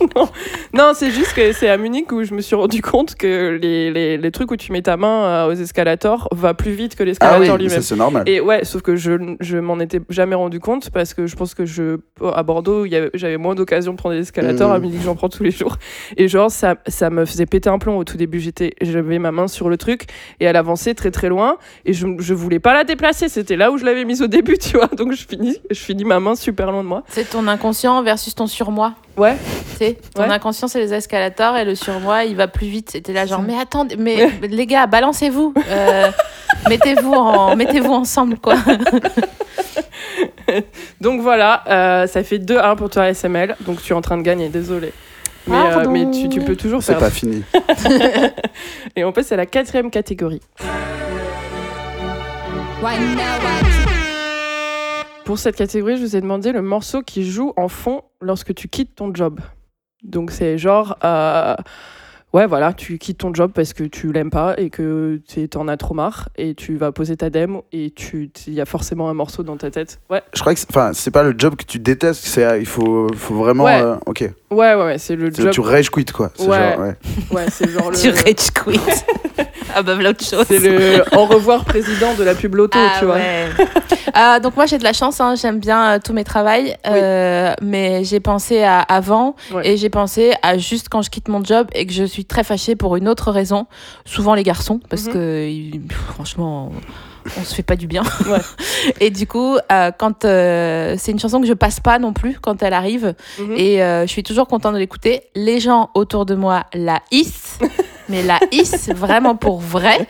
non, 0.16 0.28
non 0.74 0.91
c'est 0.93 1.12
juste 1.12 1.34
que 1.34 1.52
c'est 1.54 1.70
à 1.70 1.78
Munich 1.78 2.12
où 2.12 2.24
je 2.24 2.34
me 2.34 2.41
suis 2.41 2.56
rendu 2.56 2.82
compte 2.82 3.16
que 3.16 3.58
les, 3.62 3.91
les, 3.91 4.18
les 4.18 4.32
trucs 4.32 4.52
où 4.52 4.56
tu 4.56 4.72
mets 4.72 4.82
ta 4.82 4.97
main 4.97 5.26
euh, 5.26 5.47
aux 5.49 5.54
escalators 5.54 6.28
va 6.32 6.54
plus 6.54 6.72
vite 6.72 6.95
que 6.95 7.04
Ah 7.04 7.06
l'escalator 7.06 7.41
oui, 7.41 7.47
ça 7.47 7.58
lui-même. 7.58 7.82
c'est 7.82 7.95
normal. 7.95 8.24
Et 8.28 8.41
ouais, 8.41 8.64
sauf 8.66 8.82
que 8.82 8.95
je, 8.95 9.36
je 9.39 9.58
m'en 9.58 9.80
étais 9.80 10.02
jamais 10.10 10.36
rendu 10.36 10.60
compte 10.60 10.89
parce 10.89 11.14
que 11.14 11.28
je 11.28 11.36
pense 11.36 11.54
que 11.54 11.66
je 11.66 11.99
à 12.34 12.43
Bordeaux, 12.43 12.86
j'avais 13.14 13.38
moins 13.38 13.56
d'occasion 13.56 13.91
de 13.93 13.97
prendre 13.97 14.16
des 14.16 14.22
escalators. 14.22 14.70
Mhm. 14.70 14.76
À 14.76 14.80
Munich, 14.80 15.02
j'en 15.04 15.16
prends 15.16 15.30
tous 15.30 15.43
les 15.43 15.52
jours. 15.52 15.78
Et 16.18 16.28
genre, 16.28 16.52
ça, 16.52 16.76
ça 16.88 17.10
me 17.10 17.26
faisait 17.26 17.45
péter 17.45 17.70
un 17.70 17.80
plomb 17.80 17.97
au 17.97 18.04
tout 18.04 18.18
début. 18.18 18.39
J'étais, 18.39 18.74
j'avais 18.82 19.20
ma 19.20 19.32
main 19.32 19.47
sur 19.47 19.70
le 19.70 19.78
truc 19.78 20.06
et 20.39 20.45
elle 20.45 20.56
avançait 20.56 20.93
très 20.93 21.12
très 21.12 21.30
loin 21.30 21.58
et 21.86 21.93
je, 21.93 22.08
je 22.20 22.34
voulais 22.34 22.60
pas 22.60 22.74
la 22.74 22.84
déplacer. 22.84 23.30
C'était 23.30 23.56
là 23.56 23.72
où 23.72 23.78
je 23.78 23.86
l'avais 23.86 24.06
mise 24.06 24.22
au 24.22 24.28
début, 24.28 24.58
tu 24.58 24.78
vois. 24.78 24.88
Donc 24.88 25.14
je 25.14 25.26
finis, 25.28 25.58
je 25.70 25.80
finis 25.80 26.04
ma 26.06 26.20
main 26.20 26.36
super 26.36 26.72
loin 26.72 26.84
de 26.84 26.88
moi. 26.88 27.04
C'est 27.08 27.30
ton 27.30 27.47
inconscient 27.47 28.02
versus 28.04 28.36
ton 28.36 28.47
surmoi. 28.47 28.93
Ouais. 29.18 29.36
Tu 29.78 29.91
ton 30.14 30.24
Ouais. 30.24 30.30
inconscient, 30.32 30.68
c'est 30.68 30.80
les 30.80 30.94
escalators 30.94 31.58
et 31.58 31.66
le 31.66 31.76
surmoi, 31.76 32.26
il 32.26 32.36
va 32.36 32.48
plus 32.48 32.68
vite. 32.68 32.92
C'était 32.92 33.14
là, 33.14 33.26
genre, 33.26 33.42
mais 33.42 33.58
attendez, 33.60 33.96
mais 33.98 34.30
les 34.42 34.66
gars, 34.68 34.88
balancez-vous. 34.88 35.54
Euh, 35.70 36.10
mettez-vous 36.70 37.14
en, 37.14 37.56
mettez-vous 37.56 37.94
ensemble, 37.94 38.38
quoi. 38.38 38.56
Donc 41.02 41.22
voilà, 41.22 41.64
euh, 41.68 42.08
ça 42.08 42.24
fait 42.24 42.38
2-1 42.39 42.76
pour 42.76 42.89
toi 42.89 43.08
SML. 43.14 43.56
Donc 43.62 43.82
tu 43.82 43.94
es 43.94 43.96
en 43.96 44.02
train 44.02 44.18
de 44.18 44.22
gagner, 44.24 44.50
désolé. 44.50 44.92
Mais, 45.48 45.56
euh, 45.58 45.74
Pardon. 45.74 45.92
mais 45.92 46.10
tu, 46.12 46.30
tu 46.30 46.42
peux 46.42 46.56
toujours 46.56 46.84
C'est 46.84 46.92
perdre. 46.94 47.08
pas 47.08 47.12
fini. 47.12 47.44
Et 48.96 49.04
on 49.04 49.12
passe 49.12 49.32
à 49.32 49.36
la 49.38 49.46
quatrième 49.48 49.89
catégorie. 49.89 50.42
Pour 55.26 55.39
cette 55.39 55.56
catégorie, 55.56 55.98
je 55.98 56.02
vous 56.02 56.16
ai 56.16 56.22
demandé 56.22 56.52
le 56.52 56.62
morceau 56.62 57.02
qui 57.02 57.30
joue 57.30 57.54
en 57.56 57.68
fond 57.68 58.02
lorsque 58.22 58.54
tu 58.54 58.68
quittes 58.68 58.96
ton 58.96 59.14
job. 59.14 59.39
Donc 60.04 60.32
c'est 60.32 60.58
genre, 60.58 60.97
euh, 61.04 61.56
ouais 62.34 62.47
voilà, 62.47 62.74
tu 62.74 62.97
quittes 62.97 63.20
ton 63.20 63.34
job 63.34 63.52
parce 63.54 63.74
que 63.74 63.84
tu 63.84 64.12
l'aimes 64.12 64.30
pas 64.32 64.56
et 64.58 64.70
que 64.70 65.20
tu 65.28 65.47
en 65.56 65.68
as 65.68 65.78
trop 65.78 65.93
marre 65.93 66.30
et 66.38 66.56
tu 66.56 66.76
vas 66.78 66.91
poser 66.91 67.18
ta 67.18 67.30
dème 67.30 67.62
et 67.72 67.91
tu, 67.91 68.32
il 68.47 68.54
y 68.54 68.62
a 68.62 68.66
forcément 68.66 69.10
un 69.10 69.14
morceau 69.14 69.43
dans 69.43 69.58
ta 69.58 69.70
tête. 69.70 69.99
Ouais, 70.10 70.22
Je 70.34 70.39
crois 70.41 70.54
que 70.54 70.60
c'est- 70.60 70.68
enfin 70.70 70.91
c'est 70.93 71.12
pas 71.12 71.24
le 71.24 71.36
job 71.38 71.56
que 71.56 71.66
tu 71.66 71.78
détestes, 71.80 72.24
c'est 72.26 72.60
il 72.60 72.66
faut 72.66 73.08
faut 73.16 73.36
vraiment 73.36 73.66
Ouais. 73.66 73.82
euh, 73.82 73.95
OK. 74.08 74.22
ouais, 74.22 74.34
ouais, 74.52 74.76
ouais, 74.76 74.97
c'est 74.97 75.16
le 75.16 75.32
C'est- 75.32 75.43
job. 75.43 75.52
Tu 75.52 75.60
rage 75.62 75.89
quit 75.91 76.06
quoi. 76.06 76.32
C'est 76.36 76.47
Ouais. 76.47 76.72
genre, 76.76 76.80
ouais. 76.80 76.95
Ouais, 77.32 77.45
c'est 77.52 77.70
genre 77.70 77.91
le. 77.91 77.97
Tu 77.97 78.10
rage 78.10 78.52
quit. 78.52 78.80
ah 79.76 79.82
bah, 79.84 79.93
voilà 79.95 80.09
autre 80.11 80.24
chose. 80.26 80.45
C'est 80.47 80.59
le 80.59 81.03
au 81.17 81.26
revoir 81.26 81.65
président 81.65 82.13
de 82.15 82.24
la 82.24 82.36
pub 82.36 82.55
loto, 82.55 82.78
Ah 82.82 82.95
tu 82.99 83.05
vois. 83.05 83.15
ouais. 83.15 83.47
Ah, 84.13 84.39
donc 84.41 84.57
moi 84.57 84.65
j'ai 84.65 84.78
de 84.78 84.84
la 84.84 84.91
chance, 84.93 85.22
hein, 85.22 85.36
j'aime 85.36 85.59
bien 85.59 85.93
euh, 85.93 85.99
tous 86.03 86.11
mes 86.11 86.26
travails, 86.26 86.76
euh, 86.86 87.53
mais 87.61 88.03
j'ai 88.03 88.19
pensé 88.19 88.61
à 88.63 88.80
avant 88.82 89.36
Ouais. 89.53 89.69
et 89.69 89.78
j'ai 89.78 89.89
pensé 89.89 90.34
à 90.41 90.57
juste 90.57 90.89
quand 90.89 91.01
je 91.01 91.09
quitte 91.09 91.30
mon 91.30 91.41
job 91.43 91.67
et 91.74 91.86
que 91.86 91.93
je 91.93 92.03
suis 92.03 92.26
très 92.26 92.43
fâchée 92.43 92.76
pour 92.76 92.97
une 92.97 93.07
autre 93.07 93.32
raison, 93.32 93.67
souvent 94.03 94.34
les 94.34 94.43
garçons, 94.43 94.80
parce 94.89 95.05
Mhm. 95.05 95.13
que 95.13 95.49
franchement 96.13 96.72
on 97.39 97.43
se 97.43 97.53
fait 97.53 97.63
pas 97.63 97.76
du 97.76 97.86
bien. 97.88 98.01
Ouais. 98.28 98.39
et 98.99 99.11
du 99.11 99.28
coup, 99.28 99.55
euh, 99.72 99.91
quand 99.97 100.26
euh, 100.26 100.95
c'est 100.97 101.11
une 101.11 101.19
chanson 101.19 101.39
que 101.39 101.47
je 101.47 101.53
passe 101.53 101.80
pas 101.80 101.99
non 101.99 102.13
plus 102.13 102.38
quand 102.41 102.63
elle 102.63 102.74
arrive, 102.74 103.13
Mhm. 103.39 103.53
et 103.55 103.84
euh, 103.84 104.01
je 104.07 104.11
suis 104.11 104.24
toujours 104.24 104.47
contente 104.47 104.74
de 104.74 104.80
l'écouter. 104.80 105.22
Les 105.36 105.59
gens 105.59 105.89
autour 105.93 106.26
de 106.26 106.34
moi 106.36 106.63
la 106.74 106.99
hissent, 107.11 107.59
mais 108.12 108.22
la 108.24 108.38
hissent 108.51 108.89
vraiment 108.89 109.36
pour 109.36 109.59
vrai. 109.59 110.07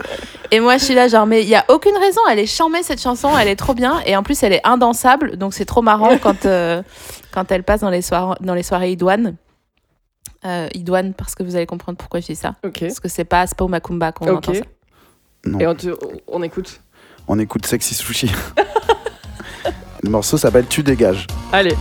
Et 0.52 0.60
moi, 0.60 0.78
je 0.78 0.84
suis 0.84 0.94
là, 0.94 1.08
genre, 1.08 1.26
mais 1.26 1.44
il 1.44 1.48
y 1.48 1.56
a 1.56 1.64
aucune 1.70 1.96
raison. 1.98 2.20
Elle 2.30 2.40
est 2.40 2.46
charmée 2.46 2.84
cette 2.84 3.02
chanson, 3.02 3.30
elle 3.38 3.48
est 3.48 3.56
trop 3.56 3.74
bien. 3.74 4.02
Et 4.06 4.18
en 4.18 4.24
plus, 4.24 4.44
elle 4.44 4.52
est 4.54 4.68
indansable, 4.68 5.38
donc 5.38 5.54
c'est 5.54 5.64
trop 5.66 5.82
marrant 5.82 6.18
quand, 6.22 6.46
euh, 6.46 6.82
quand 7.32 7.50
elle 7.52 7.64
passe 7.64 7.80
dans 7.82 7.90
les, 7.90 8.02
soir- 8.02 8.36
dans 8.42 8.54
les 8.56 8.64
soirées 8.64 8.92
idoines. 8.92 9.36
Euh, 10.44 10.68
idoine, 10.74 11.14
parce 11.14 11.36
que 11.36 11.44
vous 11.44 11.56
allez 11.56 11.68
comprendre 11.68 11.98
pourquoi 11.98 12.20
je 12.20 12.26
dis 12.26 12.36
ça. 12.36 12.56
Parce 12.88 13.00
que 13.00 13.08
c'est 13.08 13.24
pas, 13.26 13.46
c'est 13.48 13.56
pas 13.56 13.64
au 13.64 13.68
Macumba 13.70 14.12
qu'on 14.12 14.26
entend 14.38 14.54
ça. 14.56 14.62
Non. 15.46 15.60
Et 15.60 15.68
on, 15.68 15.76
te- 15.76 15.96
on 16.28 16.42
écoute. 16.44 16.82
On 17.28 17.38
écoute 17.40 17.66
Sexy 17.66 17.94
Sushi. 17.94 18.32
le 20.04 20.10
morceau 20.10 20.38
s'appelle 20.38 20.66
Tu 20.68 20.82
dégages. 20.84 21.28
Allez. 21.54 21.76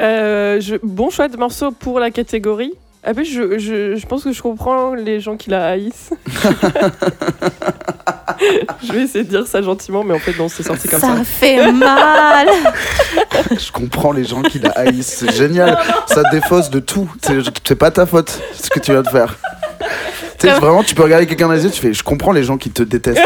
Euh, 0.00 0.60
je- 0.62 0.76
bon 0.82 1.10
choix 1.10 1.28
de 1.28 1.36
morceau 1.36 1.72
pour 1.72 2.00
la 2.00 2.10
catégorie. 2.10 2.72
Après, 3.04 3.22
je, 3.24 3.58
je, 3.58 3.96
je 3.96 4.06
pense 4.06 4.24
que 4.24 4.32
je 4.32 4.40
comprends 4.40 4.94
les 4.94 5.20
gens 5.20 5.36
qui 5.36 5.50
la 5.50 5.66
haïssent. 5.72 6.10
je 8.82 8.92
vais 8.92 9.02
essayer 9.02 9.24
de 9.24 9.28
dire 9.30 9.46
ça 9.46 9.60
gentiment, 9.60 10.02
mais 10.04 10.14
en 10.14 10.18
fait, 10.18 10.36
non, 10.38 10.48
c'est 10.48 10.62
sorti 10.62 10.88
comme 10.88 11.00
ça. 11.00 11.16
Ça 11.16 11.24
fait 11.24 11.70
mal. 11.72 12.48
Je 13.50 13.70
comprends 13.72 14.12
les 14.12 14.24
gens 14.24 14.42
qui 14.42 14.58
la 14.58 14.70
haïssent. 14.70 15.16
C'est 15.18 15.32
génial. 15.34 15.78
Ça 16.06 16.22
défausse 16.30 16.70
de 16.70 16.80
tout. 16.80 17.10
C'est 17.64 17.74
pas 17.76 17.90
ta 17.90 18.06
faute, 18.06 18.40
ce 18.54 18.70
que 18.70 18.78
tu 18.80 18.92
viens 18.92 19.02
de 19.02 19.08
faire. 19.08 19.36
Tu 20.38 20.46
sais, 20.48 20.54
vraiment, 20.54 20.82
tu 20.82 20.94
peux 20.94 21.02
regarder 21.02 21.26
quelqu'un 21.26 21.48
dans 21.48 21.52
les 21.54 21.64
yeux, 21.64 21.70
tu 21.70 21.80
fais 21.80 21.92
Je 21.92 22.02
comprends 22.02 22.32
les 22.32 22.44
gens 22.44 22.56
qui 22.56 22.70
te 22.70 22.82
détestent. 22.82 23.20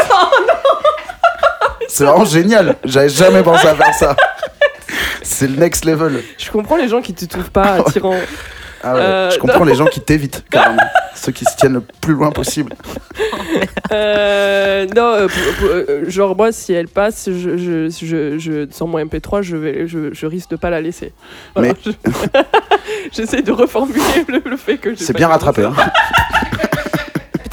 C'est 1.87 2.03
vraiment 2.03 2.25
génial. 2.25 2.75
J'avais 2.83 3.07
jamais 3.09 3.41
pensé 3.43 3.67
à 3.67 3.75
faire 3.75 3.93
ça. 3.93 4.15
C'est 5.21 5.47
le 5.47 5.55
next 5.57 5.85
level. 5.85 6.21
Je 6.37 6.49
comprends 6.51 6.77
les 6.77 6.87
gens 6.87 7.01
qui 7.01 7.13
te 7.13 7.25
trouvent 7.25 7.51
pas 7.51 7.73
attirant. 7.75 8.15
Ah 8.83 8.93
ouais, 8.93 8.99
Euh, 9.01 9.31
je 9.31 9.39
comprends 9.39 9.63
les 9.63 9.73
gens 9.73 9.85
qui 9.85 9.99
t'évitent, 9.99 10.43
carrément. 10.51 10.81
Ceux 11.15 11.31
qui 11.31 11.43
se 11.45 11.55
tiennent 11.57 11.73
le 11.73 11.81
plus 11.81 12.13
loin 12.13 12.29
possible. 12.31 12.73
Euh, 13.91 14.85
non, 14.95 15.01
euh, 15.13 15.27
euh, 15.63 16.09
genre 16.09 16.35
moi, 16.35 16.51
si 16.51 16.73
elle 16.73 16.87
passe, 16.87 17.25
je, 17.31 17.57
je, 17.57 17.89
je, 17.89 18.37
je- 18.37 18.67
sur 18.71 18.87
mon 18.87 18.99
MP3, 18.99 19.41
je, 19.41 19.55
vais, 19.57 19.87
je, 19.87 20.13
je 20.13 20.25
risque 20.25 20.49
de 20.51 20.55
pas 20.55 20.69
la 20.69 20.81
laisser. 20.81 21.13
Voilà, 21.55 21.73
je- 21.83 21.91
J'essaie 23.11 23.41
de 23.41 23.51
reformuler 23.51 24.01
le, 24.27 24.41
le 24.45 24.57
fait 24.57 24.77
que 24.77 24.95
C'est 24.95 25.15
bien 25.15 25.27
rattrapé. 25.29 25.63
Hein. 25.63 25.73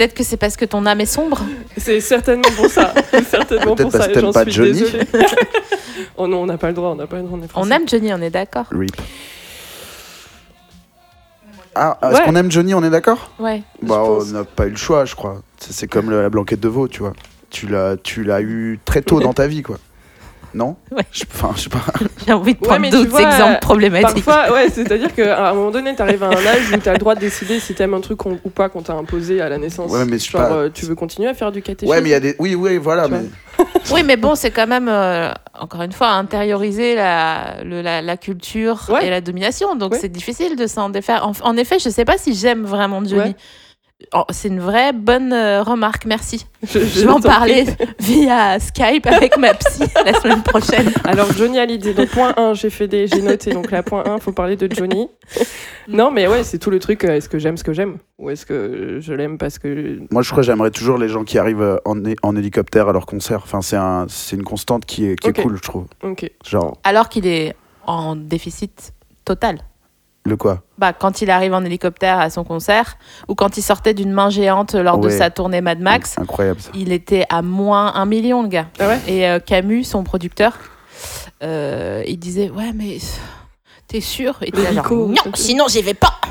Peut-être 0.02 0.14
que 0.14 0.24
c'est 0.24 0.36
parce 0.36 0.56
que 0.56 0.64
ton 0.64 0.84
âme 0.84 1.00
est 1.00 1.06
sombre. 1.06 1.40
C'est 1.76 2.00
certainement 2.00 2.50
pour 2.56 2.66
ça. 2.66 2.92
C'est 3.12 3.22
certainement 3.24 3.76
Peut-être 3.76 3.82
pour 3.82 3.92
ça. 3.92 3.98
parce 3.98 4.12
t'aimes 4.12 4.22
J'en 4.22 4.32
pas 4.32 4.42
suis 4.42 4.50
Johnny. 4.50 4.72
désolée. 4.80 5.04
oh 6.16 6.26
non, 6.26 6.38
on 6.42 6.46
n'a 6.46 6.58
pas 6.58 6.66
le 6.66 6.74
droit. 6.74 6.88
On 6.88 6.96
n'a 6.96 7.06
pas 7.06 7.18
le 7.18 7.22
droit. 7.22 7.38
On, 7.40 7.44
est 7.44 7.50
On 7.54 7.70
aime 7.70 7.88
Johnny, 7.88 8.12
on 8.12 8.20
est 8.20 8.30
d'accord. 8.30 8.64
Rip. 8.72 9.00
Ah, 11.76 11.98
est-ce 12.02 12.14
Ouais. 12.18 12.24
qu'on 12.24 12.34
aime 12.34 12.50
Johnny, 12.50 12.74
on 12.74 12.82
est 12.82 12.90
d'accord? 12.90 13.30
Ouais. 13.38 13.62
Bah, 13.80 14.02
on 14.02 14.24
n'a 14.24 14.42
pas 14.42 14.66
eu 14.66 14.70
le 14.70 14.76
choix, 14.76 15.04
je 15.04 15.14
crois. 15.14 15.40
C'est 15.60 15.86
comme 15.86 16.10
la 16.10 16.28
blanquette 16.28 16.58
de 16.58 16.68
veau, 16.68 16.88
tu 16.88 16.98
vois. 16.98 17.12
Tu 17.50 17.68
l'as, 17.68 17.96
tu 17.96 18.24
l'as 18.24 18.40
eu 18.42 18.80
très 18.84 19.02
tôt 19.02 19.20
dans 19.20 19.32
ta 19.34 19.46
vie, 19.46 19.62
quoi. 19.62 19.78
Non 20.54 20.76
Ouais. 20.90 21.02
Je- 21.10 21.24
Enfin, 21.32 21.50
je 21.56 21.62
sais 21.62 21.70
pas. 21.70 21.80
J'ai 22.26 22.32
envie 22.32 22.54
de 22.54 22.60
Ouais, 22.60 22.66
prendre 22.68 22.84
tu 22.84 22.90
d'autres 22.90 23.10
vois, 23.10 23.22
exemples 23.22 23.52
euh, 23.54 23.58
problématiques. 23.60 24.24
Parfois, 24.24 24.52
ouais, 24.54 24.68
c'est-à-dire 24.72 25.14
qu'à 25.14 25.48
un 25.50 25.54
moment 25.54 25.70
donné, 25.70 25.94
t'arrives 25.94 26.22
à 26.22 26.28
un 26.28 26.32
âge 26.46 26.72
où 26.72 26.76
t'as 26.78 26.92
le 26.92 26.98
droit 26.98 27.14
de 27.14 27.20
décider 27.20 27.58
si 27.60 27.74
t'aimes 27.74 27.94
un 27.94 28.00
truc 28.00 28.24
ou 28.26 28.36
pas 28.54 28.68
qu'on 28.68 28.82
t'a 28.82 28.92
imposé 28.94 29.40
à 29.40 29.48
la 29.48 29.58
naissance. 29.58 29.90
Ouais, 29.90 30.04
mais 30.04 30.18
Genre, 30.18 30.40
pas. 30.42 30.52
euh, 30.54 30.70
tu 30.72 30.84
veux 30.86 30.94
continuer 30.94 31.28
à 31.28 31.34
faire 31.34 31.50
du 31.52 31.62
catéchisme 31.62 31.90
Ouais, 31.90 32.00
mais 32.00 32.08
il 32.10 32.12
y 32.12 32.14
a 32.14 32.20
des. 32.20 32.36
Oui, 32.38 32.54
oui, 32.54 32.76
voilà. 32.78 33.06
Tu 33.06 33.12
Mais... 33.12 33.20
Oui, 33.92 34.02
mais 34.04 34.16
bon, 34.16 34.34
c'est 34.34 34.50
quand 34.50 34.66
même, 34.66 34.88
euh, 34.88 35.30
encore 35.58 35.82
une 35.82 35.92
fois, 35.92 36.08
intérioriser 36.10 36.94
la, 36.94 37.62
le- 37.64 37.82
la, 37.82 38.00
la 38.02 38.16
culture 38.16 38.88
Ouais. 38.88 39.06
et 39.06 39.10
la 39.10 39.20
domination. 39.20 39.74
Donc, 39.76 39.92
Ouais. 39.92 39.98
c'est 40.00 40.08
difficile 40.08 40.56
de 40.56 40.66
s'en 40.66 40.88
défaire. 40.90 41.26
En, 41.26 41.32
en 41.42 41.56
effet, 41.56 41.78
je 41.78 41.88
sais 41.88 42.04
pas 42.04 42.18
si 42.18 42.34
j'aime 42.34 42.62
vraiment 42.64 43.02
Johnny. 43.04 43.34
Oh, 44.14 44.24
c'est 44.30 44.48
une 44.48 44.60
vraie 44.60 44.92
bonne 44.92 45.32
euh, 45.32 45.62
remarque, 45.62 46.04
merci. 46.06 46.46
Je, 46.62 46.78
Je 46.80 47.00
vais 47.00 47.10
en 47.10 47.20
parler 47.20 47.64
via 47.98 48.58
Skype 48.60 49.06
avec 49.06 49.36
ma 49.38 49.54
psy 49.54 49.82
la 50.04 50.12
semaine 50.20 50.42
prochaine. 50.42 50.92
Alors, 51.04 51.32
Johnny 51.32 51.58
Hallyday, 51.58 51.94
donc 51.94 52.08
point 52.10 52.34
1, 52.36 52.54
j'ai 52.54 52.70
fait 52.70 52.88
des, 52.88 53.06
j'ai 53.06 53.22
noté, 53.22 53.52
donc 53.52 53.70
là, 53.70 53.82
point 53.82 54.04
1, 54.06 54.18
faut 54.18 54.32
parler 54.32 54.56
de 54.56 54.72
Johnny. 54.72 55.08
non, 55.88 56.10
mais 56.10 56.26
ouais, 56.28 56.44
c'est 56.44 56.58
tout 56.58 56.70
le 56.70 56.78
truc, 56.78 57.04
euh, 57.04 57.16
est-ce 57.16 57.28
que 57.28 57.38
j'aime 57.38 57.56
ce 57.56 57.64
que 57.64 57.72
j'aime 57.72 57.98
Ou 58.18 58.30
est-ce 58.30 58.46
que 58.46 58.98
je 59.00 59.12
l'aime 59.12 59.38
parce 59.38 59.58
que. 59.58 60.00
Moi, 60.10 60.22
je 60.22 60.30
crois 60.30 60.42
que 60.42 60.46
j'aimerais 60.46 60.70
toujours 60.70 60.98
les 60.98 61.08
gens 61.08 61.24
qui 61.24 61.38
arrivent 61.38 61.62
euh, 61.62 61.76
en, 61.84 61.96
en 62.22 62.36
hélicoptère 62.36 62.88
à 62.88 62.92
leur 62.92 63.06
concert. 63.06 63.40
Enfin, 63.44 63.62
c'est 63.62 63.76
un, 63.76 64.06
c'est 64.08 64.36
une 64.36 64.44
constante 64.44 64.84
qui 64.84 65.06
est, 65.06 65.16
qui 65.18 65.28
est 65.28 65.42
cool, 65.42 65.56
je 65.56 65.62
trouve. 65.62 65.86
Ok. 66.02 66.30
Genre, 66.46 66.78
Alors 66.84 67.08
qu'il 67.08 67.26
est 67.26 67.54
en 67.86 68.14
déficit 68.16 68.92
total. 69.24 69.58
Le 70.24 70.36
quoi 70.36 70.62
Bah, 70.78 70.92
quand 70.92 71.20
il 71.22 71.30
arrive 71.30 71.52
en 71.52 71.64
hélicoptère 71.64 72.18
à 72.20 72.30
son 72.30 72.44
concert, 72.44 72.96
ou 73.28 73.34
quand 73.34 73.56
il 73.56 73.62
sortait 73.62 73.92
d'une 73.94 74.12
main 74.12 74.30
géante 74.30 74.74
lors 74.74 74.98
de 74.98 75.08
sa 75.08 75.30
tournée 75.30 75.60
Mad 75.60 75.80
Max, 75.80 76.16
Incroyable 76.18 76.60
ça. 76.60 76.70
il 76.74 76.92
était 76.92 77.26
à 77.28 77.42
moins 77.42 77.94
un 77.94 78.06
million, 78.06 78.42
le 78.42 78.48
gars. 78.48 78.66
Ah 78.78 78.88
ouais 78.88 78.98
Et 79.08 79.26
euh, 79.28 79.40
Camus, 79.40 79.84
son 79.84 80.04
producteur, 80.04 80.56
euh, 81.42 82.02
il 82.06 82.18
disait 82.18 82.50
Ouais, 82.50 82.70
mais 82.74 82.98
t'es 83.88 84.00
sûr? 84.00 84.36
Et 84.42 84.52
t'es 84.52 84.62
là, 84.62 84.72
genre, 84.72 84.92
Non, 84.92 85.32
sinon 85.34 85.64
j'y 85.68 85.82
vais 85.82 85.94
pas 85.94 86.14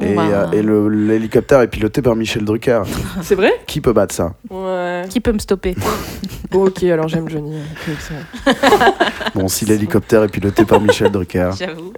Et, 0.00 0.14
Bah. 0.16 0.22
euh, 0.26 0.50
et 0.50 0.62
le- 0.62 0.88
l'hélicoptère 0.88 1.60
est 1.60 1.68
piloté 1.68 2.02
par 2.02 2.16
Michel 2.16 2.44
Drucker. 2.44 2.82
C'est 3.22 3.36
vrai 3.36 3.52
qui 3.68 3.80
peut 3.80 3.92
battre 3.92 4.12
ça? 4.12 4.34
Ouais. 4.50 5.04
Qui 5.08 5.20
peut 5.20 5.30
me 5.32 5.38
stopper? 5.38 5.76
Bon, 6.50 6.66
ok, 6.66 6.82
alors 6.84 7.06
j'aime 7.06 7.28
Johnny. 7.28 7.54
excellent. 7.88 8.56
Bon, 9.36 9.46
si 9.46 9.64
l'hélicoptère 9.64 10.24
est 10.24 10.28
piloté 10.28 10.64
par 10.64 10.80
Michel 10.80 11.12
Drucker. 11.12 11.50
J'avoue. 11.56 11.92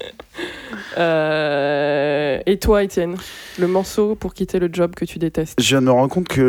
Euh, 0.97 2.39
Et 2.47 2.59
toi, 2.59 2.83
Étienne 2.83 3.17
Le 3.59 3.67
morceau 3.67 4.15
pour 4.15 4.35
quitter 4.35 4.59
le 4.59 4.69
job 4.73 4.95
que 4.95 5.05
tu 5.05 5.19
détestes 5.19 5.55
Je 5.61 5.69
viens 5.69 5.81
de 5.81 5.87
me 5.87 5.91
rendre 5.93 6.13
compte 6.13 6.29
que 6.29 6.41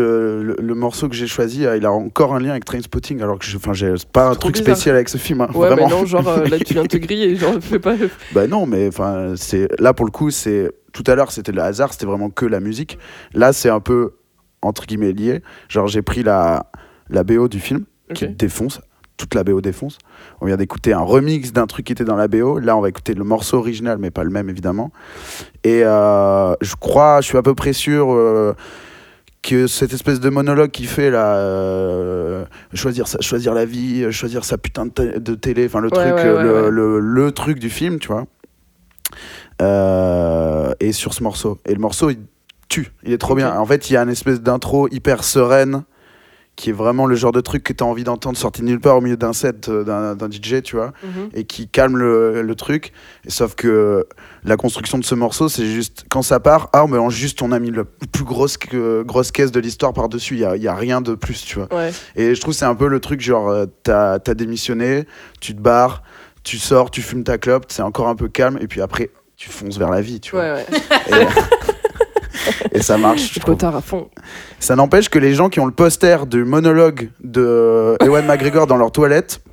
le, 0.44 0.56
le 0.60 0.76
morceau 0.76 1.08
que 1.10 1.16
j'ai 1.16 1.28
choisi, 1.28 1.66
euh, 1.66 1.78
il 1.78 1.86
a 1.86 1.92
encore 1.92 2.34
un 2.36 2.40
lien 2.40 2.52
avec 2.52 2.66
Trainspotting, 2.66 3.22
alors 3.22 3.40
que 3.40 3.46
je, 3.46 3.58
enfin, 3.58 3.74
j'ai 3.74 3.94
pas 4.12 4.30
un 4.30 4.36
truc 4.36 4.56
bizarre. 4.56 4.76
spécial 4.76 4.96
avec 4.96 5.10
ce 5.10 5.18
film. 5.18 5.42
hein, 5.42 5.50
Ouais, 5.54 5.70
vraiment. 5.70 5.90
non, 5.90 6.06
genre 6.06 6.28
euh, 6.28 6.46
là 6.46 6.58
tu 6.60 6.74
viens 6.74 6.84
de 6.84 6.88
te 6.88 6.98
griller, 7.06 7.36
genre 7.36 7.56
fais 7.62 7.80
pas. 7.80 7.96
Bah 8.34 8.48
non, 8.48 8.66
mais 8.66 8.88
enfin, 8.88 9.34
c'est 9.36 9.68
là 9.80 9.94
pour 9.94 10.06
le 10.06 10.12
coup, 10.12 10.32
c'est 10.32 10.72
tout 10.94 11.04
à 11.08 11.16
l'heure 11.16 11.32
c'était 11.32 11.52
le 11.52 11.62
hasard, 11.62 11.94
c'était 11.94 12.06
vraiment 12.06 12.30
que 12.30 12.46
la 12.46 12.60
musique. 12.60 12.98
Là, 13.34 13.54
c'est 13.54 13.70
un 13.70 13.80
peu 13.80 14.14
entre 14.62 14.86
guillemets 14.86 15.12
lié. 15.14 15.42
Genre, 15.70 15.88
j'ai 15.88 16.02
pris 16.02 16.24
la 16.24 16.72
la 17.10 17.24
BO 17.24 17.48
du 17.48 17.60
film 17.60 17.86
qui 18.14 18.28
défonce. 18.28 18.82
Toute 19.18 19.34
la 19.34 19.44
BO 19.46 19.62
défonce. 19.62 19.98
On 20.46 20.48
vient 20.48 20.58
d'écouter 20.58 20.94
un 20.94 21.00
remix 21.00 21.54
d'un 21.54 21.66
truc 21.66 21.88
qui 21.88 21.94
était 21.94 22.04
dans 22.04 22.16
la 22.16 22.28
BO. 22.28 22.60
Là, 22.60 22.78
on 22.78 22.82
va 22.82 22.90
écouter 22.90 23.16
le 23.16 23.24
morceau 23.24 23.58
original, 23.58 23.98
mais 23.98 24.12
pas 24.12 24.24
le 24.24 24.30
même 24.30 24.48
évidemment. 24.48 24.92
Et 25.64 25.82
euh, 25.84 26.54
je 26.62 26.76
crois, 26.76 27.20
je 27.22 27.26
suis 27.26 27.38
à 27.40 27.42
peu 27.42 27.56
près 27.56 27.74
sûr 27.74 28.14
euh, 28.14 28.54
que 29.42 29.66
cette 29.66 29.92
espèce 29.92 30.20
de 30.20 30.30
monologue 30.30 30.70
qu'il 30.70 30.86
fait 30.88 31.10
là, 31.10 31.38
euh, 31.38 32.46
choisir, 32.76 33.08
sa- 33.08 33.20
choisir 33.22 33.56
la 33.56 33.66
vie, 33.66 34.06
choisir 34.12 34.46
sa 34.46 34.60
putain 34.60 34.86
de, 34.86 34.92
té- 34.92 35.20
de 35.20 35.34
télé, 35.34 35.66
enfin 35.66 35.80
le 35.80 35.88
Ouais, 35.88 36.12
truc, 36.12 36.14
ouais, 36.14 36.32
ouais, 36.32 36.44
le, 36.44 36.62
ouais. 36.66 36.70
Le, 36.70 37.00
le 37.00 37.32
truc 37.32 37.58
du 37.58 37.72
film, 37.72 37.98
tu 37.98 38.10
vois. 38.10 38.26
Euh, 39.64 40.74
et 40.80 40.92
sur 40.92 41.16
ce 41.16 41.24
morceau. 41.24 41.58
Et 41.66 41.74
le 41.74 41.80
morceau, 41.80 42.12
il 42.12 42.20
tue. 42.70 42.92
Il 43.04 43.14
est 43.14 43.18
trop 43.18 43.34
bien. 43.34 43.58
En 43.58 43.66
fait, 43.66 43.90
il 43.90 43.94
y 43.94 43.98
a 43.98 44.04
une 44.04 44.10
espèce 44.12 44.42
d'intro 44.42 44.88
hyper 44.92 45.24
sereine 45.24 45.86
qui 46.56 46.70
est 46.70 46.74
vraiment 46.74 47.06
le 47.06 47.16
genre 47.16 47.32
de 47.34 47.42
truc 47.42 47.64
que 47.64 47.74
tu 47.74 47.84
as 47.84 47.88
envie 47.88 48.04
d'entendre 48.06 48.38
sorti 48.38 48.62
de 48.62 48.68
nulle 48.68 48.80
part 48.80 48.96
au 48.98 49.02
milieu 49.02 49.18
d'un 49.18 49.34
set 49.34 49.68
euh, 49.68 50.14
d'un 50.16 50.30
DJ, 50.32 50.62
tu 50.64 50.76
vois, 50.78 50.94
Mhm. 51.04 51.30
et 51.34 51.44
qui 51.44 51.68
calme 51.68 51.98
le, 51.98 52.42
le 52.42 52.56
truc. 52.56 52.94
Et 53.26 53.30
sauf 53.30 53.56
que 53.56 54.06
la 54.44 54.56
construction 54.58 54.98
de 54.98 55.04
ce 55.04 55.16
morceau, 55.16 55.50
c'est 55.50 55.66
juste 55.66 56.06
quand 56.10 56.22
ça 56.22 56.40
part, 56.40 56.70
ah, 56.74 56.86
on 56.86 56.88
mélange 56.88 57.14
juste, 57.16 57.42
on 57.42 57.52
a 57.52 57.60
mis 57.60 57.72
la 57.72 57.84
plus 57.84 58.24
grosse, 58.24 58.58
grosse 59.06 59.32
caisse 59.32 59.52
de 59.52 59.60
l'histoire 59.60 59.92
par-dessus, 59.94 60.36
il 60.36 60.40
n'y 60.40 60.46
a, 60.46 60.56
il 60.56 60.64
y 60.64 60.68
a 60.68 60.76
rien 60.76 61.02
de 61.02 61.14
plus, 61.16 61.44
tu 61.44 61.60
vois. 61.60 61.68
Ouais. 61.76 61.92
Et 62.16 62.34
je 62.36 62.40
trouve 62.42 62.54
que 62.54 62.58
c'est 62.60 62.66
un 62.66 62.76
peu 62.76 62.88
le 62.88 63.00
truc 63.02 63.20
genre, 63.22 63.50
euh, 63.50 63.66
t'as 63.84 64.14
as 64.14 64.34
démissionné, 64.34 65.06
tu 65.42 65.56
te 65.56 65.60
barres, 65.62 66.04
tu 66.44 66.58
sors, 66.58 66.90
tu 66.90 67.02
fumes 67.02 67.24
ta 67.24 67.38
clope, 67.38 67.66
c'est 67.70 67.82
encore 67.82 68.08
un 68.08 68.16
peu 68.16 68.28
calme, 68.30 68.58
et 68.62 68.68
puis 68.68 68.80
après, 68.82 69.10
tu 69.36 69.50
fonces 69.50 69.78
vers 69.78 69.90
la 69.90 70.00
vie, 70.00 70.22
tu 70.22 70.32
vois. 70.32 70.44
Ouais, 70.44 70.52
ouais. 70.54 70.66
Et, 71.10 71.28
et 72.72 72.82
ça 72.82 72.98
marche, 72.98 73.34
je 73.34 73.66
à 73.66 73.82
fond. 73.82 74.10
Ça 74.60 74.76
n'empêche 74.76 75.10
que 75.10 75.20
les 75.20 75.34
gens 75.34 75.50
qui 75.50 75.60
ont 75.60 75.66
le 75.66 75.72
poster 75.74 76.26
du 76.28 76.44
monologue 76.44 77.10
de 77.24 77.96
Ewan 78.04 78.26
McGregor 78.26 78.68
dans 78.68 78.78
leur 78.78 78.92
toilette, 78.92 79.42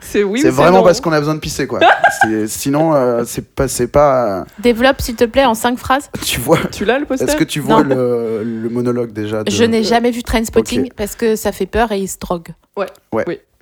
C'est 0.00 0.24
oui. 0.24 0.42
vraiment 0.48 0.78
non 0.78 0.84
parce 0.84 1.00
qu'on 1.00 1.12
a 1.12 1.18
besoin 1.20 1.34
de 1.34 1.40
pisser, 1.40 1.66
quoi. 1.66 1.78
Sinon, 2.46 2.94
euh, 2.94 3.22
c'est 3.24 3.54
pas, 3.54 3.68
c'est 3.68 3.86
pas. 3.86 4.44
Développe, 4.58 5.00
s'il 5.00 5.14
te 5.14 5.24
plaît, 5.24 5.44
en 5.44 5.54
cinq 5.54 5.78
phrases. 5.78 6.10
Tu 6.24 6.40
vois. 6.40 6.58
Tu 6.72 6.84
l'as 6.84 6.98
le 6.98 7.06
poster 7.06 7.24
Est-ce 7.26 7.36
que 7.36 7.44
tu 7.44 7.60
vois 7.60 7.82
le, 7.84 8.42
le 8.42 8.68
monologue 8.70 9.12
déjà 9.12 9.44
de- 9.44 9.50
Je 9.50 9.64
n'ai 9.64 9.84
jamais 9.84 10.10
vu 10.10 10.22
Trainspotting 10.22 10.86
Ok. 10.86 10.92
parce 10.96 11.14
que 11.14 11.36
ça 11.36 11.52
fait 11.52 11.66
peur 11.66 11.92
et 11.92 12.00
ils 12.00 12.08
se 12.08 12.18
droguent. 12.18 12.54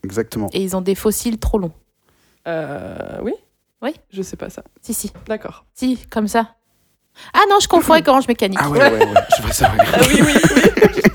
Exactement. 0.04 0.48
Et 0.52 0.62
ils 0.62 0.76
ont 0.76 0.80
des 0.80 0.94
fossiles 0.94 1.38
trop 1.38 1.58
longs. 1.58 1.72
Euh, 2.48 2.96
oui. 3.22 3.32
Oui. 3.82 3.90
Je 4.10 4.22
sais 4.22 4.36
pas 4.36 4.48
ça. 4.50 4.62
Si, 4.80 4.94
si. 4.94 5.12
D'accord. 5.28 5.64
Si, 5.74 5.98
comme 6.10 6.28
ça. 6.28 6.50
Ah 7.34 7.40
non, 7.50 7.56
je 7.60 7.68
confonds 7.68 7.94
avec 7.94 8.08
Orange 8.08 8.28
Mécanique. 8.28 8.58
Ah 8.62 8.68
ouais, 8.70 8.78
ouais, 8.78 8.90
ouais. 8.90 9.06
Je 9.36 9.42
vois 9.42 9.52
ça. 9.52 9.70
Ah 9.78 9.98
oui, 10.08 10.20
oui, 10.24 10.32
oui. 10.34 11.00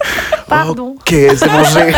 Pardon. 0.47 0.95
Ok, 0.99 1.07
c'est 1.09 1.47
mangé. 1.49 1.91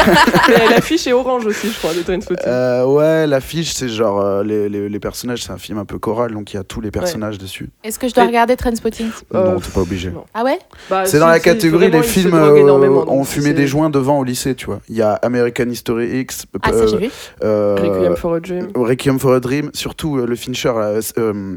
L'affiche 0.70 1.08
est 1.08 1.14
orange 1.14 1.44
aussi, 1.48 1.72
je 1.72 1.78
crois, 1.80 1.92
de 1.96 2.02
Trainspotting. 2.04 2.46
Euh, 2.48 2.86
ouais, 2.86 3.26
l'affiche, 3.26 3.74
c'est 3.74 3.90
genre 3.90 4.22
euh, 4.22 4.44
les, 4.44 4.70
les, 4.70 4.90
les 4.90 5.00
personnages, 5.00 5.42
c'est 5.44 5.52
un 5.52 5.58
film 5.58 5.80
un 5.80 5.86
peu 5.86 5.98
choral, 5.98 6.34
donc 6.34 6.54
il 6.54 6.58
y 6.58 6.60
a 6.60 6.64
tous 6.64 6.80
les 6.80 6.92
personnages 6.92 7.40
dessus. 7.40 7.72
Est-ce 7.84 7.98
que 7.98 8.08
je 8.08 8.14
dois 8.14 8.26
Et- 8.26 8.28
regarder 8.28 8.56
Trainspotting 8.56 9.10
Euh, 9.34 9.54
non, 9.54 9.60
t'es 9.60 9.72
pas 9.72 9.82
obligé. 9.82 10.12
non. 10.12 10.26
Ah 10.36 10.44
ouais 10.44 10.60
Bah, 10.88 11.04
C'est 11.08 11.18
dans 11.18 11.28
la 11.30 11.40
catégorie 11.40 11.90
les 11.90 12.04
se 12.04 12.08
films 12.08 12.36
euh, 12.36 12.56
énormément, 12.58 13.06
on 13.08 13.24
fumait 13.24 13.54
des 13.54 13.66
joints 13.66 13.90
devant 13.90 14.20
au 14.20 14.24
lycée, 14.24 14.54
tu 14.54 14.68
vois. 14.68 14.82
Il 14.88 14.96
y 14.98 15.02
a 15.02 15.14
American 15.24 15.68
History 15.70 16.20
X, 16.20 16.46
Ah, 16.62 16.70
ça, 16.72 16.76
euh, 16.76 16.88
j'ai 16.88 16.98
vu. 16.98 17.10
euh, 17.44 17.76
Requiem 17.80 18.16
for 18.16 18.36
a 18.36 18.40
Dream. 18.40 18.68
Requiem 18.76 19.18
for 19.20 19.34
a 19.34 19.40
Dream, 19.40 19.72
surtout 19.74 20.18
euh, 20.20 20.28
le 20.28 20.36
Fincher, 20.36 20.74
euh, 21.18 21.56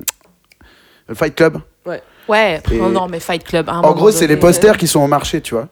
Fight 1.14 1.35
Club. 1.35 1.59
Ouais, 2.28 2.61
Et- 2.73 2.77
non, 2.78 2.89
non, 2.90 3.07
mais 3.09 3.20
Fight 3.20 3.44
Club. 3.44 3.69
à 3.69 3.73
un 3.73 3.78
En 3.78 3.82
moment 3.82 3.94
gros, 3.94 4.11
c'est 4.11 4.27
les 4.27 4.36
posters 4.36 4.77
qui 4.77 4.86
sont 4.89 5.01
au 5.01 5.07
marché, 5.07 5.40
tu 5.40 5.55
vois. 5.55 5.69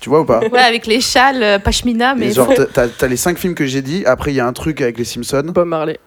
tu 0.00 0.08
vois 0.08 0.20
ou 0.20 0.24
pas? 0.24 0.40
Ouais, 0.50 0.60
avec 0.60 0.86
les 0.86 1.00
châles 1.00 1.42
euh, 1.42 1.58
pashmina, 1.58 2.12
Et 2.12 2.18
mais. 2.18 2.30
genre, 2.32 2.48
t'as- 2.54 2.66
t'as 2.66 2.88
t'as 2.88 3.06
les 3.06 3.16
cinq 3.16 3.38
films 3.38 3.54
que 3.54 3.66
j'ai 3.66 3.82
dit. 3.82 4.04
Après, 4.06 4.32
il 4.32 4.36
y 4.36 4.40
a 4.40 4.46
un 4.46 4.52
truc 4.52 4.80
avec 4.80 4.96
les 4.98 5.04
Simpsons. 5.04 5.42
Bob 5.54 5.68
Marley. 5.68 5.98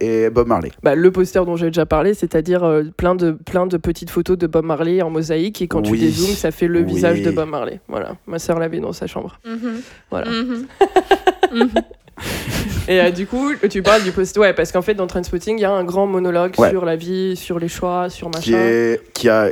et 0.00 0.28
Bob 0.28 0.48
Marley. 0.48 0.72
Bah, 0.82 0.94
le 0.96 1.10
poster 1.12 1.44
dont 1.46 1.56
j'ai 1.56 1.66
déjà 1.66 1.86
parlé, 1.86 2.14
c'est-à-dire 2.14 2.64
euh, 2.64 2.82
plein, 2.96 3.14
de, 3.14 3.30
plein 3.30 3.66
de 3.66 3.76
petites 3.76 4.10
photos 4.10 4.36
de 4.36 4.46
Bob 4.48 4.64
Marley 4.64 5.00
en 5.02 5.08
mosaïque 5.10 5.62
et 5.62 5.68
quand 5.68 5.82
tu 5.82 5.92
Oui. 5.92 6.00
dézoomes, 6.00 6.34
ça 6.34 6.50
fait 6.50 6.66
le 6.66 6.80
Oui. 6.80 6.86
visage 6.94 7.22
de 7.22 7.30
Bob 7.30 7.48
Marley. 7.48 7.80
Voilà, 7.88 8.16
ma 8.26 8.38
sœur 8.40 8.58
l'avait 8.58 8.80
dans 8.80 8.92
sa 8.92 9.06
chambre. 9.06 9.38
Mhm. 9.46 9.80
Voilà. 10.10 10.30
Mhm. 10.30 10.66
Et 12.88 13.00
euh, 13.00 13.10
du 13.10 13.26
coup, 13.26 13.52
tu 13.70 13.82
parles 13.82 14.02
du 14.02 14.12
poster, 14.12 14.38
ouais, 14.40 14.52
parce 14.52 14.70
qu'en 14.70 14.82
fait, 14.82 14.94
dans 14.94 15.06
Trainspotting, 15.06 15.58
il 15.58 15.62
y 15.62 15.64
a 15.64 15.70
un 15.70 15.84
grand 15.84 16.06
monologue 16.06 16.52
Ouais. 16.58 16.70
sur 16.70 16.84
la 16.84 16.96
vie, 16.96 17.34
sur 17.34 17.58
les 17.58 17.68
choix, 17.68 18.10
sur 18.10 18.28
machin. 18.28 18.40
qui, 18.42 18.54
est, 18.54 19.00
qui 19.14 19.28
a 19.30 19.50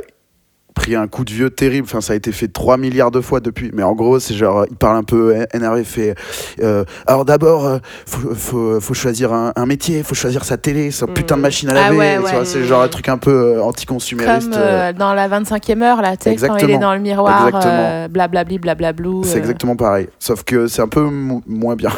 pris 0.73 0.95
un 0.95 1.07
coup 1.07 1.23
de 1.25 1.31
vieux 1.31 1.49
terrible. 1.49 1.85
Enfin, 1.89 2.01
ça 2.01 2.13
a 2.13 2.15
été 2.15 2.31
fait 2.31 2.47
3 2.47 2.77
milliards 2.77 3.11
de 3.11 3.21
fois 3.21 3.39
depuis. 3.39 3.71
Mais 3.73 3.83
en 3.83 3.93
gros, 3.93 4.19
c'est 4.19 4.33
genre, 4.33 4.65
il 4.69 4.75
parle 4.75 4.97
un 4.97 5.03
peu 5.03 5.35
énervé. 5.53 5.83
Fait, 5.83 6.15
euh, 6.61 6.83
alors 7.07 7.25
d'abord, 7.25 7.65
euh, 7.65 7.77
faut, 8.05 8.33
faut, 8.35 8.79
faut 8.81 8.93
choisir 8.93 9.31
un, 9.33 9.53
un 9.55 9.65
métier, 9.65 10.03
faut 10.03 10.15
choisir 10.15 10.43
sa 10.43 10.57
télé, 10.57 10.91
sa 10.91 11.05
Mm. 11.05 11.13
putain 11.13 11.37
de 11.37 11.41
machine 11.41 11.69
à 11.69 11.73
Ah 11.73 11.75
laver. 11.89 11.97
ouais, 11.97 12.17
ouais. 12.17 12.45
C'est 12.45 12.63
genre 12.63 12.81
un 12.81 12.87
truc 12.87 13.09
un 13.09 13.17
peu 13.17 13.57
euh, 13.57 13.61
anticonsumériste. 13.63 14.51
Comme 14.51 14.59
euh, 14.61 14.93
dans 14.93 15.13
la 15.13 15.27
25e 15.29 15.81
heure, 15.83 16.01
là, 16.01 16.17
tu 16.17 16.35
sais, 16.35 16.47
quand 16.47 16.57
il 16.57 16.69
est 16.71 16.77
dans 16.77 16.93
le 16.93 16.99
miroir, 17.01 17.49
euh, 17.65 18.07
blablabli, 18.07 18.57
blablablou. 18.59 19.23
C'est 19.23 19.35
euh. 19.35 19.39
exactement 19.39 19.75
pareil. 19.75 20.07
Sauf 20.19 20.43
que 20.43 20.67
c'est 20.67 20.81
un 20.81 20.87
peu 20.87 21.01
mo- 21.01 21.41
moins 21.47 21.75
bien. 21.75 21.91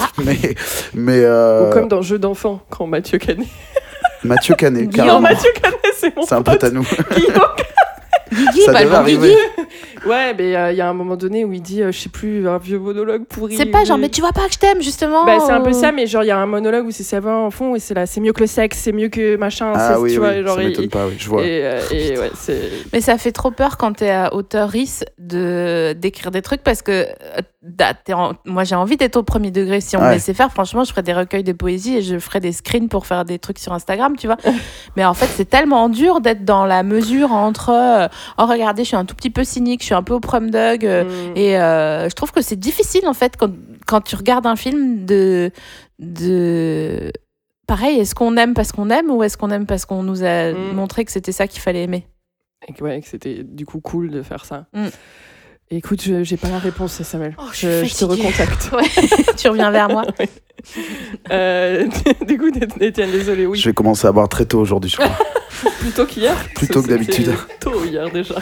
Ah. 0.00 0.08
mais 0.24 0.36
mais 0.94 1.20
euh, 1.24 1.70
Ou 1.70 1.72
comme 1.72 1.88
dans 1.88 2.02
Jeux 2.02 2.18
d'enfants, 2.18 2.60
quand 2.70 2.86
Mathieu 2.86 3.18
Canet. 3.18 3.46
Mathieu 4.24 4.54
Canet, 4.54 4.88
Guillaume. 4.90 5.22
Mathieu 5.22 5.50
Canet, 5.62 5.78
c'est 5.96 6.14
mon 6.16 6.22
C'est 6.22 6.34
un 6.34 6.42
pote. 6.42 6.60
pote 6.60 6.64
à 6.64 6.70
nous. 6.70 6.82
Guillaume. 7.16 7.40
Guigui, 8.32 8.62
Ça 8.62 8.72
bah, 8.72 8.80
devait 8.80 8.90
bon 8.90 8.96
arriver. 8.96 9.28
Guigui. 9.28 9.68
Ouais, 10.06 10.34
mais 10.36 10.56
euh, 10.56 10.72
il 10.72 10.76
y 10.78 10.80
a 10.80 10.88
un 10.88 10.92
moment 10.94 11.16
donné 11.16 11.44
où 11.44 11.52
il 11.52 11.60
dit, 11.62 11.82
euh, 11.82 11.92
je 11.92 11.98
sais 11.98 12.08
plus, 12.08 12.48
un 12.48 12.58
vieux 12.58 12.78
monologue 12.78 13.24
pourri. 13.26 13.56
C'est 13.56 13.66
pas 13.66 13.84
genre, 13.84 13.96
mais- 13.98 14.02
mais 14.06 14.08
tu 14.10 14.20
vois 14.20 14.32
pas 14.32 14.46
que 14.46 14.52
je 14.54 14.58
t'aime, 14.58 14.80
justement. 14.82 15.24
Bah, 15.24 15.38
c'est 15.44 15.52
un 15.52 15.60
peu 15.60 15.72
ça, 15.72 15.92
mais 15.92 16.06
genre, 16.06 16.22
il 16.24 16.28
y 16.28 16.30
a 16.30 16.38
un 16.38 16.46
monologue 16.46 16.86
où 16.86 16.90
c'est 16.90 17.02
ça 17.02 17.20
va 17.20 17.32
en 17.32 17.50
fond 17.50 17.74
et 17.74 17.78
c'est 17.80 17.94
là, 17.94 18.06
c'est 18.06 18.20
mieux 18.20 18.32
que 18.32 18.40
le 18.40 18.46
sexe, 18.46 18.78
c'est 18.78 18.92
mieux 18.92 19.08
que 19.08 19.36
machin. 19.36 19.72
Ah 19.74 20.00
oui, 20.00 20.12
tu 20.14 20.18
oui, 20.18 20.24
vois, 20.26 20.42
genre, 20.42 20.56
ça 20.56 20.62
m'étonne 20.62 20.88
pas, 20.88 21.06
oui, 21.06 21.14
je 21.18 21.28
vois. 21.28 21.42
Et, 21.42 21.60
euh, 21.64 21.80
et 21.90 22.18
ouais, 22.18 22.30
c'est. 22.34 22.70
Mais 22.92 23.00
ça 23.00 23.18
fait 23.18 23.32
trop 23.32 23.50
peur 23.50 23.76
quand 23.76 23.92
t'es 23.94 24.10
euh, 24.10 24.28
auteurice 24.32 25.04
de 25.18 25.92
d'écrire 25.98 26.30
des 26.30 26.42
trucs 26.42 26.62
parce 26.62 26.82
que 26.82 27.06
en- 28.12 28.32
moi 28.46 28.64
j'ai 28.64 28.74
envie 28.74 28.96
d'être 28.96 29.16
au 29.16 29.22
premier 29.22 29.50
degré. 29.50 29.80
Si 29.80 29.96
on 29.96 30.00
me 30.00 30.12
laissait 30.12 30.34
faire, 30.34 30.50
franchement, 30.50 30.84
je 30.84 30.90
ferais 30.90 31.02
des 31.02 31.12
recueils 31.12 31.44
de 31.44 31.52
poésie 31.52 31.96
et 31.98 32.02
je 32.02 32.18
ferais 32.18 32.40
des 32.40 32.52
screens 32.52 32.88
pour 32.88 33.06
faire 33.06 33.24
des 33.24 33.38
trucs 33.38 33.58
sur 33.58 33.72
Instagram, 33.72 34.16
tu 34.16 34.26
vois. 34.26 34.36
Mais 34.96 35.04
en 35.04 35.14
fait, 35.14 35.26
c'est 35.26 35.48
tellement 35.48 35.88
dur 35.88 36.20
d'être 36.20 36.44
dans 36.44 36.64
la 36.64 36.82
mesure 36.82 37.32
entre 37.32 38.08
oh 38.38 38.46
regardez, 38.46 38.82
je 38.84 38.88
suis 38.88 38.96
un 38.96 39.04
tout 39.04 39.14
petit 39.14 39.30
peu 39.30 39.44
cynique, 39.44 39.82
je 39.82 39.89
suis 39.90 39.94
un 39.94 40.02
peu 40.02 40.14
au 40.14 40.20
prom 40.20 40.50
dog 40.50 40.84
euh, 40.86 41.04
Mm. 41.04 41.36
et 41.36 41.58
euh, 41.58 42.08
je 42.08 42.14
trouve 42.14 42.32
que 42.32 42.42
c'est 42.42 42.58
difficile 42.58 43.06
en 43.06 43.14
fait 43.14 43.36
quand, 43.36 43.50
quand 43.86 44.00
tu 44.00 44.16
regardes 44.16 44.46
un 44.46 44.56
film 44.56 45.04
de 45.06 45.50
de 45.98 47.12
pareil, 47.66 48.00
est-ce 48.00 48.14
qu'on 48.14 48.36
aime 48.36 48.54
parce 48.54 48.72
qu'on 48.72 48.90
aime 48.90 49.10
ou 49.10 49.22
est-ce 49.22 49.36
qu'on 49.36 49.50
aime 49.50 49.66
parce 49.66 49.84
qu'on 49.84 50.02
nous 50.02 50.24
a 50.24 50.52
Mm. 50.52 50.72
montré 50.74 51.04
que 51.04 51.12
c'était 51.12 51.32
ça 51.32 51.46
qu'il 51.46 51.60
fallait 51.60 51.82
aimer? 51.84 52.06
Et 52.68 52.72
que, 52.74 52.82
ouais, 52.84 53.00
que 53.00 53.08
c'était 53.08 53.42
du 53.44 53.64
coup 53.66 53.80
cool 53.80 54.10
de 54.10 54.22
faire 54.22 54.44
ça. 54.44 54.66
Mm. 54.74 54.86
Écoute, 55.72 56.02
je- 56.02 56.24
j'ai 56.24 56.36
pas 56.36 56.48
la 56.48 56.58
réponse, 56.58 57.00
Samuel. 57.02 57.36
Oh, 57.38 57.42
je 57.52 57.56
suis 57.56 57.66
je, 57.68 57.84
je 57.84 57.94
te 57.96 58.04
recontacte. 58.04 58.70
Ouais, 58.72 59.34
tu 59.36 59.48
reviens 59.48 59.70
vers 59.70 59.88
moi. 59.88 60.04
Euh, 61.32 61.86
du 62.28 62.36
coup, 62.36 62.50
Étienne, 62.80 63.10
désolé, 63.10 63.46
oui. 63.46 63.58
Je 63.58 63.66
vais 63.70 63.72
commencer 63.72 64.06
à 64.06 64.12
boire 64.12 64.28
très 64.28 64.44
tôt 64.44 64.60
aujourd'hui, 64.60 64.90
je 64.90 64.96
crois. 64.98 65.16
Plutôt 65.80 66.04
qu'hier. 66.04 66.36
Plus 66.54 66.66
Ça, 66.66 66.74
tôt 66.74 66.82
que 66.82 66.88
d'habitude. 66.88 67.32
Tôt 67.60 67.82
hier 67.86 68.10
déjà. 68.10 68.34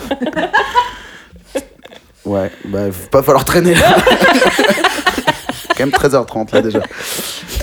Ouais, 2.28 2.50
bah, 2.66 2.90
faut 2.92 3.08
pas 3.08 3.22
falloir 3.22 3.44
traîner. 3.44 3.74
Quand 5.76 5.84
même 5.86 5.90
13h30 5.90 6.52
là 6.54 6.62
déjà. 6.62 6.82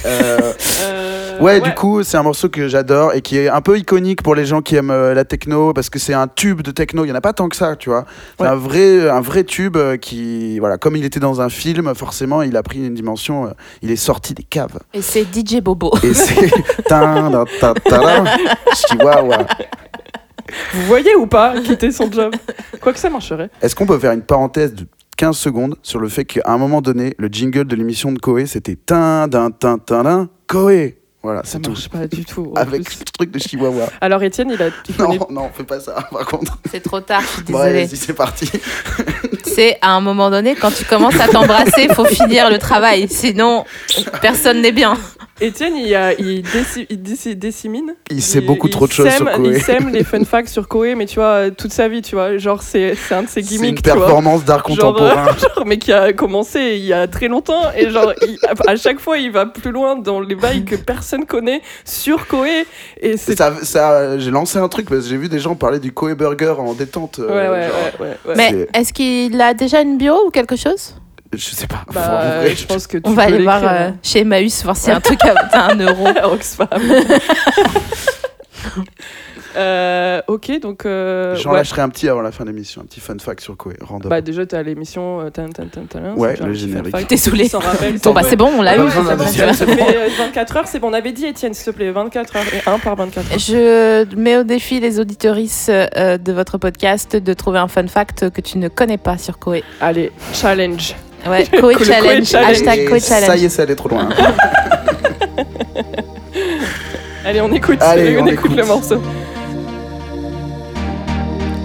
Euh, 0.06 0.54
Euh, 0.82 1.40
ouais, 1.40 1.60
du 1.60 1.74
coup, 1.74 2.02
c'est 2.04 2.16
un 2.16 2.24
morceau 2.24 2.48
que 2.48 2.68
j'adore 2.70 3.14
et 3.14 3.22
qui 3.22 3.38
est 3.38 3.50
un 3.50 3.60
peu 3.60 3.78
iconique 3.78 4.22
pour 4.24 4.36
les 4.36 4.46
gens 4.46 4.62
qui 4.62 4.76
aiment 4.78 4.90
euh, 4.92 5.14
la 5.14 5.26
techno 5.26 5.74
parce 5.74 5.90
que 5.90 6.00
c'est 6.00 6.14
un 6.14 6.28
tube 6.28 6.62
de 6.62 6.72
techno. 6.72 7.04
Il 7.04 7.10
y 7.10 7.12
en 7.12 7.16
a 7.16 7.22
pas 7.22 7.34
tant 7.34 7.50
que 7.50 7.56
ça, 7.58 7.76
tu 7.76 7.90
vois. 7.90 8.06
C'est 8.38 8.44
Ouais. 8.46 8.50
un 8.50 8.56
vrai, 8.56 9.10
un 9.10 9.20
vrai 9.20 9.44
tube 9.44 9.78
qui, 10.02 10.60
voilà, 10.60 10.78
comme 10.78 10.96
il 10.96 11.04
était 11.04 11.20
dans 11.20 11.42
un 11.42 11.50
film, 11.50 11.94
forcément, 11.94 12.42
il 12.42 12.56
a 12.56 12.64
pris 12.64 12.86
une 12.86 12.94
dimension. 12.94 13.48
euh, 13.48 13.50
il 13.82 13.92
est 13.92 13.96
sorti 13.98 14.34
des 14.34 14.44
caves. 14.44 14.80
Et 14.94 15.02
c'est 15.02 15.24
DJ 15.26 15.60
Bobo. 15.62 15.92
Et 16.04 16.14
c'est. 16.14 16.50
Tin, 16.88 17.44
Vous 20.74 20.82
voyez 20.86 21.16
ou 21.16 21.28
pas 21.28 21.60
quitter 21.62 21.92
son 21.92 22.12
job 22.12 22.34
Quoi 22.82 22.94
que 22.94 23.00
ça 23.00 23.10
marcherait. 23.10 23.50
Est-ce 23.62 23.76
qu'on 23.76 23.86
peut 23.86 24.00
faire 24.00 24.12
une 24.12 24.22
parenthèse 24.22 24.74
de 24.74 24.86
15 25.18 25.38
secondes 25.38 25.76
sur 25.82 26.00
le 26.00 26.10
fait 26.10 26.26
qu'à 26.26 26.42
un 26.46 26.58
moment 26.58 26.82
donné, 26.82 27.14
le 27.18 27.28
jingle 27.30 27.66
de 27.66 27.76
l'émission 27.76 28.12
de 28.12 28.20
Koé, 28.20 28.46
c'était 28.46 28.76
tin, 28.76 29.28
tin, 29.30 29.50
tin, 29.52 29.78
tin, 29.78 30.30
Koé. 30.48 31.00
Voilà, 31.24 31.44
Ça 31.44 31.54
c'est 31.54 31.60
tout. 31.62 31.72
marche 31.72 31.90
pas 31.90 32.06
du 32.06 32.24
tout. 32.24 32.54
Avec 32.56 32.84
plus. 32.84 32.94
ce 33.00 33.04
truc 33.18 33.32
de 33.32 33.40
Chihuahua. 33.40 33.88
Alors, 34.00 34.22
Étienne, 34.22 34.52
il 34.52 34.62
a. 34.62 34.68
il 34.88 34.96
connaît- 34.96 35.18
Non, 35.18 35.28
non, 35.32 35.50
fais 35.52 35.64
pas 35.64 35.80
ça, 35.80 35.94
par 36.12 36.24
contre. 36.28 36.60
C'est 36.70 36.84
trop 36.84 37.00
tard, 37.02 37.22
je 37.22 37.28
suis 37.28 37.42
Bon, 37.46 37.58
désolée. 37.58 37.80
allez, 37.80 37.88
c'est 37.88 38.14
parti. 38.14 38.48
c'est 39.44 39.78
à 39.82 39.94
un 39.94 40.02
moment 40.02 40.30
donné, 40.30 40.54
quand 40.56 40.70
tu 40.72 40.86
commences 40.86 41.20
à 41.20 41.28
t'embrasser, 41.28 41.88
faut 41.96 42.06
finir 42.06 42.50
le 42.52 42.60
travail. 42.60 43.08
Sinon, 43.10 43.66
personne 44.22 44.62
n'est 44.62 44.72
bien. 44.72 44.96
Étienne, 45.42 45.76
il, 45.76 45.94
a, 45.94 46.14
il, 46.14 46.42
déci- 46.44 46.86
il 46.90 47.02
déci- 47.02 47.36
dissémine. 47.36 47.94
Il 48.10 48.22
sait 48.22 48.40
beaucoup 48.40 48.70
trop 48.70 48.88
de 48.88 48.92
choses 48.94 49.10
sur 49.10 49.30
Koé. 49.30 49.50
Il 49.56 49.62
sème 49.62 49.90
les 49.90 50.06
fun 50.06 50.24
facts 50.24 50.48
sur 50.48 50.68
Koé, 50.70 50.96
mais 50.96 51.06
tu 51.06 51.16
vois, 51.16 51.26
euh, 51.48 51.50
toute 51.52 51.74
sa 51.74 51.90
vie, 51.90 52.02
tu 52.02 52.16
vois. 52.16 52.38
Genre, 52.38 52.62
c'est 52.64 52.96
c'est 52.96 53.16
un 53.16 53.24
de 53.24 53.28
ses 53.28 53.44
C'est 53.44 53.56
une 53.56 53.62
gimmicks, 53.62 53.82
tu 53.82 53.90
vois. 53.90 54.00
performance 54.00 54.46
d'art 54.46 54.64
contemporain. 54.64 55.26
genre, 55.38 55.66
mais 55.66 55.78
qui 55.78 55.92
a 55.92 56.14
commencé 56.14 56.76
il 56.78 56.86
y 56.86 56.94
a 56.94 57.08
très 57.08 57.28
longtemps 57.28 57.64
et 57.78 57.90
genre 57.90 58.14
il- 58.22 58.38
à 58.66 58.76
chaque 58.78 59.00
fois 59.00 59.18
il 59.18 59.30
va 59.32 59.46
plus 59.46 59.72
loin 59.72 59.98
dans 59.98 60.22
les 60.22 60.36
bails 60.36 60.64
que 60.64 60.76
personne 60.76 61.26
connaît 61.26 61.62
sur 61.84 62.28
Koé 62.28 62.66
et 63.02 63.18
c'est 63.18 63.38
Ça, 63.38 63.54
ça, 63.62 64.18
j'ai 64.18 64.32
lancé 64.32 64.58
un 64.58 64.70
truc 64.70 64.88
parce 64.88 65.02
que 65.04 65.10
j'ai 65.10 65.18
vu 65.18 65.28
des 65.28 65.40
gens 65.40 65.56
parler 65.56 65.80
du 65.80 65.92
Koé 65.92 66.16
Burger 66.16 66.56
en 66.60 66.74
détente. 66.74 67.20
euh, 67.20 67.28
ouais 67.28 67.50
ouais, 67.50 67.68
genre, 67.68 67.76
ouais 68.00 68.08
ouais 68.08 68.18
ouais. 68.28 68.34
Mais 68.38 68.68
est-ce 68.74 68.94
qu'il 68.94 69.42
a 69.42 69.54
déjà 69.54 69.82
une 69.82 69.98
bio 69.98 70.16
ou 70.28 70.30
quelque 70.30 70.56
chose? 70.56 70.96
Je 71.34 71.40
sais 71.44 71.68
pas. 71.68 71.84
Bah, 71.94 72.40
vrai, 72.42 72.56
je 72.56 72.66
pense 72.66 72.88
que 72.88 72.98
tu 72.98 73.04
On 73.06 73.12
va 73.14 73.24
aller 73.24 73.44
voir 73.44 73.62
euh, 73.64 73.90
chez 74.02 74.20
Emmaüs, 74.22 74.64
voir 74.64 74.78
s'il 74.78 74.90
y 74.90 74.92
a 74.92 74.98
un 74.98 75.02
truc 75.02 75.20
à 75.26 75.72
un 75.72 75.76
euro. 75.80 76.08
hein. 76.08 76.14
Oxfam. 76.26 76.68
Euh, 79.58 80.22
ok 80.28 80.60
donc 80.62 80.86
euh, 80.86 81.34
J'en 81.38 81.52
ouais. 81.52 81.58
lâcherai 81.60 81.82
un 81.82 81.88
petit 81.88 82.10
avant 82.10 82.22
la 82.22 82.34
fin 82.34 82.44
de 82.44 82.50
l'émission, 82.50 82.82
un 82.82 82.84
petit 82.86 83.00
fun 83.00 83.16
fact 83.18 83.40
sur 83.40 83.56
Koé. 83.56 83.76
Random. 83.80 84.10
bah 84.10 84.20
déjà 84.20 84.46
t'as 84.46 84.62
l'émission 84.64 85.22
euh, 85.22 85.30
Ouais, 86.18 86.36
le 86.36 86.54
générique. 86.54 86.94
rappelle, 86.94 87.98
Bon, 88.00 88.12
bah 88.14 88.24
c'est 88.28 88.36
bon, 88.36 88.52
on 88.58 88.62
l'a 88.62 88.72
Ah 88.72 88.76
eu. 88.76 88.80
ouais, 88.80 88.86
besoin 88.88 89.04
d'un 89.04 89.12
c'est 89.12 89.16
bon, 89.18 89.24
deuxième, 89.24 89.54
ça 89.54 89.66
fait 89.66 89.96
euh, 89.98 90.10
24 90.18 90.58
heures, 90.58 90.68
c'est 90.68 90.80
bon. 90.80 90.90
On 90.90 90.94
avait 90.94 91.14
dit, 91.14 91.26
Étienne, 91.28 91.54
s'il 91.54 91.72
te 91.72 91.78
plaît, 91.78 91.90
24 91.90 92.36
heures 92.36 92.44
et 92.54 92.70
1 92.70 92.80
par 92.80 92.98
24 92.98 93.32
heures. 93.32 93.40
Je 93.40 94.14
mets 94.18 94.36
au 94.36 94.44
défi 94.44 94.82
les 94.82 95.00
auditorices 95.00 95.70
euh, 95.70 96.18
de 96.18 96.34
votre 96.34 96.58
podcast 96.58 97.16
de 97.16 97.34
trouver 97.34 97.60
un 97.60 97.70
fun 97.70 97.88
fact 97.88 98.30
que 98.32 98.42
tu 98.42 98.58
ne 98.58 98.68
connais 98.68 98.98
pas 98.98 99.18
sur 99.18 99.40
Koé. 99.40 99.64
Allez, 99.80 100.12
challenge. 100.34 100.96
Ouais, 101.28 101.46
Koé 101.60 101.76
Challenge, 101.84 102.24
Challenge. 102.26 102.52
hashtag 102.52 102.88
Koé 102.90 103.00
Ça 103.00 103.20
y 103.20 103.22
Challenge. 103.26 103.44
est, 103.44 103.50
c'est 103.50 103.62
allé 103.64 103.76
trop 103.76 103.90
loin. 103.90 104.10
Allez, 107.26 107.42
on 107.42 107.52
écoute, 107.52 107.80
Allez, 107.82 108.18
on, 108.20 108.24
on 108.24 108.28
écoute, 108.28 108.46
écoute. 108.52 108.58
le 108.58 108.66
morceau. 108.66 109.02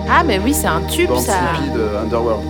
Ah, 0.09 0.23
mais 0.27 0.39
oui, 0.43 0.55
c'est 0.55 0.67
un 0.67 0.81
tube 0.91 1.09
Born 1.09 1.23
ça. 1.23 1.35
De 1.75 1.97
Underworld. 2.05 2.43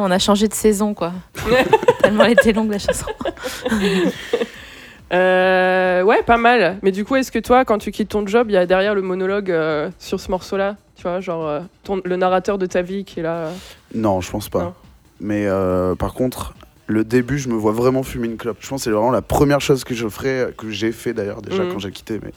On 0.00 0.10
a 0.10 0.18
changé 0.18 0.48
de 0.48 0.54
saison, 0.54 0.94
quoi. 0.94 1.12
Tellement 2.02 2.24
elle 2.24 2.32
était 2.32 2.52
longue, 2.52 2.70
la 2.70 2.78
chanson. 2.78 3.06
Euh, 5.12 6.02
ouais, 6.02 6.22
pas 6.22 6.38
mal. 6.38 6.78
Mais 6.82 6.90
du 6.90 7.04
coup, 7.04 7.16
est-ce 7.16 7.30
que 7.30 7.38
toi, 7.38 7.64
quand 7.66 7.76
tu 7.78 7.90
quittes 7.90 8.08
ton 8.08 8.26
job, 8.26 8.46
il 8.48 8.54
y 8.54 8.56
a 8.56 8.64
derrière 8.64 8.94
le 8.94 9.02
monologue 9.02 9.50
euh, 9.50 9.90
sur 9.98 10.18
ce 10.18 10.30
morceau-là 10.30 10.76
Tu 10.96 11.02
vois, 11.02 11.20
genre 11.20 11.46
euh, 11.46 11.60
ton- 11.84 12.00
le 12.02 12.16
narrateur 12.16 12.56
de 12.56 12.64
ta 12.64 12.80
vie 12.80 13.04
qui 13.04 13.20
est 13.20 13.22
là. 13.22 13.34
euh. 13.36 13.52
Non, 13.94 14.22
je 14.22 14.30
pense 14.30 14.48
pas. 14.48 14.60
Non. 14.62 14.74
Mais 15.20 15.44
euh, 15.46 15.94
par 15.96 16.14
contre, 16.14 16.54
le 16.86 17.04
début, 17.04 17.38
je 17.38 17.48
me 17.50 17.54
vois 17.54 17.72
vraiment 17.72 18.02
fumer 18.02 18.26
une 18.26 18.38
clope. 18.38 18.56
Je 18.60 18.68
pense 18.70 18.80
que 18.80 18.84
c'est 18.84 18.90
vraiment 18.90 19.10
la 19.10 19.20
première 19.20 19.60
chose 19.60 19.84
que 19.84 19.94
je 19.94 20.08
ferais, 20.08 20.54
que 20.56 20.70
j'ai 20.70 20.92
fait 20.92 21.12
d'ailleurs 21.12 21.42
déjà 21.42 21.62
Mhm. 21.62 21.72
quand 21.74 21.78
j'ai 21.78 21.90
quitté 21.90 22.14
mes, 22.18 22.32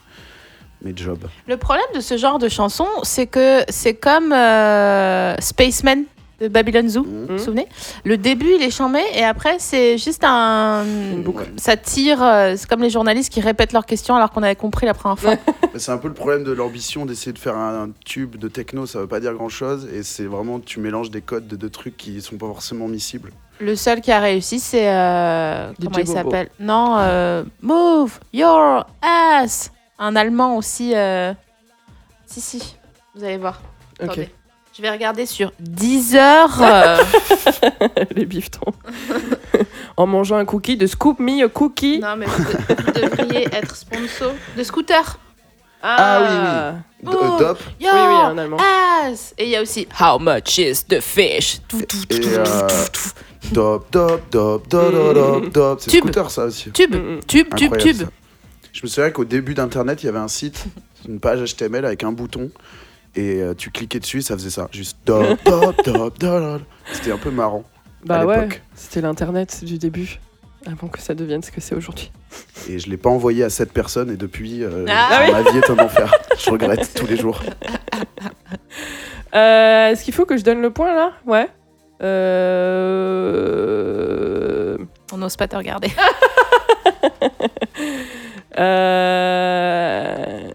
mes 0.91 0.97
jobs. 0.97 1.23
Le 1.47 1.55
problème 1.55 1.85
de 1.95 2.01
ce 2.01 2.17
genre 2.17 2.39
de 2.39 2.49
chanson, 2.49 2.87
c'est 3.03 3.27
que 3.27 3.61
c'est 3.69 3.93
comme 3.93 4.33
euh, 4.33 5.33
Spaceman 5.39 6.03
de 6.41 6.47
Babylon 6.47 6.87
Zoo. 6.89 7.03
Mhm. 7.03 7.25
Vous 7.27 7.37
vous 7.37 7.43
souvenez? 7.43 7.67
Le 8.03 8.17
début, 8.17 8.51
il 8.55 8.61
est 8.63 8.71
chambé 8.71 8.99
et 9.13 9.23
après, 9.23 9.57
c'est 9.59 9.97
juste 9.97 10.23
un. 10.23 10.83
boucle. 11.23 11.45
Ça 11.57 11.77
tire. 11.77 12.21
euh, 12.23 12.55
C'est 12.57 12.67
comme 12.67 12.81
les 12.81 12.89
journalistes 12.89 13.31
qui 13.31 13.41
répètent 13.41 13.73
leurs 13.73 13.85
questions 13.85 14.15
alors 14.15 14.31
qu'on 14.31 14.43
avait 14.43 14.55
compris 14.55 14.85
la 14.85 14.93
première 14.93 15.17
fois. 15.19 15.35
Mais 15.73 15.79
C'est 15.79 15.91
un 15.91 15.97
peu 15.97 16.07
le 16.07 16.13
problème 16.13 16.43
de 16.43 16.51
l'ambition 16.51 17.05
d'essayer 17.05 17.33
de 17.33 17.39
faire 17.39 17.55
un, 17.55 17.83
un 17.85 17.89
tube 18.05 18.35
de 18.37 18.47
techno, 18.47 18.85
ça 18.85 18.99
veut 18.99 19.07
pas 19.07 19.19
dire 19.19 19.33
grand 19.33 19.49
chose. 19.49 19.87
Et 19.93 20.03
c'est 20.03 20.25
vraiment, 20.25 20.59
tu 20.59 20.79
mélanges 20.79 21.11
des 21.11 21.21
codes 21.21 21.47
de 21.47 21.55
deux 21.55 21.69
trucs 21.69 21.97
qui 21.97 22.21
sont 22.21 22.37
pas 22.37 22.47
forcément 22.47 22.87
miscibles. 22.87 23.31
Le 23.59 23.75
seul 23.77 24.01
qui 24.01 24.11
a 24.11 24.19
réussi, 24.19 24.59
c'est. 24.59 24.89
euh, 24.89 25.71
comment 25.81 25.97
il 25.99 26.07
s'appelle? 26.07 26.49
Non, 26.59 26.95
euh, 26.99 27.43
Move 27.61 28.19
Your 28.33 28.85
Ass 29.01 29.71
Un 29.97 30.15
Allemand 30.17 30.57
aussi. 30.57 30.91
euh, 30.93 31.33
Si, 32.25 32.41
si, 32.41 32.75
vous 33.15 33.23
allez 33.23 33.37
voir. 33.37 33.61
Ok. 34.01 34.09
Attendez. 34.09 34.29
Je 34.75 34.81
vais 34.81 34.91
regarder 34.91 35.25
sur 35.25 35.53
10 35.59 36.15
heures. 36.15 36.61
euh, 36.61 36.97
Les 38.15 38.25
bifetons. 38.25 38.73
en 39.97 40.05
mangeant 40.05 40.35
un 40.35 40.45
cookie 40.45 40.75
de 40.75 40.85
Scoop 40.85 41.19
Me 41.19 41.45
a 41.45 41.47
Cookie. 41.47 41.99
Non, 41.99 42.15
mais 42.17 42.25
vous, 42.25 42.43
vous 42.43 42.91
devriez 42.91 43.45
être 43.53 43.75
sponsor 43.75 44.33
de 44.57 44.63
scooter. 44.63 45.17
Ah 45.81 46.73
D- 46.73 46.79
Oh. 47.07 47.35
Dop. 47.37 47.59
Yo, 47.79 47.87
Oui, 47.93 47.99
oui, 48.07 48.15
un 48.25 48.37
allemand. 48.39 48.57
ass 49.03 49.35
Et 49.37 49.43
il 49.45 49.49
y 49.51 49.55
a 49.55 49.61
aussi 49.61 49.87
How 50.01 50.17
much 50.17 50.57
is 50.57 50.83
the 50.89 50.99
fish 50.99 51.59
Tout, 51.67 51.81
tout, 51.83 51.97
tout, 52.09 52.15
Et 52.17 52.19
tout, 52.21 52.29
euh, 52.29 52.67
tout, 52.91 52.99
tout. 52.99 53.53
Dop, 53.53 53.85
dop, 53.91 54.21
dop, 54.31 54.67
dop, 54.67 54.91
dop, 54.91 55.13
dop, 55.13 55.49
dop. 55.53 55.79
C'est 55.81 55.91
Tube. 55.91 55.99
scooter 56.05 56.31
ça 56.31 56.45
aussi. 56.45 56.71
Tube, 56.71 56.95
Mm, 56.95 56.97
mm. 57.17 57.19
tube, 57.27 57.47
tube, 57.55 57.73
Incroyable, 57.73 57.77
tube. 57.99 58.07
ça. 58.07 58.11
Je 58.73 58.79
me 58.81 58.87
souviens 58.87 59.11
qu'au 59.11 59.25
début 59.25 59.53
d'Internet, 59.53 60.01
il 60.01 60.07
y 60.07 60.09
avait 60.09 60.17
un 60.17 60.27
site, 60.27 60.65
une 61.07 61.19
page 61.19 61.43
HTML 61.53 61.85
avec 61.85 62.03
un 62.03 62.11
bouton. 62.11 62.49
Et 63.15 63.41
euh, 63.41 63.53
tu 63.53 63.69
cliquais 63.71 63.99
dessus, 63.99 64.21
ça 64.21 64.35
faisait 64.35 64.49
ça. 64.49 64.67
Juste 64.71 64.97
dop, 65.05 65.39
dop, 65.45 65.75
dop, 65.85 66.19
dop, 66.19 66.19
dop. 66.19 66.61
C'était 66.91 67.11
un 67.11 67.17
peu 67.17 67.31
marrant. 67.31 67.63
Bah 68.05 68.19
à 68.21 68.25
ouais, 68.25 68.49
c'était 68.75 69.01
l'internet 69.01 69.63
du 69.63 69.77
début. 69.77 70.19
Avant 70.67 70.87
que 70.87 70.99
ça 70.99 71.13
devienne 71.13 71.43
ce 71.43 71.51
que 71.51 71.61
c'est 71.61 71.75
aujourd'hui. 71.75 72.11
Et 72.67 72.79
je 72.79 72.89
l'ai 72.89 72.97
pas 72.97 73.09
envoyé 73.09 73.43
à 73.43 73.49
cette 73.51 73.71
personne. 73.71 74.09
Et 74.09 74.17
depuis, 74.17 74.63
euh, 74.63 74.85
Ah 74.89 75.21
oui. 75.25 75.31
ma 75.31 75.43
vie 75.43 75.57
est 75.59 75.69
un 75.69 75.77
enfer. 75.77 76.11
Je 76.39 76.49
regrette 76.49 76.91
tous 76.93 77.05
les 77.07 77.17
jours. 77.17 77.41
Euh, 79.33 79.89
Est-ce 79.89 80.03
qu'il 80.05 80.13
faut 80.13 80.25
que 80.25 80.37
je 80.37 80.43
donne 80.45 80.61
le 80.61 80.69
point 80.69 80.95
là? 80.95 81.11
Ouais. 81.25 81.49
Euh... 82.01 83.17
On 85.11 85.17
n'ose 85.17 85.35
pas 85.35 85.49
te 85.49 85.57
regarder. 85.57 85.89
Euh... 88.57 90.49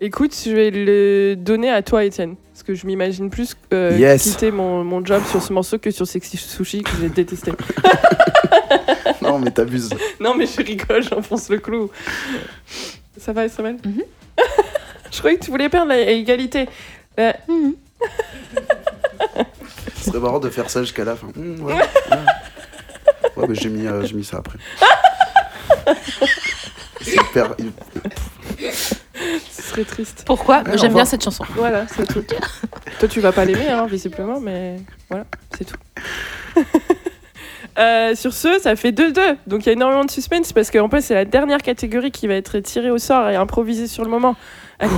Écoute, 0.00 0.32
je 0.44 0.50
vais 0.52 0.70
le 0.70 1.34
donner 1.36 1.70
à 1.70 1.82
toi, 1.82 2.04
Étienne. 2.04 2.36
Parce 2.52 2.62
que 2.62 2.74
je 2.74 2.86
m'imagine 2.86 3.30
plus 3.30 3.56
euh, 3.72 3.96
Yes. 3.98 4.22
quitter 4.22 4.50
mon, 4.52 4.84
mon 4.84 5.04
job 5.04 5.22
sur 5.30 5.42
ce 5.42 5.52
morceau 5.52 5.78
que 5.78 5.90
sur 5.90 6.06
Sexy 6.06 6.36
Sushi 6.36 6.82
que 6.82 6.90
j'ai 7.00 7.08
détesté. 7.08 7.52
Non, 9.20 9.38
mais 9.38 9.50
t'abuses. 9.50 9.90
non, 10.20 10.34
mais 10.34 10.46
je 10.46 10.62
rigole, 10.62 11.02
j'enfonce 11.02 11.50
le 11.50 11.58
clou. 11.58 11.90
Ça 13.18 13.32
va, 13.34 13.44
Isabelle 13.44 13.76
Mhm. 13.84 14.02
Je 15.10 15.18
croyais 15.18 15.36
que 15.36 15.44
tu 15.44 15.50
voulais 15.50 15.68
perdre 15.68 15.88
la 15.88 15.94
à 15.96 15.98
égalité. 16.10 16.66
Euh, 17.18 17.32
Ce 19.96 20.04
serait 20.10 20.20
marrant 20.20 20.38
de 20.38 20.48
faire 20.48 20.70
ça 20.70 20.80
jusqu'à 20.82 21.04
la 21.04 21.16
fin. 21.16 21.26
Mmh, 21.34 21.60
ouais, 21.62 21.74
ouais. 22.10 22.16
Ouais, 23.36 23.46
mais 23.48 23.54
j'ai 23.54 23.68
mis, 23.68 23.86
euh, 23.86 24.02
j'ai 24.06 24.14
mis 24.14 24.24
ça 24.24 24.38
après. 24.38 24.58
C'est 27.02 27.16
hyper. 27.16 27.54
Triste. 29.84 30.24
Pourquoi 30.26 30.62
Ouais, 30.62 30.78
J'aime 30.78 30.94
bien 30.94 31.04
cette 31.04 31.22
chanson. 31.24 31.44
Voilà, 31.54 31.86
c'est 31.88 32.06
tout. 32.06 32.22
Toi, 32.98 33.08
tu 33.08 33.20
vas 33.20 33.32
pas 33.32 33.44
l'aimer, 33.44 33.68
hein, 33.68 33.86
visiblement, 33.86 34.40
mais 34.40 34.76
voilà, 35.08 35.24
c'est 35.56 35.64
tout. 35.64 35.76
Euh, 37.78 38.16
sur 38.16 38.32
ce, 38.32 38.58
ça 38.58 38.74
fait 38.74 38.90
2-2. 38.90 39.36
Donc 39.46 39.64
il 39.64 39.66
y 39.66 39.68
a 39.68 39.72
énormément 39.74 40.04
de 40.04 40.10
suspense 40.10 40.52
parce 40.52 40.68
qu'en 40.72 40.88
plus, 40.88 41.00
c'est 41.04 41.14
la 41.14 41.24
dernière 41.24 41.58
catégorie 41.62 42.10
qui 42.10 42.26
va 42.26 42.34
être 42.34 42.58
tirée 42.58 42.90
au 42.90 42.98
sort 42.98 43.28
et 43.28 43.36
improvisée 43.36 43.86
sur 43.86 44.02
le 44.02 44.10
moment. 44.10 44.34
Allez. 44.80 44.90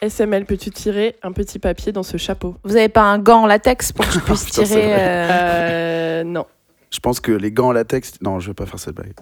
SML, 0.00 0.44
peux-tu 0.46 0.70
tirer 0.70 1.16
un 1.22 1.30
petit 1.30 1.60
papier 1.60 1.92
dans 1.92 2.02
ce 2.02 2.16
chapeau? 2.16 2.56
Vous 2.64 2.76
avez 2.76 2.88
pas 2.88 3.02
un 3.02 3.18
gant 3.18 3.42
en 3.42 3.46
latex 3.46 3.92
pour 3.92 4.04
que 4.06 4.12
je 4.12 4.18
puisse 4.24 4.46
tirer 4.46 4.92
euh, 4.92 5.28
Euh. 5.30 6.24
Non. 6.24 6.46
Je 6.92 7.00
pense 7.00 7.20
que 7.20 7.32
les 7.32 7.50
gants 7.50 7.68
en 7.68 7.72
latex. 7.72 8.20
Non, 8.20 8.38
je 8.38 8.48
vais 8.48 8.54
pas 8.54 8.66
faire 8.66 8.78
cette 8.78 8.94
blague. 8.94 9.14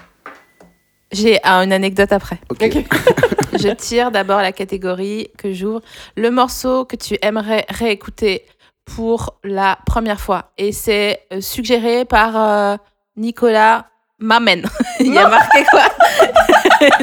J'ai 1.13 1.39
ah, 1.43 1.63
une 1.63 1.73
anecdote 1.73 2.13
après. 2.13 2.39
Ok. 2.51 2.63
Ok. 2.65 2.85
Je 3.59 3.69
tire 3.75 4.13
d'abord 4.13 4.41
la 4.41 4.53
catégorie 4.53 5.29
que 5.37 5.53
j'ouvre. 5.53 5.81
Le 6.17 6.31
morceau 6.31 6.85
que 6.85 6.95
tu 6.95 7.19
aimerais 7.21 7.67
réécouter 7.69 8.47
pour 8.85 9.39
la 9.43 9.79
première 9.87 10.21
fois. 10.21 10.53
Et 10.57 10.73
c'est 10.73 11.27
euh, 11.33 11.41
suggéré 11.41 12.05
par 12.05 12.37
euh, 12.37 12.77
Nicolas 13.17 13.87
Mamen. 14.21 14.65
Il 15.01 15.13
y 15.13 15.19
a 15.19 15.29
marqué 15.29 15.65
quoi? 15.71 15.83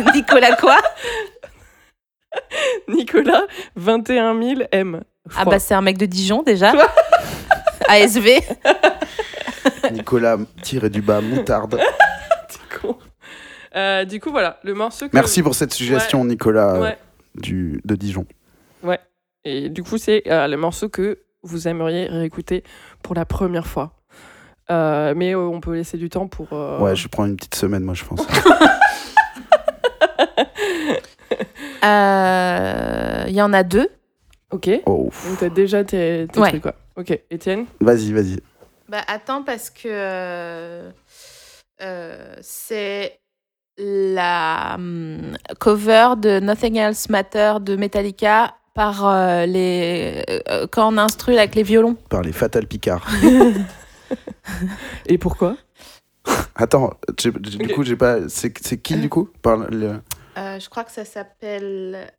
Nicolas 0.13 0.55
quoi? 0.55 0.77
Nicolas, 2.87 3.43
21 3.75 4.41
000 4.41 4.61
M. 4.71 5.01
Ah 5.35 5.43
bah 5.43 5.59
c'est 5.59 5.73
un 5.73 5.81
mec 5.81 5.97
de 5.97 6.05
Dijon 6.05 6.43
déjà. 6.43 6.71
ASV. 7.89 8.27
Nicolas, 9.91 10.37
tiré 10.61 10.89
du 10.89 11.01
bas, 11.01 11.21
moutarde. 11.21 11.79
C'est 12.49 12.79
con. 12.79 12.97
Euh, 13.75 14.05
du 14.05 14.19
coup, 14.19 14.31
voilà, 14.31 14.59
le 14.63 14.73
morceau 14.73 15.07
que... 15.07 15.11
Merci 15.13 15.43
pour 15.43 15.53
cette 15.55 15.73
suggestion, 15.73 16.23
Nicolas 16.25 16.75
euh, 16.75 16.81
Ouais. 16.81 16.97
du, 17.35 17.81
de 17.85 17.95
Dijon. 17.95 18.25
Et 19.49 19.69
du 19.69 19.81
coup, 19.81 19.97
c'est 19.97 20.23
euh, 20.27 20.45
le 20.47 20.57
morceau 20.57 20.89
que 20.89 21.19
vous 21.41 21.69
aimeriez 21.69 22.07
réécouter 22.07 22.63
pour 23.01 23.15
la 23.15 23.23
première 23.23 23.65
fois. 23.65 23.93
Euh, 24.69 25.13
mais 25.15 25.33
euh, 25.35 25.39
on 25.39 25.61
peut 25.61 25.73
laisser 25.75 25.97
du 25.97 26.09
temps 26.09 26.27
pour. 26.27 26.49
euh, 26.51 26.79
Ouais, 26.81 26.97
je 26.97 27.07
prends 27.07 27.25
une 27.25 27.37
petite 27.37 27.55
semaine, 27.55 27.83
moi, 27.83 27.93
je 27.93 28.03
pense. 28.03 28.27
Euh, 31.83 33.23
Il 33.27 33.33
y 33.35 33.41
en 33.41 33.53
a 33.53 33.63
deux. 33.63 33.87
Ok. 34.51 34.69
Oh. 34.85 35.09
Donc 35.29 35.39
t'as 35.39 35.49
déjà 35.49 35.83
tes, 35.83 36.27
tes 36.31 36.39
Ouais. 36.39 36.49
trucs, 36.49 36.61
quoi. 36.63 36.75
Ok. 36.95 37.17
Étienne? 37.29 37.65
Vas-y, 37.79 38.11
vas-y. 38.13 38.39
Bah 38.89 39.03
attends 39.07 39.43
parce 39.43 39.69
que 39.69 39.81
euh, 39.87 40.91
euh, 41.81 42.35
c'est 42.41 43.19
la 43.77 44.75
hum, 44.75 45.35
cover 45.59 46.13
de 46.17 46.39
Nothing 46.39 46.77
Else 46.77 47.09
Matter 47.09 47.55
de 47.61 47.75
Metallica 47.75 48.55
par 48.73 49.05
euh, 49.07 49.45
les 49.45 50.23
euh, 50.49 50.67
quand 50.71 50.93
on 50.93 50.97
instrue 50.97 51.37
avec 51.37 51.55
les 51.55 51.63
violons. 51.63 51.95
Par 52.09 52.21
les 52.21 52.31
Fatal 52.31 52.65
Picard. 52.65 53.05
Et 55.07 55.17
pourquoi? 55.17 55.57
Attends, 56.55 56.91
j'ai- 57.19 57.31
du 57.31 57.67
coup, 57.75 57.83
j'ai 57.83 57.95
pas. 57.97 58.29
C'est 58.29 58.57
c'est 58.65 58.77
qui 58.79 58.95
du 58.95 59.09
coup? 59.09 59.29
Par 59.41 59.57
le... 59.69 59.99
Euh, 60.37 60.59
je 60.59 60.69
crois 60.69 60.83
que 60.83 60.91
ça 60.91 61.05
s'appelle. 61.05 62.11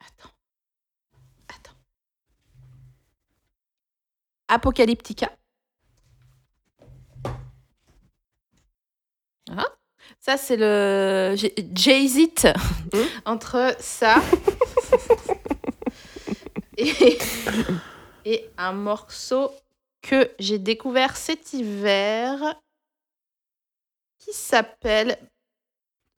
Attends. 0.00 0.33
Apocalyptica. 4.48 5.30
Ah. 9.50 9.66
Ça, 10.20 10.36
c'est 10.36 10.56
le 10.56 11.34
J- 11.36 11.52
Jay-Z 11.74 12.52
entre 13.24 13.74
ça 13.78 14.16
et, 16.78 17.18
et 18.24 18.50
un 18.56 18.72
morceau 18.72 19.50
que 20.02 20.30
j'ai 20.38 20.58
découvert 20.58 21.16
cet 21.16 21.52
hiver 21.52 22.38
qui 24.18 24.32
s'appelle 24.32 25.18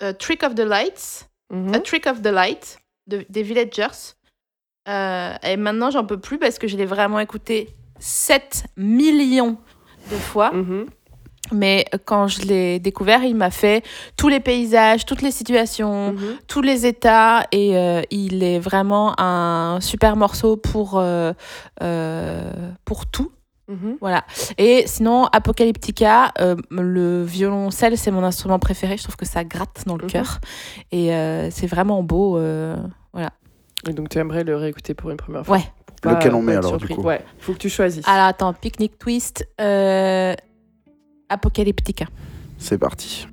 euh, 0.03 0.13
Trick 0.13 0.43
of 0.43 0.55
the 0.55 0.61
Lights. 0.61 1.29
Mhm. 1.51 1.75
A 1.75 1.81
Trick 1.81 2.07
of 2.07 2.23
the 2.23 2.27
Light 2.27 2.79
de, 3.07 3.25
des 3.29 3.43
Villagers. 3.43 4.15
Euh, 4.89 5.35
et 5.43 5.57
maintenant, 5.57 5.91
j'en 5.91 6.07
peux 6.07 6.21
plus 6.21 6.39
parce 6.39 6.59
que 6.59 6.69
je 6.69 6.77
l'ai 6.77 6.87
vraiment 6.87 7.19
écouté 7.19 7.75
7 7.99 8.65
millions 8.77 9.57
de 10.11 10.17
fois. 10.17 10.53
Mhm. 10.53 10.87
Mais 11.53 11.85
quand 12.07 12.27
je 12.27 12.43
l'ai 12.43 12.81
découvert, 12.81 13.23
il 13.23 13.37
m'a 13.37 13.53
fait 13.53 13.85
tous 14.17 14.29
les 14.29 14.41
paysages, 14.41 15.05
toutes 15.07 15.23
les 15.23 15.31
situations, 15.31 16.13
Mhm. 16.13 16.37
tous 16.49 16.61
les 16.61 16.87
états. 16.87 17.45
Et 17.53 17.77
euh, 17.77 18.03
il 18.11 18.43
est 18.43 18.59
vraiment 18.59 19.15
un 19.21 19.79
super 19.81 20.17
morceau 20.17 20.57
pour, 20.57 20.99
euh, 20.99 21.33
euh, 21.83 22.51
pour 22.85 23.07
tout. 23.07 23.31
Mhm. 23.69 23.97
Voilà. 24.01 24.25
Et 24.59 24.85
sinon, 24.87 25.27
Apocalyptica, 25.27 26.33
le 26.71 27.23
violoncelle, 27.25 27.97
c'est 27.97 28.11
mon 28.11 28.25
instrument 28.25 28.59
préféré. 28.59 28.97
Je 28.97 29.03
trouve 29.05 29.17
que 29.17 29.27
ça 29.27 29.45
gratte 29.45 29.85
dans 29.87 29.97
le 29.97 30.07
cœur. 30.07 30.41
Et 30.93 31.11
c'est 31.51 31.67
vraiment 31.69 32.03
beau. 32.03 32.39
euh, 32.39 32.77
Et 33.89 33.93
donc, 33.93 34.09
tu 34.09 34.19
aimerais 34.19 34.43
le 34.43 34.57
réécouter 34.57 34.95
pour 34.95 35.11
une 35.11 35.17
première 35.17 35.45
fois? 35.47 35.57
Ouais. 35.59 35.65
Pas- 36.01 36.15
Lequel 36.15 36.35
on 36.35 36.43
met 36.43 36.57
alors, 36.57 36.77
du 36.79 36.89
coup 36.89 37.03
Ouais, 37.03 37.21
faut 37.39 37.53
que 37.53 37.59
tu 37.59 37.69
choisisses. 37.71 38.07
Alors 38.09 38.27
attends, 38.27 38.53
Picnic 38.53 38.99
Twist, 38.99 39.47
euh, 39.61 40.35
Apocalyptica. 41.29 42.07
C'est 42.59 42.79
parti. 42.79 43.27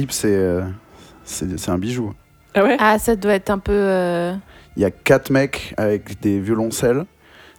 Clip, 0.00 0.12
c'est 0.12 0.34
euh, 0.34 0.62
c'est 1.24 1.58
c'est 1.58 1.70
un 1.70 1.78
bijou. 1.78 2.14
Ah 2.54 2.64
ouais? 2.64 2.76
Ah, 2.78 2.98
ça 2.98 3.16
doit 3.16 3.34
être 3.34 3.50
un 3.50 3.58
peu. 3.58 3.72
euh, 3.72 4.34
Il 4.76 4.82
y 4.82 4.84
a 4.84 4.90
quatre 4.90 5.30
mecs 5.30 5.74
avec 5.76 6.20
des 6.20 6.40
violoncelles, 6.40 7.04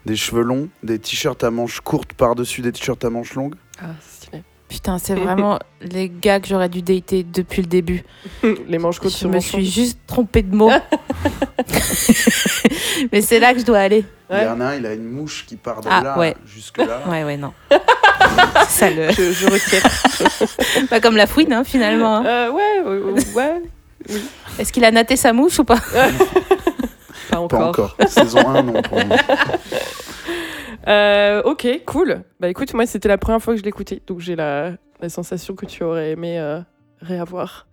des 0.05 0.15
cheveux 0.15 0.43
longs, 0.43 0.69
des 0.83 0.97
t-shirts 0.99 1.43
à 1.43 1.51
manches 1.51 1.81
courtes 1.81 2.13
par-dessus 2.13 2.61
des 2.61 2.71
t-shirts 2.71 3.05
à 3.05 3.09
manches 3.09 3.35
longues. 3.35 3.55
Ah. 3.79 3.87
Putain, 4.71 4.97
c'est 4.99 5.15
vraiment 5.25 5.59
les 5.81 6.09
gars 6.09 6.39
que 6.39 6.47
j'aurais 6.47 6.69
dû 6.69 6.81
dater 6.81 7.23
depuis 7.23 7.61
le 7.61 7.67
début. 7.67 8.03
Les 8.67 8.77
manches 8.77 8.99
côtes 8.99 9.17
Je 9.19 9.27
me 9.27 9.39
suis 9.41 9.69
juste 9.69 9.99
trompée 10.07 10.43
de 10.43 10.55
mots. 10.55 10.71
Mais 13.11 13.21
c'est 13.21 13.39
là 13.39 13.53
que 13.53 13.59
je 13.59 13.65
dois 13.65 13.79
aller. 13.79 14.05
Il 14.31 14.43
y 14.43 14.47
en 14.47 14.61
a 14.61 14.65
un, 14.67 14.75
il 14.75 14.85
a 14.85 14.93
une 14.93 15.11
mouche 15.11 15.45
qui 15.45 15.57
part 15.57 15.81
de 15.81 15.89
Ah, 15.91 16.01
là 16.01 16.17
ouais. 16.17 16.35
jusque 16.45 16.77
là. 16.77 17.01
Ouais, 17.09 17.25
ouais, 17.25 17.35
non. 17.35 17.51
ça 18.69 18.89
le. 18.89 19.11
Je, 19.11 19.33
je 19.33 19.45
retire. 19.47 19.83
Pas 20.89 21.01
comme 21.01 21.17
la 21.17 21.27
fouine, 21.27 21.51
hein, 21.51 21.63
finalement. 21.65 22.17
hein. 22.17 22.25
Euh, 22.25 22.49
ouais, 22.51 22.81
ouais, 22.85 23.23
ouais. 23.35 23.61
Est-ce 24.57 24.71
qu'il 24.71 24.85
a 24.85 24.91
naté 24.91 25.17
sa 25.17 25.33
mouche 25.33 25.59
ou 25.59 25.65
pas? 25.65 25.79
Pas 27.29 27.39
encore. 27.39 27.59
Pas 27.59 27.67
encore. 27.67 27.97
Saison 28.07 28.47
1, 28.47 28.63
non. 28.63 28.81
Pour 28.81 29.05
moi. 29.05 29.17
Euh, 30.87 31.41
ok, 31.43 31.67
cool. 31.85 32.23
Bah 32.39 32.49
écoute, 32.49 32.73
moi 32.73 32.85
c'était 32.85 33.07
la 33.09 33.17
première 33.17 33.41
fois 33.41 33.53
que 33.53 33.59
je 33.59 33.63
l'écoutais, 33.65 34.01
donc 34.07 34.19
j'ai 34.19 34.35
la, 34.35 34.73
la 34.99 35.09
sensation 35.09 35.55
que 35.55 35.65
tu 35.65 35.83
aurais 35.83 36.11
aimé 36.11 36.39
euh, 36.39 36.59
réavoir. 37.01 37.67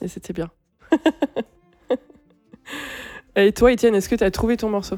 Et 0.00 0.08
c'était 0.08 0.32
bien. 0.32 0.50
Et 3.36 3.52
toi, 3.52 3.70
Étienne, 3.72 3.94
est-ce 3.94 4.08
que 4.08 4.16
tu 4.16 4.24
as 4.24 4.30
trouvé 4.30 4.56
ton 4.56 4.68
morceau? 4.68 4.96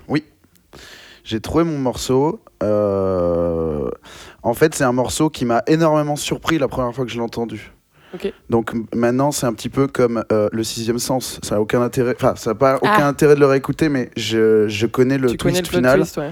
J'ai 1.24 1.41
trouvé 1.41 1.65
mon 1.65 1.77
morceau. 1.78 2.41
euh, 2.62 3.91
En 4.43 4.55
fait, 4.55 4.74
c'est 4.74 4.85
un 4.85 4.93
morceau 4.93 5.28
qui 5.28 5.45
m'a 5.45 5.62
énormément 5.66 6.16
surpris 6.16 6.59
la 6.59 6.66
première 6.69 6.95
fois 6.95 7.05
que 7.05 7.11
je 7.11 7.16
l'ai 7.16 7.23
entendu. 7.23 7.73
Donc 8.49 8.73
maintenant, 8.95 9.31
c'est 9.31 9.47
un 9.47 9.53
petit 9.53 9.69
peu 9.69 9.87
comme 9.87 10.24
euh, 10.32 10.49
le 10.53 10.65
sixième 10.65 10.99
sens. 10.99 11.39
Ça 11.43 11.55
n'a 11.57 11.61
aucun 11.61 11.81
intérêt. 11.82 12.15
Enfin, 12.16 12.35
ça 12.35 12.51
n'a 12.51 12.55
pas 12.57 12.74
Ah. 12.82 12.95
aucun 12.95 13.07
intérêt 13.07 13.35
de 13.37 13.41
le 13.41 13.47
réécouter, 13.47 13.89
mais 13.89 14.11
je, 14.16 14.66
je 14.69 14.87
connais 14.87 15.16
le 15.19 15.28
Tu 15.31 15.37
twist 15.37 15.43
connais 15.57 15.61
le 15.62 15.69
plot 15.69 15.77
final. 15.78 15.99
twist, 16.01 16.16
ouais. 16.16 16.31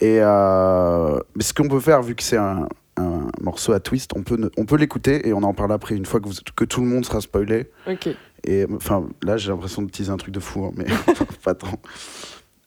Et 0.00 0.18
euh, 0.20 1.18
mais 1.34 1.42
ce 1.42 1.54
qu'on 1.54 1.68
peut 1.68 1.80
faire, 1.80 2.02
vu 2.02 2.14
que 2.14 2.22
c'est 2.22 2.36
un, 2.36 2.68
un 2.98 3.28
morceau 3.40 3.72
à 3.72 3.80
twist, 3.80 4.10
on 4.14 4.22
peut, 4.22 4.36
ne- 4.36 4.50
on 4.58 4.66
peut 4.66 4.76
l'écouter 4.76 5.26
et 5.28 5.32
on 5.32 5.42
en 5.42 5.54
parle 5.54 5.72
après, 5.72 5.94
une 5.94 6.04
fois 6.06 6.20
que, 6.20 6.28
vous- 6.28 6.34
que 6.54 6.64
tout 6.64 6.80
le 6.82 6.86
monde 6.86 7.04
sera 7.06 7.20
spoilé. 7.20 7.70
Ok. 7.86 8.08
Et 8.44 8.66
enfin, 8.74 9.04
là, 9.22 9.36
j'ai 9.38 9.48
l'impression 9.50 9.82
de 9.82 9.90
teaser 9.90 10.10
un 10.10 10.16
truc 10.18 10.32
de 10.34 10.40
fou, 10.40 10.66
hein, 10.66 10.72
mais 10.76 10.84
pas 11.44 11.54
tant. 11.54 11.68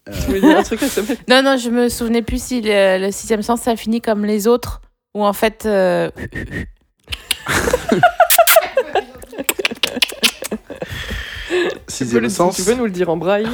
Euh, 0.08 0.12
Tu 0.14 0.22
voulais 0.28 0.42
dire 0.42 0.58
un 0.58 0.64
truc 0.64 0.82
à 0.84 0.88
ce 0.88 1.02
Non, 1.30 1.42
non, 1.44 1.56
je 1.58 1.70
me 1.70 1.88
souvenais 1.88 2.22
plus 2.24 2.42
si 2.42 2.62
le, 2.62 2.98
le 3.06 3.12
sixième 3.12 3.44
sens, 3.44 3.62
ça 3.62 3.76
finit 3.76 4.02
comme 4.02 4.26
les 4.26 4.48
autres. 4.48 4.82
Ou 5.14 5.24
en 5.24 5.34
fait. 5.34 5.66
euh, 5.66 6.10
Tu 11.50 11.56
peux, 11.56 11.70
sixième 11.88 12.24
le- 12.24 12.30
sens. 12.30 12.56
tu 12.56 12.64
peux 12.64 12.76
nous 12.76 12.86
le 12.86 12.92
dire 12.92 13.10
en 13.10 13.18
braille 13.18 13.48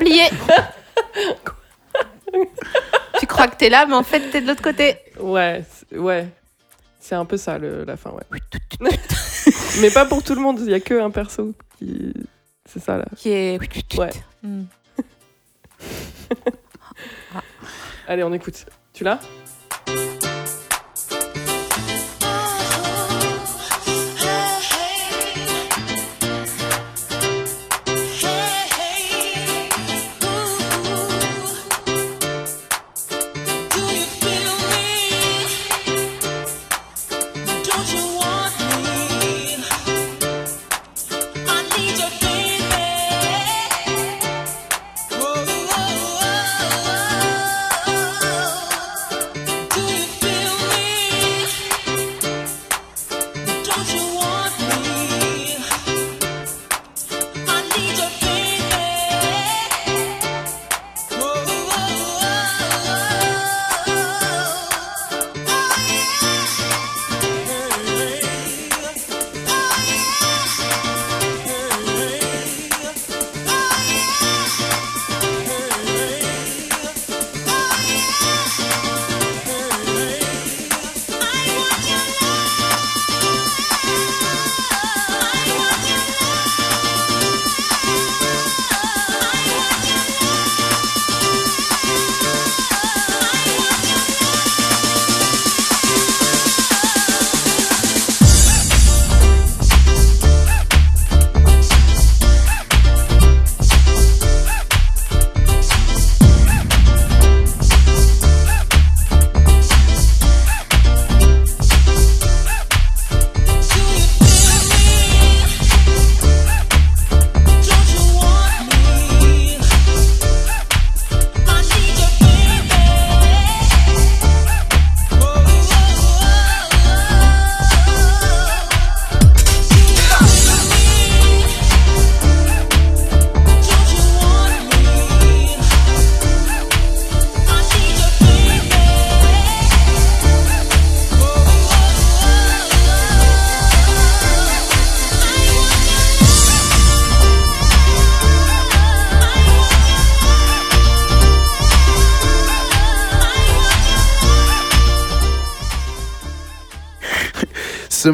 Tu 3.20 3.26
crois 3.26 3.48
que 3.48 3.56
t'es 3.56 3.68
là, 3.68 3.86
mais 3.86 3.94
en 3.94 4.02
fait, 4.02 4.30
t'es 4.30 4.40
de 4.40 4.46
l'autre 4.46 4.62
côté. 4.62 4.96
Ouais, 5.20 5.64
ouais. 5.92 6.28
C'est 6.98 7.14
un 7.14 7.24
peu 7.24 7.36
ça 7.36 7.58
le, 7.58 7.84
la 7.84 7.96
fin, 7.96 8.10
ouais. 8.10 8.40
Mais 9.80 9.90
pas 9.90 10.06
pour 10.06 10.22
tout 10.22 10.34
le 10.34 10.40
monde, 10.40 10.58
il 10.60 10.70
y 10.70 10.74
a 10.74 10.80
que 10.80 11.00
un 11.00 11.10
perso 11.10 11.54
qui. 11.78 12.12
C'est 12.64 12.80
ça 12.80 12.96
là. 12.96 13.04
Qui 13.16 13.30
est. 13.30 13.58
Ouais. 13.96 14.10
Hmm. 14.42 14.64
Allez, 18.08 18.22
on 18.22 18.32
écoute. 18.32 18.66
Tu 18.92 19.04
l'as? 19.04 19.20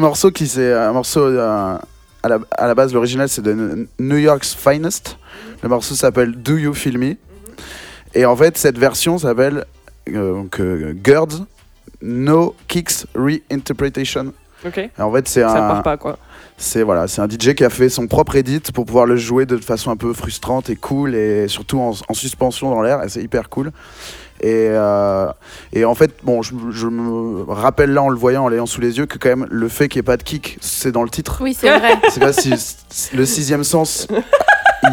Morceau 0.01 0.31
qui 0.31 0.47
c'est 0.47 0.73
un 0.73 0.91
morceau 0.91 1.21
euh, 1.21 1.77
à, 2.23 2.27
la, 2.27 2.39
à 2.57 2.67
la 2.67 2.75
base 2.75 2.93
l'original 2.93 3.29
c'est 3.29 3.41
de 3.41 3.87
New 3.99 4.17
York's 4.17 4.53
Finest. 4.53 5.17
Le 5.63 5.69
morceau 5.69 5.95
s'appelle 5.95 6.33
Do 6.35 6.57
You 6.57 6.73
Feel 6.73 6.97
Me? 6.97 7.15
Et 8.13 8.25
en 8.25 8.35
fait 8.35 8.57
cette 8.57 8.77
version 8.77 9.17
s'appelle 9.17 9.65
euh, 10.09 10.43
euh, 10.59 10.93
Girds 11.03 11.45
No 12.01 12.55
Kicks 12.67 13.05
Reinterpretation. 13.15 14.33
Ok. 14.65 14.77
Et 14.77 14.89
en 15.01 15.11
fait 15.11 15.27
c'est 15.27 15.41
Ça 15.41 15.51
un 15.51 15.67
part 15.71 15.83
pas 15.83 15.97
quoi. 15.97 16.17
c'est 16.57 16.83
voilà, 16.83 17.07
c'est 17.07 17.21
un 17.21 17.27
DJ 17.29 17.53
qui 17.55 17.63
a 17.63 17.69
fait 17.69 17.89
son 17.89 18.07
propre 18.07 18.35
edit 18.35 18.61
pour 18.73 18.85
pouvoir 18.85 19.05
le 19.05 19.15
jouer 19.15 19.45
de 19.45 19.57
façon 19.57 19.91
un 19.91 19.97
peu 19.97 20.13
frustrante 20.13 20.69
et 20.69 20.75
cool 20.75 21.15
et 21.15 21.47
surtout 21.47 21.79
en, 21.79 21.93
en 22.07 22.13
suspension 22.13 22.69
dans 22.69 22.81
l'air 22.81 23.03
et 23.03 23.09
c'est 23.09 23.23
hyper 23.23 23.49
cool. 23.49 23.71
Et, 24.43 24.67
euh, 24.71 25.27
et 25.71 25.85
en 25.85 25.93
fait, 25.95 26.11
bon, 26.23 26.41
je, 26.41 26.53
je 26.71 26.87
me 26.87 27.43
rappelle 27.47 27.93
là 27.93 28.01
en 28.01 28.09
le 28.09 28.17
voyant, 28.17 28.45
en 28.45 28.47
l'ayant 28.47 28.65
sous 28.65 28.81
les 28.81 28.97
yeux, 28.97 29.05
que 29.05 29.17
quand 29.19 29.29
même 29.29 29.47
le 29.51 29.67
fait 29.67 29.87
qu'il 29.87 29.99
n'y 29.99 30.03
ait 30.05 30.11
pas 30.11 30.17
de 30.17 30.23
kick, 30.23 30.57
c'est 30.61 30.91
dans 30.91 31.03
le 31.03 31.09
titre. 31.09 31.37
Oui, 31.41 31.55
c'est 31.59 31.69
vrai. 31.77 31.93
C'est 32.09 32.19
pas 32.19 32.33
si 32.33 32.51
le 33.13 33.25
sixième 33.25 33.63
sens. 33.63 34.07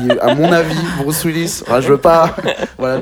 il- 0.03 0.19
à 0.20 0.35
mon 0.35 0.53
avis, 0.53 0.77
Bruce 1.03 1.25
Willis, 1.25 1.62
enfin, 1.66 1.81
je 1.81 1.89
veux 1.89 1.97
pas, 1.99 2.37
voilà. 2.79 3.01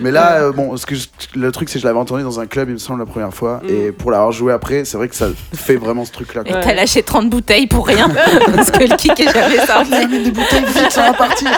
Mais 0.00 0.10
là, 0.10 0.42
euh, 0.42 0.52
bon, 0.52 0.76
ce 0.76 0.84
que 0.84 0.94
je- 0.94 1.08
le 1.34 1.50
truc, 1.50 1.70
c'est 1.70 1.76
que 1.78 1.80
je 1.80 1.86
l'avais 1.86 1.98
entendu 1.98 2.22
dans 2.22 2.40
un 2.40 2.46
club, 2.46 2.68
il 2.68 2.74
me 2.74 2.78
semble, 2.78 3.00
la 3.00 3.06
première 3.06 3.32
fois, 3.32 3.60
Mm. 3.64 3.68
et 3.70 3.90
pour 3.92 4.10
l'avoir 4.10 4.32
joué 4.32 4.52
après, 4.52 4.84
c'est 4.84 4.98
vrai 4.98 5.08
que 5.08 5.14
ça 5.16 5.28
fait 5.54 5.76
vraiment 5.76 6.04
ce 6.04 6.12
truc-là. 6.12 6.42
Et 6.44 6.50
t'as 6.52 6.74
lâché 6.74 7.02
30 7.02 7.30
bouteilles 7.30 7.66
pour 7.68 7.86
rien. 7.86 8.10
parce 8.54 8.70
que 8.70 8.80
le 8.84 8.96
kick 8.96 9.18
est 9.18 9.32
jamais 9.32 9.64
sorti. 9.64 10.06
des 10.06 10.30
bouteilles 10.30 10.64
vite, 10.66 10.90
ça 10.90 11.10
va 11.10 11.14
partir. 11.14 11.48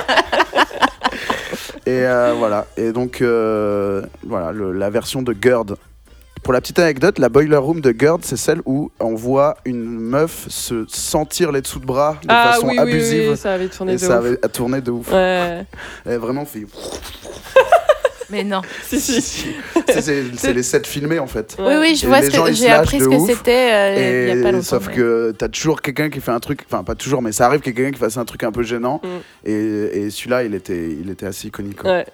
Et 1.89 2.05
euh, 2.07 2.35
voilà. 2.37 2.67
Et 2.77 2.93
donc, 2.93 3.23
euh, 3.23 4.03
voilà, 4.27 4.53
le- 4.53 4.73
la 4.73 4.91
version 4.91 5.23
de 5.23 5.35
Gerd. 5.41 5.77
Pour 6.43 6.53
la 6.53 6.61
petite 6.61 6.79
anecdote, 6.79 7.19
la 7.19 7.29
boiler 7.31 7.57
room 7.57 7.81
de 7.81 7.95
Gerd, 7.99 8.21
c'est 8.25 8.37
celle 8.37 8.61
où 8.67 8.91
on 9.01 9.15
voit 9.15 9.57
une 9.65 9.85
meuf 9.99 10.47
se 10.49 10.85
sentir 10.89 11.51
les 11.51 11.61
dessous 11.63 11.81
de 11.81 11.87
bras 11.87 12.17
de 12.23 12.27
Ah 12.29 12.53
façon 12.53 12.69
oui, 12.69 12.79
abusive. 12.79 13.31
oui, 13.31 13.37
ça 13.37 13.55
avait 13.55 13.69
tourné 13.69 13.93
et 13.93 13.97
de 13.97 14.01
ça 14.01 14.21
ouf. 14.21 14.27
avait 14.27 14.37
tourné 14.53 14.81
de 14.81 14.91
ouf. 14.91 15.11
Ouais. 15.13 15.65
Elle 16.07 16.19
vraiment 16.19 16.45
fait. 16.45 16.67
Mais 18.31 18.45
non. 18.45 18.63
Si, 18.87 19.01
si. 19.01 19.47
C'est- 19.89 20.53
les 20.53 20.63
sets 20.63 20.85
filmés 20.85 21.19
en 21.19 21.27
fait. 21.27 21.57
Oui, 21.59 21.75
oui, 21.81 21.97
je 21.97 22.05
Et 22.05 22.09
vois 22.09 22.21
les 22.21 22.31
ce 22.31 22.37
gens, 22.37 22.45
que 22.45 22.53
j'ai 22.53 22.69
lâchent 22.69 22.81
appris 22.81 22.99
de 22.99 23.05
ce 23.05 23.09
que 23.09 23.15
ouf. 23.15 23.29
c'était 23.31 23.73
euh, 23.73 24.29
il 24.33 24.37
y 24.37 24.41
a 24.41 24.43
pas 24.43 24.53
longtemps. 24.53 24.65
sauf 24.65 24.89
mais- 24.89 24.95
que 24.95 25.35
t'as 25.39 25.49
toujours 25.49 25.81
quelqu'un 25.81 26.11
qui 26.11 26.21
fait 26.21 26.31
un 26.31 26.41
truc, 26.41 26.63
enfin 26.67 26.85
pas 26.85 26.95
toujours, 26.95 27.23
mais 27.23 27.33
ça 27.33 27.47
arrive 27.47 27.61
qu'il 27.61 27.71
y 27.71 27.73
ait 27.73 27.77
quelqu'un 27.77 27.93
qui 27.93 27.99
fasse 28.01 28.17
un 28.19 28.25
truc 28.25 28.43
un 28.45 28.53
peu 28.53 28.63
gênant. 28.63 29.01
Mm. 29.03 29.49
Et, 29.49 29.53
et 29.53 30.11
celui-là, 30.11 30.43
il 30.45 30.55
était, 30.55 30.91
il 30.93 31.09
était 31.11 31.27
assez 31.27 31.49
iconique. 31.49 31.79
quoi. 31.79 31.91
Ouais. 31.91 32.07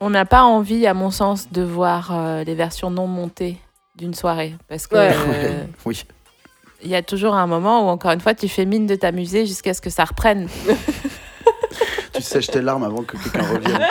On 0.00 0.10
n'a 0.10 0.24
pas 0.24 0.42
envie, 0.42 0.86
à 0.86 0.94
mon 0.94 1.10
sens, 1.10 1.50
de 1.50 1.62
voir 1.62 2.10
euh, 2.12 2.44
les 2.44 2.54
versions 2.54 2.90
non 2.90 3.06
montées 3.08 3.56
d'une 3.96 4.14
soirée. 4.14 4.54
Parce 4.68 4.86
que 4.86 4.94
Ouais. 4.94 5.10
euh, 5.12 5.64
Oui. 5.86 6.04
il 6.84 6.88
y 6.88 6.94
a 6.94 7.02
toujours 7.02 7.34
un 7.34 7.46
moment 7.48 7.84
où, 7.86 7.88
encore 7.88 8.12
une 8.12 8.20
fois, 8.20 8.34
tu 8.34 8.48
fais 8.48 8.64
mine 8.64 8.86
de 8.86 8.94
t'amuser 8.94 9.44
jusqu'à 9.46 9.74
ce 9.74 9.80
que 9.80 9.90
ça 9.90 10.04
reprenne. 10.04 10.48
Tu 12.18 12.24
sèches 12.24 12.48
tes 12.48 12.60
larmes 12.62 12.84
avant 12.84 13.02
que 13.02 13.16
quelqu'un 13.16 13.46
revienne. 13.48 13.78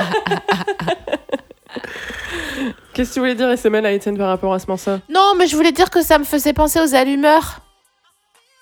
Qu'est-ce 2.93 3.09
que 3.09 3.13
tu 3.15 3.19
voulais 3.19 3.35
dire, 3.35 3.49
SML 3.51 3.85
à 3.85 3.91
Étienne 3.91 4.17
par 4.17 4.27
rapport 4.29 4.53
à 4.53 4.59
ce 4.59 4.65
morceau? 4.67 4.97
Non, 5.09 5.33
mais 5.37 5.45
je 5.47 5.55
voulais 5.55 5.71
dire 5.71 5.89
que 5.89 6.01
ça 6.01 6.17
me 6.17 6.23
faisait 6.23 6.53
penser 6.53 6.79
aux 6.81 6.95
allumeurs. 6.95 7.59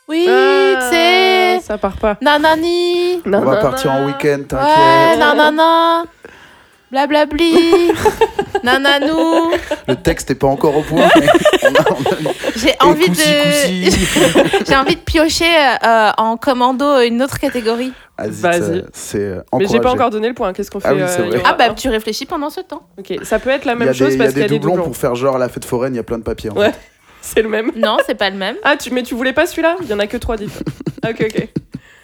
Oui, 0.08 0.28
Ah, 0.30 0.76
tu 0.82 0.88
sais. 0.96 1.60
Ça 1.64 1.78
part 1.78 1.98
pas. 1.98 2.18
Nanani. 2.22 3.22
On 3.26 3.40
va 3.42 3.56
partir 3.58 3.92
en 3.94 4.06
week-end, 4.06 4.40
Ouais, 4.40 4.46
t'inquiète. 4.46 5.20
nanana. 5.20 6.04
Blablabli. 6.92 7.92
Nananou. 8.64 9.52
Le 9.88 9.96
texte 9.96 10.32
est 10.32 10.36
pas 10.36 10.48
encore 10.48 10.78
au 10.78 10.82
point. 10.82 11.08
J'ai 12.56 12.74
envie 12.80 13.10
de. 13.10 13.16
J'ai 14.68 14.76
envie 14.76 14.96
de 14.96 15.02
piocher 15.02 15.46
euh, 15.84 16.12
en 16.18 16.38
commando 16.38 17.00
une 17.02 17.22
autre 17.22 17.38
catégorie. 17.40 17.92
Vas-y, 18.18 18.84
euh, 19.16 19.42
Mais 19.60 19.68
j'ai 19.68 19.80
pas 19.82 19.92
encore 19.92 20.10
donné 20.10 20.30
le 20.30 20.34
point. 20.34 20.54
Qu'est-ce 20.54 20.72
qu'on 20.72 20.80
fait 20.80 20.88
Ah 20.90 20.94
oui, 20.94 21.02
euh, 21.02 21.40
Ah 21.44 21.54
bah 21.54 21.70
tu 21.72 21.90
réfléchis 21.90 22.26
pendant 22.26 22.50
ce 22.50 22.62
temps. 22.62 22.88
Ok, 22.98 23.14
ça 23.24 23.40
peut 23.40 23.50
être 23.50 23.66
la 23.66 23.76
même 23.76 23.90
des, 23.90 23.94
chose 23.94 24.14
il 24.14 24.18
y 24.18 24.22
a 24.22 24.24
parce 24.24 24.34
qu'il 24.34 24.44
y 24.44 24.46
des 24.46 24.46
a 24.46 24.48
des 24.48 24.60
doublons 24.60 24.76
doublons. 24.76 24.86
pour 24.86 24.98
faire 24.98 25.16
genre 25.16 25.38
la 25.38 25.50
fête 25.50 25.66
foraine, 25.66 25.94
il 25.94 25.98
y 25.98 26.00
a 26.00 26.04
plein 26.04 26.18
de 26.18 26.24
papiers. 26.24 26.50
en 26.50 26.56
Ouais. 26.56 26.72
fait. 26.72 26.80
C'est 27.22 27.42
le 27.42 27.50
même. 27.50 27.72
Non, 27.76 27.98
c'est 28.06 28.14
pas 28.14 28.30
le 28.30 28.38
même. 28.38 28.56
Ah, 28.64 28.78
tu, 28.78 28.92
mais 28.92 29.02
tu 29.02 29.16
voulais 29.16 29.34
pas 29.34 29.48
celui-là? 29.48 29.78
Il 29.82 29.88
y 29.88 29.94
en 29.96 30.00
a 30.00 30.06
que 30.06 30.16
trois, 30.18 30.36
Ah, 31.04 31.10
Ok, 31.10 31.22
ok. 31.28 31.48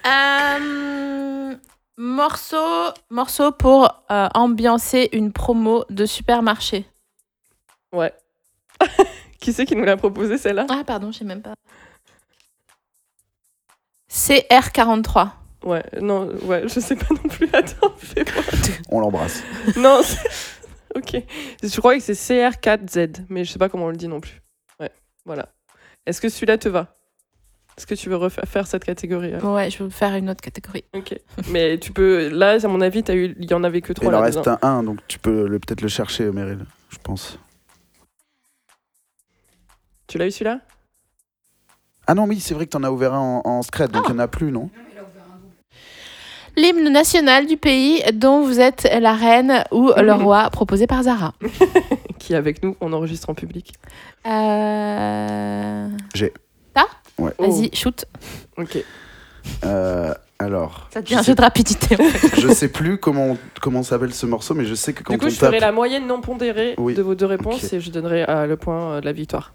Euh, 0.07 1.53
morceau, 2.01 2.93
morceau 3.11 3.51
pour 3.51 4.03
euh, 4.09 4.27
ambiancer 4.33 5.09
une 5.13 5.31
promo 5.31 5.85
de 5.89 6.05
supermarché. 6.05 6.85
Ouais. 7.93 8.11
qui 9.39 9.53
c'est 9.53 9.65
qui 9.65 9.75
nous 9.75 9.85
l'a 9.85 9.97
proposé 9.97 10.37
celle-là? 10.37 10.65
Ah, 10.69 10.83
pardon, 10.85 11.11
je 11.11 11.19
sais 11.19 11.25
même 11.25 11.43
pas. 11.43 11.53
CR43. 14.09 15.29
Ouais, 15.63 15.83
non, 16.01 16.27
ouais, 16.45 16.63
je 16.67 16.79
sais 16.79 16.95
pas 16.95 17.05
non 17.11 17.29
plus. 17.29 17.47
Attends, 17.53 17.93
fais-moi. 17.97 18.43
On 18.89 18.99
l'embrasse. 18.99 19.43
Non, 19.77 20.01
ok. 20.95 21.23
Je 21.61 21.77
crois 21.77 21.95
que 21.95 22.01
c'est 22.01 22.13
CR4Z, 22.13 23.25
mais 23.29 23.45
je 23.45 23.51
sais 23.51 23.59
pas 23.59 23.69
comment 23.69 23.85
on 23.85 23.89
le 23.89 23.95
dit 23.95 24.07
non 24.07 24.19
plus. 24.19 24.41
Ouais, 24.79 24.91
voilà. 25.23 25.49
Est-ce 26.07 26.19
que 26.19 26.29
celui-là 26.29 26.57
te 26.57 26.67
va? 26.67 26.95
Est-ce 27.77 27.87
que 27.87 27.95
tu 27.95 28.09
veux 28.09 28.15
refaire 28.17 28.43
faire 28.47 28.67
cette 28.67 28.83
catégorie 28.83 29.33
alors? 29.33 29.55
Ouais, 29.55 29.69
je 29.71 29.81
vous 29.83 29.89
faire 29.89 30.13
une 30.15 30.29
autre 30.29 30.41
catégorie. 30.41 30.83
Ok. 30.93 31.15
Mais 31.49 31.77
tu 31.79 31.91
peux. 31.91 32.27
Là, 32.29 32.57
à 32.63 32.67
mon 32.67 32.81
avis, 32.81 33.01
t'as 33.03 33.15
eu... 33.15 33.35
il 33.39 33.49
y 33.49 33.53
en 33.53 33.63
avait 33.63 33.81
que 33.81 33.91
Il 33.93 33.95
trois 33.95 34.09
en 34.09 34.19
là. 34.19 34.25
reste 34.25 34.47
un, 34.47 34.59
un, 34.61 34.83
donc 34.83 34.99
tu 35.07 35.17
peux 35.19 35.47
le- 35.47 35.59
peut-être 35.59 35.81
le 35.81 35.87
chercher, 35.87 36.25
Meryl, 36.31 36.65
je 36.89 36.97
pense. 37.01 37.39
Tu 40.07 40.17
l'as 40.17 40.27
eu 40.27 40.31
celui-là? 40.31 40.59
Ah 42.07 42.13
non, 42.13 42.25
oui, 42.25 42.39
c'est 42.39 42.53
vrai 42.53 42.65
que 42.65 42.71
t'en 42.71 42.83
as 42.83 42.91
ouvert 42.91 43.13
un 43.13 43.41
en, 43.45 43.49
en 43.49 43.61
scred, 43.61 43.89
donc 43.91 44.03
il 44.07 44.11
y 44.11 44.15
en 44.15 44.19
a 44.19 44.27
plus, 44.27 44.51
non? 44.51 44.69
L'hymne 46.57 46.89
national 46.89 47.45
du 47.47 47.55
pays 47.55 48.03
dont 48.13 48.41
vous 48.43 48.59
êtes 48.59 48.83
la 48.99 49.13
reine 49.13 49.63
ou 49.71 49.89
le 49.97 50.11
roi, 50.13 50.49
proposé 50.49 50.85
par 50.85 51.03
Zara. 51.03 51.33
Qui 52.19 52.33
est 52.33 52.35
avec 52.35 52.61
nous, 52.61 52.75
on 52.81 52.91
enregistre 52.91 53.29
en 53.29 53.33
public. 53.33 53.73
Euh... 54.27 55.87
J'ai. 56.13 56.33
Ouais. 57.21 57.31
Vas-y, 57.39 57.69
shoot. 57.75 58.05
Ok. 58.57 58.83
Euh, 59.65 60.13
alors, 60.39 60.89
Ça 60.93 61.01
devient 61.01 61.15
un 61.15 61.21
jeu 61.23 61.35
de 61.35 61.41
rapidité. 61.41 61.95
en 61.99 62.03
fait. 62.03 62.39
je 62.41 62.47
sais 62.49 62.67
plus 62.67 62.97
comment, 62.97 63.37
comment 63.61 63.83
s'appelle 63.83 64.13
ce 64.13 64.25
morceau, 64.25 64.53
mais 64.55 64.65
je 64.65 64.73
sais 64.75 64.93
que 64.93 65.03
quand 65.03 65.13
du 65.13 65.19
coup, 65.19 65.25
on 65.27 65.29
je 65.29 65.39
tape... 65.39 65.49
ferai 65.49 65.59
la 65.59 65.71
moyenne 65.71 66.07
non 66.07 66.21
pondérée 66.21 66.73
Oui. 66.77 66.93
de 66.95 67.01
vos 67.01 67.15
deux 67.15 67.25
réponses 67.27 67.63
Ok. 67.65 67.73
et 67.73 67.79
je 67.79 67.91
donnerai 67.91 68.25
euh, 68.27 68.47
le 68.47 68.57
point 68.57 68.93
euh, 68.93 69.01
de 69.01 69.05
la 69.05 69.11
victoire. 69.13 69.53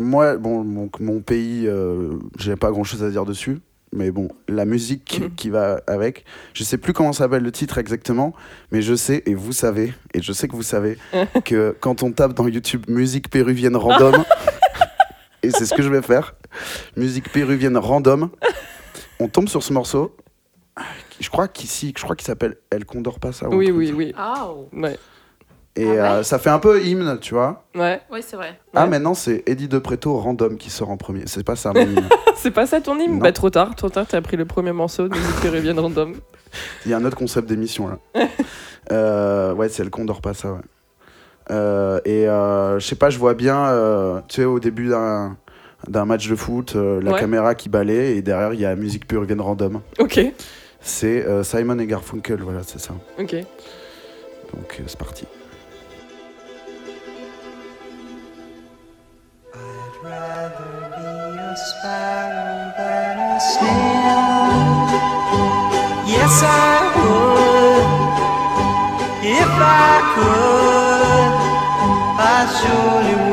Moi, 0.00 0.36
bon, 0.36 0.62
mon, 0.64 0.88
mon 1.00 1.20
pays, 1.20 1.66
euh, 1.66 2.10
j'ai 2.38 2.54
pas 2.56 2.70
grand 2.70 2.84
chose 2.84 3.02
à 3.02 3.10
dire 3.10 3.24
dessus. 3.24 3.58
Mais 3.92 4.10
bon, 4.10 4.28
la 4.48 4.64
musique 4.66 5.18
Mhm. 5.22 5.30
qui 5.34 5.48
va 5.50 5.80
avec, 5.86 6.24
je 6.52 6.62
sais 6.62 6.76
plus 6.76 6.92
comment 6.92 7.14
s'appelle 7.14 7.42
le 7.42 7.50
titre 7.52 7.78
exactement, 7.78 8.34
mais 8.70 8.82
je 8.82 8.94
sais, 8.94 9.22
et 9.24 9.34
vous 9.34 9.52
savez, 9.52 9.94
et 10.12 10.20
je 10.20 10.30
sais 10.32 10.46
que 10.46 10.54
vous 10.54 10.62
savez, 10.62 10.98
que 11.46 11.74
quand 11.80 12.02
on 12.02 12.12
tape 12.12 12.34
dans 12.34 12.46
YouTube 12.48 12.84
musique 12.88 13.30
péruvienne 13.30 13.76
random, 13.76 14.24
et 15.42 15.50
c'est 15.50 15.66
ce 15.66 15.74
que 15.74 15.82
je 15.82 15.88
vais 15.88 16.02
faire, 16.02 16.34
musique 16.96 17.30
péruvienne 17.32 17.76
random, 17.76 18.30
on 19.20 19.28
tombe 19.28 19.48
sur 19.48 19.62
ce 19.62 19.72
morceau. 19.72 20.16
Je 21.20 21.28
crois 21.30 21.48
qu'ici, 21.48 21.92
je 21.96 22.02
crois 22.04 22.14
qu'il 22.14 22.26
s'appelle 22.26 22.56
El 22.70 22.84
Condor 22.84 23.18
ou 23.22 23.26
un 23.26 23.48
Oui, 23.48 23.66
truc 23.66 23.76
oui, 23.78 23.92
oui. 23.92 24.14
Oh. 24.18 24.68
Ouais. 24.72 24.96
Et 25.74 25.84
Ah 25.86 25.90
ouais 25.90 25.98
euh, 25.98 26.22
ça 26.22 26.38
fait 26.38 26.50
un 26.50 26.58
peu 26.58 26.82
hymne, 26.84 27.18
tu 27.20 27.34
vois. 27.34 27.64
Ouais. 27.74 28.00
Oui, 28.10 28.20
c'est 28.24 28.36
vrai. 28.36 28.58
Ah, 28.74 28.84
Ouais. 28.84 28.88
maintenant 28.90 29.14
c'est 29.14 29.42
Eddie 29.46 29.68
De 29.68 29.78
Preto 29.78 30.16
random 30.18 30.56
qui 30.56 30.70
sort 30.70 30.90
en 30.90 30.96
premier. 30.96 31.24
C'est 31.26 31.44
pas 31.44 31.56
ça 31.56 31.72
mon 31.72 31.80
hymne. 31.82 32.08
C'est 32.36 32.52
pas 32.52 32.66
ça 32.68 32.80
ton 32.80 32.96
hymne? 33.00 33.14
Non. 33.14 33.18
Bah, 33.18 33.32
trop 33.32 33.50
tard, 33.50 33.74
trop 33.74 33.88
tard, 33.88 34.06
t'as 34.08 34.20
pris 34.20 34.36
le 34.36 34.44
premier 34.44 34.70
morceau 34.70 35.08
de 35.08 35.14
musique 35.16 35.40
péruvienne 35.40 35.80
random. 35.80 36.14
Il 36.84 36.90
y 36.92 36.94
a 36.94 36.96
un 36.96 37.04
autre 37.04 37.16
concept 37.16 37.48
d'émission 37.48 37.88
là. 37.88 37.98
Euh, 38.90 39.52
ouais, 39.52 39.68
c'est 39.68 39.84
le 39.84 39.90
Condor 39.90 40.22
pas 40.22 40.32
ça, 40.32 40.52
ouais. 40.52 40.60
Euh, 41.50 42.00
et 42.04 42.28
euh, 42.28 42.78
je 42.78 42.86
sais 42.86 42.94
pas, 42.96 43.10
je 43.10 43.18
vois 43.18 43.34
bien, 43.34 43.66
euh, 43.68 44.20
tu 44.28 44.36
sais, 44.36 44.44
au 44.44 44.60
début 44.60 44.88
d'un 44.88 45.36
d'un 45.88 46.04
match 46.04 46.28
de 46.28 46.34
foot, 46.34 46.74
euh, 46.74 47.00
la 47.00 47.12
Ouais. 47.12 47.20
caméra 47.20 47.54
qui 47.54 47.68
balaye 47.68 48.18
et 48.18 48.22
derrière 48.22 48.52
il 48.52 48.60
y 48.60 48.66
a 48.66 48.74
musique 48.74 49.06
péruvienne 49.06 49.40
random. 49.40 49.80
Ok, 50.00 50.20
C'est 50.80 51.24
euh, 51.24 51.44
Simon 51.44 51.78
et 51.78 51.86
Garfunkel, 51.86 52.40
voilà, 52.42 52.60
c'est 52.66 52.80
ça. 52.80 52.94
ok. 53.18 53.32
Donc 54.54 54.76
euh, 54.80 54.82
c'est 54.86 54.98
parti. 54.98 55.24
Yes, 66.06 66.42
I 66.42 66.92
would. 66.96 67.86
If 69.24 69.48
I 69.48 69.94
could, 70.14 70.87
I 70.87 70.87
surely 72.46 73.27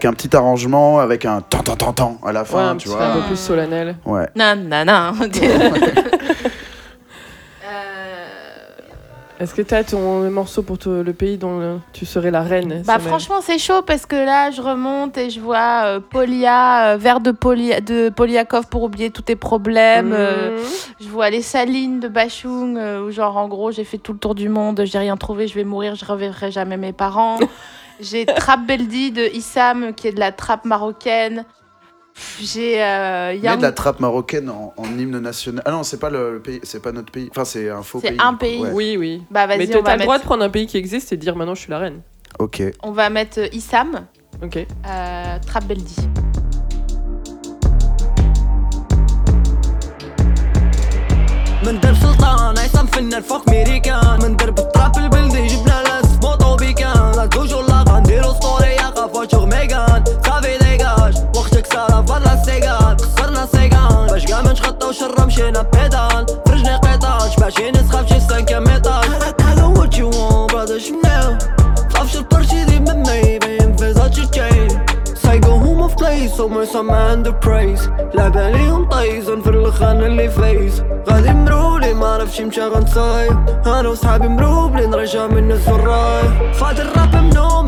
avec 0.00 0.06
un 0.06 0.14
petit 0.14 0.34
arrangement, 0.34 0.98
avec 0.98 1.26
un 1.26 1.42
tan 1.42 1.58
tan 1.62 1.76
tan 1.76 1.92
tan 1.92 2.18
à 2.24 2.32
la 2.32 2.40
Ouais, 2.40 2.46
fin, 2.46 2.70
un, 2.70 2.76
tu 2.76 2.88
petit- 2.88 2.96
vois. 2.96 3.04
un 3.06 3.16
peu 3.16 3.20
plus 3.26 3.36
solennel. 3.38 3.96
Ouais. 4.06 4.26
Non, 4.34 4.56
non, 4.56 4.84
non. 4.86 5.12
Est-ce 9.38 9.54
que 9.54 9.62
t'as 9.62 9.84
ton 9.84 10.30
morceau 10.30 10.62
pour 10.62 10.76
te- 10.78 10.88
le 11.02 11.12
pays 11.14 11.38
dont 11.38 11.60
euh, 11.62 11.76
tu 11.94 12.04
serais 12.04 12.30
la 12.30 12.42
reine 12.42 12.82
Bah 12.86 12.98
franchement 12.98 13.40
c'est 13.40 13.56
chaud 13.58 13.80
parce 13.80 14.04
que 14.04 14.14
là 14.16 14.50
je 14.50 14.60
remonte 14.60 15.16
et 15.16 15.30
je 15.30 15.40
vois 15.40 15.84
euh, 15.86 16.00
Polia, 16.00 16.88
euh, 16.92 16.96
verre 16.98 17.20
de, 17.20 17.30
Polia, 17.30 17.80
de 17.80 18.10
Poliakov 18.10 18.66
pour 18.68 18.82
oublier 18.82 19.10
tous 19.10 19.22
tes 19.22 19.36
problèmes. 19.36 20.12
euh, 20.12 20.58
Mhm. 20.58 20.64
je 21.00 21.08
vois 21.08 21.30
les 21.30 21.40
salines 21.40 22.00
de 22.00 22.08
Bachung 22.08 22.76
euh, 22.76 23.02
où 23.02 23.10
genre 23.12 23.38
en 23.38 23.48
gros 23.48 23.70
j'ai 23.72 23.84
fait 23.84 23.96
tout 23.96 24.12
le 24.12 24.18
tour 24.18 24.34
du 24.34 24.50
monde, 24.50 24.82
j'ai 24.84 24.98
rien 24.98 25.16
trouvé, 25.16 25.46
je 25.48 25.54
vais 25.54 25.64
mourir, 25.64 25.94
je 25.94 26.04
reverrai 26.04 26.50
jamais 26.50 26.76
mes 26.76 26.92
parents. 26.92 27.38
j'ai 27.99 28.25
Trap 28.25 28.65
Beldi 28.65 29.11
de 29.11 29.23
Issam 29.33 29.93
qui 29.93 30.07
est 30.07 30.11
de 30.11 30.19
la 30.19 30.31
trappe 30.31 30.65
marocaine. 30.65 31.45
J'ai 32.41 32.81
euh, 32.81 33.33
Il 33.35 33.41
y 33.43 33.47
a 33.47 33.51
Young- 33.51 33.57
de 33.57 33.61
la 33.63 33.71
trappe 33.73 33.99
marocaine 33.99 34.49
en, 34.49 34.73
en 34.77 34.85
hymne 34.97 35.19
national. 35.19 35.61
Ah 35.65 35.71
non, 35.71 35.83
c'est 35.83 35.99
pas 35.99 36.09
le, 36.09 36.33
le 36.33 36.39
pays, 36.41 36.61
c'est 36.63 36.81
pas 36.81 36.93
notre 36.93 37.11
pays. 37.11 37.27
Enfin, 37.31 37.43
c'est 37.43 37.69
un 37.69 37.83
faux 37.83 37.99
C'est 38.01 38.11
pays. 38.11 38.17
un 38.21 38.31
du 38.31 38.37
coup, 38.37 38.39
pays. 38.39 38.61
ouais. 38.61 38.71
Oui, 38.71 38.95
oui. 38.97 39.23
Bah 39.29 39.47
Mais 39.47 39.57
vas-y 39.57 39.67
t'as 39.69 39.79
on 39.79 39.81
va 39.83 39.95
le 39.97 40.03
droit 40.03 40.15
de 40.15 40.19
mettre, 40.19 40.25
prendre 40.25 40.43
un 40.43 40.49
pays 40.49 40.65
qui 40.65 40.77
existe 40.77 41.11
et 41.11 41.17
de 41.17 41.21
dire 41.21 41.35
maintenant 41.35 41.55
je 41.55 41.61
suis 41.61 41.71
la 41.71 41.79
reine. 41.79 42.01
Ok. 42.39 42.61
on 42.83 42.91
va 42.91 43.09
mettre 43.09 43.39
euh, 43.41 43.47
Issam, 43.51 44.05
Ok. 44.41 44.57
euh, 44.57 45.37
Trap 45.45 45.65
Beldi. 45.65 45.95
من 51.65 51.79
درب 51.79 51.95
سلطان 51.95 52.57
عصام 52.57 52.85
فنان 52.87 53.21
فوق 53.21 53.49
ميريكان 53.49 54.19
من 54.23 54.35
درب 54.37 54.59
الطراب 54.59 54.97
البلدي 54.97 55.47
جبنا 55.47 55.68
ماشي 82.40 82.48
مشغل 82.48 82.88
صاير 82.88 83.32
أنا 83.66 83.88
وصحابي 83.88 84.28
مروبلين 84.28 84.94
راجع 84.94 85.26
من 85.26 85.52
الزراير 85.52 86.52
فاد 86.52 86.80
الراب 86.80 87.16
منوم 87.16 87.66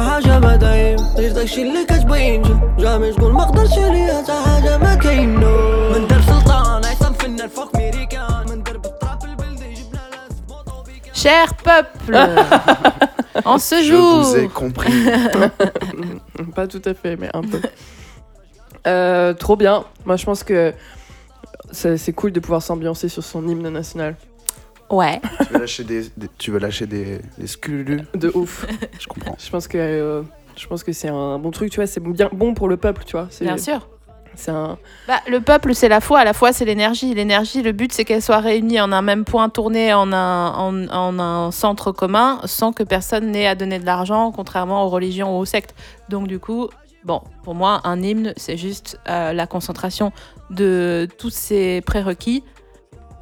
حاجة 0.00 0.38
ما 0.38 0.56
دايم 0.56 0.98
غير 1.16 1.32
داكشي 1.32 1.62
اللي 1.62 1.84
كتبين 1.84 2.42
جامي 2.78 3.12
تقول 3.12 3.32
ما 3.32 3.44
قدرتش 3.44 3.78
عليا 3.78 4.22
تا 4.22 4.40
حاجة 4.42 4.76
ما 4.78 4.94
كاينو 4.94 5.90
من 5.92 6.06
درب 6.06 6.22
سلطان 6.22 6.84
عصام 6.84 7.12
فنان 7.12 7.48
فوق 7.48 7.76
ميريكان 7.76 8.44
من 8.50 8.62
درب 8.62 8.84
الطراب 8.86 9.24
البلدي 9.24 9.74
جبنا 9.74 10.00
ناس 10.10 10.32
موطو 10.48 10.82
بيكان 10.82 11.14
Cher 11.14 11.54
peuple, 11.54 12.14
on 13.44 13.58
se 13.58 13.76
Je 13.82 13.94
vous 13.94 14.36
ai 14.36 14.42
joue. 14.42 14.48
compris. 14.48 14.92
Pas 16.54 16.66
tout 16.66 16.82
à 16.84 16.94
fait, 16.94 17.16
mais 17.20 17.30
un 17.34 17.42
peu. 17.42 17.60
Euh, 18.86 19.34
trop 19.34 19.56
bien. 19.56 19.84
Moi, 20.04 20.16
je 20.16 20.24
pense 20.24 20.42
que 20.44 20.72
c'est 21.78 21.96
c'est 22.02 22.12
cool 22.20 22.30
de 22.32 22.40
pouvoir 22.40 22.62
s'ambiancer 22.62 23.08
sur 23.08 23.24
son 23.32 23.42
hymne 23.48 23.68
national. 23.80 24.12
Ouais. 24.91 25.21
tu 25.47 25.53
veux 25.53 25.59
lâcher 25.59 25.83
des, 25.83 26.01
des- 26.17 26.27
tu 26.37 26.51
veux 26.51 26.59
lâcher 26.59 26.85
des, 26.85 27.19
des 27.37 27.47
sculus? 27.47 28.01
De 28.13 28.31
ouf. 28.35 28.65
Je 28.99 29.07
comprends. 29.07 29.35
Je 29.39 29.49
pense 29.49 29.67
que 29.67 29.77
euh, 29.77 30.21
je 30.57 30.67
pense 30.67 30.83
que 30.83 30.91
c'est 30.93 31.07
un 31.09 31.39
bon 31.39 31.51
truc, 31.51 31.71
tu 31.71 31.77
vois. 31.77 31.87
C'est 31.87 32.01
bien 32.03 32.29
bon 32.33 32.53
pour 32.53 32.67
le 32.67 32.77
peuple, 32.77 33.03
tu 33.05 33.13
vois. 33.13 33.27
C'est- 33.29 33.45
Bien 33.45 33.57
sûr. 33.57 33.87
C'est 34.35 34.51
un. 34.51 34.77
Bah, 35.09 35.19
le 35.29 35.41
peuple, 35.41 35.75
c'est 35.75 35.89
la 35.89 35.99
foi. 35.99 36.23
La 36.23 36.33
foi, 36.33 36.53
c'est 36.53 36.63
l'énergie. 36.63 37.13
L'énergie, 37.13 37.61
le 37.61 37.73
but, 37.73 37.91
c'est 37.91 38.05
qu'elle 38.05 38.21
soit 38.21 38.39
réunie 38.39 38.79
en 38.79 38.91
un 38.93 39.01
même 39.01 39.25
point 39.25 39.49
tourné, 39.49 39.93
en 39.93 40.11
un, 40.13 40.47
en, 40.53 40.87
en 40.87 41.19
un 41.19 41.51
centre 41.51 41.91
commun, 41.91 42.39
sans 42.45 42.71
que 42.71 42.83
personne 42.83 43.29
n'ait 43.31 43.45
à 43.47 43.55
donner 43.55 43.77
de 43.77 43.85
l'argent, 43.85 44.31
contrairement 44.31 44.85
aux 44.85 44.89
religions 44.89 45.37
ou 45.37 45.41
aux 45.41 45.45
sectes. 45.45 45.75
Donc, 46.07 46.27
du 46.27 46.39
coup, 46.39 46.69
bon, 47.03 47.21
pour 47.43 47.55
moi, 47.55 47.81
un 47.83 48.01
hymne, 48.01 48.33
c'est 48.37 48.55
juste 48.55 48.97
euh, 49.09 49.33
la 49.33 49.47
concentration 49.47 50.13
de 50.49 51.09
tous 51.17 51.29
ces 51.29 51.81
prérequis. 51.81 52.43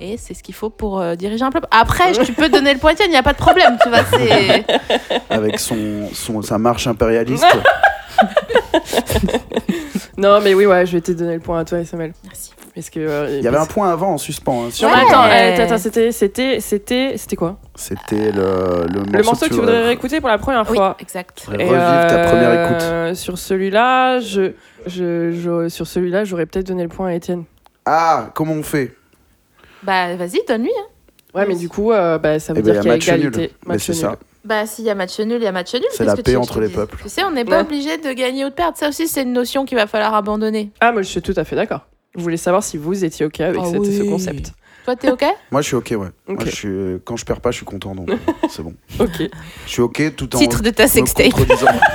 Et 0.02 0.18
c'est 0.18 0.34
ce 0.34 0.42
qu'il 0.44 0.56
faut 0.56 0.70
pour 0.70 1.00
euh, 1.02 1.16
diriger 1.16 1.44
un 1.44 1.52
peuple. 1.52 1.68
Après, 1.72 2.12
tu 2.14 2.32
peux 2.34 2.48
donner 2.50 2.74
le 2.74 2.80
pointier, 2.80 3.06
il 3.06 3.12
n'y 3.12 3.18
a 3.18 3.24
pas 3.24 3.34
de 3.34 3.38
problème, 3.38 3.78
tu 3.84 3.90
vois. 3.90 4.00
C'est... 4.12 4.66
Avec 5.30 5.60
son, 5.60 6.08
son, 6.14 6.42
sa 6.42 6.58
marche 6.58 6.88
impérialiste. 6.88 7.46
Non, 10.18 10.42
mais 10.42 10.54
oui, 10.54 10.66
ouais, 10.66 10.86
je 10.86 10.92
vais 10.94 11.02
te 11.02 11.12
donner 11.14 11.36
le 11.36 11.40
point 11.40 11.60
à 11.60 11.66
toi, 11.66 11.84
Samuel. 11.86 12.12
Merci. 12.26 12.54
Parce 12.76 12.90
que. 12.90 13.00
euh, 13.00 13.38
Il 13.38 13.44
y 13.44 13.48
avait 13.48 13.58
un 13.58 13.66
point 13.66 13.90
avant 13.92 14.14
en 14.14 14.18
suspens. 14.18 14.66
hein, 14.66 14.86
Ouais. 14.86 14.92
attends, 15.08 15.24
euh, 15.24 15.64
attends, 15.66 15.78
c'était, 15.78 16.12
c'était, 16.12 16.60
c'était, 16.60 17.14
c'était 17.18 17.36
quoi? 17.38 17.58
C'était 17.76 18.32
le, 18.34 18.86
le 18.92 19.00
morceau, 19.00 19.12
Le 19.18 19.24
morceau 19.24 19.46
que 19.46 19.54
tu 19.54 19.60
voudrais 19.60 19.84
réécouter 19.84 20.20
pour 20.20 20.28
la 20.30 20.38
première 20.38 20.70
Oui, 20.70 20.76
fois. 20.76 20.98
exact. 21.00 21.44
voudrais 21.48 21.64
revivre 21.66 22.08
ta 22.08 22.20
première 22.28 22.66
écoute. 22.66 23.16
Sur 23.16 23.38
celui-là, 23.38 24.20
je, 24.20 24.52
je, 24.86 25.32
je- 25.32 25.70
sur 25.70 25.88
celui-là, 25.88 26.26
j'aurais 26.26 26.46
peut-être 26.46 26.68
donné 26.68 26.84
le 26.84 26.90
point 26.90 27.08
à 27.08 27.14
Étienne. 27.14 27.46
Ah, 27.86 28.30
comment 28.36 28.54
on 28.54 28.64
fait? 28.64 28.96
Bah, 29.84 30.16
vas-y, 30.16 30.42
donne-lui. 30.48 30.72
hein. 30.78 30.86
Ouais, 31.36 31.46
mais 31.48 31.56
du 31.56 31.70
coup, 31.70 31.92
euh, 31.92 32.18
bah, 32.18 32.40
ça 32.40 32.54
veut 32.54 32.60
Eh 32.60 32.64
ben, 32.64 32.72
dire 32.74 32.82
qu'il 32.82 32.90
y 32.90 32.92
a 32.92 32.96
match 32.96 33.08
nul. 33.10 33.16
égalité. 33.28 33.54
Mais 33.68 33.74
Match 33.76 33.84
c'est 33.86 33.92
nul. 33.94 34.02
ça. 34.02 34.16
Bah, 34.46 34.66
s'il 34.66 34.86
y 34.86 34.90
a 34.90 34.96
match 34.96 35.20
nul, 35.20 35.38
il 35.40 35.44
y 35.44 35.48
a 35.48 35.52
match 35.52 35.74
nul. 35.74 35.84
C'est 35.92 36.04
la 36.06 36.16
que 36.16 36.22
paix 36.22 36.32
tu 36.32 36.38
entre 36.38 36.60
les 36.60 36.70
peuples. 36.70 36.98
Tu 37.04 37.10
sais, 37.10 37.24
on 37.24 37.32
n'est 37.32 37.46
pas 37.46 37.58
Ouais. 37.58 37.62
obligé 37.62 37.98
de 37.98 38.12
gagner 38.14 38.46
ou 38.46 38.50
de 38.50 38.54
perdre. 38.54 38.78
Ça 38.78 38.90
aussi, 38.90 39.08
c'est 39.08 39.22
une 39.24 39.34
notion 39.34 39.66
qu'il 39.66 39.78
va 39.78 39.86
falloir 39.86 40.14
abandonner. 40.16 40.72
Ah, 40.80 40.92
moi, 40.92 41.02
je 41.04 41.08
suis 41.10 41.22
tout 41.22 41.34
à 41.36 41.44
fait 41.44 41.56
d'accord. 41.56 41.86
Je 42.16 42.22
voulais 42.22 42.38
savoir 42.38 42.64
si 42.64 42.78
vous 42.78 43.06
étiez 43.06 43.26
OK 43.28 43.40
avec 43.42 43.62
Ah 43.64 43.66
cette- 43.70 43.84
ce 43.86 44.04
concept. 44.10 44.54
Toi, 44.86 44.96
t'es 44.96 45.12
OK? 45.12 45.24
Moi, 45.52 45.62
je 45.62 45.68
suis 45.68 45.76
ok, 45.76 45.88
ouais. 45.92 45.98
Moi, 45.98 46.10
Ok. 46.30 46.46
je 46.46 46.56
suis, 46.56 46.70
quand 47.06 47.16
je 47.16 47.26
perds 47.26 47.42
pas, 47.42 47.52
je 47.52 47.58
suis 47.58 47.66
content, 47.66 47.94
donc 47.94 48.10
euh, 48.10 48.16
c'est 48.50 48.64
bon. 48.64 48.74
Ok. 49.00 49.30
Je 49.66 49.70
suis 49.72 49.82
ok 49.84 50.16
tout 50.16 50.36
en 50.36 50.40
Titre 50.40 50.64
de 50.64 50.72
ta 50.72 50.88
sextape. 50.88 51.32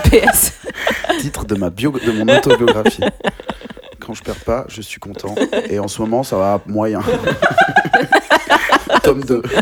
PS. 0.04 0.52
Titre 1.18 1.44
de 1.44 1.56
ma 1.56 1.70
bio, 1.70 1.90
de 1.92 2.12
mon 2.12 2.32
autobiographie. 2.36 3.00
Quand 4.04 4.14
je 4.14 4.22
perds 4.22 4.44
pas, 4.44 4.64
je 4.68 4.82
suis 4.82 5.00
content. 5.00 5.34
Et 5.70 5.78
en 5.78 5.88
ce 5.88 6.00
moment, 6.02 6.22
ça 6.22 6.36
va 6.36 6.60
moyen. 6.66 7.00
Tome 9.02 9.24
2. 9.24 9.42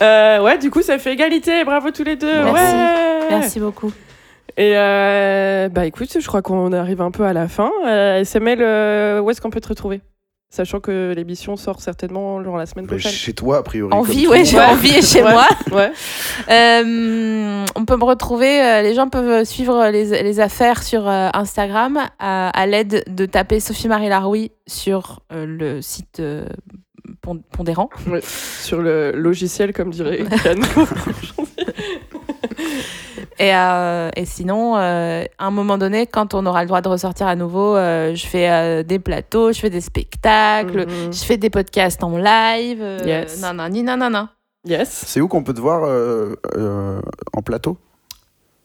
Euh, 0.00 0.40
ouais, 0.40 0.56
du 0.56 0.70
coup, 0.70 0.80
ça 0.80 0.98
fait 0.98 1.12
égalité. 1.12 1.62
Bravo 1.62 1.90
tous 1.90 2.04
les 2.04 2.16
deux. 2.16 2.42
Merci. 2.42 2.74
Ouais. 2.74 3.26
Merci 3.28 3.60
beaucoup. 3.60 3.92
Et 4.56 4.72
euh, 4.76 5.68
bah 5.68 5.86
écoute, 5.86 6.16
je 6.18 6.26
crois 6.26 6.42
qu'on 6.42 6.72
arrive 6.72 7.00
un 7.00 7.10
peu 7.10 7.24
à 7.24 7.32
la 7.32 7.48
fin. 7.48 7.70
Euh, 7.86 8.24
SML, 8.24 8.62
euh, 8.62 9.20
où 9.20 9.30
est-ce 9.30 9.40
qu'on 9.40 9.50
peut 9.50 9.60
te 9.60 9.68
retrouver? 9.68 10.00
Sachant 10.52 10.80
que 10.80 11.12
l'émission 11.14 11.56
sort 11.56 11.80
certainement 11.80 12.42
genre 12.42 12.56
la 12.56 12.66
semaine 12.66 12.84
Mais 12.86 12.96
prochaine. 12.96 13.12
Chez 13.12 13.32
toi, 13.34 13.58
a 13.58 13.62
priori. 13.62 13.94
En 13.94 14.02
vie, 14.02 14.26
ouais, 14.26 14.44
j'ai 14.44 14.58
envie 14.58 14.90
et 14.98 15.02
chez 15.02 15.22
Ouais. 15.22 15.30
moi. 15.32 15.46
Ouais. 15.70 15.92
Euh, 16.50 17.64
on 17.76 17.84
peut 17.84 17.96
me 17.96 18.02
retrouver, 18.04 18.60
euh, 18.60 18.82
les 18.82 18.94
gens 18.94 19.08
peuvent 19.08 19.44
suivre 19.44 19.88
les, 19.90 20.22
les 20.24 20.40
affaires 20.40 20.82
sur 20.82 21.08
euh, 21.08 21.28
Instagram 21.34 22.00
à, 22.18 22.48
à 22.50 22.66
l'aide 22.66 23.04
de 23.06 23.26
taper 23.26 23.60
Sophie-Marie 23.60 24.08
Laroui 24.08 24.50
sur 24.66 25.20
euh, 25.32 25.46
le 25.46 25.80
site 25.82 26.18
euh, 26.18 26.44
Pond- 27.22 27.42
Pondérant. 27.52 27.88
Ouais. 28.08 28.20
Sur 28.24 28.82
le 28.82 29.12
logiciel, 29.12 29.72
comme 29.72 29.90
dirait 29.90 30.24
Yann. 30.44 30.60
Et, 33.40 33.54
euh, 33.54 34.10
et 34.16 34.26
sinon, 34.26 34.76
euh, 34.76 35.24
à 35.38 35.46
un 35.46 35.50
moment 35.50 35.78
donné, 35.78 36.06
quand 36.06 36.34
on 36.34 36.44
aura 36.44 36.60
le 36.60 36.66
droit 36.68 36.82
de 36.82 36.88
ressortir 36.88 37.26
à 37.26 37.36
nouveau, 37.36 37.74
euh, 37.74 38.14
je 38.14 38.26
fais 38.26 38.50
euh, 38.50 38.82
des 38.82 38.98
plateaux, 38.98 39.50
je 39.52 39.58
fais 39.60 39.70
des 39.70 39.80
spectacles, 39.80 40.80
Mhm. 40.86 41.10
je 41.12 41.24
fais 41.24 41.38
des 41.38 41.48
podcasts 41.48 42.04
en 42.04 42.18
live. 42.18 42.80
Euh, 42.82 42.98
Yes. 43.06 43.40
Non, 43.40 43.54
non, 43.54 43.68
ni 43.70 43.82
non, 43.82 43.96
non, 43.96 44.10
non. 44.10 44.28
Yes. 44.66 44.90
C'est 45.06 45.22
où 45.22 45.28
qu'on 45.28 45.42
peut 45.42 45.54
te 45.54 45.60
voir 45.60 45.84
euh, 45.84 46.34
euh, 46.54 47.00
en 47.32 47.40
plateau? 47.40 47.78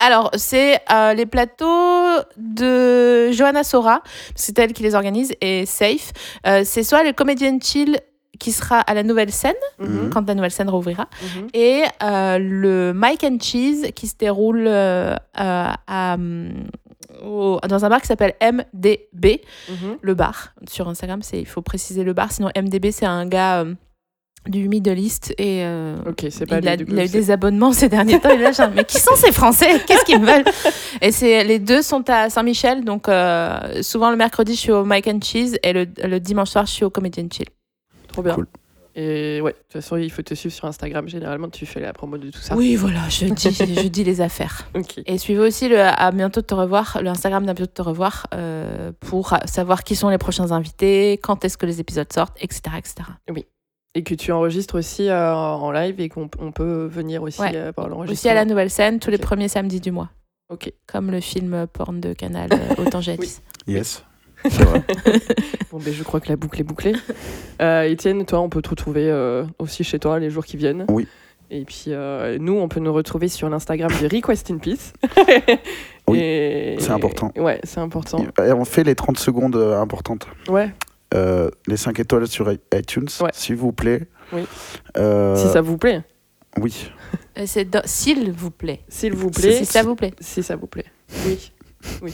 Alors, 0.01 0.29
c'est 0.35 0.77
euh, 0.91 1.13
les 1.13 1.25
plateaux 1.25 2.19
de 2.35 3.31
Johanna 3.31 3.63
Sora, 3.63 4.01
c'est 4.35 4.59
elle 4.59 4.73
qui 4.73 4.83
les 4.83 4.93
organise, 4.93 5.33
et 5.39 5.65
Safe. 5.65 6.11
Euh, 6.45 6.63
c'est 6.65 6.83
soit 6.83 7.03
le 7.05 7.13
Comedian 7.13 7.57
Chill 7.61 7.97
qui 8.39 8.51
sera 8.51 8.79
à 8.79 8.93
la 8.93 9.03
nouvelle 9.03 9.31
scène, 9.31 9.53
Mhm. 9.79 10.09
quand 10.11 10.27
la 10.27 10.35
nouvelle 10.35 10.51
scène 10.51 10.69
rouvrira, 10.69 11.07
Mhm. 11.21 11.47
et 11.53 11.83
euh, 12.03 12.37
le 12.39 12.93
Mike 12.93 13.23
and 13.23 13.37
Cheese 13.41 13.91
qui 13.93 14.07
se 14.07 14.15
déroule 14.17 14.65
euh, 14.67 15.15
à, 15.35 16.17
au- 17.23 17.59
dans 17.67 17.85
un 17.85 17.89
bar 17.89 18.01
qui 18.01 18.07
s'appelle 18.07 18.33
MDB, 18.41 19.41
Mhm. 19.69 19.97
le 20.01 20.13
bar. 20.13 20.53
Sur 20.69 20.87
Instagram, 20.89 21.21
il 21.33 21.45
faut 21.45 21.61
préciser 21.61 22.03
le 22.03 22.13
bar, 22.13 22.31
sinon 22.31 22.49
MDB, 22.55 22.91
c'est 22.91 23.05
un 23.05 23.25
gars 23.25 23.61
euh, 23.61 23.73
du 24.47 24.67
Middle 24.69 24.99
East, 24.99 25.33
et 25.39 25.63
euh, 25.65 25.95
Ok, 26.07 26.25
c'est 26.29 26.45
pas 26.45 26.59
il, 26.59 26.67
a, 26.67 26.71
lui, 26.75 26.77
du 26.77 26.85
coup, 26.85 26.91
il 26.93 26.99
a 26.99 27.05
eu 27.05 27.09
des 27.09 27.31
abonnements 27.31 27.71
ces 27.73 27.89
derniers 27.89 28.19
temps. 28.19 28.29
Il 28.31 28.41
est 28.41 28.43
là, 28.43 28.51
genre, 28.51 28.69
mais 28.75 28.83
qui 28.83 28.99
sont 28.99 29.15
ces 29.15 29.31
Français? 29.31 29.79
Qu'est-ce 29.87 30.05
qu'ils 30.05 30.19
me 30.19 30.25
veulent? 30.27 30.43
Et 31.01 31.11
c'est 31.11 31.43
les 31.43 31.57
deux 31.57 31.81
sont 31.81 32.07
à 32.11 32.29
Saint-Michel, 32.29 32.83
donc 32.85 33.09
euh, 33.09 33.81
souvent 33.81 34.11
le 34.11 34.17
mercredi 34.17 34.53
je 34.53 34.59
suis 34.59 34.71
au 34.71 34.83
Mike 34.85 35.07
and 35.07 35.19
Cheese 35.23 35.57
et 35.63 35.73
le, 35.73 35.87
le 36.03 36.19
dimanche 36.19 36.49
soir 36.49 36.65
je 36.67 36.71
suis 36.73 36.85
au 36.85 36.91
Comedian 36.91 37.25
Chill. 37.31 37.47
Trop 38.15 38.23
bien. 38.23 38.35
Cool. 38.35 38.47
Et 38.97 39.41
ouais, 39.41 39.51
de 39.51 39.57
toute 39.57 39.73
façon, 39.73 39.97
il 39.97 40.09
faut 40.09 40.21
te 40.21 40.33
suivre 40.35 40.55
sur 40.55 40.63
Instagram. 40.65 41.09
Généralement, 41.09 41.49
tu 41.49 41.65
fais 41.65 41.81
la 41.81 41.91
promo 41.91 42.17
de 42.17 42.29
tout 42.31 42.39
ça. 42.39 42.55
Oui, 42.55 42.77
voilà, 42.77 43.09
je 43.09 43.25
dis, 43.25 43.51
je 43.51 43.87
dis 43.89 44.03
les 44.05 44.21
affaires. 44.21 44.69
Ok. 44.73 45.01
Et 45.05 45.17
suivez 45.17 45.41
aussi 45.41 45.67
le 45.67 45.81
à 45.81 46.11
bientôt 46.11 46.39
de 46.39 46.45
te 46.45 46.55
revoir, 46.55 46.99
le 47.01 47.09
Instagram 47.09 47.45
d'à 47.45 47.53
bientôt 47.53 47.69
de 47.69 47.75
te 47.75 47.81
revoir 47.81 48.25
euh, 48.33 48.93
pour 49.01 49.33
savoir 49.47 49.83
qui 49.83 49.97
sont 49.97 50.07
les 50.07 50.17
prochains 50.17 50.51
invités, 50.53 51.19
quand 51.21 51.43
est-ce 51.43 51.57
que 51.57 51.65
les 51.65 51.81
épisodes 51.81 52.11
sortent, 52.13 52.37
etc. 52.41 52.61
etc. 52.77 52.95
Et 53.95 54.03
que 54.03 54.13
tu 54.13 54.31
enregistres 54.31 54.77
aussi 54.77 55.09
euh, 55.09 55.33
en 55.33 55.71
live 55.71 55.99
et 55.99 56.07
qu'on 56.07 56.29
on 56.39 56.53
peut 56.53 56.85
venir 56.85 57.21
aussi 57.21 57.41
Ouais. 57.41 57.51
euh, 57.53 57.71
pour 57.73 57.83
Aussi 57.85 57.91
l'enregistrement. 57.91 58.31
à 58.31 58.35
la 58.35 58.45
nouvelle 58.45 58.69
scène, 58.69 58.99
tous 58.99 59.09
les 59.09 59.17
premiers 59.17 59.47
samedis 59.49 59.81
du 59.81 59.91
mois. 59.91 60.09
Ok. 60.49 60.71
Comme 60.87 61.11
le 61.11 61.19
film 61.19 61.65
porn 61.67 61.99
de 61.99 62.13
Canal 62.13 62.49
euh, 62.53 62.75
Autant 62.85 62.99
Oui. 63.19 63.35
Yes. 63.67 64.03
Vrai. 64.49 64.83
Bon, 65.71 65.79
ben, 65.83 65.93
je 65.93 66.03
crois 66.03 66.19
que 66.21 66.29
la 66.29 66.35
boucle 66.37 66.61
est 66.61 66.63
bouclée. 66.63 66.93
Euh, 67.61 67.83
Étienne, 67.83 68.25
toi, 68.25 68.39
on 68.39 68.47
peut 68.49 68.61
te 68.61 68.69
retrouver 68.69 69.09
euh, 69.11 69.43
aussi 69.59 69.83
chez 69.83 69.99
toi 69.99 70.19
les 70.19 70.29
jours 70.29 70.45
qui 70.45 70.55
viennent. 70.57 70.85
Oui. 70.89 71.07
Et 71.51 71.65
puis, 71.65 71.85
euh, 71.89 72.37
nous, 72.39 72.53
on 72.53 72.67
peut 72.69 72.79
nous 72.79 72.93
retrouver 72.93 73.27
sur 73.27 73.49
l'Instagram 73.49 73.91
de 74.01 74.07
Request 74.15 74.51
in 74.51 74.57
Peace. 74.57 74.93
Oui, 76.07 76.19
Et- 76.19 76.75
c'est 76.79 76.91
important. 76.91 77.31
Ouais, 77.35 77.59
c'est 77.63 77.79
important. 77.79 78.23
Et 78.45 78.51
on 78.51 78.63
fait 78.63 78.83
les 78.83 78.93
30 78.93 79.17
secondes 79.17 79.55
euh, 79.55 79.79
importantes. 79.79 80.27
Ouais, 80.47 80.71
Euh, 81.15 81.49
les 81.67 81.77
5 81.77 81.99
étoiles 81.99 82.27
sur 82.27 82.51
iTunes, 82.73 83.07
Ouais. 83.21 83.31
s'il 83.33 83.55
vous 83.55 83.71
plaît. 83.71 84.01
Oui. 84.31 84.43
Euh, 84.97 85.35
si 85.35 85.51
ça 85.51 85.61
vous 85.61 85.77
plaît. 85.79 86.03
Oui. 86.61 86.91
C'est 87.45 87.65
dans- 87.69 87.81
s'il 87.85 88.31
vous 88.31 88.51
plaît. 88.51 88.81
S'il 88.87 89.13
vous 89.13 89.31
Si, 89.33 89.41
plaît. 89.41 89.53
si 89.57 89.65
ça 89.65 89.81
vous 89.83 89.95
plaît. 89.95 90.13
Si 90.19 90.43
ça 90.43 90.55
vous 90.55 90.67
plaît. 90.67 90.85
Oui. 91.25 91.51
Oui. 92.03 92.13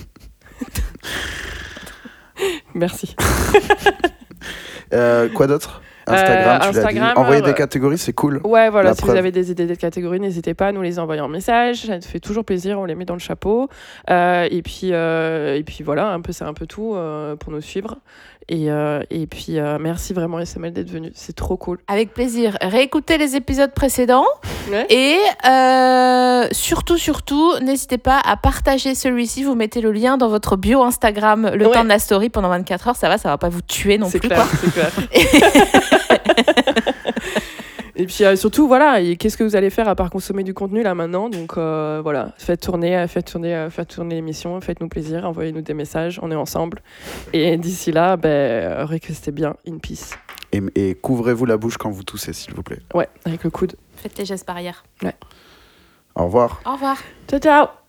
Merci. 2.73 3.15
Euh, 4.93 5.29
quoi 5.29 5.47
d'autre? 5.47 5.81
Instagram, 6.07 6.59
tu 6.59 6.65
l'as 6.65 6.71
dit. 6.71 6.77
Instagram, 6.79 7.17
Envoyer 7.17 7.41
euh, 7.41 7.45
des 7.45 7.53
catégories, 7.53 7.97
c'est 7.97 8.13
cool. 8.13 8.41
Ouais, 8.43 8.69
voilà, 8.69 8.89
La 8.89 8.95
si 8.95 9.01
preuve. 9.01 9.11
vous 9.11 9.17
avez 9.17 9.31
des 9.31 9.51
idées 9.51 9.67
de 9.67 9.75
catégories, 9.75 10.19
n'hésitez 10.19 10.53
pas 10.53 10.67
à 10.67 10.71
nous 10.71 10.81
les 10.81 10.99
envoyer 10.99 11.21
en 11.21 11.27
message. 11.27 11.85
Ça 11.85 11.99
te 11.99 12.05
fait 12.05 12.19
toujours 12.19 12.43
plaisir, 12.43 12.79
on 12.79 12.85
les 12.85 12.95
met 12.95 13.05
dans 13.05 13.13
le 13.13 13.19
chapeau. 13.19 13.69
Euh, 14.09 14.47
et, 14.49 14.61
puis, 14.61 14.89
euh, 14.91 15.55
et 15.55 15.63
puis 15.63 15.83
voilà, 15.83 16.11
un 16.11 16.21
peu, 16.21 16.31
c'est 16.31 16.43
un 16.43 16.53
peu 16.53 16.65
tout 16.65 16.93
euh, 16.95 17.35
pour 17.35 17.51
nous 17.51 17.61
suivre. 17.61 17.97
Et, 18.53 18.69
euh, 18.69 18.99
et 19.09 19.27
puis 19.27 19.59
euh, 19.59 19.77
merci 19.79 20.11
vraiment 20.11 20.37
SML 20.37 20.73
d'être 20.73 20.89
venu, 20.91 21.13
c'est 21.15 21.33
trop 21.33 21.55
cool. 21.55 21.77
Avec 21.87 22.13
plaisir. 22.13 22.57
Réécoutez 22.61 23.17
les 23.17 23.37
épisodes 23.37 23.73
précédents. 23.73 24.25
Ouais. 24.69 24.85
Et 24.89 25.17
euh, 25.47 26.47
surtout, 26.51 26.97
surtout, 26.97 27.53
n'hésitez 27.61 27.97
pas 27.97 28.19
à 28.25 28.35
partager 28.35 28.93
celui-ci. 28.93 29.45
Vous 29.45 29.55
mettez 29.55 29.79
le 29.79 29.93
lien 29.93 30.17
dans 30.17 30.27
votre 30.27 30.57
bio 30.57 30.83
Instagram 30.83 31.49
le 31.53 31.65
Ouais. 31.65 31.71
temps 31.71 31.85
de 31.85 31.89
la 31.89 31.97
story 31.99 32.27
pendant 32.29 32.49
24 32.49 32.89
heures. 32.89 32.95
Ça 32.97 33.07
va, 33.07 33.17
ça 33.17 33.29
va 33.29 33.37
pas 33.37 33.47
vous 33.47 33.61
tuer 33.61 33.97
non 33.97 34.09
C'est 34.09 34.19
plus. 34.19 34.27
clair, 34.27 34.45
quoi. 34.45 34.91
Et 38.01 38.07
puis 38.07 38.23
euh, 38.23 38.35
surtout, 38.35 38.67
voilà, 38.67 38.99
et 38.99 39.15
qu'est-ce 39.15 39.37
que 39.37 39.43
vous 39.43 39.55
allez 39.55 39.69
faire 39.69 39.87
à 39.87 39.93
part 39.93 40.09
consommer 40.09 40.43
du 40.43 40.55
contenu 40.55 40.81
là 40.81 40.95
maintenant? 40.95 41.29
Donc 41.29 41.55
euh, 41.55 41.99
voilà, 42.01 42.33
faites 42.39 42.59
tourner, 42.61 42.97
euh, 42.97 43.07
faites 43.07 43.31
tourner, 43.31 43.67
faites 43.69 43.89
tourner 43.89 44.15
l'émission, 44.15 44.59
faites-nous 44.59 44.87
plaisir, 44.87 45.23
envoyez-nous 45.23 45.61
des 45.61 45.75
messages, 45.75 46.19
on 46.23 46.31
est 46.31 46.35
ensemble. 46.35 46.81
Et 47.31 47.57
d'ici 47.57 47.91
là, 47.91 48.17
ben, 48.17 48.85
restez 48.85 49.31
bien 49.31 49.55
in 49.67 49.77
peace. 49.77 50.15
Et, 50.51 50.63
et 50.73 50.95
couvrez-vous 50.95 51.45
la 51.45 51.57
bouche 51.57 51.77
quand 51.77 51.91
vous 51.91 52.03
toussez, 52.03 52.33
s'il 52.33 52.55
vous 52.55 52.63
plaît. 52.63 52.79
Ouais, 52.95 53.07
avec 53.23 53.43
le 53.43 53.51
coude. 53.51 53.75
Faites 53.97 54.15
tes 54.15 54.25
gestes 54.25 54.47
barrières. 54.47 54.83
Au 56.15 56.25
revoir. 56.25 56.59
Au 56.65 56.73
revoir. 56.73 56.97
Ciao, 57.29 57.39
ciao 57.39 57.80